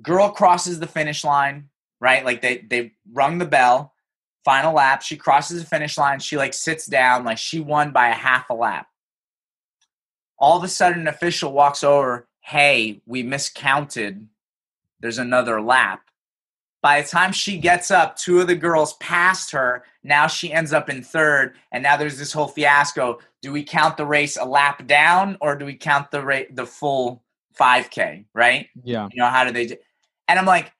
Girl 0.00 0.30
crosses 0.30 0.78
the 0.78 0.86
finish 0.86 1.24
line, 1.24 1.68
right? 2.00 2.24
Like 2.24 2.40
they 2.40 2.58
they 2.58 2.92
rung 3.12 3.38
the 3.38 3.46
bell 3.46 3.92
final 4.44 4.74
lap 4.74 5.02
she 5.02 5.16
crosses 5.16 5.60
the 5.60 5.68
finish 5.68 5.98
line 5.98 6.18
she 6.18 6.36
like 6.36 6.54
sits 6.54 6.86
down 6.86 7.24
like 7.24 7.38
she 7.38 7.60
won 7.60 7.92
by 7.92 8.08
a 8.08 8.14
half 8.14 8.48
a 8.50 8.54
lap 8.54 8.86
all 10.38 10.56
of 10.56 10.64
a 10.64 10.68
sudden 10.68 11.00
an 11.00 11.08
official 11.08 11.52
walks 11.52 11.82
over 11.82 12.27
hey 12.48 13.00
we 13.06 13.22
miscounted 13.22 14.26
there's 15.00 15.18
another 15.18 15.60
lap 15.60 16.02
by 16.82 17.00
the 17.00 17.08
time 17.08 17.32
she 17.32 17.58
gets 17.58 17.90
up 17.90 18.16
two 18.16 18.40
of 18.40 18.46
the 18.46 18.54
girls 18.54 18.94
passed 18.94 19.52
her 19.52 19.84
now 20.02 20.26
she 20.26 20.52
ends 20.52 20.72
up 20.72 20.88
in 20.88 21.02
third 21.02 21.54
and 21.72 21.82
now 21.82 21.96
there's 21.96 22.18
this 22.18 22.32
whole 22.32 22.48
fiasco 22.48 23.18
do 23.42 23.52
we 23.52 23.62
count 23.62 23.96
the 23.96 24.06
race 24.06 24.36
a 24.36 24.44
lap 24.44 24.86
down 24.86 25.36
or 25.40 25.56
do 25.56 25.64
we 25.64 25.74
count 25.74 26.10
the 26.10 26.22
rate 26.22 26.54
the 26.56 26.66
full 26.66 27.22
5k 27.58 28.24
right 28.34 28.68
yeah 28.82 29.08
you 29.12 29.20
know 29.20 29.28
how 29.28 29.44
do 29.44 29.52
they 29.52 29.66
do 29.66 29.76
and 30.28 30.38
i'm 30.38 30.46
like 30.46 30.72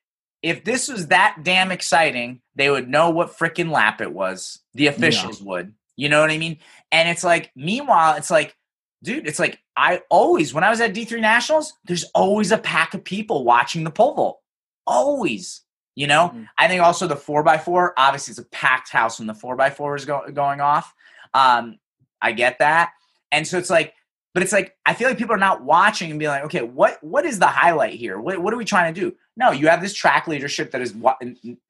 if 0.42 0.64
this 0.64 0.88
was 0.88 1.08
that 1.08 1.38
damn 1.42 1.72
exciting, 1.72 2.40
they 2.54 2.70
would 2.70 2.88
know 2.88 3.10
what 3.10 3.36
freaking 3.36 3.70
lap 3.70 4.00
it 4.00 4.12
was. 4.12 4.60
The 4.74 4.86
officials 4.86 5.40
yeah. 5.40 5.46
would. 5.46 5.74
You 5.96 6.08
know 6.08 6.20
what 6.20 6.30
I 6.30 6.38
mean? 6.38 6.58
And 6.92 7.08
it's 7.08 7.24
like, 7.24 7.50
meanwhile, 7.56 8.16
it's 8.16 8.30
like, 8.30 8.54
dude, 9.02 9.26
it's 9.26 9.38
like 9.38 9.60
I 9.76 10.02
always, 10.10 10.52
when 10.52 10.64
I 10.64 10.70
was 10.70 10.80
at 10.80 10.94
D3 10.94 11.20
Nationals, 11.20 11.74
there's 11.84 12.04
always 12.14 12.52
a 12.52 12.58
pack 12.58 12.94
of 12.94 13.04
people 13.04 13.44
watching 13.44 13.84
the 13.84 13.90
pole 13.90 14.14
vault. 14.14 14.40
Always. 14.86 15.62
You 15.94 16.06
know, 16.06 16.28
mm-hmm. 16.28 16.44
I 16.56 16.68
think 16.68 16.80
also 16.80 17.08
the 17.08 17.16
four 17.16 17.42
by 17.42 17.58
four, 17.58 17.92
obviously 17.96 18.30
it's 18.30 18.38
a 18.38 18.44
packed 18.44 18.90
house 18.90 19.18
when 19.18 19.26
the 19.26 19.34
four 19.34 19.56
by 19.56 19.70
four 19.70 19.96
is 19.96 20.04
go- 20.04 20.30
going 20.32 20.60
off. 20.60 20.94
Um, 21.34 21.80
I 22.22 22.30
get 22.30 22.60
that. 22.60 22.92
And 23.32 23.44
so 23.46 23.58
it's 23.58 23.68
like, 23.68 23.94
but 24.32 24.44
it's 24.44 24.52
like 24.52 24.76
I 24.86 24.94
feel 24.94 25.08
like 25.08 25.18
people 25.18 25.34
are 25.34 25.38
not 25.38 25.64
watching 25.64 26.10
and 26.10 26.18
being 26.20 26.30
like, 26.30 26.44
okay, 26.44 26.62
what 26.62 27.02
what 27.02 27.24
is 27.24 27.40
the 27.40 27.48
highlight 27.48 27.94
here? 27.94 28.20
What 28.20 28.38
what 28.38 28.54
are 28.54 28.56
we 28.56 28.64
trying 28.64 28.94
to 28.94 29.00
do? 29.00 29.16
No, 29.36 29.50
you 29.50 29.66
have 29.66 29.80
this 29.80 29.94
track 29.94 30.28
leadership 30.28 30.70
that 30.70 30.80
is 30.80 30.94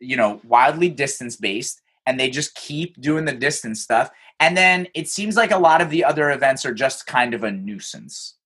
you 0.00 0.16
know 0.16 0.40
wildly 0.44 0.90
distance 0.90 1.36
based, 1.36 1.80
and 2.04 2.20
they 2.20 2.28
just 2.28 2.54
keep 2.54 3.00
doing 3.00 3.24
the 3.24 3.32
distance 3.32 3.80
stuff. 3.80 4.10
And 4.40 4.56
then 4.56 4.86
it 4.94 5.08
seems 5.08 5.36
like 5.36 5.50
a 5.50 5.58
lot 5.58 5.80
of 5.80 5.90
the 5.90 6.04
other 6.04 6.30
events 6.30 6.64
are 6.64 6.74
just 6.74 7.06
kind 7.06 7.34
of 7.34 7.44
a 7.44 7.50
nuisance. 7.50 8.36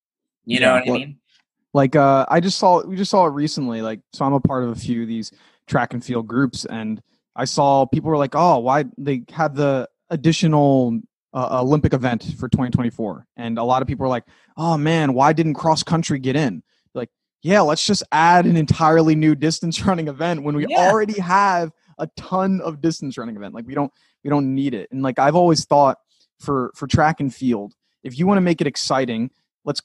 You 0.44 0.60
know 0.60 0.72
what 0.74 0.88
I 0.88 0.92
mean? 0.92 1.18
Like 1.74 1.96
uh, 1.96 2.26
I 2.28 2.40
just 2.40 2.58
saw 2.58 2.84
we 2.84 2.96
just 2.96 3.10
saw 3.10 3.26
it 3.26 3.30
recently. 3.30 3.80
Like 3.82 4.00
so, 4.12 4.24
I'm 4.24 4.32
a 4.32 4.40
part 4.40 4.64
of 4.64 4.70
a 4.70 4.74
few 4.74 5.02
of 5.02 5.08
these 5.08 5.30
track 5.66 5.94
and 5.94 6.04
field 6.04 6.26
groups, 6.26 6.64
and 6.64 7.00
I 7.36 7.44
saw 7.44 7.86
people 7.86 8.10
were 8.10 8.16
like, 8.16 8.34
oh, 8.34 8.58
why 8.58 8.84
they 8.98 9.22
had 9.30 9.54
the 9.54 9.88
additional 10.10 11.00
uh, 11.34 11.60
Olympic 11.62 11.94
event 11.94 12.34
for 12.38 12.48
2024. 12.48 13.26
And 13.36 13.58
a 13.58 13.64
lot 13.64 13.82
of 13.82 13.88
people 13.88 14.04
are 14.04 14.10
like, 14.10 14.24
oh 14.56 14.76
man, 14.76 15.14
why 15.14 15.32
didn't 15.32 15.54
cross 15.54 15.82
country 15.82 16.18
get 16.18 16.36
in? 16.36 16.62
Like, 16.94 17.08
yeah, 17.42 17.60
let's 17.60 17.86
just 17.86 18.02
add 18.12 18.46
an 18.46 18.56
entirely 18.56 19.14
new 19.14 19.34
distance 19.34 19.82
running 19.86 20.08
event 20.08 20.42
when 20.42 20.56
we 20.56 20.66
yeah. 20.68 20.90
already 20.90 21.20
have 21.20 21.72
a 21.98 22.08
ton 22.16 22.60
of 22.60 22.80
distance 22.80 23.16
running 23.16 23.36
event. 23.36 23.54
Like 23.54 23.66
we 23.66 23.74
don't 23.74 23.92
we 24.22 24.30
don't 24.30 24.54
need 24.54 24.74
it. 24.74 24.90
And 24.90 25.02
like 25.02 25.18
I've 25.18 25.36
always 25.36 25.64
thought 25.64 25.98
for 26.38 26.72
for 26.74 26.86
track 26.86 27.20
and 27.20 27.34
field, 27.34 27.74
if 28.02 28.18
you 28.18 28.26
want 28.26 28.38
to 28.38 28.42
make 28.42 28.60
it 28.60 28.66
exciting, 28.66 29.30
let's 29.64 29.82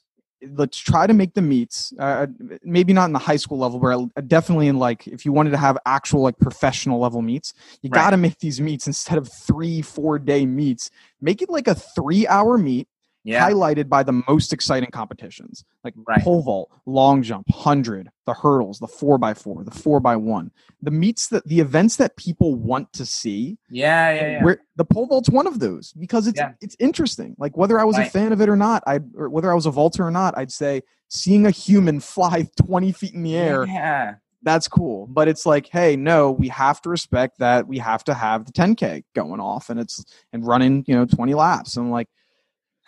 let's 0.52 0.78
try 0.78 1.06
to 1.06 1.12
make 1.12 1.34
the 1.34 1.42
meets 1.42 1.92
uh, 1.98 2.26
maybe 2.62 2.92
not 2.92 3.06
in 3.06 3.12
the 3.12 3.18
high 3.18 3.36
school 3.36 3.58
level 3.58 3.80
but 4.14 4.28
definitely 4.28 4.68
in 4.68 4.78
like 4.78 5.06
if 5.08 5.24
you 5.24 5.32
wanted 5.32 5.50
to 5.50 5.56
have 5.56 5.76
actual 5.84 6.20
like 6.20 6.38
professional 6.38 7.00
level 7.00 7.22
meets 7.22 7.54
you 7.82 7.90
right. 7.90 8.04
got 8.04 8.10
to 8.10 8.16
make 8.16 8.38
these 8.38 8.60
meets 8.60 8.86
instead 8.86 9.18
of 9.18 9.28
three 9.28 9.82
four 9.82 10.16
day 10.18 10.46
meets 10.46 10.90
make 11.20 11.42
it 11.42 11.50
like 11.50 11.66
a 11.66 11.74
three 11.74 12.26
hour 12.28 12.56
meet 12.56 12.86
yeah. 13.28 13.48
highlighted 13.48 13.88
by 13.88 14.02
the 14.02 14.22
most 14.28 14.52
exciting 14.52 14.90
competitions 14.90 15.64
like 15.84 15.94
right. 16.06 16.22
pole 16.22 16.42
vault, 16.42 16.70
long 16.86 17.22
jump, 17.22 17.48
100, 17.48 18.10
the 18.26 18.34
hurdles, 18.34 18.78
the 18.78 18.86
4x4, 18.86 19.64
the 19.64 19.70
4x1. 19.70 20.50
The 20.82 20.90
meets 20.90 21.28
that 21.28 21.46
the 21.46 21.60
events 21.60 21.96
that 21.96 22.16
people 22.16 22.54
want 22.54 22.92
to 22.94 23.06
see. 23.06 23.58
Yeah, 23.70 24.12
yeah, 24.14 24.30
yeah. 24.30 24.44
Where 24.44 24.60
the 24.76 24.84
pole 24.84 25.06
vault's 25.06 25.30
one 25.30 25.46
of 25.46 25.58
those 25.58 25.92
because 25.92 26.26
it's 26.26 26.38
yeah. 26.38 26.52
it's 26.60 26.76
interesting. 26.78 27.34
Like 27.38 27.56
whether 27.56 27.80
I 27.80 27.84
was 27.84 27.96
right. 27.96 28.06
a 28.06 28.10
fan 28.10 28.32
of 28.32 28.40
it 28.40 28.48
or 28.48 28.56
not, 28.56 28.82
I 28.86 29.00
or 29.16 29.28
whether 29.28 29.50
I 29.50 29.54
was 29.54 29.66
a 29.66 29.70
vaulter 29.70 30.06
or 30.06 30.10
not, 30.10 30.36
I'd 30.36 30.52
say 30.52 30.82
seeing 31.08 31.46
a 31.46 31.50
human 31.50 32.00
fly 32.14 32.48
20 32.56 32.92
feet 32.92 33.14
in 33.14 33.22
the 33.22 33.36
air. 33.36 33.66
Yeah. 33.66 34.14
That's 34.42 34.68
cool. 34.68 35.06
But 35.08 35.26
it's 35.26 35.44
like, 35.44 35.66
hey, 35.66 35.96
no, 35.96 36.30
we 36.30 36.48
have 36.48 36.80
to 36.82 36.90
respect 36.90 37.38
that 37.40 37.66
we 37.66 37.78
have 37.78 38.04
to 38.04 38.14
have 38.14 38.44
the 38.46 38.52
10K 38.52 39.02
going 39.14 39.40
off 39.40 39.68
and 39.68 39.80
it's 39.80 40.04
and 40.32 40.46
running, 40.46 40.84
you 40.86 40.94
know, 40.94 41.06
20 41.06 41.34
laps. 41.34 41.76
And 41.76 41.86
I'm 41.86 41.90
like, 41.90 42.08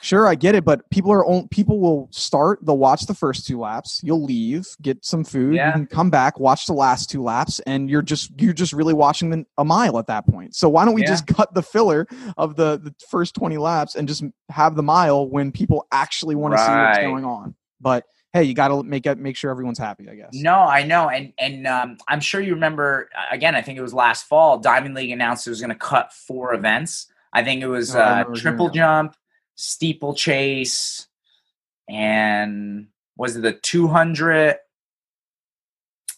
Sure, 0.02 0.26
I 0.26 0.34
get 0.34 0.54
it, 0.54 0.64
but 0.64 0.88
people 0.90 1.12
are 1.12 1.24
on, 1.26 1.48
people 1.48 1.78
will 1.78 2.08
start. 2.10 2.60
They'll 2.62 2.78
watch 2.78 3.06
the 3.06 3.14
first 3.14 3.46
two 3.46 3.58
laps. 3.60 4.00
You'll 4.02 4.22
leave, 4.22 4.66
get 4.80 5.04
some 5.04 5.24
food, 5.24 5.54
yeah. 5.54 5.74
and 5.74 5.90
come 5.90 6.08
back, 6.08 6.40
watch 6.40 6.66
the 6.66 6.72
last 6.72 7.10
two 7.10 7.22
laps, 7.22 7.60
and 7.60 7.90
you're 7.90 8.02
just 8.02 8.32
you're 8.40 8.54
just 8.54 8.72
really 8.72 8.94
watching 8.94 9.30
the, 9.30 9.44
a 9.58 9.64
mile 9.64 9.98
at 9.98 10.06
that 10.06 10.26
point. 10.26 10.54
So 10.54 10.68
why 10.68 10.84
don't 10.84 10.94
we 10.94 11.02
yeah. 11.02 11.08
just 11.08 11.26
cut 11.26 11.52
the 11.54 11.62
filler 11.62 12.06
of 12.38 12.56
the 12.56 12.78
the 12.78 12.94
first 13.10 13.34
twenty 13.34 13.58
laps 13.58 13.94
and 13.94 14.08
just 14.08 14.24
have 14.48 14.74
the 14.74 14.82
mile 14.82 15.28
when 15.28 15.52
people 15.52 15.86
actually 15.92 16.34
want 16.34 16.54
right. 16.54 16.60
to 16.60 16.64
see 16.64 16.72
what's 16.72 17.12
going 17.12 17.24
on? 17.26 17.54
But 17.80 18.04
hey, 18.32 18.44
you 18.44 18.54
got 18.54 18.68
to 18.68 18.82
make 18.82 19.04
it 19.04 19.18
make 19.18 19.36
sure 19.36 19.50
everyone's 19.50 19.78
happy. 19.78 20.08
I 20.08 20.14
guess. 20.14 20.30
No, 20.32 20.54
I 20.54 20.82
know, 20.82 21.10
and 21.10 21.34
and 21.38 21.66
um, 21.66 21.98
I'm 22.08 22.20
sure 22.20 22.40
you 22.40 22.54
remember. 22.54 23.10
Again, 23.30 23.54
I 23.54 23.60
think 23.60 23.78
it 23.78 23.82
was 23.82 23.92
last 23.92 24.26
fall. 24.26 24.58
Diamond 24.58 24.94
League 24.94 25.10
announced 25.10 25.46
it 25.46 25.50
was 25.50 25.60
going 25.60 25.70
to 25.70 25.76
cut 25.76 26.12
four 26.14 26.54
events. 26.54 27.06
I 27.32 27.44
think 27.44 27.62
it 27.62 27.68
was 27.68 27.94
oh, 27.94 28.00
uh, 28.00 28.24
triple 28.34 28.70
jump 28.70 29.14
steeplechase, 29.60 31.06
and 31.88 32.88
was 33.16 33.36
it 33.36 33.42
the 33.42 33.52
200? 33.52 34.56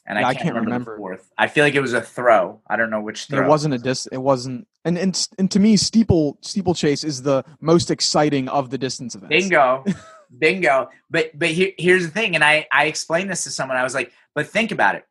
And 0.05 0.18
yeah, 0.18 0.26
I, 0.26 0.34
can't 0.34 0.40
I, 0.40 0.43
can't 0.45 0.55
remember, 0.57 0.97
fourth. 0.97 1.32
I 1.38 1.47
feel 1.47 1.64
like 1.64 1.74
it 1.74 1.80
was 1.80 1.93
a 1.93 2.01
throw. 2.01 2.61
I 2.66 2.76
don't 2.76 2.90
know 2.90 3.01
which 3.01 3.26
throw. 3.26 3.45
It 3.45 3.49
wasn't 3.49 3.74
a 3.74 3.78
dis. 3.78 4.07
It 4.07 4.18
wasn't. 4.18 4.66
And 4.84 4.99
and 4.99 5.28
and 5.38 5.49
to 5.53 5.61
me, 5.61 5.76
steeple 5.76 6.38
steeplechase 6.40 7.05
is 7.05 7.22
the 7.22 7.45
most 7.61 7.90
exciting 7.90 8.49
of 8.49 8.70
the 8.70 8.78
distance 8.78 9.14
events. 9.14 9.30
Bingo, 9.30 9.84
bingo. 10.38 10.90
But 11.09 11.38
but 11.38 11.51
here, 11.51 11.70
here's 11.78 12.05
the 12.05 12.11
thing, 12.11 12.34
and 12.34 12.43
I 12.43 12.66
I 12.72 12.86
explained 12.86 13.30
this 13.30 13.45
to 13.45 13.51
someone. 13.51 13.76
I 13.76 13.84
was 13.84 13.95
like, 13.95 14.12
but 14.34 14.49
think 14.49 14.72
about 14.72 14.97
it. 14.97 15.07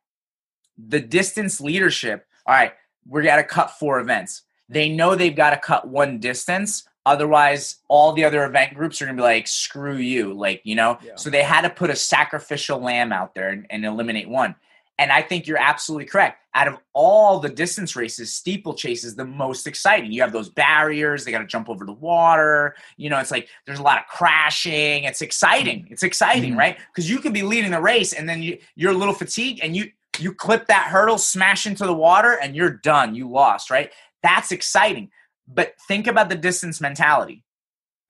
The 0.76 1.00
distance 1.00 1.58
leadership. 1.58 2.26
All 2.46 2.54
right, 2.54 2.72
we 3.08 3.22
got 3.22 3.36
to 3.36 3.44
cut 3.44 3.70
four 3.70 3.98
events. 3.98 4.42
They 4.68 4.90
know 4.90 5.14
they've 5.14 5.34
got 5.34 5.50
to 5.50 5.58
cut 5.58 5.88
one 5.88 6.18
distance, 6.18 6.86
Otherwise, 7.04 7.76
all 7.88 8.12
the 8.12 8.24
other 8.24 8.44
event 8.44 8.74
groups 8.74 9.02
are 9.02 9.06
going 9.06 9.16
to 9.16 9.20
be 9.20 9.24
like, 9.24 9.48
screw 9.48 9.96
you. 9.96 10.32
Like, 10.32 10.60
you 10.64 10.76
know? 10.76 10.98
Yeah. 11.04 11.16
So 11.16 11.30
they 11.30 11.42
had 11.42 11.62
to 11.62 11.70
put 11.70 11.90
a 11.90 11.96
sacrificial 11.96 12.78
lamb 12.78 13.12
out 13.12 13.34
there 13.34 13.48
and, 13.48 13.66
and, 13.70 13.84
eliminate 13.84 14.28
one. 14.28 14.54
And 14.98 15.10
I 15.10 15.20
think 15.20 15.48
you're 15.48 15.58
absolutely 15.58 16.04
correct. 16.04 16.38
Out 16.54 16.68
of 16.68 16.78
all 16.92 17.40
the 17.40 17.48
distance 17.48 17.96
races, 17.96 18.32
steeplechase 18.32 19.02
is 19.02 19.16
the 19.16 19.24
most 19.24 19.66
exciting. 19.66 20.12
You 20.12 20.20
have 20.20 20.32
those 20.32 20.48
barriers, 20.48 21.24
they 21.24 21.32
got 21.32 21.38
to 21.38 21.46
jump 21.46 21.68
over 21.68 21.84
the 21.84 21.92
water. 21.92 22.76
You 22.96 23.10
know, 23.10 23.18
it's 23.18 23.32
like 23.32 23.48
there's 23.66 23.80
a 23.80 23.82
lot 23.82 23.98
of 23.98 24.06
crashing. 24.06 25.04
It's 25.04 25.22
exciting. 25.22 25.88
It's 25.90 26.04
exciting, 26.04 26.50
mm-hmm. 26.50 26.58
right? 26.58 26.78
Because 26.94 27.10
you 27.10 27.18
could 27.18 27.32
be 27.32 27.42
leading 27.42 27.72
the 27.72 27.80
race 27.80 28.12
and 28.12 28.28
then 28.28 28.42
you, 28.42 28.58
you're 28.76 28.92
a 28.92 28.96
little 28.96 29.14
fatigued 29.14 29.60
and 29.60 29.74
you, 29.74 29.90
you 30.18 30.32
clip 30.34 30.66
that 30.68 30.86
hurdle, 30.86 31.18
smash 31.18 31.66
into 31.66 31.84
the 31.86 31.94
water, 31.94 32.38
and 32.40 32.54
you're 32.54 32.70
done. 32.70 33.14
You 33.14 33.28
lost, 33.28 33.70
right? 33.70 33.90
That's 34.22 34.52
exciting. 34.52 35.10
But 35.46 35.74
think 35.88 36.06
about 36.06 36.28
the 36.28 36.36
distance 36.36 36.80
mentality. 36.80 37.44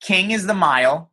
King 0.01 0.31
is 0.31 0.45
the 0.45 0.53
mile. 0.53 1.11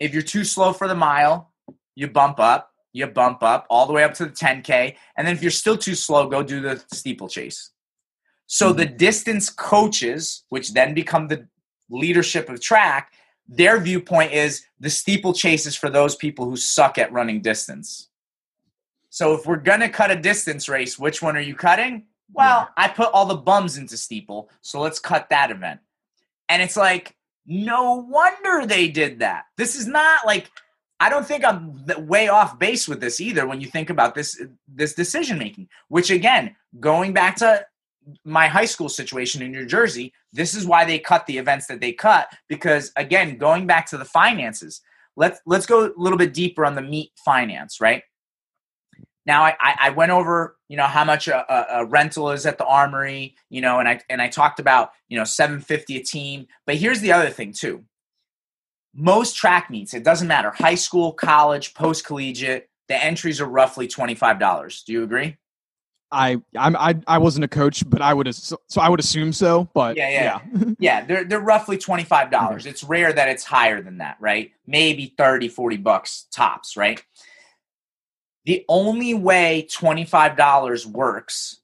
If 0.00 0.12
you're 0.12 0.22
too 0.22 0.44
slow 0.44 0.72
for 0.72 0.88
the 0.88 0.94
mile, 0.94 1.52
you 1.94 2.08
bump 2.08 2.38
up, 2.40 2.72
you 2.92 3.06
bump 3.06 3.42
up 3.42 3.66
all 3.68 3.86
the 3.86 3.92
way 3.92 4.04
up 4.04 4.14
to 4.14 4.26
the 4.26 4.30
10K. 4.30 4.96
And 5.16 5.26
then 5.26 5.34
if 5.34 5.42
you're 5.42 5.50
still 5.50 5.76
too 5.76 5.94
slow, 5.94 6.28
go 6.28 6.42
do 6.42 6.60
the 6.60 6.82
steeplechase. 6.92 7.70
So 8.46 8.68
mm-hmm. 8.68 8.78
the 8.78 8.86
distance 8.86 9.50
coaches, 9.50 10.44
which 10.48 10.72
then 10.72 10.94
become 10.94 11.28
the 11.28 11.48
leadership 11.90 12.48
of 12.48 12.60
track, 12.60 13.12
their 13.46 13.78
viewpoint 13.78 14.32
is 14.32 14.64
the 14.80 14.90
steeplechase 14.90 15.66
is 15.66 15.76
for 15.76 15.90
those 15.90 16.16
people 16.16 16.46
who 16.46 16.56
suck 16.56 16.98
at 16.98 17.12
running 17.12 17.42
distance. 17.42 18.08
So 19.10 19.34
if 19.34 19.46
we're 19.46 19.56
gonna 19.56 19.88
cut 19.88 20.10
a 20.10 20.16
distance 20.16 20.68
race, 20.68 20.98
which 20.98 21.22
one 21.22 21.36
are 21.36 21.40
you 21.40 21.54
cutting? 21.54 22.06
Well. 22.32 22.68
I 22.76 22.88
put 22.88 23.10
all 23.12 23.26
the 23.26 23.36
bums 23.36 23.76
into 23.76 23.96
steeple, 23.96 24.50
so 24.60 24.80
let's 24.80 24.98
cut 24.98 25.28
that 25.30 25.50
event. 25.50 25.80
And 26.48 26.62
it's 26.62 26.76
like, 26.76 27.16
no 27.46 27.94
wonder 27.94 28.66
they 28.66 28.88
did 28.88 29.18
that. 29.20 29.44
This 29.56 29.76
is 29.76 29.86
not 29.86 30.26
like 30.26 30.50
I 31.00 31.10
don't 31.10 31.26
think 31.26 31.44
I'm 31.44 31.84
way 32.06 32.28
off 32.28 32.58
base 32.58 32.88
with 32.88 33.00
this 33.00 33.20
either 33.20 33.46
when 33.46 33.60
you 33.60 33.66
think 33.66 33.90
about 33.90 34.14
this 34.14 34.40
this 34.68 34.94
decision 34.94 35.38
making. 35.38 35.68
Which 35.88 36.10
again, 36.10 36.56
going 36.80 37.12
back 37.12 37.36
to 37.36 37.66
my 38.24 38.46
high 38.46 38.64
school 38.64 38.88
situation 38.88 39.42
in 39.42 39.52
New 39.52 39.66
Jersey, 39.66 40.12
this 40.32 40.54
is 40.54 40.66
why 40.66 40.84
they 40.84 40.98
cut 40.98 41.26
the 41.26 41.38
events 41.38 41.66
that 41.66 41.80
they 41.80 41.92
cut 41.92 42.28
because 42.48 42.92
again, 42.96 43.38
going 43.38 43.66
back 43.66 43.86
to 43.90 43.98
the 43.98 44.04
finances. 44.04 44.80
Let's 45.16 45.40
let's 45.46 45.66
go 45.66 45.86
a 45.86 45.92
little 45.96 46.18
bit 46.18 46.34
deeper 46.34 46.64
on 46.64 46.74
the 46.74 46.82
meet 46.82 47.12
finance, 47.24 47.80
right? 47.80 48.02
Now 49.26 49.44
I, 49.44 49.54
I 49.60 49.90
went 49.90 50.12
over 50.12 50.56
you 50.68 50.76
know 50.76 50.86
how 50.86 51.04
much 51.04 51.28
a, 51.28 51.76
a, 51.78 51.84
rental 51.84 52.30
is 52.30 52.46
at 52.46 52.58
the 52.58 52.66
armory 52.66 53.36
you 53.48 53.60
know 53.60 53.78
and 53.78 53.88
I 53.88 54.00
and 54.08 54.20
I 54.20 54.28
talked 54.28 54.58
about 54.58 54.90
you 55.08 55.16
know 55.16 55.24
750 55.24 55.96
a 55.96 56.02
team 56.02 56.46
but 56.66 56.76
here's 56.76 57.00
the 57.00 57.12
other 57.12 57.30
thing 57.30 57.52
too 57.52 57.84
most 58.94 59.36
track 59.36 59.70
meets 59.70 59.94
it 59.94 60.04
doesn't 60.04 60.28
matter 60.28 60.50
high 60.50 60.74
school 60.74 61.12
college 61.12 61.74
post 61.74 62.04
collegiate 62.04 62.68
the 62.88 63.02
entries 63.02 63.40
are 63.40 63.46
roughly 63.46 63.86
$25 63.86 64.84
do 64.84 64.92
you 64.92 65.04
agree 65.04 65.36
I 66.10 66.40
I'm 66.56 66.76
I, 66.76 66.96
I 67.08 67.18
wasn't 67.18 67.44
a 67.44 67.48
coach, 67.48 67.82
but 67.88 68.00
I 68.00 68.14
would 68.14 68.32
so 68.32 68.56
I 68.78 68.88
would 68.88 69.00
assume 69.00 69.32
so. 69.32 69.68
But 69.74 69.96
yeah, 69.96 70.10
yeah, 70.10 70.40
yeah. 70.54 70.64
yeah 70.78 71.04
they're 71.04 71.24
they're 71.24 71.40
roughly 71.40 71.76
twenty 71.76 72.04
five 72.04 72.30
dollars. 72.30 72.62
Mm-hmm. 72.62 72.70
It's 72.70 72.84
rare 72.84 73.12
that 73.12 73.28
it's 73.28 73.42
higher 73.42 73.82
than 73.82 73.98
that, 73.98 74.16
right? 74.20 74.52
Maybe 74.64 75.12
30, 75.18 75.48
40 75.48 75.76
bucks 75.78 76.26
tops, 76.30 76.76
right? 76.76 77.02
The 78.44 78.64
only 78.68 79.14
way 79.14 79.66
$25 79.70 80.86
works 80.86 81.60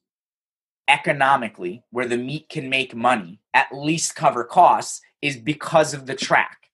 economically, 0.87 1.83
where 1.91 2.07
the 2.07 2.17
meet 2.17 2.49
can 2.49 2.69
make 2.69 2.95
money, 2.95 3.39
at 3.53 3.67
least 3.71 4.15
cover 4.15 4.43
costs, 4.43 5.01
is 5.21 5.37
because 5.37 5.93
of 5.93 6.05
the 6.05 6.15
track, 6.15 6.69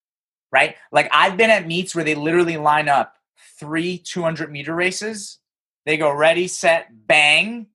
right? 0.51 0.76
Like 0.91 1.10
I've 1.12 1.38
been 1.38 1.49
at 1.49 1.68
meets 1.68 1.93
where 1.93 2.05
they 2.05 2.16
literally 2.16 2.58
line 2.58 2.89
up 2.89 3.16
three 3.60 3.97
200 3.97 4.51
meter 4.51 4.74
races. 4.74 5.39
They 5.86 5.97
go 5.97 6.12
ready, 6.12 6.47
set, 6.47 6.88
bang. 7.08 7.68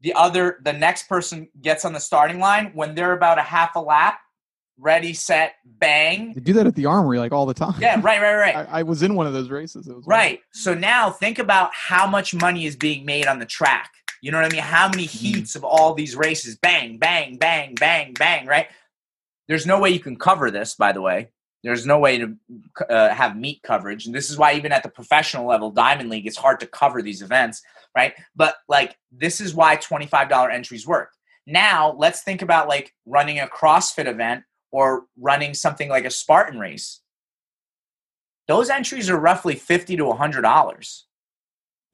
The 0.00 0.14
other, 0.14 0.58
the 0.62 0.72
next 0.72 1.08
person 1.08 1.48
gets 1.60 1.84
on 1.84 1.92
the 1.92 2.00
starting 2.00 2.38
line 2.38 2.72
when 2.74 2.94
they're 2.94 3.12
about 3.12 3.38
a 3.38 3.42
half 3.42 3.76
a 3.76 3.80
lap 3.80 4.18
ready, 4.78 5.12
set, 5.12 5.54
bang. 5.64 6.32
They 6.34 6.40
do 6.40 6.52
that 6.54 6.66
at 6.66 6.74
the 6.74 6.86
armory 6.86 7.18
like 7.18 7.32
all 7.32 7.46
the 7.46 7.54
time. 7.54 7.74
Yeah, 7.80 8.00
right, 8.00 8.20
right, 8.20 8.36
right. 8.36 8.56
I, 8.70 8.80
I 8.80 8.82
was 8.82 9.02
in 9.02 9.14
one 9.14 9.26
of 9.26 9.32
those 9.32 9.50
races. 9.50 9.88
right. 10.06 10.40
So 10.52 10.74
now 10.74 11.10
think 11.10 11.38
about 11.38 11.70
how 11.72 12.06
much 12.06 12.34
money 12.34 12.66
is 12.66 12.76
being 12.76 13.04
made 13.04 13.26
on 13.26 13.38
the 13.38 13.46
track. 13.46 13.90
You 14.22 14.32
know 14.32 14.40
what 14.40 14.52
I 14.52 14.54
mean? 14.54 14.62
How 14.62 14.88
many 14.88 15.06
mm-hmm. 15.06 15.18
heats 15.18 15.52
mm. 15.52 15.56
of 15.56 15.64
all 15.64 15.94
these 15.94 16.16
races? 16.16 16.56
Bang, 16.56 16.98
bang, 16.98 17.36
bang, 17.36 17.74
bang, 17.74 18.12
bang, 18.14 18.46
right? 18.46 18.68
There's 19.48 19.66
no 19.66 19.78
way 19.78 19.90
you 19.90 20.00
can 20.00 20.16
cover 20.16 20.50
this, 20.50 20.74
by 20.74 20.92
the 20.92 21.00
way. 21.00 21.30
There's 21.62 21.86
no 21.86 21.98
way 21.98 22.18
to 22.18 22.36
uh, 22.88 23.08
have 23.08 23.36
meet 23.36 23.62
coverage. 23.62 24.06
And 24.06 24.14
this 24.14 24.30
is 24.30 24.38
why, 24.38 24.54
even 24.54 24.72
at 24.72 24.82
the 24.82 24.88
professional 24.88 25.46
level, 25.46 25.70
Diamond 25.70 26.10
League, 26.10 26.26
it's 26.26 26.36
hard 26.36 26.60
to 26.60 26.66
cover 26.66 27.02
these 27.02 27.22
events, 27.22 27.62
right? 27.96 28.14
But 28.36 28.56
like, 28.68 28.96
this 29.10 29.40
is 29.40 29.54
why 29.54 29.76
$25 29.76 30.52
entries 30.52 30.86
work. 30.86 31.10
Now, 31.46 31.94
let's 31.98 32.22
think 32.22 32.42
about 32.42 32.68
like 32.68 32.92
running 33.04 33.38
a 33.38 33.46
CrossFit 33.46 34.06
event 34.06 34.44
or 34.76 35.06
running 35.18 35.54
something 35.54 35.88
like 35.88 36.04
a 36.04 36.10
Spartan 36.10 36.60
race, 36.60 37.00
those 38.46 38.68
entries 38.68 39.08
are 39.08 39.18
roughly 39.18 39.54
50 39.54 39.96
to 39.96 40.02
$100 40.02 41.02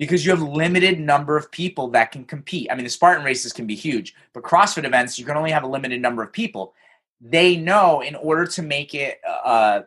because 0.01 0.26
you 0.26 0.33
have 0.33 0.43
limited 0.43 0.99
number 0.99 1.37
of 1.37 1.53
people 1.53 1.87
that 1.91 2.11
can 2.11 2.24
compete. 2.24 2.66
I 2.72 2.74
mean, 2.74 2.83
the 2.83 2.91
Spartan 2.91 3.24
races 3.24 3.53
can 3.53 3.68
be 3.68 3.76
huge, 3.76 4.16
but 4.35 4.43
CrossFit 4.43 4.85
events, 4.85 5.16
you 5.16 5.24
can 5.24 5.37
only 5.37 5.53
have 5.53 5.62
a 5.62 5.68
limited 5.68 6.03
number 6.03 6.24
of 6.24 6.33
people. 6.33 6.74
They 7.20 7.55
know 7.57 8.01
in 8.01 8.16
order 8.16 8.47
to 8.47 8.62
make 8.62 8.97
it 8.97 9.20
uh, 9.45 9.83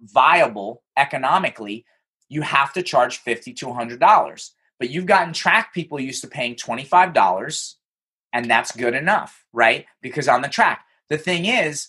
viable 0.00 0.84
economically, 0.96 1.84
you 2.28 2.42
have 2.42 2.72
to 2.74 2.84
charge 2.84 3.18
50 3.18 3.52
to 3.54 3.66
$100. 3.66 4.50
But 4.78 4.90
you've 4.90 5.06
gotten 5.06 5.32
track 5.32 5.74
people 5.74 5.98
used 5.98 6.20
to 6.20 6.28
paying 6.28 6.54
$25, 6.54 7.74
and 8.32 8.48
that's 8.48 8.76
good 8.76 8.94
enough, 8.94 9.44
right? 9.52 9.86
Because 10.00 10.28
on 10.28 10.40
the 10.40 10.48
track, 10.48 10.84
the 11.08 11.18
thing 11.18 11.46
is, 11.46 11.88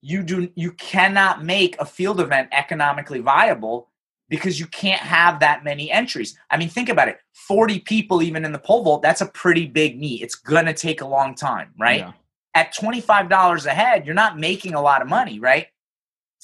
you 0.00 0.22
do 0.22 0.50
you 0.54 0.72
cannot 0.72 1.44
make 1.44 1.76
a 1.80 1.84
field 1.84 2.20
event 2.20 2.48
economically 2.52 3.20
viable 3.20 3.88
because 4.28 4.60
you 4.60 4.66
can't 4.66 5.00
have 5.00 5.40
that 5.40 5.64
many 5.64 5.90
entries. 5.90 6.38
I 6.50 6.58
mean, 6.58 6.68
think 6.68 6.88
about 6.88 7.08
it. 7.08 7.18
40 7.32 7.80
people 7.80 8.22
even 8.22 8.44
in 8.44 8.52
the 8.52 8.58
pole 8.58 8.84
vault, 8.84 9.02
that's 9.02 9.20
a 9.20 9.26
pretty 9.26 9.66
big 9.66 9.98
meet. 9.98 10.22
It's 10.22 10.34
going 10.34 10.66
to 10.66 10.74
take 10.74 11.00
a 11.00 11.06
long 11.06 11.34
time, 11.34 11.72
right? 11.78 12.00
Yeah. 12.00 12.12
At 12.54 12.74
$25 12.74 13.66
a 13.66 13.70
head, 13.70 14.04
you're 14.04 14.14
not 14.14 14.38
making 14.38 14.74
a 14.74 14.82
lot 14.82 15.00
of 15.00 15.08
money, 15.08 15.40
right? 15.40 15.68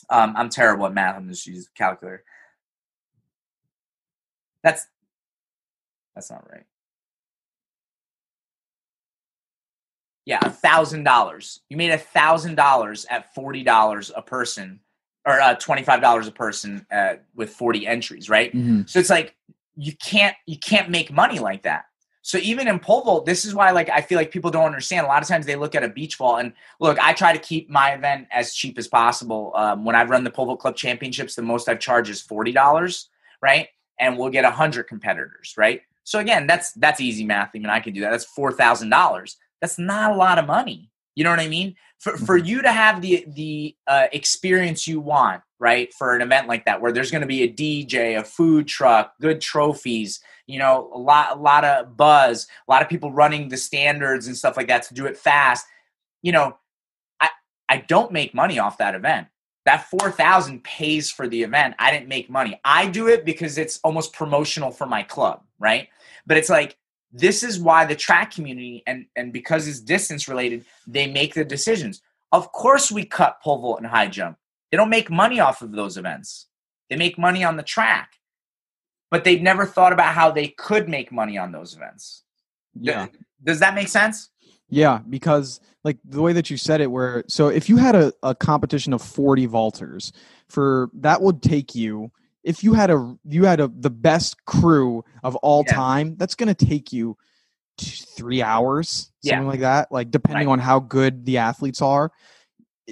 Um, 0.08 0.34
I'm 0.36 0.48
terrible 0.48 0.86
at 0.86 0.94
math. 0.94 1.16
I'm 1.16 1.28
just 1.28 1.46
using 1.46 1.64
a 1.74 1.78
calculator. 1.78 2.24
That's 4.62 4.86
that's 6.14 6.30
not 6.30 6.48
right. 6.50 6.64
Yeah, 10.26 10.38
a 10.42 10.50
thousand 10.50 11.04
dollars. 11.04 11.60
You 11.68 11.76
made 11.76 11.90
a 11.90 11.98
thousand 11.98 12.54
dollars 12.54 13.04
at 13.10 13.34
forty 13.34 13.62
dollars 13.62 14.10
a 14.14 14.22
person, 14.22 14.80
or 15.26 15.40
uh, 15.40 15.54
twenty 15.54 15.82
five 15.82 16.00
dollars 16.00 16.26
a 16.26 16.32
person 16.32 16.86
uh, 16.90 17.14
with 17.34 17.50
forty 17.50 17.86
entries, 17.86 18.30
right? 18.30 18.50
Mm-hmm. 18.50 18.82
So 18.86 18.98
it's 18.98 19.10
like 19.10 19.36
you 19.76 19.92
can't 19.96 20.36
you 20.46 20.58
can't 20.58 20.88
make 20.88 21.12
money 21.12 21.38
like 21.38 21.64
that. 21.64 21.84
So 22.22 22.38
even 22.38 22.68
in 22.68 22.78
pole 22.78 23.04
vault, 23.04 23.26
this 23.26 23.44
is 23.44 23.54
why 23.54 23.70
like 23.72 23.90
I 23.90 24.00
feel 24.00 24.16
like 24.16 24.30
people 24.30 24.50
don't 24.50 24.64
understand. 24.64 25.04
A 25.04 25.08
lot 25.08 25.22
of 25.22 25.28
times 25.28 25.44
they 25.44 25.56
look 25.56 25.74
at 25.74 25.84
a 25.84 25.90
beach 25.90 26.16
vault 26.16 26.40
and 26.40 26.54
look. 26.80 26.98
I 26.98 27.12
try 27.12 27.34
to 27.34 27.38
keep 27.38 27.68
my 27.68 27.90
event 27.90 28.28
as 28.32 28.54
cheap 28.54 28.78
as 28.78 28.88
possible. 28.88 29.52
Um, 29.54 29.84
when 29.84 29.94
I've 29.94 30.08
run 30.08 30.24
the 30.24 30.30
pole 30.30 30.46
vault 30.46 30.60
club 30.60 30.74
championships, 30.74 31.34
the 31.34 31.42
most 31.42 31.68
I've 31.68 31.80
charged 31.80 32.08
is 32.08 32.22
forty 32.22 32.50
dollars, 32.52 33.10
right? 33.42 33.68
And 34.00 34.16
we'll 34.16 34.30
get 34.30 34.46
hundred 34.46 34.84
competitors, 34.84 35.52
right? 35.58 35.82
So 36.04 36.18
again, 36.18 36.46
that's 36.46 36.72
that's 36.72 36.98
easy 36.98 37.26
math. 37.26 37.50
I 37.54 37.58
mean, 37.58 37.68
I 37.68 37.80
can 37.80 37.92
do 37.92 38.00
that. 38.00 38.10
That's 38.10 38.24
four 38.24 38.52
thousand 38.52 38.88
dollars 38.88 39.36
that's 39.64 39.78
not 39.78 40.12
a 40.12 40.14
lot 40.14 40.38
of 40.38 40.46
money. 40.46 40.90
You 41.14 41.24
know 41.24 41.30
what 41.30 41.40
I 41.40 41.48
mean? 41.48 41.74
For 41.98 42.18
for 42.18 42.36
mm-hmm. 42.36 42.46
you 42.46 42.62
to 42.62 42.70
have 42.70 43.00
the 43.00 43.24
the 43.28 43.74
uh, 43.86 44.08
experience 44.12 44.86
you 44.86 45.00
want, 45.00 45.40
right? 45.58 45.90
For 45.94 46.14
an 46.14 46.20
event 46.20 46.48
like 46.48 46.66
that, 46.66 46.82
where 46.82 46.92
there's 46.92 47.10
going 47.10 47.22
to 47.22 47.26
be 47.26 47.44
a 47.44 47.48
DJ, 47.50 48.18
a 48.20 48.24
food 48.24 48.68
truck, 48.68 49.14
good 49.22 49.40
trophies, 49.40 50.20
you 50.46 50.58
know, 50.58 50.90
a 50.92 50.98
lot 50.98 51.38
a 51.38 51.40
lot 51.40 51.64
of 51.64 51.96
buzz, 51.96 52.46
a 52.68 52.70
lot 52.70 52.82
of 52.82 52.90
people 52.90 53.10
running 53.10 53.48
the 53.48 53.56
standards 53.56 54.26
and 54.26 54.36
stuff 54.36 54.58
like 54.58 54.68
that 54.68 54.82
to 54.88 54.94
do 54.94 55.06
it 55.06 55.16
fast. 55.16 55.64
You 56.20 56.32
know, 56.32 56.58
I 57.22 57.30
I 57.70 57.78
don't 57.78 58.12
make 58.12 58.34
money 58.34 58.58
off 58.58 58.76
that 58.78 58.94
event. 58.94 59.28
That 59.64 59.88
four 59.88 60.10
thousand 60.10 60.62
pays 60.62 61.10
for 61.10 61.26
the 61.26 61.42
event. 61.42 61.76
I 61.78 61.90
didn't 61.90 62.08
make 62.08 62.28
money. 62.28 62.60
I 62.66 62.86
do 62.86 63.08
it 63.08 63.24
because 63.24 63.56
it's 63.56 63.80
almost 63.82 64.12
promotional 64.12 64.72
for 64.72 64.86
my 64.86 65.02
club, 65.04 65.42
right? 65.58 65.88
But 66.26 66.36
it's 66.36 66.50
like 66.50 66.76
this 67.14 67.44
is 67.44 67.60
why 67.60 67.86
the 67.86 67.94
track 67.94 68.32
community 68.32 68.82
and 68.86 69.06
and 69.14 69.32
because 69.32 69.68
it's 69.68 69.80
distance 69.80 70.28
related 70.28 70.64
they 70.86 71.06
make 71.06 71.32
the 71.34 71.44
decisions. 71.44 72.02
Of 72.32 72.50
course 72.50 72.90
we 72.90 73.04
cut 73.04 73.40
pole 73.42 73.58
vault 73.58 73.78
and 73.78 73.86
high 73.86 74.08
jump. 74.08 74.36
They 74.70 74.76
don't 74.76 74.90
make 74.90 75.10
money 75.10 75.38
off 75.38 75.62
of 75.62 75.70
those 75.70 75.96
events. 75.96 76.48
They 76.90 76.96
make 76.96 77.16
money 77.16 77.44
on 77.44 77.56
the 77.56 77.62
track. 77.62 78.14
But 79.10 79.22
they've 79.22 79.40
never 79.40 79.64
thought 79.64 79.92
about 79.92 80.14
how 80.14 80.32
they 80.32 80.48
could 80.48 80.88
make 80.88 81.12
money 81.12 81.38
on 81.38 81.52
those 81.52 81.76
events. 81.76 82.24
Yeah. 82.78 83.06
does 83.42 83.60
that 83.60 83.76
make 83.76 83.86
sense? 83.86 84.30
Yeah 84.68 84.98
because 85.08 85.60
like 85.84 85.98
the 86.04 86.20
way 86.20 86.32
that 86.32 86.50
you 86.50 86.56
said 86.56 86.80
it 86.80 86.90
where 86.90 87.22
so 87.28 87.46
if 87.48 87.68
you 87.68 87.76
had 87.76 87.94
a, 87.94 88.12
a 88.24 88.34
competition 88.34 88.92
of 88.92 89.00
40 89.00 89.46
vaulters 89.46 90.10
for 90.48 90.90
that 90.94 91.22
would 91.22 91.42
take 91.42 91.76
you 91.76 92.10
if 92.44 92.62
you 92.62 92.74
had 92.74 92.90
a 92.90 93.16
you 93.24 93.44
had 93.44 93.58
a 93.58 93.68
the 93.68 93.90
best 93.90 94.44
crew 94.44 95.02
of 95.22 95.34
all 95.36 95.64
yeah. 95.66 95.74
time, 95.74 96.16
that's 96.16 96.34
going 96.34 96.54
to 96.54 96.66
take 96.66 96.92
you 96.92 97.16
three 97.80 98.42
hours, 98.42 99.10
something 99.24 99.42
yeah. 99.44 99.50
like 99.50 99.60
that. 99.60 99.90
Like 99.90 100.10
depending 100.10 100.46
right. 100.46 100.52
on 100.52 100.58
how 100.58 100.78
good 100.78 101.24
the 101.24 101.38
athletes 101.38 101.82
are. 101.82 102.12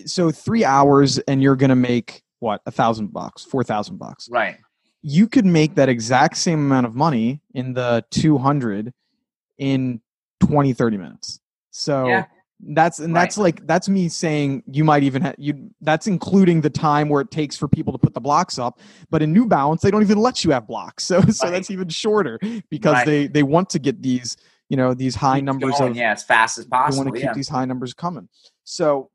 So 0.06 0.30
three 0.30 0.64
hours, 0.64 1.18
and 1.18 1.42
you're 1.42 1.56
going 1.56 1.70
to 1.70 1.76
make 1.76 2.22
what 2.40 2.62
a 2.66 2.70
thousand 2.70 3.12
bucks, 3.12 3.44
four 3.44 3.62
thousand 3.62 3.98
bucks. 3.98 4.28
Right. 4.30 4.56
You 5.02 5.28
could 5.28 5.44
make 5.44 5.74
that 5.74 5.88
exact 5.88 6.38
same 6.38 6.60
amount 6.60 6.86
of 6.86 6.94
money 6.94 7.40
in 7.54 7.74
the 7.74 8.04
200 8.10 8.94
in 9.58 10.00
20, 10.40 10.72
30 10.72 10.96
minutes. 10.96 11.40
So 11.72 12.06
yeah 12.06 12.24
that's 12.62 13.00
and 13.00 13.14
that's 13.14 13.36
like 13.36 13.66
that's 13.66 13.88
me 13.88 14.08
saying 14.08 14.62
you 14.70 14.84
might 14.84 15.02
even 15.02 15.20
have 15.22 15.34
you 15.36 15.70
that's 15.80 16.06
including 16.06 16.60
the 16.60 16.70
time 16.70 17.08
where 17.08 17.20
it 17.20 17.30
takes 17.30 17.56
for 17.56 17.66
people 17.66 17.92
to 17.92 17.98
put 17.98 18.14
the 18.14 18.20
blocks 18.20 18.58
up 18.58 18.78
but 19.10 19.20
in 19.20 19.32
new 19.32 19.46
balance 19.46 19.82
they 19.82 19.90
don't 19.90 20.02
even 20.02 20.18
let 20.18 20.44
you 20.44 20.52
have 20.52 20.66
blocks 20.66 21.04
so 21.04 21.20
so 21.22 21.46
right. 21.46 21.50
that's 21.50 21.70
even 21.70 21.88
shorter 21.88 22.38
because 22.70 22.94
right. 22.94 23.06
they 23.06 23.26
they 23.26 23.42
want 23.42 23.68
to 23.68 23.78
get 23.78 24.00
these 24.00 24.36
you 24.68 24.76
know 24.76 24.94
these 24.94 25.14
high 25.14 25.38
keep 25.38 25.44
numbers 25.44 25.78
going, 25.78 25.90
of 25.90 25.96
yeah 25.96 26.12
as 26.12 26.22
fast 26.22 26.58
as 26.58 26.64
possible 26.64 27.04
they 27.04 27.10
want 27.10 27.16
to 27.16 27.20
keep 27.20 27.30
yeah. 27.30 27.34
these 27.34 27.48
high 27.48 27.64
numbers 27.64 27.92
coming 27.92 28.28
so 28.64 29.10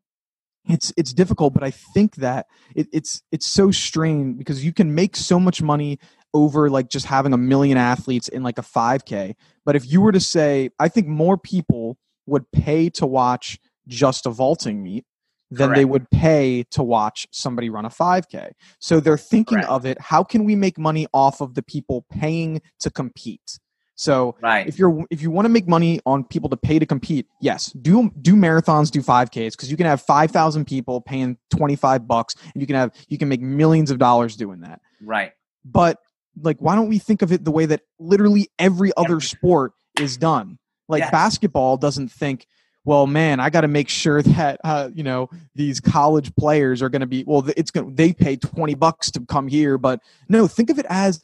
it's 0.69 0.91
it's 0.97 1.13
difficult 1.13 1.53
but 1.53 1.63
i 1.63 1.71
think 1.71 2.15
that 2.15 2.47
it, 2.75 2.87
it's 2.91 3.21
it's 3.31 3.47
so 3.47 3.71
strained 3.71 4.37
because 4.37 4.65
you 4.65 4.73
can 4.73 4.93
make 4.93 5.15
so 5.15 5.39
much 5.39 5.61
money 5.61 5.97
over 6.33 6.69
like 6.69 6.89
just 6.89 7.05
having 7.05 7.33
a 7.33 7.37
million 7.37 7.77
athletes 7.77 8.27
in 8.27 8.43
like 8.43 8.57
a 8.57 8.61
5K. 8.61 9.35
But 9.65 9.75
if 9.75 9.91
you 9.91 10.01
were 10.01 10.11
to 10.11 10.19
say, 10.19 10.69
I 10.79 10.87
think 10.87 11.07
more 11.07 11.37
people 11.37 11.97
would 12.27 12.51
pay 12.51 12.89
to 12.91 13.07
watch 13.07 13.57
just 13.87 14.25
a 14.25 14.29
vaulting 14.29 14.83
meet 14.83 15.05
than 15.49 15.69
Correct. 15.69 15.77
they 15.77 15.85
would 15.85 16.09
pay 16.11 16.65
to 16.71 16.83
watch 16.83 17.25
somebody 17.31 17.69
run 17.69 17.85
a 17.85 17.89
5K. 17.89 18.51
So 18.79 18.99
they're 18.99 19.17
thinking 19.17 19.59
Correct. 19.59 19.69
of 19.69 19.85
it 19.85 19.99
how 19.99 20.23
can 20.23 20.43
we 20.43 20.55
make 20.55 20.77
money 20.77 21.07
off 21.13 21.41
of 21.41 21.55
the 21.55 21.63
people 21.63 22.05
paying 22.11 22.61
to 22.79 22.89
compete? 22.89 23.59
So 23.95 24.35
right. 24.43 24.67
if 24.67 24.77
you're 24.77 25.05
if 25.09 25.23
you 25.23 25.31
want 25.31 25.45
to 25.45 25.49
make 25.49 25.67
money 25.67 25.99
on 26.05 26.23
people 26.23 26.49
to 26.49 26.57
pay 26.57 26.77
to 26.77 26.85
compete, 26.85 27.25
yes, 27.41 27.71
do 27.81 28.11
do 28.21 28.35
marathons, 28.35 28.91
do 28.91 29.01
5Ks 29.01 29.53
because 29.53 29.71
you 29.71 29.77
can 29.77 29.87
have 29.87 30.01
5,000 30.01 30.65
people 30.65 31.01
paying 31.01 31.37
25 31.49 32.07
bucks 32.07 32.35
and 32.53 32.61
you 32.61 32.67
can 32.67 32.75
have 32.75 32.91
you 33.07 33.17
can 33.17 33.27
make 33.27 33.41
millions 33.41 33.89
of 33.89 33.97
dollars 33.97 34.35
doing 34.35 34.61
that. 34.61 34.81
Right. 35.01 35.31
But 35.65 35.97
like 36.39 36.57
why 36.59 36.75
don't 36.75 36.89
we 36.89 36.99
think 36.99 37.23
of 37.23 37.31
it 37.31 37.43
the 37.43 37.51
way 37.51 37.65
that 37.65 37.81
literally 37.99 38.49
every 38.59 38.91
other 38.95 39.19
sport 39.19 39.71
is 39.99 40.17
done? 40.17 40.59
Like 40.87 41.01
yes. 41.01 41.11
basketball 41.11 41.77
doesn't 41.77 42.09
think 42.09 42.47
well 42.87 43.05
man 43.05 43.39
i 43.39 43.49
got 43.51 43.61
to 43.61 43.67
make 43.67 43.89
sure 43.89 44.21
that 44.23 44.59
uh, 44.63 44.89
you 44.95 45.03
know 45.03 45.29
these 45.53 45.79
college 45.79 46.35
players 46.35 46.81
are 46.81 46.89
going 46.89 47.01
to 47.01 47.07
be 47.07 47.23
well 47.27 47.47
it's 47.55 47.69
going 47.69 47.93
they 47.93 48.13
pay 48.13 48.35
20 48.35 48.73
bucks 48.73 49.11
to 49.11 49.19
come 49.27 49.47
here 49.47 49.77
but 49.77 49.99
no 50.29 50.47
think 50.47 50.71
of 50.71 50.79
it 50.79 50.85
as 50.89 51.21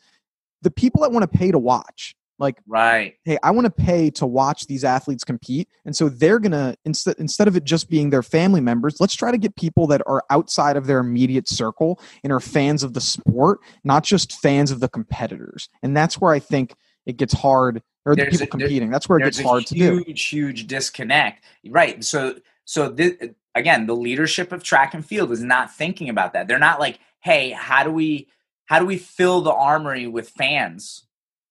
the 0.61 0.71
people 0.71 1.01
that 1.01 1.11
want 1.11 1.29
to 1.29 1.37
pay 1.37 1.51
to 1.51 1.59
watch. 1.59 2.15
Like 2.39 2.57
right. 2.67 3.13
hey 3.25 3.37
i 3.43 3.51
want 3.51 3.65
to 3.65 3.71
pay 3.71 4.09
to 4.09 4.25
watch 4.25 4.65
these 4.65 4.83
athletes 4.83 5.23
compete 5.23 5.69
and 5.85 5.95
so 5.95 6.09
they're 6.09 6.39
going 6.39 6.51
to 6.51 6.75
instead 6.83 7.15
instead 7.19 7.47
of 7.47 7.55
it 7.55 7.63
just 7.63 7.89
being 7.89 8.09
their 8.09 8.23
family 8.23 8.59
members 8.59 8.99
let's 8.99 9.13
try 9.13 9.31
to 9.31 9.37
get 9.37 9.55
people 9.55 9.85
that 9.87 10.01
are 10.07 10.23
outside 10.31 10.75
of 10.75 10.87
their 10.87 10.97
immediate 10.97 11.47
circle 11.47 12.01
and 12.23 12.33
are 12.33 12.39
fans 12.39 12.81
of 12.81 12.93
the 12.95 12.99
sport 12.99 13.59
not 13.83 14.03
just 14.03 14.33
fans 14.41 14.71
of 14.71 14.79
the 14.79 14.89
competitors. 14.89 15.69
And 15.83 15.95
that's 15.95 16.19
where 16.19 16.33
i 16.33 16.39
think 16.39 16.73
it 17.05 17.17
gets 17.17 17.33
hard 17.33 17.81
or 18.05 18.15
the 18.15 18.25
people 18.25 18.43
a, 18.43 18.47
competing. 18.47 18.89
That's 18.89 19.07
where 19.07 19.19
it 19.19 19.23
gets 19.23 19.39
hard 19.39 19.65
to 19.67 19.73
do. 19.73 20.03
Huge, 20.05 20.23
huge 20.23 20.67
disconnect. 20.67 21.43
Right. 21.67 22.03
So, 22.03 22.35
so 22.65 22.89
this, 22.89 23.13
again, 23.55 23.87
the 23.87 23.95
leadership 23.95 24.51
of 24.51 24.63
track 24.63 24.93
and 24.93 25.05
field 25.05 25.31
is 25.31 25.41
not 25.41 25.73
thinking 25.73 26.09
about 26.09 26.33
that. 26.33 26.47
They're 26.47 26.59
not 26.59 26.79
like, 26.79 26.99
hey, 27.19 27.51
how 27.51 27.83
do 27.83 27.91
we, 27.91 28.27
how 28.65 28.79
do 28.79 28.85
we 28.85 28.97
fill 28.97 29.41
the 29.41 29.53
armory 29.53 30.07
with 30.07 30.29
fans 30.29 31.05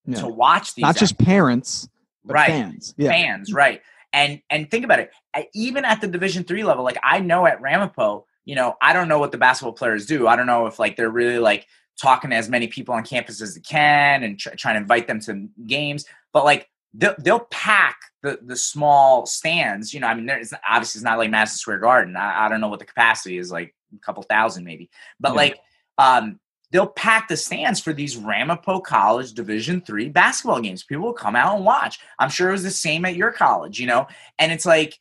yeah. 0.06 0.20
to 0.20 0.28
watch 0.28 0.74
these? 0.74 0.82
Not 0.82 0.96
just 0.96 1.18
parents, 1.18 1.88
right? 2.24 2.48
Fans, 2.48 2.94
yeah. 2.96 3.10
fans, 3.10 3.52
right? 3.52 3.82
And 4.14 4.42
and 4.50 4.70
think 4.70 4.84
about 4.84 5.00
it. 5.00 5.10
Even 5.54 5.84
at 5.84 6.00
the 6.00 6.06
Division 6.06 6.44
three 6.44 6.64
level, 6.64 6.84
like 6.84 6.98
I 7.02 7.20
know 7.20 7.46
at 7.46 7.60
Ramapo, 7.62 8.26
you 8.44 8.54
know, 8.54 8.76
I 8.80 8.92
don't 8.92 9.08
know 9.08 9.18
what 9.18 9.32
the 9.32 9.38
basketball 9.38 9.72
players 9.72 10.04
do. 10.04 10.26
I 10.26 10.36
don't 10.36 10.46
know 10.46 10.66
if 10.66 10.78
like 10.78 10.96
they're 10.96 11.08
really 11.08 11.38
like 11.38 11.66
talking 12.00 12.30
to 12.30 12.36
as 12.36 12.48
many 12.48 12.66
people 12.66 12.94
on 12.94 13.04
campus 13.04 13.40
as 13.40 13.54
they 13.54 13.60
can 13.60 14.22
and 14.22 14.38
tr- 14.38 14.50
trying 14.56 14.74
to 14.74 14.80
invite 14.80 15.06
them 15.06 15.20
to 15.20 15.48
games 15.66 16.04
but 16.32 16.44
like 16.44 16.68
they'll, 16.94 17.14
they'll 17.18 17.46
pack 17.50 17.96
the 18.22 18.38
the 18.42 18.56
small 18.56 19.26
stands. 19.26 19.92
You 19.92 20.00
know, 20.00 20.06
I 20.06 20.14
mean, 20.14 20.26
there's 20.26 20.52
obviously 20.68 20.98
it's 20.98 21.04
not 21.04 21.18
like 21.18 21.30
Madison 21.30 21.58
Square 21.58 21.78
Garden. 21.78 22.16
I, 22.16 22.46
I, 22.46 22.48
don't 22.48 22.60
know 22.60 22.68
what 22.68 22.78
the 22.78 22.84
capacity 22.84 23.38
is, 23.38 23.50
like 23.50 23.74
a 23.94 23.98
couple 23.98 24.22
thousand 24.22 24.64
maybe, 24.64 24.90
but 25.20 25.30
yeah. 25.30 25.36
like 25.36 25.60
um, 25.98 26.40
they'll 26.70 26.86
pack 26.86 27.28
the 27.28 27.36
stands 27.36 27.80
for 27.80 27.92
these 27.92 28.16
Ramapo 28.16 28.80
College 28.80 29.32
Division 29.32 29.80
three 29.80 30.08
basketball 30.08 30.60
games. 30.60 30.84
People 30.84 31.04
will 31.04 31.12
come 31.12 31.36
out 31.36 31.56
and 31.56 31.64
watch. 31.64 31.98
I'm 32.18 32.30
sure 32.30 32.48
it 32.48 32.52
was 32.52 32.62
the 32.62 32.70
same 32.70 33.04
at 33.04 33.16
your 33.16 33.32
college, 33.32 33.78
you 33.78 33.86
know, 33.86 34.06
and 34.38 34.52
it's 34.52 34.66
like, 34.66 34.98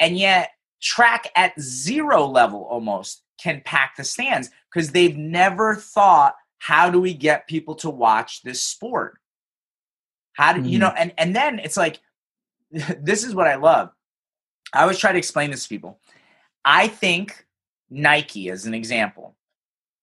and 0.00 0.16
yet 0.16 0.50
track 0.80 1.30
at 1.36 1.58
zero 1.60 2.26
level 2.26 2.64
almost 2.64 3.22
can 3.42 3.62
pack 3.64 3.96
the 3.96 4.04
stands 4.04 4.50
because 4.72 4.92
they've 4.92 5.16
never 5.16 5.74
thought 5.74 6.34
how 6.58 6.90
do 6.90 7.00
we 7.00 7.12
get 7.12 7.48
people 7.48 7.74
to 7.74 7.90
watch 7.90 8.42
this 8.42 8.62
sport 8.62 9.18
how 10.32 10.52
do 10.52 10.60
mm-hmm. 10.60 10.68
you 10.68 10.78
know? 10.78 10.92
And 10.96 11.12
and 11.18 11.34
then 11.34 11.58
it's 11.58 11.76
like, 11.76 12.00
this 12.70 13.24
is 13.24 13.34
what 13.34 13.46
I 13.46 13.56
love. 13.56 13.90
I 14.72 14.82
always 14.82 14.98
try 14.98 15.12
to 15.12 15.18
explain 15.18 15.50
this 15.50 15.64
to 15.64 15.68
people. 15.68 16.00
I 16.64 16.88
think 16.88 17.46
Nike, 17.90 18.48
as 18.50 18.66
an 18.66 18.74
example, 18.74 19.36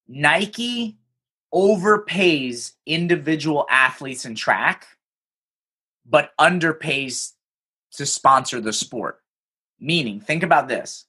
Nike 0.08 0.98
overpays 1.54 2.74
individual 2.86 3.66
athletes 3.70 4.26
in 4.26 4.36
track, 4.36 4.86
but 6.06 6.32
underpays 6.40 7.32
to 7.94 8.06
sponsor 8.06 8.62
the 8.62 8.74
sport. 8.74 9.22
Meaning, 9.80 10.20
think 10.20 10.44
about 10.44 10.68
this 10.68 11.06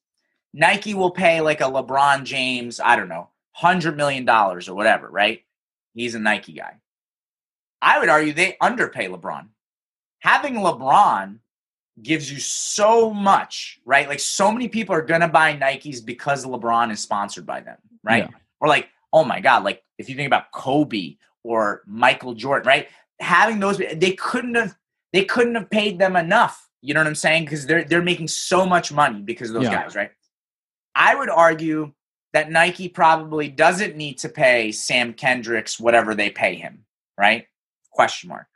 Nike 0.53 0.95
will 0.95 1.11
pay 1.11 1.41
like 1.41 1.61
a 1.61 1.65
LeBron 1.65 2.25
James, 2.25 2.81
I 2.81 2.97
don't 2.97 3.09
know, 3.09 3.29
$100 3.61 3.97
million 3.97 4.29
or 4.29 4.61
whatever, 4.75 5.09
right? 5.09 5.43
He's 5.95 6.15
a 6.15 6.19
Nike 6.19 6.53
guy. 6.53 6.81
I 7.83 7.99
would 7.99 8.09
argue 8.09 8.33
they 8.33 8.57
underpay 8.61 9.09
LeBron. 9.09 9.49
Having 10.21 10.55
LeBron 10.55 11.39
gives 12.03 12.31
you 12.31 12.39
so 12.39 13.13
much, 13.13 13.81
right? 13.85 14.09
Like 14.09 14.21
so 14.21 14.53
many 14.53 14.69
people 14.69 14.95
are 14.95 15.03
gonna 15.03 15.29
buy 15.29 15.57
Nikes 15.57 16.05
because 16.05 16.45
LeBron 16.45 16.91
is 16.93 17.01
sponsored 17.01 17.47
by 17.47 17.61
them, 17.61 17.79
right? 18.03 18.29
Yeah. 18.31 18.37
Or 18.61 18.69
like, 18.69 18.89
oh 19.13 19.25
my 19.25 19.41
God, 19.41 19.65
like 19.65 19.83
if 19.99 20.09
you 20.09 20.17
think 20.17 20.27
about 20.27 20.53
Kobe 20.53 21.17
or 21.43 21.83
Michael 21.87 22.35
Jordan, 22.35 22.67
right? 22.67 22.89
Having 23.19 23.61
those, 23.61 23.79
they 23.79 24.13
couldn't 24.13 24.55
have, 24.55 24.77
they 25.13 25.25
couldn't 25.25 25.55
have 25.55 25.71
paid 25.71 25.99
them 25.99 26.17
enough. 26.17 26.69
You 26.83 26.95
know 26.95 27.01
what 27.01 27.07
I'm 27.07 27.15
saying? 27.15 27.45
Because 27.45 27.67
they're 27.67 27.85
they're 27.85 28.03
making 28.03 28.29
so 28.29 28.65
much 28.65 28.91
money 28.91 29.21
because 29.21 29.51
of 29.51 29.55
those 29.55 29.65
yeah. 29.65 29.83
guys, 29.83 29.95
right? 29.95 30.11
I 30.95 31.15
would 31.15 31.31
argue 31.31 31.93
that 32.33 32.51
Nike 32.51 32.89
probably 32.89 33.49
doesn't 33.49 33.97
need 33.97 34.19
to 34.19 34.29
pay 34.29 34.73
Sam 34.73 35.13
Kendricks 35.13 35.81
whatever 35.81 36.15
they 36.15 36.31
pay 36.31 36.55
him, 36.55 36.85
right? 37.19 37.47
Question 37.91 38.29
mark. 38.29 38.47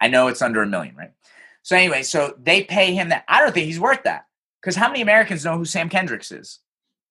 I 0.00 0.08
know 0.08 0.28
it's 0.28 0.42
under 0.42 0.62
a 0.62 0.66
million, 0.66 0.94
right? 0.94 1.12
So 1.62 1.76
anyway, 1.76 2.02
so 2.02 2.34
they 2.40 2.64
pay 2.64 2.94
him 2.94 3.08
that. 3.10 3.24
I 3.28 3.40
don't 3.40 3.52
think 3.52 3.66
he's 3.66 3.80
worth 3.80 4.02
that 4.04 4.26
because 4.60 4.76
how 4.76 4.88
many 4.88 5.00
Americans 5.00 5.44
know 5.44 5.56
who 5.56 5.64
Sam 5.64 5.88
Kendricks 5.88 6.30
is? 6.30 6.60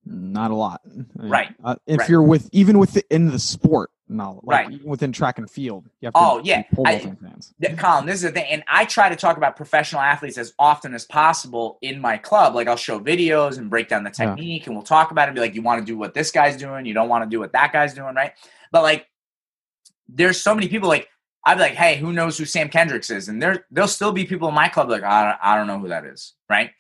Not 0.06 0.52
a 0.52 0.56
lot, 0.56 0.82
right? 1.16 1.54
Uh, 1.64 1.76
if 1.86 2.00
right. 2.00 2.10
you're 2.10 2.24
with 2.24 2.50
even 2.54 2.80
within 2.80 3.30
the 3.30 3.40
sport, 3.40 3.90
no, 4.10 4.40
like, 4.44 4.68
right? 4.68 4.86
within 4.86 5.12
track 5.12 5.38
and 5.38 5.50
field, 5.50 5.90
you 6.00 6.08
have 6.08 6.14
to. 6.14 6.20
Oh 6.20 6.42
yeah, 6.44 6.64
I, 6.86 7.00
fans. 7.00 7.54
Colin, 7.78 8.06
this 8.06 8.16
is 8.16 8.22
the 8.22 8.32
thing, 8.32 8.46
and 8.50 8.64
I 8.68 8.86
try 8.86 9.10
to 9.10 9.16
talk 9.16 9.38
about 9.38 9.56
professional 9.56 10.02
athletes 10.02 10.38
as 10.38 10.54
often 10.58 10.94
as 10.94 11.06
possible 11.06 11.78
in 11.82 12.00
my 12.00 12.18
club. 12.18 12.56
Like 12.56 12.68
I'll 12.68 12.78
show 12.78 13.00
videos 13.00 13.58
and 13.58 13.70
break 13.70 13.90
down 13.90 14.04
the 14.04 14.10
technique, 14.10 14.64
yeah. 14.64 14.68
and 14.68 14.76
we'll 14.76 14.86
talk 14.86 15.12
about 15.12 15.24
it. 15.24 15.30
And 15.30 15.36
be 15.36 15.42
like, 15.42 15.56
you 15.56 15.62
want 15.62 15.82
to 15.82 15.86
do 15.86 15.98
what 15.98 16.14
this 16.14 16.32
guy's 16.32 16.56
doing, 16.58 16.86
you 16.86 16.94
don't 16.94 17.10
want 17.10 17.24
to 17.24 17.30
do 17.30 17.40
what 17.40 17.52
that 17.54 17.74
guy's 17.74 17.94
doing, 17.94 18.16
right? 18.16 18.32
But 18.72 18.84
like, 18.84 19.08
there's 20.08 20.42
so 20.42 20.56
many 20.56 20.68
people 20.68 20.88
like 20.88 21.10
I'd 21.48 21.56
be 21.56 21.62
like, 21.62 21.76
hey, 21.76 21.96
who 21.96 22.12
knows 22.12 22.38
who 22.38 22.44
Sam 22.44 22.68
Kendricks 22.68 23.10
is? 23.10 23.30
And 23.30 23.42
there, 23.42 23.66
there'll 23.72 23.88
still 23.88 24.12
be 24.12 24.26
people 24.26 24.50
in 24.50 24.54
my 24.54 24.68
club 24.68 24.90
like, 24.90 25.04
I 25.04 25.24
don't, 25.24 25.40
I 25.42 25.56
don't 25.56 25.68
know 25.68 25.80
who 25.80 25.88
that 25.88 26.04
is, 26.04 26.34
right? 26.50 26.72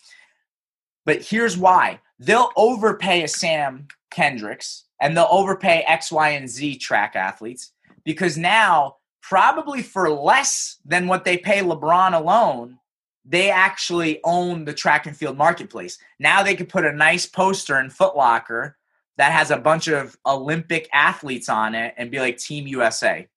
But 1.05 1.21
here's 1.21 1.57
why 1.57 2.01
they'll 2.19 2.51
overpay 2.57 3.23
a 3.23 3.29
Sam 3.29 3.87
Kendricks 4.11 4.83
and 5.01 5.15
they'll 5.15 5.27
overpay 5.29 5.83
X, 5.87 6.11
Y, 6.11 6.29
and 6.29 6.49
Z 6.49 6.77
track 6.77 7.15
athletes 7.15 7.71
because 8.03 8.37
now, 8.37 8.95
probably 9.21 9.83
for 9.83 10.09
less 10.09 10.77
than 10.85 11.07
what 11.07 11.25
they 11.25 11.37
pay 11.37 11.59
LeBron 11.59 12.13
alone, 12.13 12.79
they 13.25 13.51
actually 13.51 14.21
own 14.23 14.63
the 14.63 14.73
track 14.73 15.05
and 15.05 15.15
field 15.15 15.37
marketplace. 15.37 15.97
Now 16.19 16.43
they 16.43 16.55
could 16.55 16.69
put 16.69 16.85
a 16.85 16.93
nice 16.93 17.25
poster 17.25 17.79
in 17.79 17.89
Footlocker 17.89 18.73
that 19.17 19.33
has 19.33 19.51
a 19.51 19.57
bunch 19.57 19.87
of 19.87 20.17
Olympic 20.25 20.87
athletes 20.93 21.49
on 21.49 21.75
it 21.75 21.93
and 21.97 22.09
be 22.09 22.19
like 22.19 22.37
Team 22.37 22.67
USA. 22.67 23.27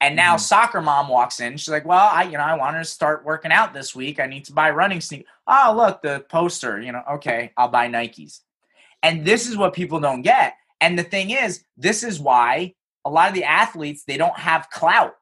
And 0.00 0.16
now 0.16 0.34
mm-hmm. 0.34 0.40
soccer 0.40 0.80
mom 0.80 1.08
walks 1.08 1.38
in. 1.38 1.56
She's 1.56 1.68
like, 1.68 1.84
"Well, 1.84 2.08
I, 2.12 2.24
you 2.24 2.32
know, 2.32 2.38
I 2.38 2.56
want 2.56 2.76
to 2.76 2.84
start 2.84 3.24
working 3.24 3.52
out 3.52 3.72
this 3.72 3.94
week. 3.94 4.18
I 4.18 4.26
need 4.26 4.44
to 4.46 4.52
buy 4.52 4.70
running 4.70 5.00
sneakers. 5.00 5.28
Oh, 5.46 5.74
look, 5.76 6.02
the 6.02 6.24
poster. 6.28 6.80
You 6.80 6.92
know, 6.92 7.02
okay, 7.12 7.52
I'll 7.56 7.68
buy 7.68 7.88
Nikes." 7.88 8.40
And 9.02 9.24
this 9.24 9.48
is 9.48 9.56
what 9.56 9.72
people 9.72 10.00
don't 10.00 10.22
get. 10.22 10.54
And 10.80 10.98
the 10.98 11.02
thing 11.02 11.30
is, 11.30 11.64
this 11.76 12.02
is 12.02 12.20
why 12.20 12.74
a 13.04 13.10
lot 13.10 13.28
of 13.28 13.34
the 13.34 13.44
athletes 13.44 14.04
they 14.04 14.16
don't 14.16 14.38
have 14.38 14.70
clout. 14.70 15.16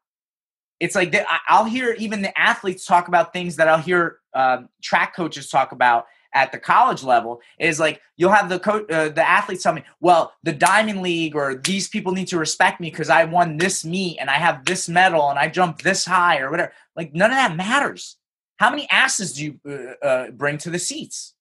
It's 0.81 0.95
like 0.95 1.13
they, 1.13 1.25
I'll 1.49 1.67
hear 1.67 1.93
even 1.99 2.23
the 2.23 2.39
athletes 2.39 2.87
talk 2.87 3.09
about 3.09 3.33
things 3.33 3.57
that 3.57 3.69
I'll 3.69 3.79
hear 3.79 4.19
uh, 4.33 4.63
track 4.83 5.15
coaches 5.15 5.49
talk 5.49 5.73
about 5.73 6.07
at 6.33 6.53
the 6.53 6.59
college 6.59 7.03
level 7.03 7.41
is 7.59 7.81
like 7.81 8.01
you'll 8.17 8.31
have 8.31 8.49
the 8.49 8.59
co- 8.59 8.87
uh, 8.87 9.09
the 9.09 9.29
athletes 9.29 9.63
tell 9.63 9.73
me, 9.73 9.83
well, 10.01 10.33
the 10.43 10.53
Diamond 10.53 11.03
League 11.03 11.35
or 11.35 11.57
these 11.57 11.89
people 11.89 12.13
need 12.13 12.29
to 12.29 12.39
respect 12.39 12.81
me 12.81 12.91
because 12.91 13.11
I 13.11 13.25
won 13.25 13.57
this 13.57 13.85
meet 13.85 14.19
and 14.19 14.31
I 14.31 14.35
have 14.35 14.65
this 14.65 14.89
medal 14.89 15.29
and 15.31 15.39
I 15.39 15.49
jumped 15.49 15.83
this 15.83 16.05
high 16.05 16.39
or 16.39 16.51
whatever. 16.51 16.73
Like 16.97 17.15
none 17.15 17.31
of 17.31 17.37
that 17.37 17.57
matters. 17.57 18.17
How 18.59 18.71
many 18.71 18.89
asses 18.91 19.33
do 19.33 19.45
you 19.45 19.61
uh, 19.69 20.07
uh, 20.07 20.31
bring 20.31 20.59
to 20.59 20.71
the 20.71 20.79
seats? 20.79 21.35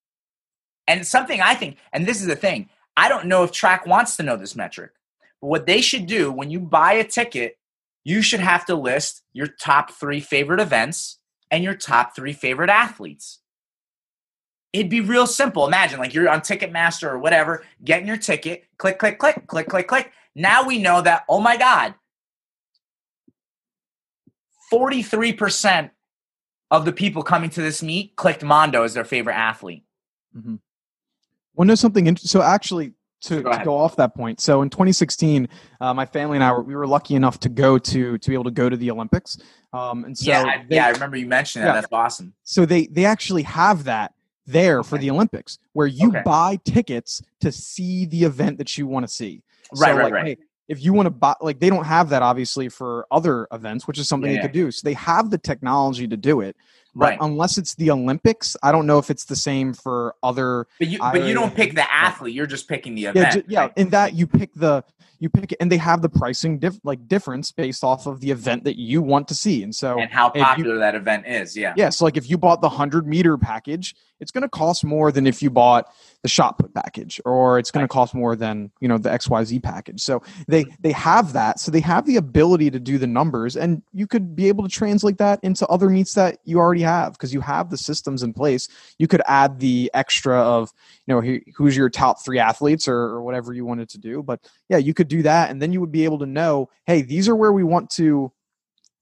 And 0.90 1.08
something 1.08 1.40
I 1.40 1.54
think, 1.54 1.78
and 1.94 2.06
this 2.06 2.20
is 2.20 2.28
the 2.28 2.36
thing, 2.36 2.68
I 2.98 3.08
don't 3.08 3.28
know 3.28 3.44
if 3.44 3.52
track 3.54 3.86
wants 3.86 4.18
to 4.18 4.24
know 4.24 4.36
this 4.36 4.56
metric, 4.56 4.92
but 5.40 5.48
what 5.48 5.66
they 5.66 5.80
should 5.80 6.06
do 6.06 6.32
when 6.32 6.52
you 6.52 6.60
buy 6.60 6.94
a 6.94 7.06
ticket, 7.06 7.58
you 8.04 8.22
should 8.22 8.42
have 8.42 8.66
to 8.66 8.76
list 8.76 9.22
your 9.32 9.48
top 9.48 9.92
three 9.92 10.20
favorite 10.20 10.60
events 10.60 11.20
and 11.50 11.64
your 11.64 11.76
top 11.76 12.14
three 12.14 12.34
favorite 12.34 12.70
athletes 12.70 13.40
it'd 14.74 14.90
be 14.90 15.02
real 15.02 15.28
simple. 15.28 15.68
Imagine 15.68 16.00
like 16.00 16.14
you're 16.14 16.30
on 16.30 16.42
Ticketmaster 16.42 17.10
or 17.10 17.20
whatever, 17.20 17.64
getting 17.84 18.08
your 18.08 18.18
ticket, 18.18 18.66
click, 18.78 19.00
click, 19.00 19.20
click, 19.20 19.48
click, 19.48 19.68
click, 19.68 19.88
click. 19.88 20.12
Now 20.36 20.64
we 20.66 20.80
know 20.80 21.02
that, 21.02 21.24
oh 21.28 21.40
my 21.40 21.58
God, 21.58 21.96
43% 24.72 25.90
of 26.72 26.86
the 26.86 26.92
people 26.92 27.24
coming 27.24 27.50
to 27.52 27.62
this 27.62 27.82
meet 27.82 28.16
clicked 28.16 28.44
Mondo 28.44 28.84
as 28.84 28.94
their 28.94 29.06
favorite 29.06 29.34
athlete. 29.34 29.84
Mm-hmm. 30.38 30.56
Well, 31.60 31.66
no, 31.66 31.76
something. 31.76 32.08
In- 32.08 32.16
so 32.16 32.42
actually, 32.42 32.94
to 33.24 33.42
go, 33.42 33.52
to 33.52 33.66
go, 33.66 33.76
off 33.76 33.98
that 33.98 34.16
point. 34.16 34.40
So 34.40 34.62
in 34.62 34.70
2016, 34.70 35.50
uh, 35.82 35.94
my 35.94 36.06
family 36.06 36.38
and 36.38 36.44
I 36.44 36.54
were 36.54 36.64
we 36.64 36.74
were 36.74 36.88
lucky 36.88 37.16
enough 37.16 37.38
to 37.42 37.50
go 37.50 37.78
to 37.78 38.18
to 38.18 38.30
be 38.30 38.34
able 38.34 38.46
to 38.46 38.52
go 38.52 38.70
to 38.70 38.78
the 38.78 38.90
Olympics. 38.90 39.38
Um, 39.74 40.06
and 40.06 40.18
so 40.18 40.32
yeah, 40.32 40.44
I, 40.44 40.66
they, 40.70 40.78
yeah, 40.78 40.86
I 40.86 40.92
remember 40.92 41.18
you 41.18 41.28
mentioned 41.28 41.66
that. 41.66 41.72
Yeah. 41.72 41.82
That's 41.82 41.92
awesome. 41.92 42.34
So 42.44 42.66
they 42.66 42.88
they 42.88 43.04
actually 43.04 43.44
have 43.44 43.84
that 43.84 44.14
there 44.48 44.80
okay. 44.80 44.88
for 44.88 44.98
the 44.98 45.12
Olympics, 45.12 45.60
where 45.74 45.86
you 45.86 46.08
okay. 46.08 46.22
buy 46.24 46.60
tickets 46.64 47.22
to 47.42 47.52
see 47.52 48.06
the 48.06 48.24
event 48.24 48.58
that 48.60 48.78
you 48.78 48.88
want 48.88 49.06
to 49.06 49.14
see. 49.14 49.44
Right, 49.76 49.90
so, 49.90 49.98
right, 49.98 50.04
like, 50.06 50.14
right. 50.14 50.26
Hey, 50.26 50.38
if 50.70 50.82
you 50.82 50.94
want 50.94 51.08
to 51.08 51.12
buy, 51.12 51.36
like 51.42 51.60
they 51.60 51.70
don't 51.70 51.84
have 51.84 52.08
that 52.12 52.22
obviously 52.22 52.70
for 52.70 53.06
other 53.12 53.50
events, 53.52 53.86
which 53.86 54.00
is 54.00 54.08
something 54.08 54.32
yeah, 54.32 54.38
they 54.38 54.44
could 54.44 54.54
do. 54.54 54.72
So 54.72 54.86
they 54.86 54.94
have 54.94 55.30
the 55.30 55.38
technology 55.38 56.08
to 56.08 56.16
do 56.16 56.40
it. 56.40 56.56
But 56.96 57.06
right. 57.06 57.18
unless 57.22 57.58
it's 57.58 57.76
the 57.76 57.92
Olympics, 57.92 58.56
I 58.64 58.72
don't 58.72 58.88
know 58.88 58.98
if 58.98 59.10
it's 59.10 59.26
the 59.26 59.36
same 59.36 59.74
for 59.74 60.16
other. 60.24 60.68
But 60.80 60.88
you, 60.88 61.00
but 61.00 61.24
you 61.24 61.34
don't 61.34 61.56
pick 61.56 61.76
the 61.76 61.92
athlete; 61.92 62.34
you're 62.34 62.48
just 62.48 62.68
picking 62.68 62.96
the 62.96 63.06
event. 63.06 63.36
Yeah, 63.36 63.42
yeah. 63.48 63.60
Right? 63.62 63.74
In 63.78 63.90
that, 63.90 64.14
you 64.16 64.28
pick 64.28 64.54
the 64.56 64.84
you 65.20 65.30
pick 65.30 65.52
it, 65.52 65.58
and 65.60 65.72
they 65.72 65.78
have 65.78 66.02
the 66.02 66.10
pricing 66.10 66.60
diff, 66.60 66.80
like 66.84 67.08
difference 67.08 67.52
based 67.52 67.84
off 67.84 68.08
of 68.08 68.22
the 68.22 68.32
event 68.32 68.64
that 68.64 68.78
you 68.78 69.02
want 69.02 69.28
to 69.28 69.36
see, 69.36 69.62
and 69.64 69.76
so 69.76 70.00
and 70.00 70.12
how 70.12 70.30
popular 70.30 70.76
you, 70.76 70.80
that 70.80 70.96
event 70.96 71.28
is. 71.28 71.56
Yeah, 71.56 71.74
yeah. 71.76 71.90
So 71.90 72.06
like 72.06 72.18
if 72.18 72.30
you 72.30 72.38
bought 72.38 72.62
the 72.62 72.70
hundred 72.70 73.06
meter 73.06 73.38
package, 73.38 73.96
it's 74.20 74.32
going 74.32 74.42
to 74.42 74.50
cost 74.50 74.84
more 74.84 75.12
than 75.12 75.28
if 75.28 75.42
you 75.42 75.50
bought 75.50 75.88
the 76.22 76.30
shot 76.30 76.58
put 76.58 76.74
package 76.74 77.22
or 77.26 77.60
it's 77.60 77.72
going 77.72 77.84
to 77.84 77.88
cost 77.88 78.14
more 78.14 78.36
than 78.36 78.72
you 78.80 78.88
know 78.88 78.98
the 78.98 79.10
xyz 79.10 79.62
package 79.62 80.02
so 80.02 80.22
they 80.48 80.66
they 80.82 80.92
have 80.92 81.34
that 81.34 81.60
so 81.60 81.72
they 81.72 81.80
have 81.80 82.06
the 82.06 82.18
ability 82.18 82.70
to 82.70 82.80
do 82.80 82.98
the 82.98 83.08
numbers 83.08 83.56
and 83.56 83.82
you 83.94 84.06
could 84.06 84.36
be 84.36 84.48
able 84.48 84.64
to 84.64 84.70
translate 84.70 85.18
that 85.18 85.40
into 85.44 85.66
other 85.68 85.90
meets 85.90 86.14
that 86.14 86.40
you 86.44 86.60
already 86.60 86.79
have 86.82 87.14
because 87.14 87.34
you 87.34 87.42
have 87.42 87.70
the 87.70 87.78
systems 87.78 88.24
in 88.24 88.34
place 88.34 88.68
you 88.98 89.08
could 89.08 89.22
add 89.28 89.60
the 89.60 89.90
extra 89.94 90.38
of 90.38 90.72
you 91.06 91.14
know 91.14 91.40
who's 91.56 91.76
your 91.76 91.90
top 91.90 92.24
three 92.24 92.40
athletes 92.40 92.88
or, 92.88 92.96
or 92.96 93.22
whatever 93.22 93.54
you 93.54 93.66
wanted 93.66 93.90
to 93.90 93.98
do 93.98 94.24
but 94.24 94.40
yeah 94.70 94.78
you 94.78 94.94
could 94.94 95.08
do 95.08 95.22
that 95.22 95.50
and 95.50 95.62
then 95.62 95.72
you 95.72 95.80
would 95.80 95.92
be 95.92 96.06
able 96.06 96.20
to 96.20 96.26
know 96.26 96.70
hey 96.86 97.02
these 97.02 97.28
are 97.28 97.36
where 97.36 97.54
we 97.54 97.64
want 97.64 97.90
to 97.90 98.32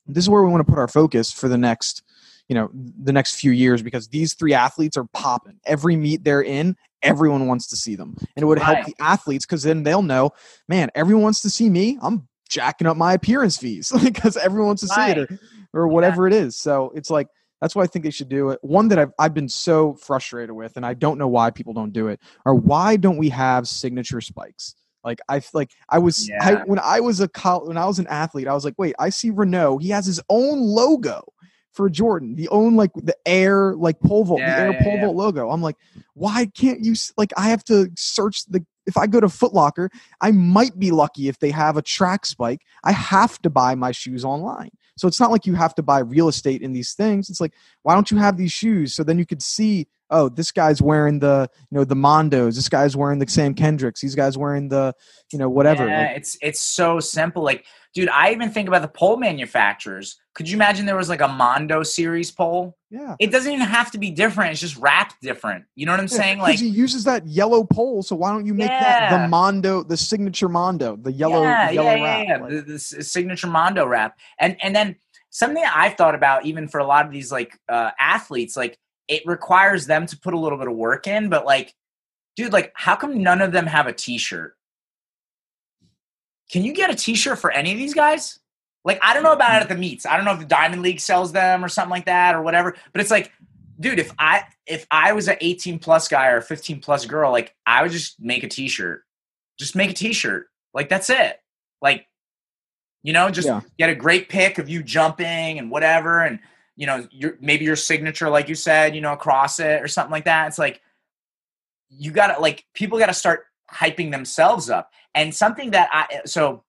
this 0.07 0.23
is 0.23 0.29
where 0.29 0.43
we 0.43 0.49
want 0.49 0.65
to 0.65 0.71
put 0.71 0.79
our 0.79 0.87
focus 0.87 1.31
for 1.31 1.47
the 1.47 1.57
next 1.57 2.03
you 2.47 2.55
know 2.55 2.69
the 2.73 3.13
next 3.13 3.35
few 3.35 3.51
years 3.51 3.81
because 3.81 4.07
these 4.07 4.33
three 4.33 4.53
athletes 4.53 4.97
are 4.97 5.05
popping 5.13 5.59
every 5.65 5.95
meet 5.95 6.23
they're 6.23 6.41
in 6.41 6.75
everyone 7.01 7.47
wants 7.47 7.67
to 7.67 7.75
see 7.75 7.95
them 7.95 8.15
and 8.35 8.43
it 8.43 8.45
would 8.45 8.59
right. 8.59 8.77
help 8.77 8.85
the 8.85 8.95
athletes 8.99 9.45
because 9.45 9.63
then 9.63 9.83
they'll 9.83 10.01
know 10.01 10.31
man 10.67 10.89
everyone 10.95 11.23
wants 11.23 11.41
to 11.41 11.49
see 11.49 11.69
me 11.69 11.97
i'm 12.01 12.27
jacking 12.49 12.87
up 12.87 12.97
my 12.97 13.13
appearance 13.13 13.57
fees 13.57 13.91
because 14.03 14.37
everyone 14.37 14.67
wants 14.67 14.81
to 14.81 14.87
right. 14.95 15.15
see 15.15 15.21
it 15.21 15.31
or, 15.31 15.39
or 15.81 15.87
whatever 15.87 16.27
yeah. 16.27 16.35
it 16.35 16.43
is 16.45 16.55
so 16.55 16.91
it's 16.95 17.09
like 17.09 17.27
that's 17.61 17.75
why 17.75 17.83
I 17.83 17.87
think 17.87 18.05
they 18.05 18.11
should 18.11 18.29
do 18.29 18.49
it. 18.49 18.59
One 18.61 18.87
that 18.89 18.99
I've, 18.99 19.11
I've 19.17 19.33
been 19.33 19.49
so 19.49 19.95
frustrated 19.95 20.51
with, 20.51 20.77
and 20.77 20.85
I 20.85 20.93
don't 20.93 21.17
know 21.17 21.27
why 21.27 21.49
people 21.51 21.73
don't 21.73 21.93
do 21.93 22.07
it, 22.07 22.19
or 22.45 22.55
why 22.55 22.97
don't 22.97 23.17
we 23.17 23.29
have 23.29 23.67
signature 23.67 24.21
spikes? 24.21 24.75
Like 25.03 25.19
I 25.29 25.41
like 25.53 25.71
I 25.89 25.99
was 25.99 26.27
yeah. 26.27 26.37
I, 26.41 26.53
when 26.65 26.79
I 26.79 26.99
was 26.99 27.21
a 27.21 27.29
when 27.63 27.77
I 27.77 27.85
was 27.85 27.99
an 27.99 28.07
athlete, 28.07 28.47
I 28.47 28.53
was 28.53 28.65
like, 28.65 28.75
wait, 28.77 28.95
I 28.99 29.09
see 29.09 29.29
Renaud. 29.29 29.77
He 29.79 29.89
has 29.89 30.05
his 30.05 30.21
own 30.29 30.59
logo 30.59 31.23
for 31.71 31.89
Jordan, 31.89 32.35
the 32.35 32.49
own 32.49 32.75
like 32.75 32.91
the 32.95 33.15
air 33.25 33.75
like 33.75 33.99
pole 33.99 34.25
vault, 34.25 34.39
yeah, 34.39 34.55
the 34.55 34.61
air 34.61 34.71
yeah, 34.73 34.83
pole 34.83 34.99
vault 34.99 35.15
logo. 35.15 35.49
I'm 35.49 35.61
like, 35.61 35.77
why 36.13 36.47
can't 36.47 36.83
you 36.83 36.95
like 37.15 37.31
I 37.37 37.49
have 37.49 37.63
to 37.65 37.89
search 37.95 38.45
the 38.45 38.65
if 38.85 38.97
I 38.97 39.05
go 39.05 39.19
to 39.19 39.27
Footlocker, 39.27 39.89
I 40.21 40.31
might 40.31 40.79
be 40.79 40.91
lucky 40.91 41.27
if 41.27 41.39
they 41.39 41.51
have 41.51 41.77
a 41.77 41.81
track 41.81 42.25
spike. 42.25 42.61
I 42.83 42.93
have 42.93 43.41
to 43.43 43.49
buy 43.49 43.75
my 43.75 43.91
shoes 43.91 44.25
online. 44.25 44.71
So 44.97 45.07
it's 45.07 45.19
not 45.19 45.31
like 45.31 45.45
you 45.45 45.55
have 45.55 45.73
to 45.75 45.83
buy 45.83 45.99
real 45.99 46.27
estate 46.27 46.61
in 46.61 46.73
these 46.73 46.93
things. 46.93 47.29
It's 47.29 47.41
like, 47.41 47.53
why 47.83 47.93
don't 47.93 48.11
you 48.11 48.17
have 48.17 48.37
these 48.37 48.51
shoes 48.51 48.93
so 48.93 49.03
then 49.03 49.17
you 49.17 49.25
could 49.25 49.41
see, 49.41 49.87
oh, 50.09 50.29
this 50.29 50.51
guy's 50.51 50.81
wearing 50.81 51.19
the, 51.19 51.49
you 51.69 51.77
know, 51.77 51.83
the 51.83 51.95
Mondos. 51.95 52.55
This 52.55 52.69
guy's 52.69 52.95
wearing 52.95 53.19
the 53.19 53.27
Sam 53.27 53.53
Kendricks. 53.53 54.01
These 54.01 54.15
guys 54.15 54.37
wearing 54.37 54.69
the, 54.69 54.93
you 55.31 55.39
know, 55.39 55.49
whatever. 55.49 55.87
Yeah, 55.87 56.07
like, 56.07 56.17
it's 56.17 56.37
it's 56.41 56.61
so 56.61 56.99
simple. 56.99 57.43
Like 57.43 57.65
dude, 57.97 58.09
I 58.09 58.31
even 58.31 58.51
think 58.51 58.67
about 58.67 58.83
the 58.83 58.87
pole 58.87 59.17
manufacturers. 59.17 60.17
Could 60.35 60.47
you 60.47 60.55
imagine 60.55 60.85
there 60.85 60.95
was 60.95 61.09
like 61.09 61.21
a 61.21 61.27
Mondo 61.27 61.81
series 61.81 62.31
pole? 62.31 62.76
Yeah. 62.89 63.15
It 63.19 63.31
doesn't 63.31 63.51
even 63.51 63.65
have 63.65 63.91
to 63.91 63.97
be 63.97 64.11
different. 64.11 64.51
It's 64.51 64.61
just 64.61 64.77
wrapped 64.77 65.19
different. 65.21 65.65
You 65.75 65.85
know 65.85 65.91
what 65.91 65.99
I'm 65.99 66.05
yeah, 66.05 66.17
saying? 66.17 66.39
Like 66.39 66.59
he 66.59 66.67
uses 66.67 67.03
that 67.03 67.27
yellow 67.27 67.63
pole, 67.65 68.01
so 68.01 68.15
why 68.15 68.31
don't 68.31 68.45
you 68.45 68.53
make 68.53 68.69
yeah. 68.69 69.09
that 69.09 69.23
the 69.23 69.27
Mondo, 69.27 69.83
the 69.83 69.97
signature 69.97 70.47
Mondo, 70.47 70.95
the 70.95 71.11
yellow, 71.11 71.41
yeah, 71.41 71.67
the 71.67 71.73
yellow 71.75 71.95
yeah, 71.95 72.03
wrap? 72.03 72.27
Yeah, 72.27 72.37
like. 72.37 72.49
the, 72.49 72.61
the, 72.61 72.79
signature 72.79 73.47
Mondo 73.47 73.85
wrap. 73.85 74.17
And 74.39 74.55
and 74.63 74.75
then 74.75 74.95
something 75.29 75.63
I've 75.63 75.95
thought 75.95 76.15
about 76.15 76.45
even 76.45 76.67
for 76.67 76.79
a 76.79 76.85
lot 76.85 77.05
of 77.05 77.11
these 77.11 77.31
like 77.31 77.59
uh, 77.67 77.91
athletes, 77.99 78.55
like 78.55 78.77
it 79.09 79.23
requires 79.25 79.85
them 79.85 80.05
to 80.05 80.17
put 80.17 80.33
a 80.33 80.39
little 80.39 80.57
bit 80.57 80.67
of 80.67 80.75
work 80.75 81.07
in, 81.07 81.29
but 81.29 81.45
like, 81.45 81.73
dude, 82.37 82.53
like 82.53 82.71
how 82.73 82.95
come 82.95 83.21
none 83.21 83.41
of 83.41 83.51
them 83.51 83.65
have 83.65 83.87
a 83.87 83.93
t-shirt? 83.93 84.57
Can 86.51 86.63
you 86.63 86.73
get 86.73 86.89
a 86.89 86.95
T-shirt 86.95 87.39
for 87.39 87.51
any 87.51 87.71
of 87.73 87.77
these 87.77 87.93
guys? 87.93 88.39
Like, 88.87 88.99
I 89.01 89.13
don't 89.13 89.23
know 89.23 89.33
about 89.33 89.57
it 89.57 89.63
at 89.63 89.67
the 89.67 89.75
meets. 89.75 90.05
I 90.05 90.15
don't 90.15 90.23
know 90.23 90.31
if 90.31 90.39
the 90.39 90.45
Diamond 90.45 90.81
League 90.81 91.01
sells 91.01 91.33
them 91.33 91.63
or 91.63 91.67
something 91.67 91.91
like 91.91 92.05
that 92.05 92.35
or 92.35 92.41
whatever. 92.41 92.73
But 92.93 93.01
it's 93.01 93.11
like, 93.11 93.33
dude, 93.77 93.99
if 93.99 94.13
I 94.17 94.45
if 94.65 94.87
I 94.89 95.11
was 95.11 95.27
an 95.27 95.35
18 95.41 95.79
plus 95.79 96.07
guy 96.07 96.29
or 96.29 96.37
a 96.37 96.41
15 96.41 96.79
plus 96.79 97.05
girl, 97.05 97.29
like 97.29 97.53
I 97.65 97.83
would 97.83 97.91
just 97.91 98.15
make 98.17 98.43
a 98.43 98.47
T-shirt. 98.47 99.03
Just 99.59 99.75
make 99.75 99.91
a 99.91 99.93
T-shirt. 99.93 100.47
Like 100.73 100.87
that's 100.87 101.09
it. 101.09 101.37
Like, 101.81 102.07
you 103.03 103.11
know, 103.11 103.29
just 103.29 103.49
yeah. 103.49 103.59
get 103.77 103.89
a 103.89 103.95
great 103.95 104.29
pic 104.29 104.57
of 104.57 104.69
you 104.69 104.81
jumping 104.81 105.59
and 105.59 105.69
whatever, 105.69 106.21
and 106.21 106.39
you 106.77 106.87
know, 106.87 107.05
your 107.11 107.35
maybe 107.41 107.65
your 107.65 107.75
signature, 107.75 108.29
like 108.29 108.47
you 108.47 108.55
said, 108.55 108.95
you 108.95 109.01
know, 109.01 109.11
across 109.11 109.59
it 109.59 109.83
or 109.83 109.89
something 109.89 110.11
like 110.11 110.25
that. 110.25 110.47
It's 110.47 110.59
like 110.59 110.81
you 111.89 112.11
gotta 112.11 112.39
like 112.39 112.63
people 112.73 112.99
gotta 112.99 113.13
start 113.13 113.47
hyping 113.69 114.11
themselves 114.11 114.69
up. 114.69 114.91
And 115.13 115.35
something 115.35 115.71
that 115.71 115.89
I 115.91 116.21
so 116.25 116.63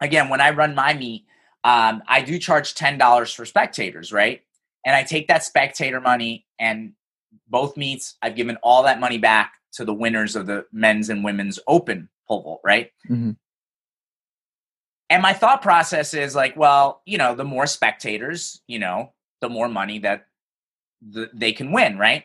again 0.00 0.30
when 0.30 0.40
I 0.40 0.50
run 0.50 0.74
my 0.74 0.94
meet, 0.94 1.26
um, 1.64 2.02
I 2.08 2.22
do 2.22 2.38
charge 2.38 2.74
ten 2.74 2.98
dollars 2.98 3.32
for 3.32 3.44
spectators, 3.44 4.12
right? 4.12 4.42
And 4.84 4.96
I 4.96 5.02
take 5.02 5.28
that 5.28 5.44
spectator 5.44 6.00
money 6.00 6.46
and 6.58 6.92
both 7.48 7.76
meets, 7.76 8.16
I've 8.22 8.36
given 8.36 8.56
all 8.62 8.82
that 8.84 9.00
money 9.00 9.18
back 9.18 9.54
to 9.72 9.84
the 9.84 9.94
winners 9.94 10.36
of 10.36 10.46
the 10.46 10.66
men's 10.72 11.10
and 11.10 11.22
women's 11.22 11.58
open 11.66 12.08
pole 12.26 12.42
vault, 12.42 12.60
right? 12.64 12.90
Mm-hmm. 13.08 13.32
And 15.10 15.22
my 15.22 15.32
thought 15.32 15.60
process 15.60 16.14
is 16.14 16.34
like, 16.34 16.56
well, 16.56 17.02
you 17.04 17.18
know, 17.18 17.34
the 17.34 17.44
more 17.44 17.66
spectators, 17.66 18.62
you 18.68 18.78
know, 18.78 19.12
the 19.40 19.48
more 19.48 19.68
money 19.68 19.98
that 20.00 20.26
the, 21.02 21.28
they 21.34 21.52
can 21.52 21.72
win, 21.72 21.98
right? 21.98 22.24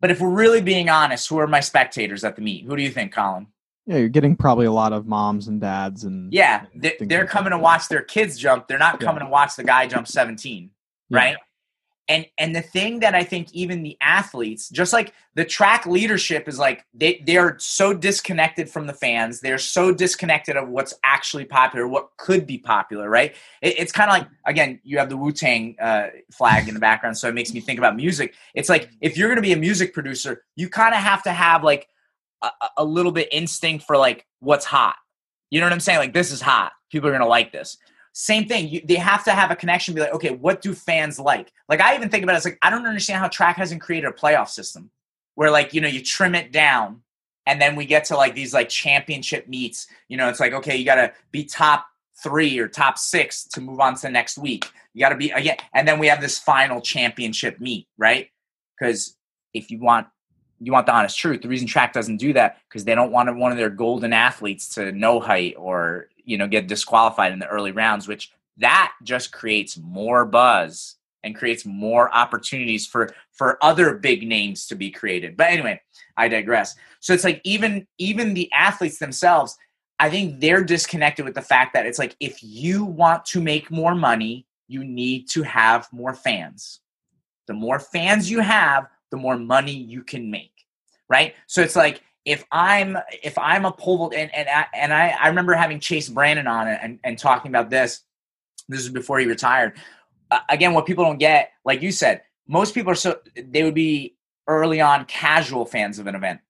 But 0.00 0.10
if 0.10 0.20
we're 0.20 0.30
really 0.30 0.60
being 0.60 0.90
honest, 0.90 1.28
who 1.28 1.38
are 1.38 1.46
my 1.46 1.60
spectators 1.60 2.24
at 2.24 2.36
the 2.36 2.42
meet? 2.42 2.64
Who 2.64 2.76
do 2.76 2.82
you 2.82 2.90
think, 2.90 3.12
Colin? 3.12 3.46
Yeah, 3.86 3.98
you're 3.98 4.08
getting 4.08 4.34
probably 4.34 4.66
a 4.66 4.72
lot 4.72 4.92
of 4.92 5.06
moms 5.06 5.46
and 5.46 5.60
dads 5.60 6.04
and 6.04 6.32
yeah, 6.32 6.64
they're, 6.74 6.94
they're 7.00 7.20
like 7.20 7.28
coming 7.28 7.50
that. 7.50 7.56
to 7.56 7.62
watch 7.62 7.88
their 7.88 8.02
kids 8.02 8.38
jump. 8.38 8.66
They're 8.66 8.78
not 8.78 8.98
coming 8.98 9.20
yeah. 9.20 9.26
to 9.26 9.30
watch 9.30 9.56
the 9.56 9.64
guy 9.64 9.86
jump 9.86 10.08
17, 10.08 10.70
right? 11.10 11.32
Yeah 11.32 11.36
and 12.08 12.26
and 12.38 12.54
the 12.54 12.60
thing 12.60 13.00
that 13.00 13.14
i 13.14 13.22
think 13.22 13.48
even 13.52 13.82
the 13.82 13.96
athletes 14.00 14.68
just 14.68 14.92
like 14.92 15.12
the 15.34 15.44
track 15.44 15.86
leadership 15.86 16.48
is 16.48 16.58
like 16.58 16.84
they 16.92 17.22
they're 17.26 17.56
so 17.58 17.94
disconnected 17.94 18.68
from 18.68 18.86
the 18.86 18.92
fans 18.92 19.40
they're 19.40 19.58
so 19.58 19.92
disconnected 19.92 20.56
of 20.56 20.68
what's 20.68 20.94
actually 21.02 21.44
popular 21.44 21.86
what 21.86 22.10
could 22.16 22.46
be 22.46 22.58
popular 22.58 23.08
right 23.08 23.34
it, 23.62 23.78
it's 23.78 23.92
kind 23.92 24.10
of 24.10 24.18
like 24.18 24.28
again 24.46 24.80
you 24.84 24.98
have 24.98 25.08
the 25.08 25.16
wu-tang 25.16 25.76
uh, 25.80 26.08
flag 26.32 26.68
in 26.68 26.74
the 26.74 26.80
background 26.80 27.16
so 27.16 27.28
it 27.28 27.34
makes 27.34 27.52
me 27.52 27.60
think 27.60 27.78
about 27.78 27.96
music 27.96 28.34
it's 28.54 28.68
like 28.68 28.90
if 29.00 29.16
you're 29.16 29.28
going 29.28 29.36
to 29.36 29.42
be 29.42 29.52
a 29.52 29.56
music 29.56 29.94
producer 29.94 30.42
you 30.56 30.68
kind 30.68 30.94
of 30.94 31.00
have 31.00 31.22
to 31.22 31.32
have 31.32 31.64
like 31.64 31.88
a, 32.76 32.84
little 32.84 33.12
bit 33.12 33.28
instinct 33.30 33.86
for 33.86 33.96
like 33.96 34.26
what's 34.40 34.64
hot 34.64 34.96
you 35.50 35.60
know 35.60 35.66
what 35.66 35.72
i'm 35.72 35.80
saying 35.80 35.98
like 35.98 36.12
this 36.12 36.32
is 36.32 36.40
hot 36.40 36.72
people 36.90 37.08
are 37.08 37.18
to 37.18 37.26
like 37.26 37.52
this 37.52 37.76
same 38.14 38.46
thing. 38.46 38.68
You, 38.68 38.80
they 38.84 38.94
have 38.94 39.24
to 39.24 39.32
have 39.32 39.50
a 39.50 39.56
connection. 39.56 39.92
Be 39.92 40.00
like, 40.00 40.14
okay, 40.14 40.30
what 40.30 40.62
do 40.62 40.72
fans 40.72 41.18
like? 41.18 41.52
Like 41.68 41.80
I 41.80 41.96
even 41.96 42.08
think 42.08 42.22
about 42.22 42.34
it. 42.34 42.36
It's 42.36 42.46
like 42.46 42.58
I 42.62 42.70
don't 42.70 42.86
understand 42.86 43.18
how 43.18 43.28
track 43.28 43.56
hasn't 43.56 43.82
created 43.82 44.08
a 44.08 44.12
playoff 44.12 44.48
system 44.48 44.90
where 45.34 45.50
like 45.50 45.74
you 45.74 45.80
know 45.80 45.88
you 45.88 46.00
trim 46.00 46.36
it 46.36 46.52
down 46.52 47.02
and 47.44 47.60
then 47.60 47.74
we 47.74 47.84
get 47.84 48.04
to 48.06 48.16
like 48.16 48.34
these 48.34 48.54
like 48.54 48.68
championship 48.68 49.48
meets. 49.48 49.88
You 50.08 50.16
know, 50.16 50.28
it's 50.28 50.40
like 50.40 50.52
okay, 50.52 50.76
you 50.76 50.84
got 50.84 50.94
to 50.94 51.12
be 51.32 51.44
top 51.44 51.86
three 52.22 52.56
or 52.58 52.68
top 52.68 52.98
six 52.98 53.44
to 53.48 53.60
move 53.60 53.80
on 53.80 53.96
to 53.96 54.02
the 54.02 54.10
next 54.10 54.38
week. 54.38 54.70
You 54.94 55.00
got 55.00 55.08
to 55.08 55.16
be 55.16 55.30
again, 55.30 55.56
and 55.74 55.86
then 55.86 55.98
we 55.98 56.06
have 56.06 56.20
this 56.20 56.38
final 56.38 56.80
championship 56.80 57.58
meet, 57.58 57.88
right? 57.98 58.28
Because 58.78 59.16
if 59.52 59.72
you 59.72 59.80
want 59.80 60.06
you 60.64 60.72
want 60.72 60.86
the 60.86 60.94
honest 60.94 61.18
truth. 61.18 61.42
The 61.42 61.48
reason 61.48 61.66
track 61.66 61.92
doesn't 61.92 62.16
do 62.16 62.32
that 62.32 62.58
because 62.68 62.84
they 62.84 62.94
don't 62.94 63.12
want 63.12 63.34
one 63.36 63.52
of 63.52 63.58
their 63.58 63.70
golden 63.70 64.12
athletes 64.12 64.68
to 64.74 64.92
no 64.92 65.20
height 65.20 65.54
or 65.58 66.08
you 66.16 66.38
know 66.38 66.48
get 66.48 66.68
disqualified 66.68 67.32
in 67.32 67.38
the 67.38 67.46
early 67.46 67.72
rounds, 67.72 68.08
which 68.08 68.32
that 68.56 68.92
just 69.02 69.32
creates 69.32 69.76
more 69.76 70.24
buzz 70.24 70.96
and 71.22 71.34
creates 71.34 71.64
more 71.64 72.14
opportunities 72.14 72.86
for 72.86 73.10
for 73.32 73.58
other 73.62 73.94
big 73.94 74.26
names 74.26 74.66
to 74.66 74.74
be 74.74 74.90
created. 74.90 75.36
But 75.36 75.50
anyway, 75.50 75.80
I 76.16 76.28
digress. 76.28 76.76
So 77.00 77.12
it's 77.12 77.24
like 77.24 77.40
even 77.44 77.86
even 77.98 78.34
the 78.34 78.50
athletes 78.52 78.98
themselves, 78.98 79.56
I 79.98 80.10
think 80.10 80.40
they're 80.40 80.64
disconnected 80.64 81.24
with 81.24 81.34
the 81.34 81.42
fact 81.42 81.74
that 81.74 81.86
it's 81.86 81.98
like 81.98 82.16
if 82.20 82.42
you 82.42 82.84
want 82.84 83.24
to 83.26 83.40
make 83.40 83.70
more 83.70 83.94
money, 83.94 84.46
you 84.68 84.84
need 84.84 85.28
to 85.30 85.42
have 85.42 85.88
more 85.92 86.14
fans. 86.14 86.80
The 87.46 87.54
more 87.54 87.78
fans 87.78 88.30
you 88.30 88.40
have, 88.40 88.88
the 89.10 89.16
more 89.16 89.36
money 89.36 89.72
you 89.72 90.02
can 90.02 90.30
make. 90.30 90.53
Right? 91.08 91.34
So 91.46 91.62
it's 91.62 91.76
like 91.76 92.02
if 92.24 92.44
I'm 92.50 92.96
if 93.22 93.36
I'm 93.38 93.64
a 93.64 93.72
pole 93.72 93.98
vault 93.98 94.14
and 94.14 94.34
and 94.34 94.48
I, 94.48 94.66
and 94.74 94.92
I, 94.92 95.14
I 95.20 95.28
remember 95.28 95.54
having 95.54 95.80
Chase 95.80 96.08
Brandon 96.08 96.46
on 96.46 96.68
it 96.68 96.78
and, 96.82 96.98
and 97.04 97.18
talking 97.18 97.50
about 97.50 97.70
this. 97.70 98.00
This 98.68 98.80
is 98.80 98.88
before 98.88 99.18
he 99.18 99.26
retired. 99.26 99.74
Uh, 100.30 100.38
again, 100.48 100.72
what 100.72 100.86
people 100.86 101.04
don't 101.04 101.18
get, 101.18 101.50
like 101.66 101.82
you 101.82 101.92
said, 101.92 102.22
most 102.48 102.74
people 102.74 102.90
are 102.92 102.96
so 102.96 103.18
they 103.36 103.62
would 103.62 103.74
be 103.74 104.16
early 104.46 104.80
on 104.80 105.04
casual 105.04 105.66
fans 105.66 105.98
of 105.98 106.06
an 106.06 106.14
event. 106.14 106.40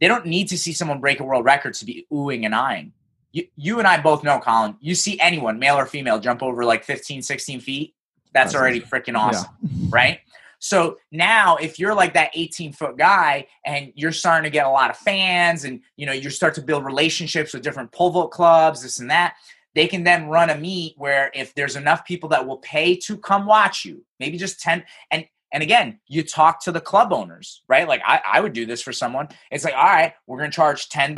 They 0.00 0.08
don't 0.08 0.26
need 0.26 0.48
to 0.48 0.58
see 0.58 0.72
someone 0.72 1.00
break 1.00 1.20
a 1.20 1.24
world 1.24 1.44
record 1.44 1.74
to 1.74 1.84
be 1.84 2.06
oohing 2.12 2.44
and 2.44 2.54
eyeing. 2.54 2.92
You, 3.32 3.46
you 3.56 3.78
and 3.78 3.88
I 3.88 4.00
both 4.00 4.22
know, 4.22 4.38
Colin, 4.38 4.76
you 4.80 4.94
see 4.94 5.18
anyone, 5.18 5.58
male 5.58 5.76
or 5.76 5.86
female, 5.86 6.20
jump 6.20 6.42
over 6.42 6.64
like 6.64 6.84
15, 6.84 7.22
16 7.22 7.60
feet, 7.60 7.94
that's, 8.32 8.54
already 8.54 8.80
freaking 8.80 9.16
awesome, 9.16 9.50
yeah. 9.62 9.88
right? 9.90 10.20
So 10.64 10.96
now 11.12 11.56
if 11.56 11.78
you're 11.78 11.94
like 11.94 12.14
that 12.14 12.30
18 12.32 12.72
foot 12.72 12.96
guy 12.96 13.48
and 13.66 13.92
you're 13.96 14.12
starting 14.12 14.44
to 14.44 14.50
get 14.50 14.64
a 14.64 14.70
lot 14.70 14.88
of 14.88 14.96
fans 14.96 15.64
and 15.64 15.82
you 15.98 16.06
know 16.06 16.12
you 16.12 16.30
start 16.30 16.54
to 16.54 16.62
build 16.62 16.86
relationships 16.86 17.52
with 17.52 17.62
different 17.62 17.92
pole 17.92 18.08
vault 18.08 18.30
clubs, 18.30 18.80
this 18.80 18.98
and 18.98 19.10
that, 19.10 19.34
they 19.74 19.86
can 19.86 20.04
then 20.04 20.28
run 20.28 20.48
a 20.48 20.56
meet 20.56 20.94
where 20.96 21.30
if 21.34 21.54
there's 21.54 21.76
enough 21.76 22.06
people 22.06 22.30
that 22.30 22.46
will 22.46 22.56
pay 22.56 22.96
to 22.96 23.18
come 23.18 23.44
watch 23.44 23.84
you, 23.84 24.06
maybe 24.18 24.38
just 24.38 24.58
10 24.60 24.82
and 25.10 25.26
and 25.52 25.62
again, 25.62 26.00
you 26.08 26.22
talk 26.22 26.64
to 26.64 26.72
the 26.72 26.80
club 26.80 27.12
owners, 27.12 27.62
right? 27.68 27.86
Like 27.86 28.00
I, 28.04 28.22
I 28.26 28.40
would 28.40 28.54
do 28.54 28.64
this 28.64 28.80
for 28.80 28.92
someone. 28.92 29.28
It's 29.50 29.64
like, 29.64 29.74
all 29.74 29.84
right, 29.84 30.14
we're 30.26 30.42
to 30.44 30.50
charge 30.50 30.88
$10 30.88 31.12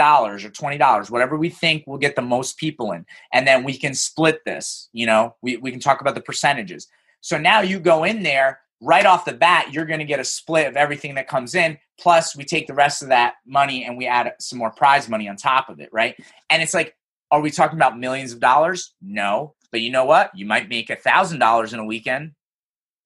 or 0.45 0.51
$20, 0.51 1.11
whatever 1.11 1.37
we 1.37 1.51
think 1.51 1.87
will 1.87 1.99
get 1.99 2.17
the 2.17 2.23
most 2.23 2.59
people 2.59 2.91
in. 2.93 3.07
And 3.33 3.47
then 3.47 3.63
we 3.63 3.79
can 3.79 3.95
split 3.95 4.45
this, 4.45 4.91
you 4.93 5.07
know, 5.07 5.37
we, 5.41 5.57
we 5.57 5.71
can 5.71 5.81
talk 5.81 6.03
about 6.03 6.17
the 6.17 6.21
percentages. 6.21 6.89
So 7.21 7.39
now 7.39 7.61
you 7.61 7.79
go 7.81 8.05
in 8.05 8.25
there 8.25 8.61
right 8.81 9.07
off 9.07 9.25
the 9.25 9.33
bat, 9.33 9.73
you're 9.73 9.87
going 9.87 10.01
to 10.01 10.05
get 10.05 10.21
a 10.21 10.25
split 10.25 10.67
of 10.67 10.77
everything 10.77 11.15
that 11.15 11.29
comes 11.29 11.55
in. 11.55 11.79
Plus 11.99 12.37
we 12.37 12.45
take 12.45 12.67
the 12.67 12.75
rest 12.75 13.03
of 13.03 13.09
that 13.09 13.35
money 13.47 13.85
and 13.85 13.97
we 13.97 14.07
add 14.07 14.33
some 14.39 14.59
more 14.59 14.71
prize 14.71 15.09
money 15.09 15.29
on 15.29 15.37
top 15.37 15.69
of 15.69 15.81
it. 15.81 15.89
Right. 15.93 16.15
And 16.51 16.63
it's 16.63 16.75
like, 16.75 16.95
are 17.31 17.41
we 17.41 17.51
talking 17.51 17.79
about 17.79 17.99
millions 17.99 18.33
of 18.33 18.41
dollars? 18.41 18.95
No. 19.03 19.55
But 19.73 19.81
you 19.81 19.91
know 19.91 20.05
what? 20.05 20.31
You 20.35 20.47
might 20.47 20.69
make 20.69 20.91
a 20.91 20.97
thousand 20.97 21.39
dollars 21.39 21.73
in 21.73 21.81
a 21.81 21.85
weekend. 21.85 22.33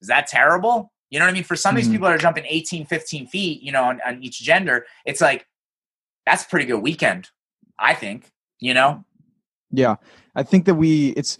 Is 0.02 0.08
that 0.08 0.26
terrible? 0.26 0.92
You 1.10 1.18
know 1.18 1.24
what 1.24 1.30
I 1.30 1.34
mean? 1.34 1.44
For 1.44 1.56
some 1.56 1.74
of 1.74 1.76
these 1.76 1.86
mm-hmm. 1.86 1.94
people 1.94 2.08
that 2.08 2.14
are 2.14 2.18
jumping 2.18 2.44
18, 2.46 2.86
15 2.86 3.26
feet, 3.28 3.62
you 3.62 3.72
know, 3.72 3.84
on, 3.84 4.00
on 4.06 4.22
each 4.22 4.40
gender, 4.40 4.86
it's 5.04 5.20
like, 5.20 5.46
that's 6.26 6.44
a 6.44 6.48
pretty 6.48 6.66
good 6.66 6.80
weekend, 6.80 7.28
I 7.78 7.94
think, 7.94 8.30
you 8.60 8.74
know? 8.74 9.04
Yeah. 9.70 9.96
I 10.36 10.42
think 10.42 10.66
that 10.66 10.74
we, 10.74 11.08
it's, 11.10 11.38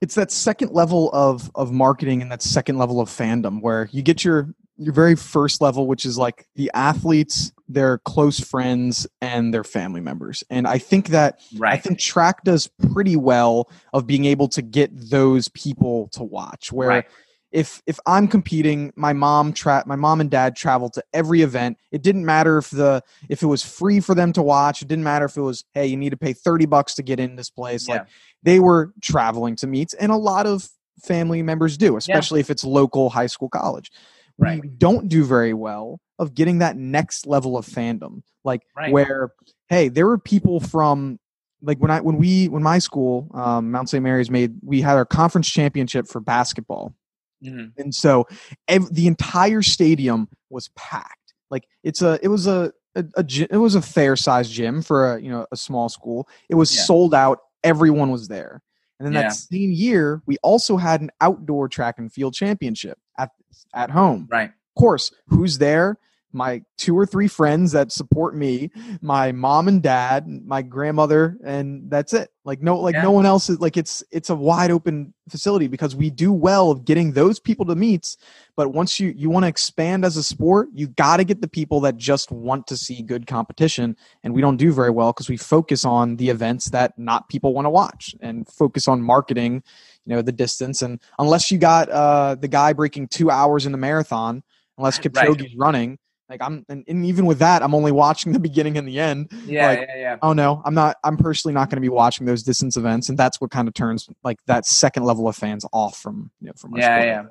it's 0.00 0.14
that 0.14 0.30
second 0.30 0.72
level 0.72 1.10
of 1.12 1.50
of 1.54 1.72
marketing 1.72 2.22
and 2.22 2.30
that 2.30 2.42
second 2.42 2.78
level 2.78 3.00
of 3.00 3.08
fandom 3.08 3.60
where 3.60 3.88
you 3.92 4.02
get 4.02 4.24
your 4.24 4.54
your 4.76 4.92
very 4.92 5.16
first 5.16 5.60
level 5.60 5.86
which 5.86 6.04
is 6.04 6.16
like 6.16 6.46
the 6.54 6.70
athletes 6.74 7.52
their 7.68 7.98
close 7.98 8.40
friends 8.40 9.06
and 9.20 9.52
their 9.52 9.64
family 9.64 10.00
members 10.00 10.44
and 10.50 10.66
i 10.66 10.78
think 10.78 11.08
that 11.08 11.40
right. 11.56 11.74
i 11.74 11.76
think 11.76 11.98
track 11.98 12.44
does 12.44 12.68
pretty 12.92 13.16
well 13.16 13.70
of 13.92 14.06
being 14.06 14.24
able 14.24 14.48
to 14.48 14.62
get 14.62 14.90
those 15.10 15.48
people 15.48 16.08
to 16.08 16.22
watch 16.22 16.72
where 16.72 16.88
right 16.88 17.06
if 17.50 17.82
if 17.86 17.98
I'm 18.06 18.28
competing, 18.28 18.92
my 18.94 19.12
mom 19.12 19.52
tra- 19.52 19.84
my 19.86 19.96
mom 19.96 20.20
and 20.20 20.30
dad 20.30 20.54
traveled 20.54 20.92
to 20.94 21.04
every 21.12 21.42
event. 21.42 21.78
It 21.90 22.02
didn't 22.02 22.26
matter 22.26 22.58
if 22.58 22.70
the 22.70 23.02
if 23.28 23.42
it 23.42 23.46
was 23.46 23.64
free 23.64 24.00
for 24.00 24.14
them 24.14 24.32
to 24.34 24.42
watch. 24.42 24.82
It 24.82 24.88
didn't 24.88 25.04
matter 25.04 25.24
if 25.24 25.36
it 25.36 25.40
was 25.40 25.64
hey, 25.74 25.86
you 25.86 25.96
need 25.96 26.10
to 26.10 26.16
pay 26.16 26.32
30 26.32 26.66
bucks 26.66 26.94
to 26.96 27.02
get 27.02 27.18
in 27.18 27.36
this 27.36 27.50
place. 27.50 27.88
Yeah. 27.88 27.94
Like 27.94 28.06
they 28.42 28.60
were 28.60 28.92
traveling 29.00 29.56
to 29.56 29.66
meets 29.66 29.94
and 29.94 30.12
a 30.12 30.16
lot 30.16 30.46
of 30.46 30.68
family 31.02 31.42
members 31.42 31.76
do, 31.76 31.96
especially 31.96 32.40
yeah. 32.40 32.42
if 32.42 32.50
it's 32.50 32.64
local 32.64 33.08
high 33.10 33.26
school 33.26 33.48
college. 33.48 33.90
Right. 34.36 34.60
We 34.60 34.68
don't 34.68 35.08
do 35.08 35.24
very 35.24 35.54
well 35.54 36.00
of 36.18 36.34
getting 36.34 36.58
that 36.58 36.76
next 36.76 37.26
level 37.26 37.56
of 37.56 37.66
fandom. 37.66 38.22
Like 38.44 38.62
right. 38.76 38.92
where 38.92 39.32
hey, 39.68 39.88
there 39.88 40.06
were 40.06 40.18
people 40.18 40.60
from 40.60 41.18
like 41.62 41.78
when 41.78 41.90
I 41.90 42.00
when 42.02 42.16
we 42.16 42.48
when 42.48 42.62
my 42.62 42.78
school 42.78 43.30
um, 43.32 43.70
Mount 43.70 43.88
St. 43.88 44.02
Mary's 44.02 44.30
made 44.30 44.54
we 44.62 44.82
had 44.82 44.96
our 44.96 45.06
conference 45.06 45.48
championship 45.48 46.06
for 46.06 46.20
basketball 46.20 46.94
Mm-hmm. 47.44 47.80
And 47.80 47.94
so 47.94 48.26
ev- 48.66 48.92
the 48.92 49.06
entire 49.06 49.62
stadium 49.62 50.28
was 50.50 50.68
packed. 50.76 51.34
Like 51.50 51.66
it's 51.82 52.02
a 52.02 52.18
it 52.22 52.28
was 52.28 52.46
a, 52.46 52.72
a, 52.94 53.04
a 53.16 53.24
it 53.50 53.58
was 53.58 53.74
a 53.74 53.82
fair 53.82 54.16
sized 54.16 54.52
gym 54.52 54.82
for 54.82 55.14
a 55.14 55.22
you 55.22 55.30
know 55.30 55.46
a 55.52 55.56
small 55.56 55.88
school. 55.88 56.28
It 56.48 56.54
was 56.54 56.74
yeah. 56.74 56.82
sold 56.82 57.14
out. 57.14 57.40
Everyone 57.64 58.10
was 58.10 58.28
there. 58.28 58.62
And 58.98 59.06
then 59.06 59.14
yeah. 59.14 59.28
that 59.28 59.34
same 59.34 59.70
year, 59.70 60.22
we 60.26 60.38
also 60.42 60.76
had 60.76 61.00
an 61.00 61.10
outdoor 61.20 61.68
track 61.68 61.98
and 61.98 62.12
field 62.12 62.34
championship 62.34 62.98
at 63.18 63.30
at 63.74 63.90
home. 63.90 64.28
Right. 64.30 64.50
Of 64.50 64.80
course, 64.80 65.12
who's 65.28 65.58
there? 65.58 65.98
My 66.32 66.62
two 66.76 66.96
or 66.96 67.06
three 67.06 67.28
friends 67.28 67.72
that 67.72 67.90
support 67.90 68.36
me, 68.36 68.70
my 69.00 69.32
mom 69.32 69.66
and 69.66 69.82
dad, 69.82 70.26
my 70.28 70.60
grandmother, 70.60 71.38
and 71.42 71.90
that's 71.90 72.12
it. 72.12 72.30
Like 72.44 72.62
no, 72.62 72.78
like 72.78 72.94
yeah. 72.94 73.02
no 73.02 73.10
one 73.12 73.26
else 73.26 73.48
is 73.48 73.60
like 73.60 73.76
it's 73.76 74.02
it's 74.10 74.30
a 74.30 74.34
wide 74.34 74.70
open 74.70 75.14
facility 75.28 75.68
because 75.68 75.96
we 75.96 76.10
do 76.10 76.32
well 76.32 76.70
of 76.70 76.84
getting 76.84 77.12
those 77.12 77.40
people 77.40 77.64
to 77.66 77.74
meets. 77.74 78.16
But 78.56 78.72
once 78.72 79.00
you 79.00 79.12
you 79.16 79.30
want 79.30 79.44
to 79.44 79.48
expand 79.48 80.04
as 80.04 80.16
a 80.16 80.22
sport, 80.22 80.68
you 80.74 80.88
got 80.88 81.16
to 81.16 81.24
get 81.24 81.40
the 81.40 81.48
people 81.48 81.80
that 81.80 81.96
just 81.96 82.30
want 82.30 82.66
to 82.66 82.76
see 82.76 83.02
good 83.02 83.26
competition, 83.26 83.96
and 84.22 84.34
we 84.34 84.42
don't 84.42 84.56
do 84.56 84.72
very 84.72 84.90
well 84.90 85.12
because 85.12 85.28
we 85.28 85.36
focus 85.36 85.84
on 85.84 86.16
the 86.16 86.28
events 86.28 86.70
that 86.70 86.98
not 86.98 87.28
people 87.28 87.54
want 87.54 87.66
to 87.66 87.70
watch 87.70 88.14
and 88.20 88.46
focus 88.48 88.86
on 88.86 89.00
marketing, 89.00 89.62
you 90.04 90.14
know, 90.14 90.22
the 90.22 90.32
distance. 90.32 90.82
And 90.82 91.00
unless 91.18 91.50
you 91.50 91.58
got 91.58 91.88
uh, 91.88 92.34
the 92.34 92.48
guy 92.48 92.74
breaking 92.74 93.08
two 93.08 93.30
hours 93.30 93.64
in 93.64 93.72
the 93.72 93.78
marathon, 93.78 94.42
unless 94.76 94.98
Kipchoge's 95.00 95.42
right. 95.42 95.54
running 95.56 95.98
like 96.28 96.42
I'm, 96.42 96.64
and, 96.68 96.84
and, 96.86 97.06
even 97.06 97.24
with 97.24 97.38
that, 97.38 97.62
I'm 97.62 97.74
only 97.74 97.90
watching 97.90 98.32
the 98.32 98.38
beginning 98.38 98.76
and 98.76 98.86
the 98.86 99.00
end. 99.00 99.30
Yeah, 99.46 99.68
like, 99.68 99.78
yeah, 99.80 99.96
yeah. 99.96 100.16
Oh 100.20 100.34
no, 100.34 100.60
I'm 100.64 100.74
not. 100.74 100.96
I'm 101.02 101.16
personally 101.16 101.54
not 101.54 101.70
going 101.70 101.76
to 101.76 101.82
be 101.82 101.88
watching 101.88 102.26
those 102.26 102.42
distance 102.42 102.76
events, 102.76 103.08
and 103.08 103.16
that's 103.16 103.40
what 103.40 103.50
kind 103.50 103.66
of 103.66 103.74
turns 103.74 104.08
like 104.22 104.38
that 104.46 104.66
second 104.66 105.04
level 105.04 105.26
of 105.26 105.36
fans 105.36 105.64
off 105.72 105.96
from 105.96 106.30
you 106.40 106.48
know 106.48 106.52
from 106.54 106.76
yeah, 106.76 106.82
sport. 106.82 107.06
yeah, 107.06 107.22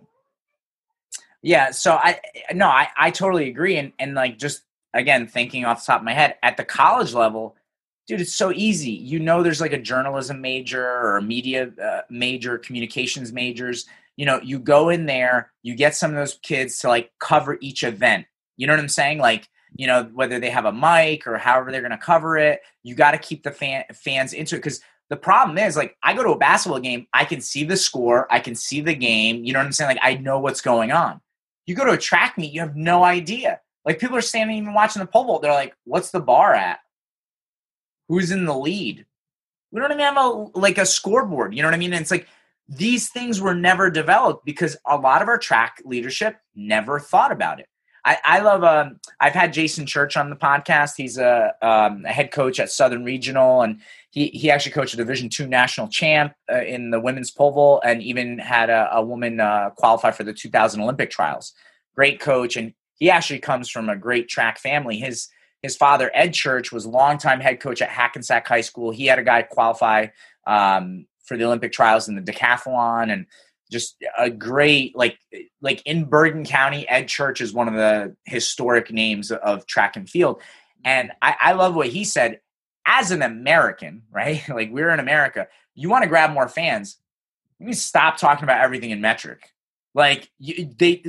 yeah. 1.44 1.72
So 1.72 1.94
I 1.94 2.20
no, 2.54 2.68
I 2.68 2.88
I 2.98 3.12
totally 3.12 3.50
agree, 3.50 3.78
and 3.78 3.94
and 4.00 4.16
like 4.16 4.40
just 4.40 4.64
again 4.96 5.28
thinking 5.28 5.64
off 5.64 5.86
the 5.86 5.92
top 5.92 6.02
of 6.02 6.06
my 6.06 6.14
head 6.14 6.36
at 6.42 6.58
the 6.58 6.66
college 6.66 7.14
level, 7.14 7.56
dude, 8.08 8.22
it's 8.22 8.34
so 8.34 8.52
easy. 8.52 8.92
You 8.92 9.20
know, 9.20 9.44
there's 9.44 9.62
like 9.62 9.74
a 9.74 9.82
journalism 9.82 10.42
major 10.42 10.84
or 10.84 11.18
a 11.18 11.22
media 11.22 11.70
uh, 11.82 12.02
major, 12.10 12.58
communications 12.58 13.32
majors. 13.32 13.86
You 14.16 14.26
know, 14.26 14.42
you 14.42 14.58
go 14.58 14.90
in 14.90 15.06
there, 15.06 15.52
you 15.62 15.76
get 15.76 15.96
some 15.96 16.10
of 16.10 16.18
those 16.18 16.40
kids 16.42 16.80
to 16.80 16.88
like 16.88 17.12
cover 17.20 17.60
each 17.62 17.84
event 17.84 18.26
you 18.58 18.68
know 18.68 18.74
what 18.74 18.80
I'm 18.80 18.90
saying? 18.90 19.20
Like, 19.20 19.48
you 19.76 19.88
know, 19.88 20.10
whether 20.14 20.40
they 20.40 20.50
have 20.50 20.66
a 20.66 20.74
mic 20.74 21.28
or 21.28 21.38
however 21.38 21.72
they're 21.72 21.82
going 21.82 21.92
to 21.92 21.98
cover 21.98 22.38
it, 22.38 22.62
you 22.84 22.96
got 22.96 23.12
to 23.12 23.18
keep 23.18 23.44
the 23.44 23.52
fan, 23.52 23.84
fans 23.94 24.34
into 24.34 24.56
it 24.56 24.60
because 24.60 24.82
the 25.10 25.16
problem 25.16 25.58
is 25.58 25.78
like 25.78 25.96
I 26.04 26.14
go 26.14 26.24
to 26.24 26.32
a 26.32 26.38
basketball 26.38 26.80
game, 26.80 27.08
I 27.14 27.26
can 27.26 27.40
see 27.42 27.64
the 27.64 27.78
score, 27.78 28.32
I 28.32 28.40
can 28.40 28.56
see 28.56 28.82
the 28.82 28.96
game. 28.96 29.44
You 29.46 29.54
know 29.54 29.60
what 29.60 29.66
I'm 29.66 29.72
saying? 29.72 29.90
Like 29.90 30.04
I 30.04 30.16
know 30.16 30.40
what's 30.40 30.62
going 30.62 30.92
on. 30.92 31.22
You 31.66 31.76
go 31.76 31.86
to 31.86 31.92
a 31.92 31.98
track 31.98 32.38
meet, 32.38 32.54
you 32.54 32.62
have 32.62 32.76
no 32.76 33.04
idea. 33.04 33.62
Like 33.86 34.00
people 34.00 34.18
are 34.18 34.22
standing 34.22 34.58
even 34.58 34.74
watching 34.74 35.00
the 35.00 35.06
pole 35.06 35.26
vault. 35.26 35.42
They're 35.42 35.54
like, 35.54 35.74
"What's 35.86 36.12
the 36.12 36.20
bar 36.20 36.54
at? 36.54 36.80
Who's 38.10 38.32
in 38.32 38.46
the 38.46 38.54
lead?" 38.54 39.06
We 39.72 39.80
don't 39.80 39.92
even 39.92 40.04
have 40.04 40.18
a 40.18 40.28
like 40.56 40.78
a 40.78 40.86
scoreboard. 40.86 41.54
You 41.56 41.62
know 41.62 41.68
what 41.70 41.76
I 41.76 41.78
mean? 41.78 41.94
And 41.94 42.02
it's 42.02 42.12
like 42.12 42.28
these 42.68 43.10
things 43.10 43.40
were 43.40 43.56
never 43.56 43.90
developed 43.90 44.46
because 44.46 44.76
a 44.86 44.98
lot 44.98 45.22
of 45.22 45.30
our 45.30 45.38
track 45.38 45.82
leadership 45.86 46.38
never 46.54 47.00
thought 47.00 47.32
about 47.32 47.62
it. 47.62 47.68
I, 48.24 48.40
love. 48.40 48.64
Um, 48.64 49.00
I've 49.20 49.34
had 49.34 49.54
Jason 49.54 49.86
Church 49.86 50.16
on 50.16 50.30
the 50.30 50.36
podcast. 50.36 50.94
He's 50.96 51.18
a, 51.18 51.54
um, 51.62 52.06
a 52.06 52.12
head 52.12 52.32
coach 52.32 52.60
at 52.60 52.72
Southern 52.72 53.04
Regional, 53.04 53.62
and 53.62 53.82
he 54.12 54.28
he 54.28 54.50
actually 54.50 54.72
coached 54.72 54.94
a 54.94 54.98
Division 54.98 55.30
two 55.30 55.48
national 55.48 55.90
champ 55.90 56.34
uh, 56.52 56.62
in 56.62 56.92
the 56.92 57.00
women's 57.00 57.32
pole 57.32 57.52
vault, 57.52 57.82
and 57.84 58.02
even 58.02 58.40
had 58.40 58.70
a, 58.70 58.90
a 58.94 59.04
woman 59.04 59.40
uh, 59.40 59.72
qualify 59.72 60.12
for 60.12 60.24
the 60.24 60.34
2000 60.34 60.82
Olympic 60.82 61.10
trials. 61.10 61.54
Great 61.96 62.20
coach, 62.20 62.56
and 62.56 62.74
he 62.96 63.10
actually 63.10 63.40
comes 63.40 63.70
from 63.70 63.90
a 63.90 63.96
great 63.96 64.30
track 64.30 64.58
family. 64.60 64.98
His 64.98 65.28
his 65.62 65.76
father 65.76 66.12
Ed 66.14 66.34
Church 66.34 66.72
was 66.72 66.86
longtime 66.86 67.42
head 67.42 67.60
coach 67.60 67.82
at 67.82 67.90
Hackensack 67.90 68.48
High 68.48 68.62
School. 68.62 68.92
He 68.92 69.08
had 69.08 69.20
a 69.20 69.24
guy 69.24 69.42
qualify 69.42 70.08
um, 70.46 71.08
for 71.26 71.36
the 71.36 71.44
Olympic 71.44 71.74
trials 71.74 72.08
in 72.08 72.16
the 72.16 72.22
decathlon, 72.22 73.12
and 73.12 73.26
just 73.72 73.98
a 74.18 74.30
great 74.30 74.96
like 74.96 75.18
like 75.62 75.82
in 75.86 76.06
Bergen 76.06 76.46
County, 76.46 76.88
Ed 76.88 77.08
Church 77.08 77.42
is 77.42 77.54
one 77.54 77.68
of 77.68 77.74
the 77.74 78.16
historic 78.26 78.92
names 78.92 79.32
of 79.32 79.66
track 79.66 79.96
and 79.96 80.10
field. 80.10 80.42
And 80.84 81.12
I, 81.22 81.36
I 81.40 81.54
love 81.54 81.76
what 81.76 81.88
he 81.88 82.04
said. 82.04 82.40
As 82.90 83.12
an 83.12 83.22
American, 83.22 84.04
right? 84.12 84.48
Like 84.48 84.72
we're 84.72 84.92
in 84.92 85.00
America, 85.00 85.48
you 85.76 85.90
want 85.90 86.04
to 86.04 86.10
grab 86.10 86.32
more 86.32 86.48
fans. 86.48 86.98
You 87.60 87.74
stop 87.74 88.18
talking 88.18 88.44
about 88.44 88.62
everything 88.62 88.92
in 88.92 89.02
metric. 89.02 89.52
Like 89.94 90.30
you, 90.40 90.74
they 90.78 91.04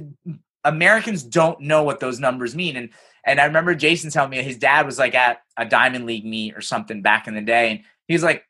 Americans 0.64 1.22
don't 1.22 1.60
know 1.60 1.82
what 1.82 2.00
those 2.00 2.18
numbers 2.18 2.54
mean. 2.54 2.76
And 2.76 2.90
and 3.24 3.40
I 3.40 3.44
remember 3.44 3.74
Jason 3.74 4.10
telling 4.10 4.30
me 4.30 4.42
his 4.42 4.56
dad 4.56 4.86
was 4.86 4.98
like 4.98 5.14
at 5.14 5.42
a 5.56 5.66
Diamond 5.66 6.06
League 6.06 6.24
meet 6.24 6.56
or 6.56 6.62
something 6.62 7.02
back 7.02 7.28
in 7.28 7.34
the 7.34 7.42
day, 7.42 7.70
and 7.70 7.80
he's 8.06 8.22
like, 8.22 8.44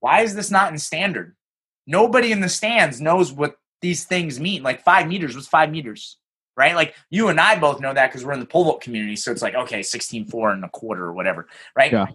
"Why 0.00 0.22
is 0.22 0.34
this 0.34 0.50
not 0.50 0.72
in 0.72 0.78
standard?" 0.78 1.35
Nobody 1.86 2.32
in 2.32 2.40
the 2.40 2.48
stands 2.48 3.00
knows 3.00 3.32
what 3.32 3.56
these 3.80 4.04
things 4.04 4.40
mean. 4.40 4.62
Like 4.62 4.82
five 4.82 5.08
meters 5.08 5.36
was 5.36 5.46
five 5.46 5.70
meters, 5.70 6.18
right? 6.56 6.74
Like 6.74 6.94
you 7.10 7.28
and 7.28 7.40
I 7.40 7.58
both 7.58 7.80
know 7.80 7.92
that 7.92 8.10
because 8.10 8.24
we're 8.24 8.32
in 8.32 8.40
the 8.40 8.46
pole 8.46 8.64
vault 8.64 8.80
community. 8.80 9.16
So 9.16 9.30
it's 9.30 9.42
like, 9.42 9.54
okay, 9.54 9.82
16, 9.82 10.26
four 10.26 10.50
and 10.50 10.64
a 10.64 10.68
quarter 10.68 11.04
or 11.04 11.12
whatever, 11.12 11.46
right? 11.76 11.92
Yeah. 11.92 12.06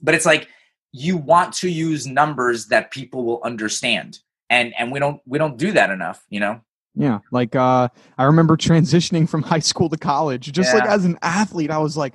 But 0.00 0.14
it's 0.14 0.26
like 0.26 0.48
you 0.92 1.16
want 1.16 1.54
to 1.54 1.68
use 1.68 2.06
numbers 2.06 2.66
that 2.66 2.90
people 2.90 3.24
will 3.24 3.40
understand. 3.42 4.20
And 4.48 4.72
and 4.78 4.92
we 4.92 5.00
don't 5.00 5.20
we 5.26 5.38
don't 5.38 5.56
do 5.56 5.72
that 5.72 5.90
enough, 5.90 6.24
you 6.30 6.40
know? 6.40 6.60
Yeah, 6.98 7.18
like 7.30 7.54
uh, 7.54 7.88
I 8.16 8.24
remember 8.24 8.56
transitioning 8.56 9.28
from 9.28 9.42
high 9.42 9.58
school 9.58 9.90
to 9.90 9.98
college. 9.98 10.50
Just 10.50 10.72
like 10.72 10.88
as 10.88 11.04
an 11.04 11.18
athlete, 11.20 11.70
I 11.70 11.76
was 11.76 11.94
like, 11.96 12.14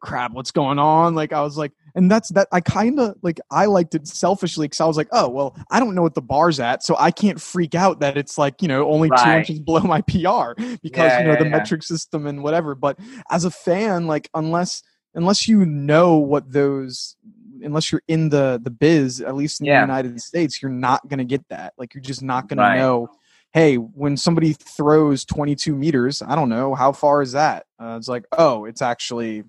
"Crap, 0.00 0.32
what's 0.32 0.50
going 0.50 0.78
on?" 0.78 1.14
Like 1.14 1.32
I 1.32 1.40
was 1.42 1.56
like, 1.56 1.72
and 1.94 2.10
that's 2.10 2.28
that. 2.30 2.48
I 2.52 2.60
kind 2.60 2.98
of 3.00 3.16
like 3.22 3.40
I 3.50 3.66
liked 3.66 3.94
it 3.94 4.06
selfishly 4.06 4.64
because 4.66 4.80
I 4.80 4.86
was 4.86 4.96
like, 4.96 5.08
"Oh, 5.12 5.28
well, 5.28 5.56
I 5.70 5.80
don't 5.80 5.94
know 5.94 6.02
what 6.02 6.14
the 6.14 6.22
bar's 6.22 6.60
at, 6.60 6.82
so 6.82 6.96
I 6.98 7.10
can't 7.10 7.40
freak 7.40 7.74
out 7.74 8.00
that 8.00 8.16
it's 8.16 8.38
like 8.38 8.62
you 8.62 8.68
know 8.68 8.88
only 8.90 9.08
two 9.08 9.14
inches 9.38 9.60
below 9.60 9.80
my 9.84 10.00
PR 10.02 10.54
because 10.82 11.12
Yeah, 11.12 11.18
you 11.18 11.24
know 11.24 11.32
yeah, 11.32 11.36
the 11.38 11.44
yeah. 11.44 11.50
metric 11.50 11.82
system 11.82 12.26
and 12.26 12.42
whatever." 12.42 12.74
But 12.74 12.98
as 13.30 13.44
a 13.44 13.50
fan, 13.50 14.06
like 14.06 14.28
unless 14.34 14.82
unless 15.14 15.48
you 15.48 15.64
know 15.66 16.16
what 16.16 16.52
those 16.52 17.16
unless 17.62 17.90
you're 17.90 18.02
in 18.06 18.28
the 18.28 18.60
the 18.62 18.70
biz 18.70 19.20
at 19.20 19.34
least 19.34 19.60
in 19.60 19.66
the 19.66 19.72
united 19.86 20.20
states 20.22 20.62
you're 20.62 20.70
not 20.70 21.08
going 21.08 21.18
to 21.18 21.24
get 21.24 21.42
that 21.48 21.72
like 21.76 21.92
you're 21.92 22.00
just 22.00 22.22
not 22.22 22.46
going 22.48 22.58
Right. 22.58 22.74
to 22.74 22.78
know 22.80 23.08
hey 23.52 23.74
when 23.76 24.16
somebody 24.16 24.52
throws 24.52 25.24
22 25.24 25.74
meters 25.74 26.22
i 26.22 26.36
don't 26.36 26.50
know 26.50 26.76
how 26.76 26.92
far 26.92 27.20
is 27.20 27.32
that 27.32 27.66
uh, 27.82 27.96
it's 27.98 28.06
like 28.06 28.26
oh 28.38 28.64
it's 28.64 28.80
actually 28.80 29.42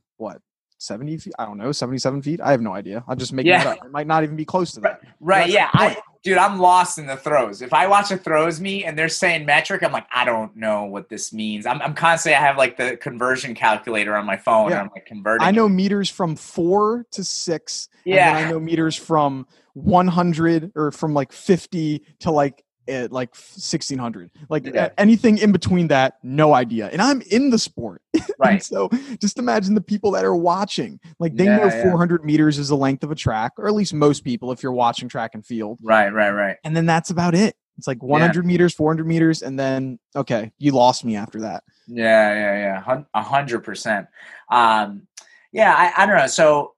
70 0.80 1.18
feet 1.18 1.34
i 1.38 1.45
don't 1.45 1.57
know 1.57 1.72
77 1.72 2.22
feet 2.22 2.39
i 2.41 2.51
have 2.51 2.61
no 2.61 2.73
idea 2.73 3.03
i'll 3.07 3.15
just 3.15 3.34
make 3.34 3.45
Yeah. 3.45 3.64
that 3.64 3.80
up 3.80 3.85
it 3.85 3.91
might 3.91 4.07
not 4.07 4.23
even 4.23 4.35
be 4.35 4.45
close 4.45 4.72
to 4.73 4.80
that 4.81 5.01
Right. 5.19 5.41
That's 5.41 5.53
Yeah. 5.53 5.69
I, 5.73 5.97
dude, 6.23 6.38
I'm 6.38 6.60
lost 6.60 6.97
in 6.97 7.06
the 7.06 7.18
throws. 7.18 7.61
If 7.61 7.73
I 7.73 7.88
watch 7.88 8.10
a 8.11 8.18
throws 8.18 8.60
me 8.61 8.85
and 8.85 8.97
they're 8.97 9.10
saying 9.10 9.45
metric, 9.45 9.84
I'm 9.84 9.91
like, 9.91 10.07
I 10.14 10.23
don't 10.26 10.56
know 10.56 10.84
what 10.85 11.07
this 11.10 11.31
means. 11.34 11.65
I'm, 11.65 11.81
I'm 11.81 11.93
constantly, 11.93 12.35
I 12.38 12.39
have 12.41 12.57
like 12.57 12.77
the 12.77 12.95
conversion 12.97 13.53
calculator 13.53 14.15
on 14.15 14.26
my 14.26 14.38
phone 14.38 14.69
Yeah. 14.69 14.80
and 14.80 14.88
I'm 14.88 14.91
like 14.95 15.06
converting. 15.06 15.45
i 15.45 15.51
know 15.51 15.68
meters 15.68 16.10
from 16.10 16.35
four 16.38 17.06
to 17.11 17.23
six 17.23 17.89
and 18.06 18.15
Yeah. 18.15 18.34
then 18.34 18.47
i 18.47 18.49
know 18.51 18.60
meters 18.60 18.95
from 18.95 19.45
100 19.73 20.72
or 20.76 20.91
from 20.91 21.14
like 21.14 21.31
50 21.31 22.03
to 22.22 22.31
like 22.31 22.64
uh, 22.90 23.07
like 23.11 23.30
1600 23.30 24.32
like 24.49 24.66
Yeah. 24.66 24.90
anything 24.98 25.38
in 25.38 25.52
between 25.52 25.88
that 25.90 26.16
no 26.24 26.53
idea 26.53 26.90
and 26.91 27.02
i'm 27.02 27.22
in 27.30 27.49
the 27.49 27.60
sport 27.60 28.02
Right. 28.40 28.64
so 28.64 28.90
just 29.22 29.38
imagine 29.38 29.76
the 29.76 29.82
people 29.82 30.11
that 30.11 30.24
are 30.26 30.36
watching. 30.36 30.99
Like 31.20 31.36
they 31.36 31.45
Yeah, 31.45 31.57
know 31.57 31.66
yeah. 31.68 31.82
400 31.84 32.24
meters 32.26 32.57
is 32.57 32.70
the 32.70 32.76
length 32.78 33.03
of 33.03 33.11
a 33.11 33.16
track, 33.16 33.52
or 33.57 33.68
at 33.68 33.74
least 33.74 33.94
most 33.94 34.24
people 34.24 34.52
if 34.52 34.64
you're 34.64 34.72
watching 34.72 35.10
track 35.10 35.32
and 35.36 35.45
field. 35.45 35.80
Right. 35.84 36.10
Right. 36.10 36.32
Right. 36.32 36.56
And 36.64 36.76
then 36.76 36.86
that's 36.86 37.10
about 37.11 37.36
it. 37.36 37.56
It's 37.78 37.86
like 37.86 38.02
100 38.02 38.45
meters, 38.45 38.74
400 38.74 39.06
meters, 39.06 39.41
and 39.41 39.60
then 39.60 39.99
okay, 40.16 40.52
you 40.57 40.72
lost 40.72 41.03
me 41.06 41.18
after 41.18 41.41
that. 41.41 41.64
Yeah, 41.88 42.34
yeah, 42.34 42.82
yeah, 42.88 43.02
a 43.14 43.22
hundred 43.22 43.60
percent. 43.60 44.07
Um, 44.49 45.06
yeah, 45.52 45.74
I, 45.76 46.03
I 46.03 46.06
don't 46.06 46.18
know. 46.18 46.28
So, 46.28 46.74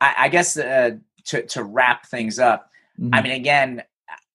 I, 0.00 0.14
I 0.18 0.28
guess 0.28 0.56
uh, 0.56 0.92
to 1.26 1.46
to 1.46 1.62
wrap 1.62 2.06
things 2.06 2.38
up, 2.38 2.70
Mm-hmm. 2.98 3.14
I 3.14 3.22
mean, 3.22 3.32
again, 3.32 3.82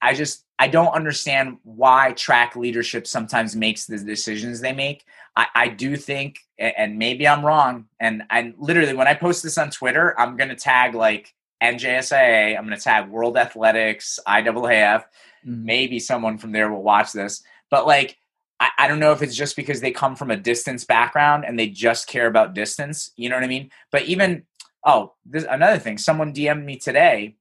I 0.01 0.13
just 0.13 0.44
I 0.57 0.67
don't 0.67 0.93
understand 0.93 1.57
why 1.63 2.13
track 2.13 2.55
leadership 2.55 3.07
sometimes 3.07 3.55
makes 3.55 3.85
the 3.85 3.97
decisions 3.97 4.61
they 4.61 4.71
make. 4.73 5.05
I, 5.35 5.47
I 5.53 5.67
do 5.67 5.97
think, 5.97 6.39
and 6.57 6.97
maybe 6.97 7.27
I'm 7.27 7.45
wrong, 7.45 7.85
and 7.99 8.23
and 8.29 8.53
literally 8.57 8.93
when 8.93 9.07
I 9.07 9.15
post 9.15 9.43
this 9.43 9.57
on 9.57 9.69
Twitter, 9.69 10.17
I'm 10.19 10.37
gonna 10.37 10.55
tag 10.55 10.95
like 10.95 11.33
NJSIAA, 11.61 12.57
I'm 12.57 12.63
gonna 12.63 12.77
tag 12.79 13.09
World 13.09 13.37
Athletics, 13.37 14.19
IAAF, 14.27 15.03
Mhm. 15.45 15.63
maybe 15.63 15.99
someone 15.99 16.37
from 16.39 16.51
there 16.53 16.71
will 16.71 16.81
watch 16.81 17.11
this 17.11 17.43
but 17.69 17.85
like 17.85 18.17
I, 18.59 18.69
I 18.79 18.87
don't 18.87 18.99
know 18.99 19.11
if 19.11 19.21
it's 19.21 19.35
just 19.35 19.55
because 19.55 19.79
they 19.79 19.91
come 19.91 20.15
from 20.15 20.31
a 20.31 20.37
distance 20.37 20.85
background 20.85 21.45
and 21.45 21.59
they 21.59 21.67
just 21.67 22.07
care 22.07 22.25
about 22.25 22.55
distance 22.55 23.11
you 23.15 23.29
know 23.29 23.35
what 23.35 23.43
i 23.43 23.47
mean 23.47 23.69
but 23.91 24.03
even 24.05 24.43
oh 24.85 25.13
this 25.23 25.45
another 25.47 25.77
thing 25.77 25.99
someone 25.99 26.33
dm'd 26.33 26.65
me 26.65 26.77
today 26.77 27.35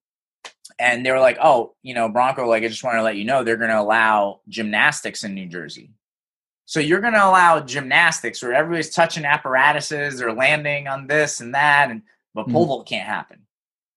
and 0.78 1.05
they 1.05 1.10
were 1.10 1.20
like 1.20 1.38
oh 1.42 1.74
you 1.82 1.94
know 1.94 2.09
bronco 2.09 2.46
like 2.48 2.62
i 2.64 2.68
just 2.68 2.84
want 2.84 2.96
to 2.96 3.02
let 3.02 3.16
you 3.16 3.24
know 3.24 3.42
they're 3.44 3.56
going 3.56 3.70
to 3.70 3.80
allow 3.80 4.40
gymnastics 4.48 5.24
in 5.24 5.34
new 5.34 5.46
jersey 5.46 5.90
so 6.66 6.80
you're 6.80 7.01
going 7.01 7.12
to 7.12 7.24
allow 7.24 7.60
gymnastics 7.60 8.42
where 8.42 8.55
everybody's 8.55 8.90
touching 8.90 9.24
apparatuses 9.24 10.22
or 10.22 10.32
landing 10.32 10.88
on 10.88 11.06
this 11.06 11.40
and 11.40 11.55
that 11.55 11.90
and 11.90 12.02
but 12.34 12.48
pole 12.48 12.64
Mhm. 12.64 12.68
vault 12.68 12.88
can't 12.88 13.06
happen 13.06 13.40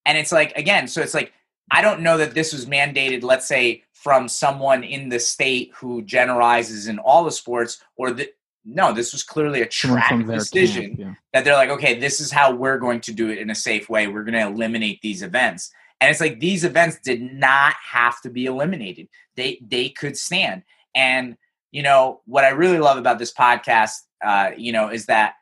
and 0.06 0.18
it's 0.18 0.32
like 0.32 0.52
again 0.58 0.88
so 0.88 1.02
it's 1.02 1.14
like 1.14 1.34
I 1.70 1.82
don't 1.82 2.00
know 2.00 2.18
that 2.18 2.34
this 2.34 2.54
was 2.54 2.66
mandated, 2.66 3.24
let's 3.24 3.46
say, 3.46 3.84
from 3.92 4.30
someone 4.30 4.86
in 4.86 5.10
the 5.10 5.20
state 5.20 5.74
who 5.76 6.02
generalizes 6.02 6.88
in 6.88 6.98
all 6.98 7.26
the 7.26 7.32
sports, 7.32 7.84
or 7.98 8.12
the 8.12 8.32
no, 8.64 8.94
this 8.94 9.12
was 9.12 9.22
clearly 9.22 9.62
a 9.62 9.66
track 9.66 10.26
decision 10.26 10.96
camp, 10.96 11.00
yeah. 11.00 11.14
that 11.34 11.44
they're 11.44 11.56
like, 11.56 11.70
okay, 11.70 12.00
this 12.00 12.22
is 12.22 12.32
how 12.32 12.54
we're 12.56 12.78
going 12.78 13.02
to 13.02 13.12
do 13.12 13.30
it 13.30 13.38
in 13.38 13.50
a 13.50 13.56
safe 13.56 13.90
way. 13.90 14.08
We're 14.08 14.24
going 14.24 14.34
to 14.34 14.48
eliminate 14.48 15.02
these 15.02 15.24
events. 15.24 15.72
And 16.00 16.12
it's 16.12 16.22
like 16.22 16.40
these 16.40 16.64
events 16.64 17.00
did 17.04 17.22
not 17.22 17.76
have 17.92 18.22
to 18.22 18.30
be 18.30 18.46
eliminated. 18.46 19.08
They 19.36 19.60
they 19.66 19.90
could 19.90 20.18
stand. 20.18 20.64
And 20.96 21.38
you 21.72 21.84
know 21.84 22.22
what 22.26 22.44
I 22.44 22.50
really 22.50 22.80
love 22.80 22.98
about 22.98 23.20
this 23.20 23.34
podcast, 23.34 23.94
uh, 24.24 24.52
you 24.58 24.72
know, 24.72 24.90
is 24.90 25.08
that 25.08 25.34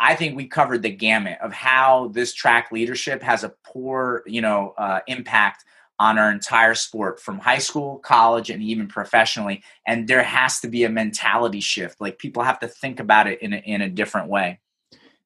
I 0.00 0.16
think 0.16 0.36
we 0.36 0.48
covered 0.48 0.82
the 0.82 0.90
gamut 0.90 1.38
of 1.40 1.52
how 1.52 2.10
this 2.12 2.34
track 2.34 2.72
leadership 2.72 3.22
has 3.22 3.44
a 3.44 3.54
poor, 3.64 4.22
you 4.26 4.40
know, 4.40 4.74
uh, 4.76 5.00
impact 5.06 5.64
on 5.98 6.18
our 6.18 6.32
entire 6.32 6.74
sport 6.74 7.20
from 7.20 7.38
high 7.38 7.58
school, 7.58 7.98
college, 7.98 8.50
and 8.50 8.60
even 8.60 8.88
professionally. 8.88 9.62
And 9.86 10.08
there 10.08 10.24
has 10.24 10.58
to 10.60 10.68
be 10.68 10.82
a 10.82 10.88
mentality 10.88 11.60
shift. 11.60 12.00
Like 12.00 12.18
people 12.18 12.42
have 12.42 12.58
to 12.60 12.68
think 12.68 12.98
about 12.98 13.28
it 13.28 13.40
in 13.40 13.52
a, 13.52 13.58
in 13.58 13.80
a 13.80 13.88
different 13.88 14.28
way. 14.28 14.58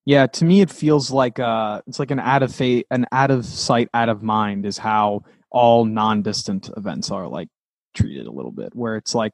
Yeah, 0.06 0.26
to 0.28 0.44
me 0.44 0.62
it 0.62 0.70
feels 0.70 1.10
like 1.10 1.38
uh 1.38 1.82
it's 1.86 1.98
like 1.98 2.10
an 2.10 2.20
out 2.20 2.42
of 2.42 2.54
fate 2.54 2.86
an 2.90 3.06
out 3.12 3.30
of 3.30 3.44
sight, 3.44 3.88
out 3.92 4.08
of 4.08 4.22
mind 4.22 4.64
is 4.64 4.78
how 4.78 5.24
all 5.50 5.84
non-distant 5.84 6.70
events 6.76 7.10
are 7.10 7.28
like 7.28 7.48
treated 7.94 8.26
a 8.26 8.30
little 8.30 8.52
bit 8.52 8.74
where 8.74 8.96
it's 8.96 9.14
like 9.14 9.32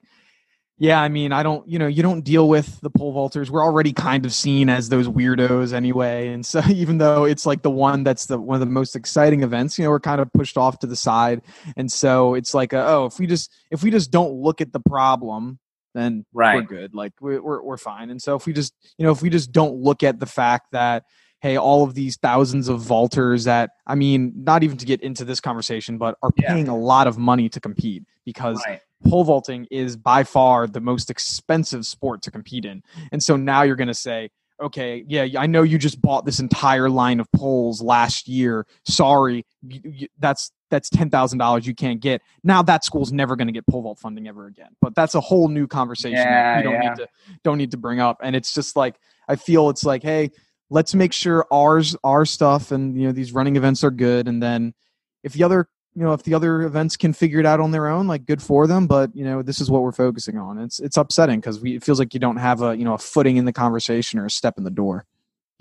yeah, 0.82 1.00
I 1.00 1.08
mean, 1.08 1.30
I 1.30 1.44
don't, 1.44 1.68
you 1.68 1.78
know, 1.78 1.86
you 1.86 2.02
don't 2.02 2.22
deal 2.22 2.48
with 2.48 2.80
the 2.80 2.90
pole 2.90 3.14
vaulters. 3.14 3.50
We're 3.50 3.64
already 3.64 3.92
kind 3.92 4.26
of 4.26 4.32
seen 4.32 4.68
as 4.68 4.88
those 4.88 5.06
weirdos 5.06 5.72
anyway. 5.72 6.30
And 6.30 6.44
so 6.44 6.60
even 6.68 6.98
though 6.98 7.24
it's 7.24 7.46
like 7.46 7.62
the 7.62 7.70
one 7.70 8.02
that's 8.02 8.26
the 8.26 8.36
one 8.36 8.56
of 8.56 8.60
the 8.60 8.72
most 8.72 8.96
exciting 8.96 9.44
events, 9.44 9.78
you 9.78 9.84
know, 9.84 9.90
we're 9.90 10.00
kind 10.00 10.20
of 10.20 10.32
pushed 10.32 10.56
off 10.56 10.80
to 10.80 10.88
the 10.88 10.96
side. 10.96 11.42
And 11.76 11.92
so 11.92 12.34
it's 12.34 12.52
like, 12.52 12.72
a, 12.72 12.84
oh, 12.84 13.06
if 13.06 13.20
we 13.20 13.28
just 13.28 13.54
if 13.70 13.84
we 13.84 13.92
just 13.92 14.10
don't 14.10 14.32
look 14.32 14.60
at 14.60 14.72
the 14.72 14.80
problem, 14.80 15.60
then 15.94 16.24
we're 16.54 16.62
good. 16.62 16.94
Like 16.94 17.12
we're, 17.20 17.42
we're 17.42 17.62
we're 17.62 17.76
fine. 17.76 18.10
And 18.10 18.20
so 18.20 18.36
if 18.36 18.46
we 18.46 18.52
just, 18.52 18.74
you 18.98 19.04
know, 19.04 19.12
if 19.12 19.22
we 19.22 19.30
just 19.30 19.52
don't 19.52 19.74
look 19.74 20.02
at 20.02 20.18
the 20.20 20.26
fact 20.26 20.72
that 20.72 21.04
hey, 21.40 21.56
all 21.56 21.82
of 21.82 21.94
these 21.94 22.16
thousands 22.16 22.68
of 22.68 22.80
vaulters 22.80 23.46
that 23.46 23.70
I 23.86 23.96
mean, 23.96 24.32
not 24.36 24.62
even 24.62 24.76
to 24.78 24.86
get 24.86 25.02
into 25.02 25.24
this 25.24 25.40
conversation, 25.40 25.98
but 25.98 26.16
are 26.22 26.30
Yeah. 26.36 26.54
paying 26.54 26.68
a 26.68 26.76
lot 26.76 27.06
of 27.08 27.18
money 27.18 27.48
to 27.48 27.60
compete 27.60 28.04
because 28.24 28.62
Right. 28.66 28.80
pole 29.04 29.24
vaulting 29.24 29.66
is 29.70 29.96
by 29.96 30.22
far 30.22 30.68
the 30.68 30.80
most 30.80 31.10
expensive 31.10 31.84
sport 31.84 32.22
to 32.22 32.30
compete 32.30 32.64
in. 32.64 32.82
And 33.10 33.20
so 33.22 33.36
now 33.36 33.62
you're 33.62 33.74
going 33.74 33.88
to 33.88 33.94
say, 33.94 34.30
okay, 34.60 35.04
yeah, 35.08 35.26
I 35.36 35.46
know 35.46 35.64
you 35.64 35.76
just 35.78 36.00
bought 36.00 36.24
this 36.24 36.38
entire 36.38 36.88
line 36.88 37.18
of 37.18 37.26
poles 37.32 37.82
last 37.82 38.28
year. 38.28 38.64
Sorry, 38.86 39.44
you, 39.66 39.80
you, 39.84 40.08
that's 40.20 40.52
that's 40.72 40.90
ten 40.90 41.10
thousand 41.10 41.38
dollars 41.38 41.66
you 41.66 41.74
can't 41.74 42.00
get. 42.00 42.22
Now 42.42 42.62
that 42.62 42.84
school's 42.84 43.12
never 43.12 43.36
going 43.36 43.46
to 43.46 43.52
get 43.52 43.64
pole 43.68 43.82
vault 43.82 44.00
funding 44.00 44.26
ever 44.26 44.46
again. 44.46 44.70
But 44.80 44.96
that's 44.96 45.14
a 45.14 45.20
whole 45.20 45.46
new 45.48 45.68
conversation 45.68 46.16
Yeah, 46.16 46.54
that 46.54 46.56
we 46.56 46.62
don't 46.72 46.82
yeah. 46.82 46.88
need 46.88 46.96
to 46.96 47.08
don't 47.44 47.58
need 47.58 47.70
to 47.70 47.76
bring 47.76 48.00
up. 48.00 48.18
And 48.22 48.34
it's 48.34 48.52
just 48.52 48.74
like 48.74 48.96
I 49.28 49.36
feel 49.36 49.68
it's 49.68 49.84
like, 49.84 50.02
hey, 50.02 50.32
let's 50.70 50.94
make 50.94 51.12
sure 51.12 51.46
ours 51.52 51.94
our 52.02 52.24
stuff 52.24 52.72
and 52.72 52.96
you 53.00 53.06
know 53.06 53.12
these 53.12 53.32
running 53.32 53.54
events 53.54 53.84
are 53.84 53.92
good, 53.92 54.26
and 54.26 54.42
then 54.42 54.74
if 55.22 55.34
the 55.34 55.44
other 55.44 55.68
you 55.94 56.02
know 56.02 56.14
if 56.14 56.22
the 56.22 56.34
other 56.34 56.62
events 56.62 56.96
can 56.96 57.12
figure 57.12 57.38
it 57.38 57.46
out 57.46 57.60
on 57.60 57.70
their 57.70 57.86
own 57.86 58.06
like 58.06 58.24
good 58.24 58.42
for 58.42 58.66
them 58.66 58.86
but 58.86 59.14
you 59.14 59.24
know 59.24 59.42
this 59.42 59.60
is 59.60 59.70
what 59.70 59.82
we're 59.82 59.92
focusing 59.92 60.38
on 60.38 60.58
it's 60.58 60.80
it's 60.80 60.96
upsetting 60.96 61.38
because 61.38 61.60
we 61.60 61.76
it 61.76 61.84
feels 61.84 61.98
like 61.98 62.14
you 62.14 62.20
don't 62.20 62.38
have 62.38 62.62
a 62.62 62.74
you 62.74 62.82
know 62.82 62.94
a 62.94 62.98
footing 62.98 63.36
in 63.36 63.44
the 63.44 63.52
conversation 63.52 64.18
or 64.18 64.24
a 64.24 64.30
step 64.30 64.54
in 64.56 64.64
the 64.64 64.70
door 64.70 65.04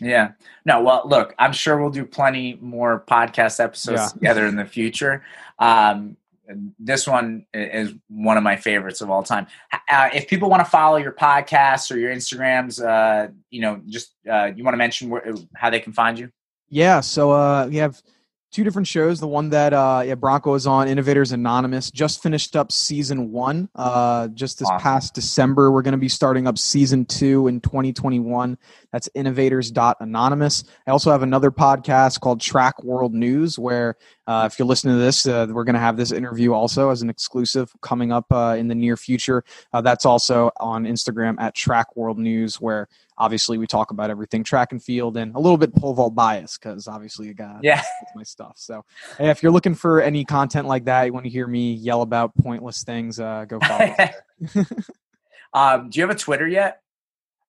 Yeah. 0.02 0.32
No, 0.66 0.82
well, 0.82 1.04
look, 1.06 1.34
I'm 1.40 1.54
sure 1.54 1.80
we'll 1.80 1.92
do 1.92 2.06
plenty 2.06 2.58
more 2.60 3.04
podcast 3.08 3.64
episodes 3.64 4.02
Yeah. 4.02 4.08
together 4.08 4.46
in 4.48 4.56
the 4.56 4.66
future. 4.66 5.24
Um, 5.60 6.18
this 6.80 7.08
one 7.08 7.46
is 7.54 7.94
one 8.10 8.36
of 8.36 8.44
my 8.44 8.58
favorites 8.58 9.00
of 9.00 9.10
all 9.10 9.24
time. 9.24 9.48
Uh, 9.88 10.10
if 10.14 10.28
people 10.28 10.50
want 10.50 10.60
to 10.66 10.70
follow 10.70 10.98
your 10.98 11.14
podcasts 11.14 11.90
or 11.92 11.98
your 11.98 12.14
Instagrams, 12.14 12.84
uh, 12.84 13.32
you 13.52 13.62
know, 13.62 13.80
just 13.88 14.16
uh, 14.30 14.52
you 14.54 14.64
want 14.66 14.74
to 14.74 14.78
mention 14.78 15.10
where, 15.10 15.34
how 15.56 15.70
they 15.70 15.80
can 15.80 15.94
find 15.94 16.20
you? 16.20 16.30
yeah 16.74 17.02
so 17.02 17.32
uh 17.32 17.68
we 17.68 17.76
have 17.76 18.02
two 18.52 18.64
different 18.64 18.88
shows. 18.88 19.20
The 19.20 19.28
one 19.28 19.50
that 19.50 19.74
uh, 19.74 20.04
yeah, 20.06 20.16
Bronco 20.16 20.54
is 20.54 20.68
on, 20.68 20.88
Innovators 20.88 21.32
Anonymous, 21.32 21.90
just 21.90 22.22
finished 22.22 22.56
up 22.56 22.72
season 22.72 23.32
one. 23.32 23.70
Uh, 23.76 24.28
just 24.30 24.60
this 24.60 24.68
awesome. 24.70 24.82
past 24.82 25.14
December, 25.14 25.72
we're 25.72 25.82
going 25.82 25.94
to 25.94 25.98
be 25.98 26.10
starting 26.10 26.48
up 26.48 26.58
season 26.58 27.06
two 27.06 27.48
in 27.48 27.62
2021. 27.62 28.58
That's 28.92 29.10
Innovators.anonymous. 29.16 30.64
I 30.86 30.92
also 30.92 31.12
have 31.12 31.24
another 31.24 31.52
podcast 31.52 32.20
called 32.20 32.42
Track 32.42 32.84
World 32.84 33.14
News, 33.14 33.58
where 33.58 33.96
uh, 34.28 34.48
if 34.52 34.60
you're 34.60 34.68
listening 34.68 34.96
to 34.96 35.02
this, 35.02 35.26
uh, 35.26 35.48
we're 35.50 35.64
going 35.64 35.74
to 35.74 35.80
have 35.80 35.98
this 35.98 36.12
interview 36.12 36.54
also 36.54 36.90
as 36.90 37.02
an 37.02 37.10
exclusive 37.10 37.72
coming 37.82 38.12
up 38.12 38.26
uh, 38.32 38.56
in 38.58 38.68
the 38.68 38.76
near 38.76 38.98
future. 38.98 39.44
Uh, 39.74 39.82
that's 39.82 40.06
also 40.06 40.52
on 40.60 40.86
Instagram 40.86 41.40
at 41.40 41.56
Track 41.56 41.96
World 41.96 42.20
News, 42.20 42.60
where 42.60 42.88
obviously 43.22 43.60
we 43.60 43.68
talk 43.68 43.92
about 43.92 44.10
everything 44.10 44.44
track 44.44 44.72
and 44.72 44.84
field 44.84 45.16
and 45.16 45.36
a 45.36 45.40
little 45.40 45.58
bit 45.58 45.74
pole 45.76 45.94
vault 45.94 46.16
bias 46.16 46.58
because 46.58 46.88
obviously 46.88 47.28
you 47.28 47.36
got 47.36 47.64
yeah 47.64 47.84
my 48.16 48.24
stuff 48.24 48.54
so 48.56 48.84
hey, 49.20 49.30
if 49.30 49.44
you're 49.44 49.52
looking 49.52 49.76
for 49.76 50.02
any 50.02 50.26
content 50.26 50.68
like 50.68 50.86
that 50.86 51.04
you 51.04 51.14
want 51.14 51.24
to 51.24 51.30
hear 51.30 51.46
me 51.46 51.74
yell 51.74 52.02
about 52.02 52.36
pointless 52.36 52.84
things 52.84 53.20
uh, 53.20 53.46
go 53.46 53.60
follow 53.68 53.96
um, 55.54 55.90
do 55.90 56.00
you 56.00 56.04
have 56.04 56.16
a 56.16 56.20
twitter 56.20 56.48
yet 56.48 56.82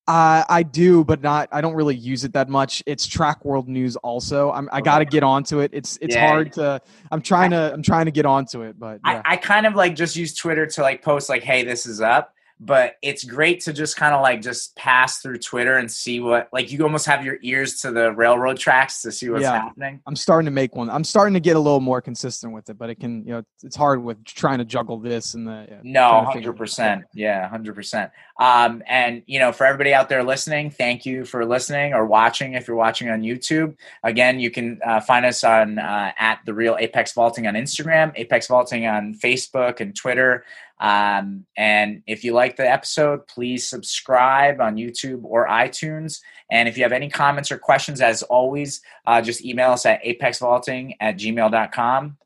uh, 0.08 0.42
I 0.48 0.64
do, 0.64 1.04
but 1.04 1.22
not. 1.22 1.48
I 1.52 1.60
don't 1.60 1.74
really 1.74 1.94
use 1.94 2.24
it 2.24 2.32
that 2.32 2.48
much. 2.48 2.82
It's 2.86 3.06
Track 3.06 3.44
World 3.44 3.68
News. 3.68 3.94
Also, 3.94 4.50
I'm, 4.50 4.68
I 4.72 4.80
got 4.80 4.98
to 4.98 5.04
get 5.04 5.22
onto 5.22 5.60
it. 5.60 5.70
It's 5.72 5.96
it's 6.02 6.16
yeah. 6.16 6.26
hard 6.26 6.52
to. 6.54 6.80
I'm 7.12 7.22
trying 7.22 7.52
to. 7.52 7.72
I'm 7.72 7.84
trying 7.84 8.06
to 8.06 8.10
get 8.10 8.26
onto 8.26 8.62
it, 8.62 8.76
but 8.80 8.98
yeah. 9.06 9.22
I, 9.24 9.34
I 9.34 9.36
kind 9.36 9.64
of 9.64 9.76
like 9.76 9.94
just 9.94 10.16
use 10.16 10.34
Twitter 10.34 10.66
to 10.66 10.82
like 10.82 11.02
post 11.02 11.28
like, 11.28 11.44
"Hey, 11.44 11.62
this 11.62 11.86
is 11.86 12.00
up." 12.00 12.34
But 12.64 12.94
it's 13.02 13.24
great 13.24 13.58
to 13.60 13.72
just 13.72 13.96
kind 13.96 14.14
of 14.14 14.22
like 14.22 14.40
just 14.40 14.76
pass 14.76 15.18
through 15.18 15.36
Twitter 15.38 15.78
and 15.78 15.90
see 15.90 16.20
what 16.20 16.48
like 16.52 16.70
you 16.70 16.80
almost 16.84 17.06
have 17.06 17.24
your 17.24 17.36
ears 17.42 17.80
to 17.80 17.90
the 17.90 18.12
railroad 18.12 18.56
tracks 18.56 19.02
to 19.02 19.10
see 19.10 19.28
what's 19.28 19.42
yeah, 19.42 19.62
happening. 19.62 20.00
I'm 20.06 20.14
starting 20.14 20.44
to 20.44 20.52
make 20.52 20.76
one. 20.76 20.88
I'm 20.88 21.02
starting 21.02 21.34
to 21.34 21.40
get 21.40 21.56
a 21.56 21.58
little 21.58 21.80
more 21.80 22.00
consistent 22.00 22.52
with 22.52 22.70
it, 22.70 22.78
but 22.78 22.88
it 22.88 23.00
can 23.00 23.24
you 23.26 23.32
know 23.32 23.42
it's 23.64 23.74
hard 23.74 24.00
with 24.00 24.24
trying 24.24 24.58
to 24.58 24.64
juggle 24.64 25.00
this 25.00 25.34
and 25.34 25.46
the 25.46 25.66
yeah, 25.68 25.80
no 25.82 26.24
hundred 26.24 26.56
percent 26.56 27.04
yeah 27.14 27.48
hundred 27.48 27.74
percent. 27.74 28.12
Um, 28.38 28.82
and 28.86 29.22
you 29.26 29.40
know 29.40 29.50
for 29.50 29.66
everybody 29.66 29.92
out 29.92 30.08
there 30.08 30.22
listening, 30.22 30.70
thank 30.70 31.04
you 31.04 31.24
for 31.24 31.44
listening 31.44 31.94
or 31.94 32.06
watching. 32.06 32.54
If 32.54 32.68
you're 32.68 32.76
watching 32.76 33.10
on 33.10 33.22
YouTube, 33.22 33.76
again 34.04 34.38
you 34.38 34.52
can 34.52 34.78
uh, 34.86 35.00
find 35.00 35.26
us 35.26 35.42
on 35.42 35.80
uh, 35.80 36.12
at 36.16 36.38
the 36.46 36.54
Real 36.54 36.76
Apex 36.78 37.12
Vaulting 37.12 37.48
on 37.48 37.54
Instagram, 37.54 38.12
Apex 38.14 38.46
Vaulting 38.46 38.86
on 38.86 39.14
Facebook 39.14 39.80
and 39.80 39.96
Twitter. 39.96 40.44
Um, 40.82 41.46
and 41.56 42.02
if 42.08 42.24
you 42.24 42.32
like 42.32 42.56
the 42.56 42.68
episode, 42.68 43.26
please 43.28 43.68
subscribe 43.68 44.60
on 44.60 44.74
YouTube 44.74 45.20
or 45.22 45.46
iTunes. 45.46 46.20
And 46.50 46.68
if 46.68 46.76
you 46.76 46.82
have 46.82 46.92
any 46.92 47.08
comments 47.08 47.52
or 47.52 47.56
questions, 47.56 48.00
as 48.00 48.24
always, 48.24 48.82
uh, 49.06 49.22
just 49.22 49.44
email 49.44 49.70
us 49.70 49.86
at 49.86 50.02
apexvaulting 50.02 50.96
at 51.00 51.16
gmail.com. 51.16 52.18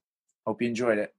Hope 0.46 0.62
you 0.62 0.68
enjoyed 0.68 0.98
it. 0.98 1.15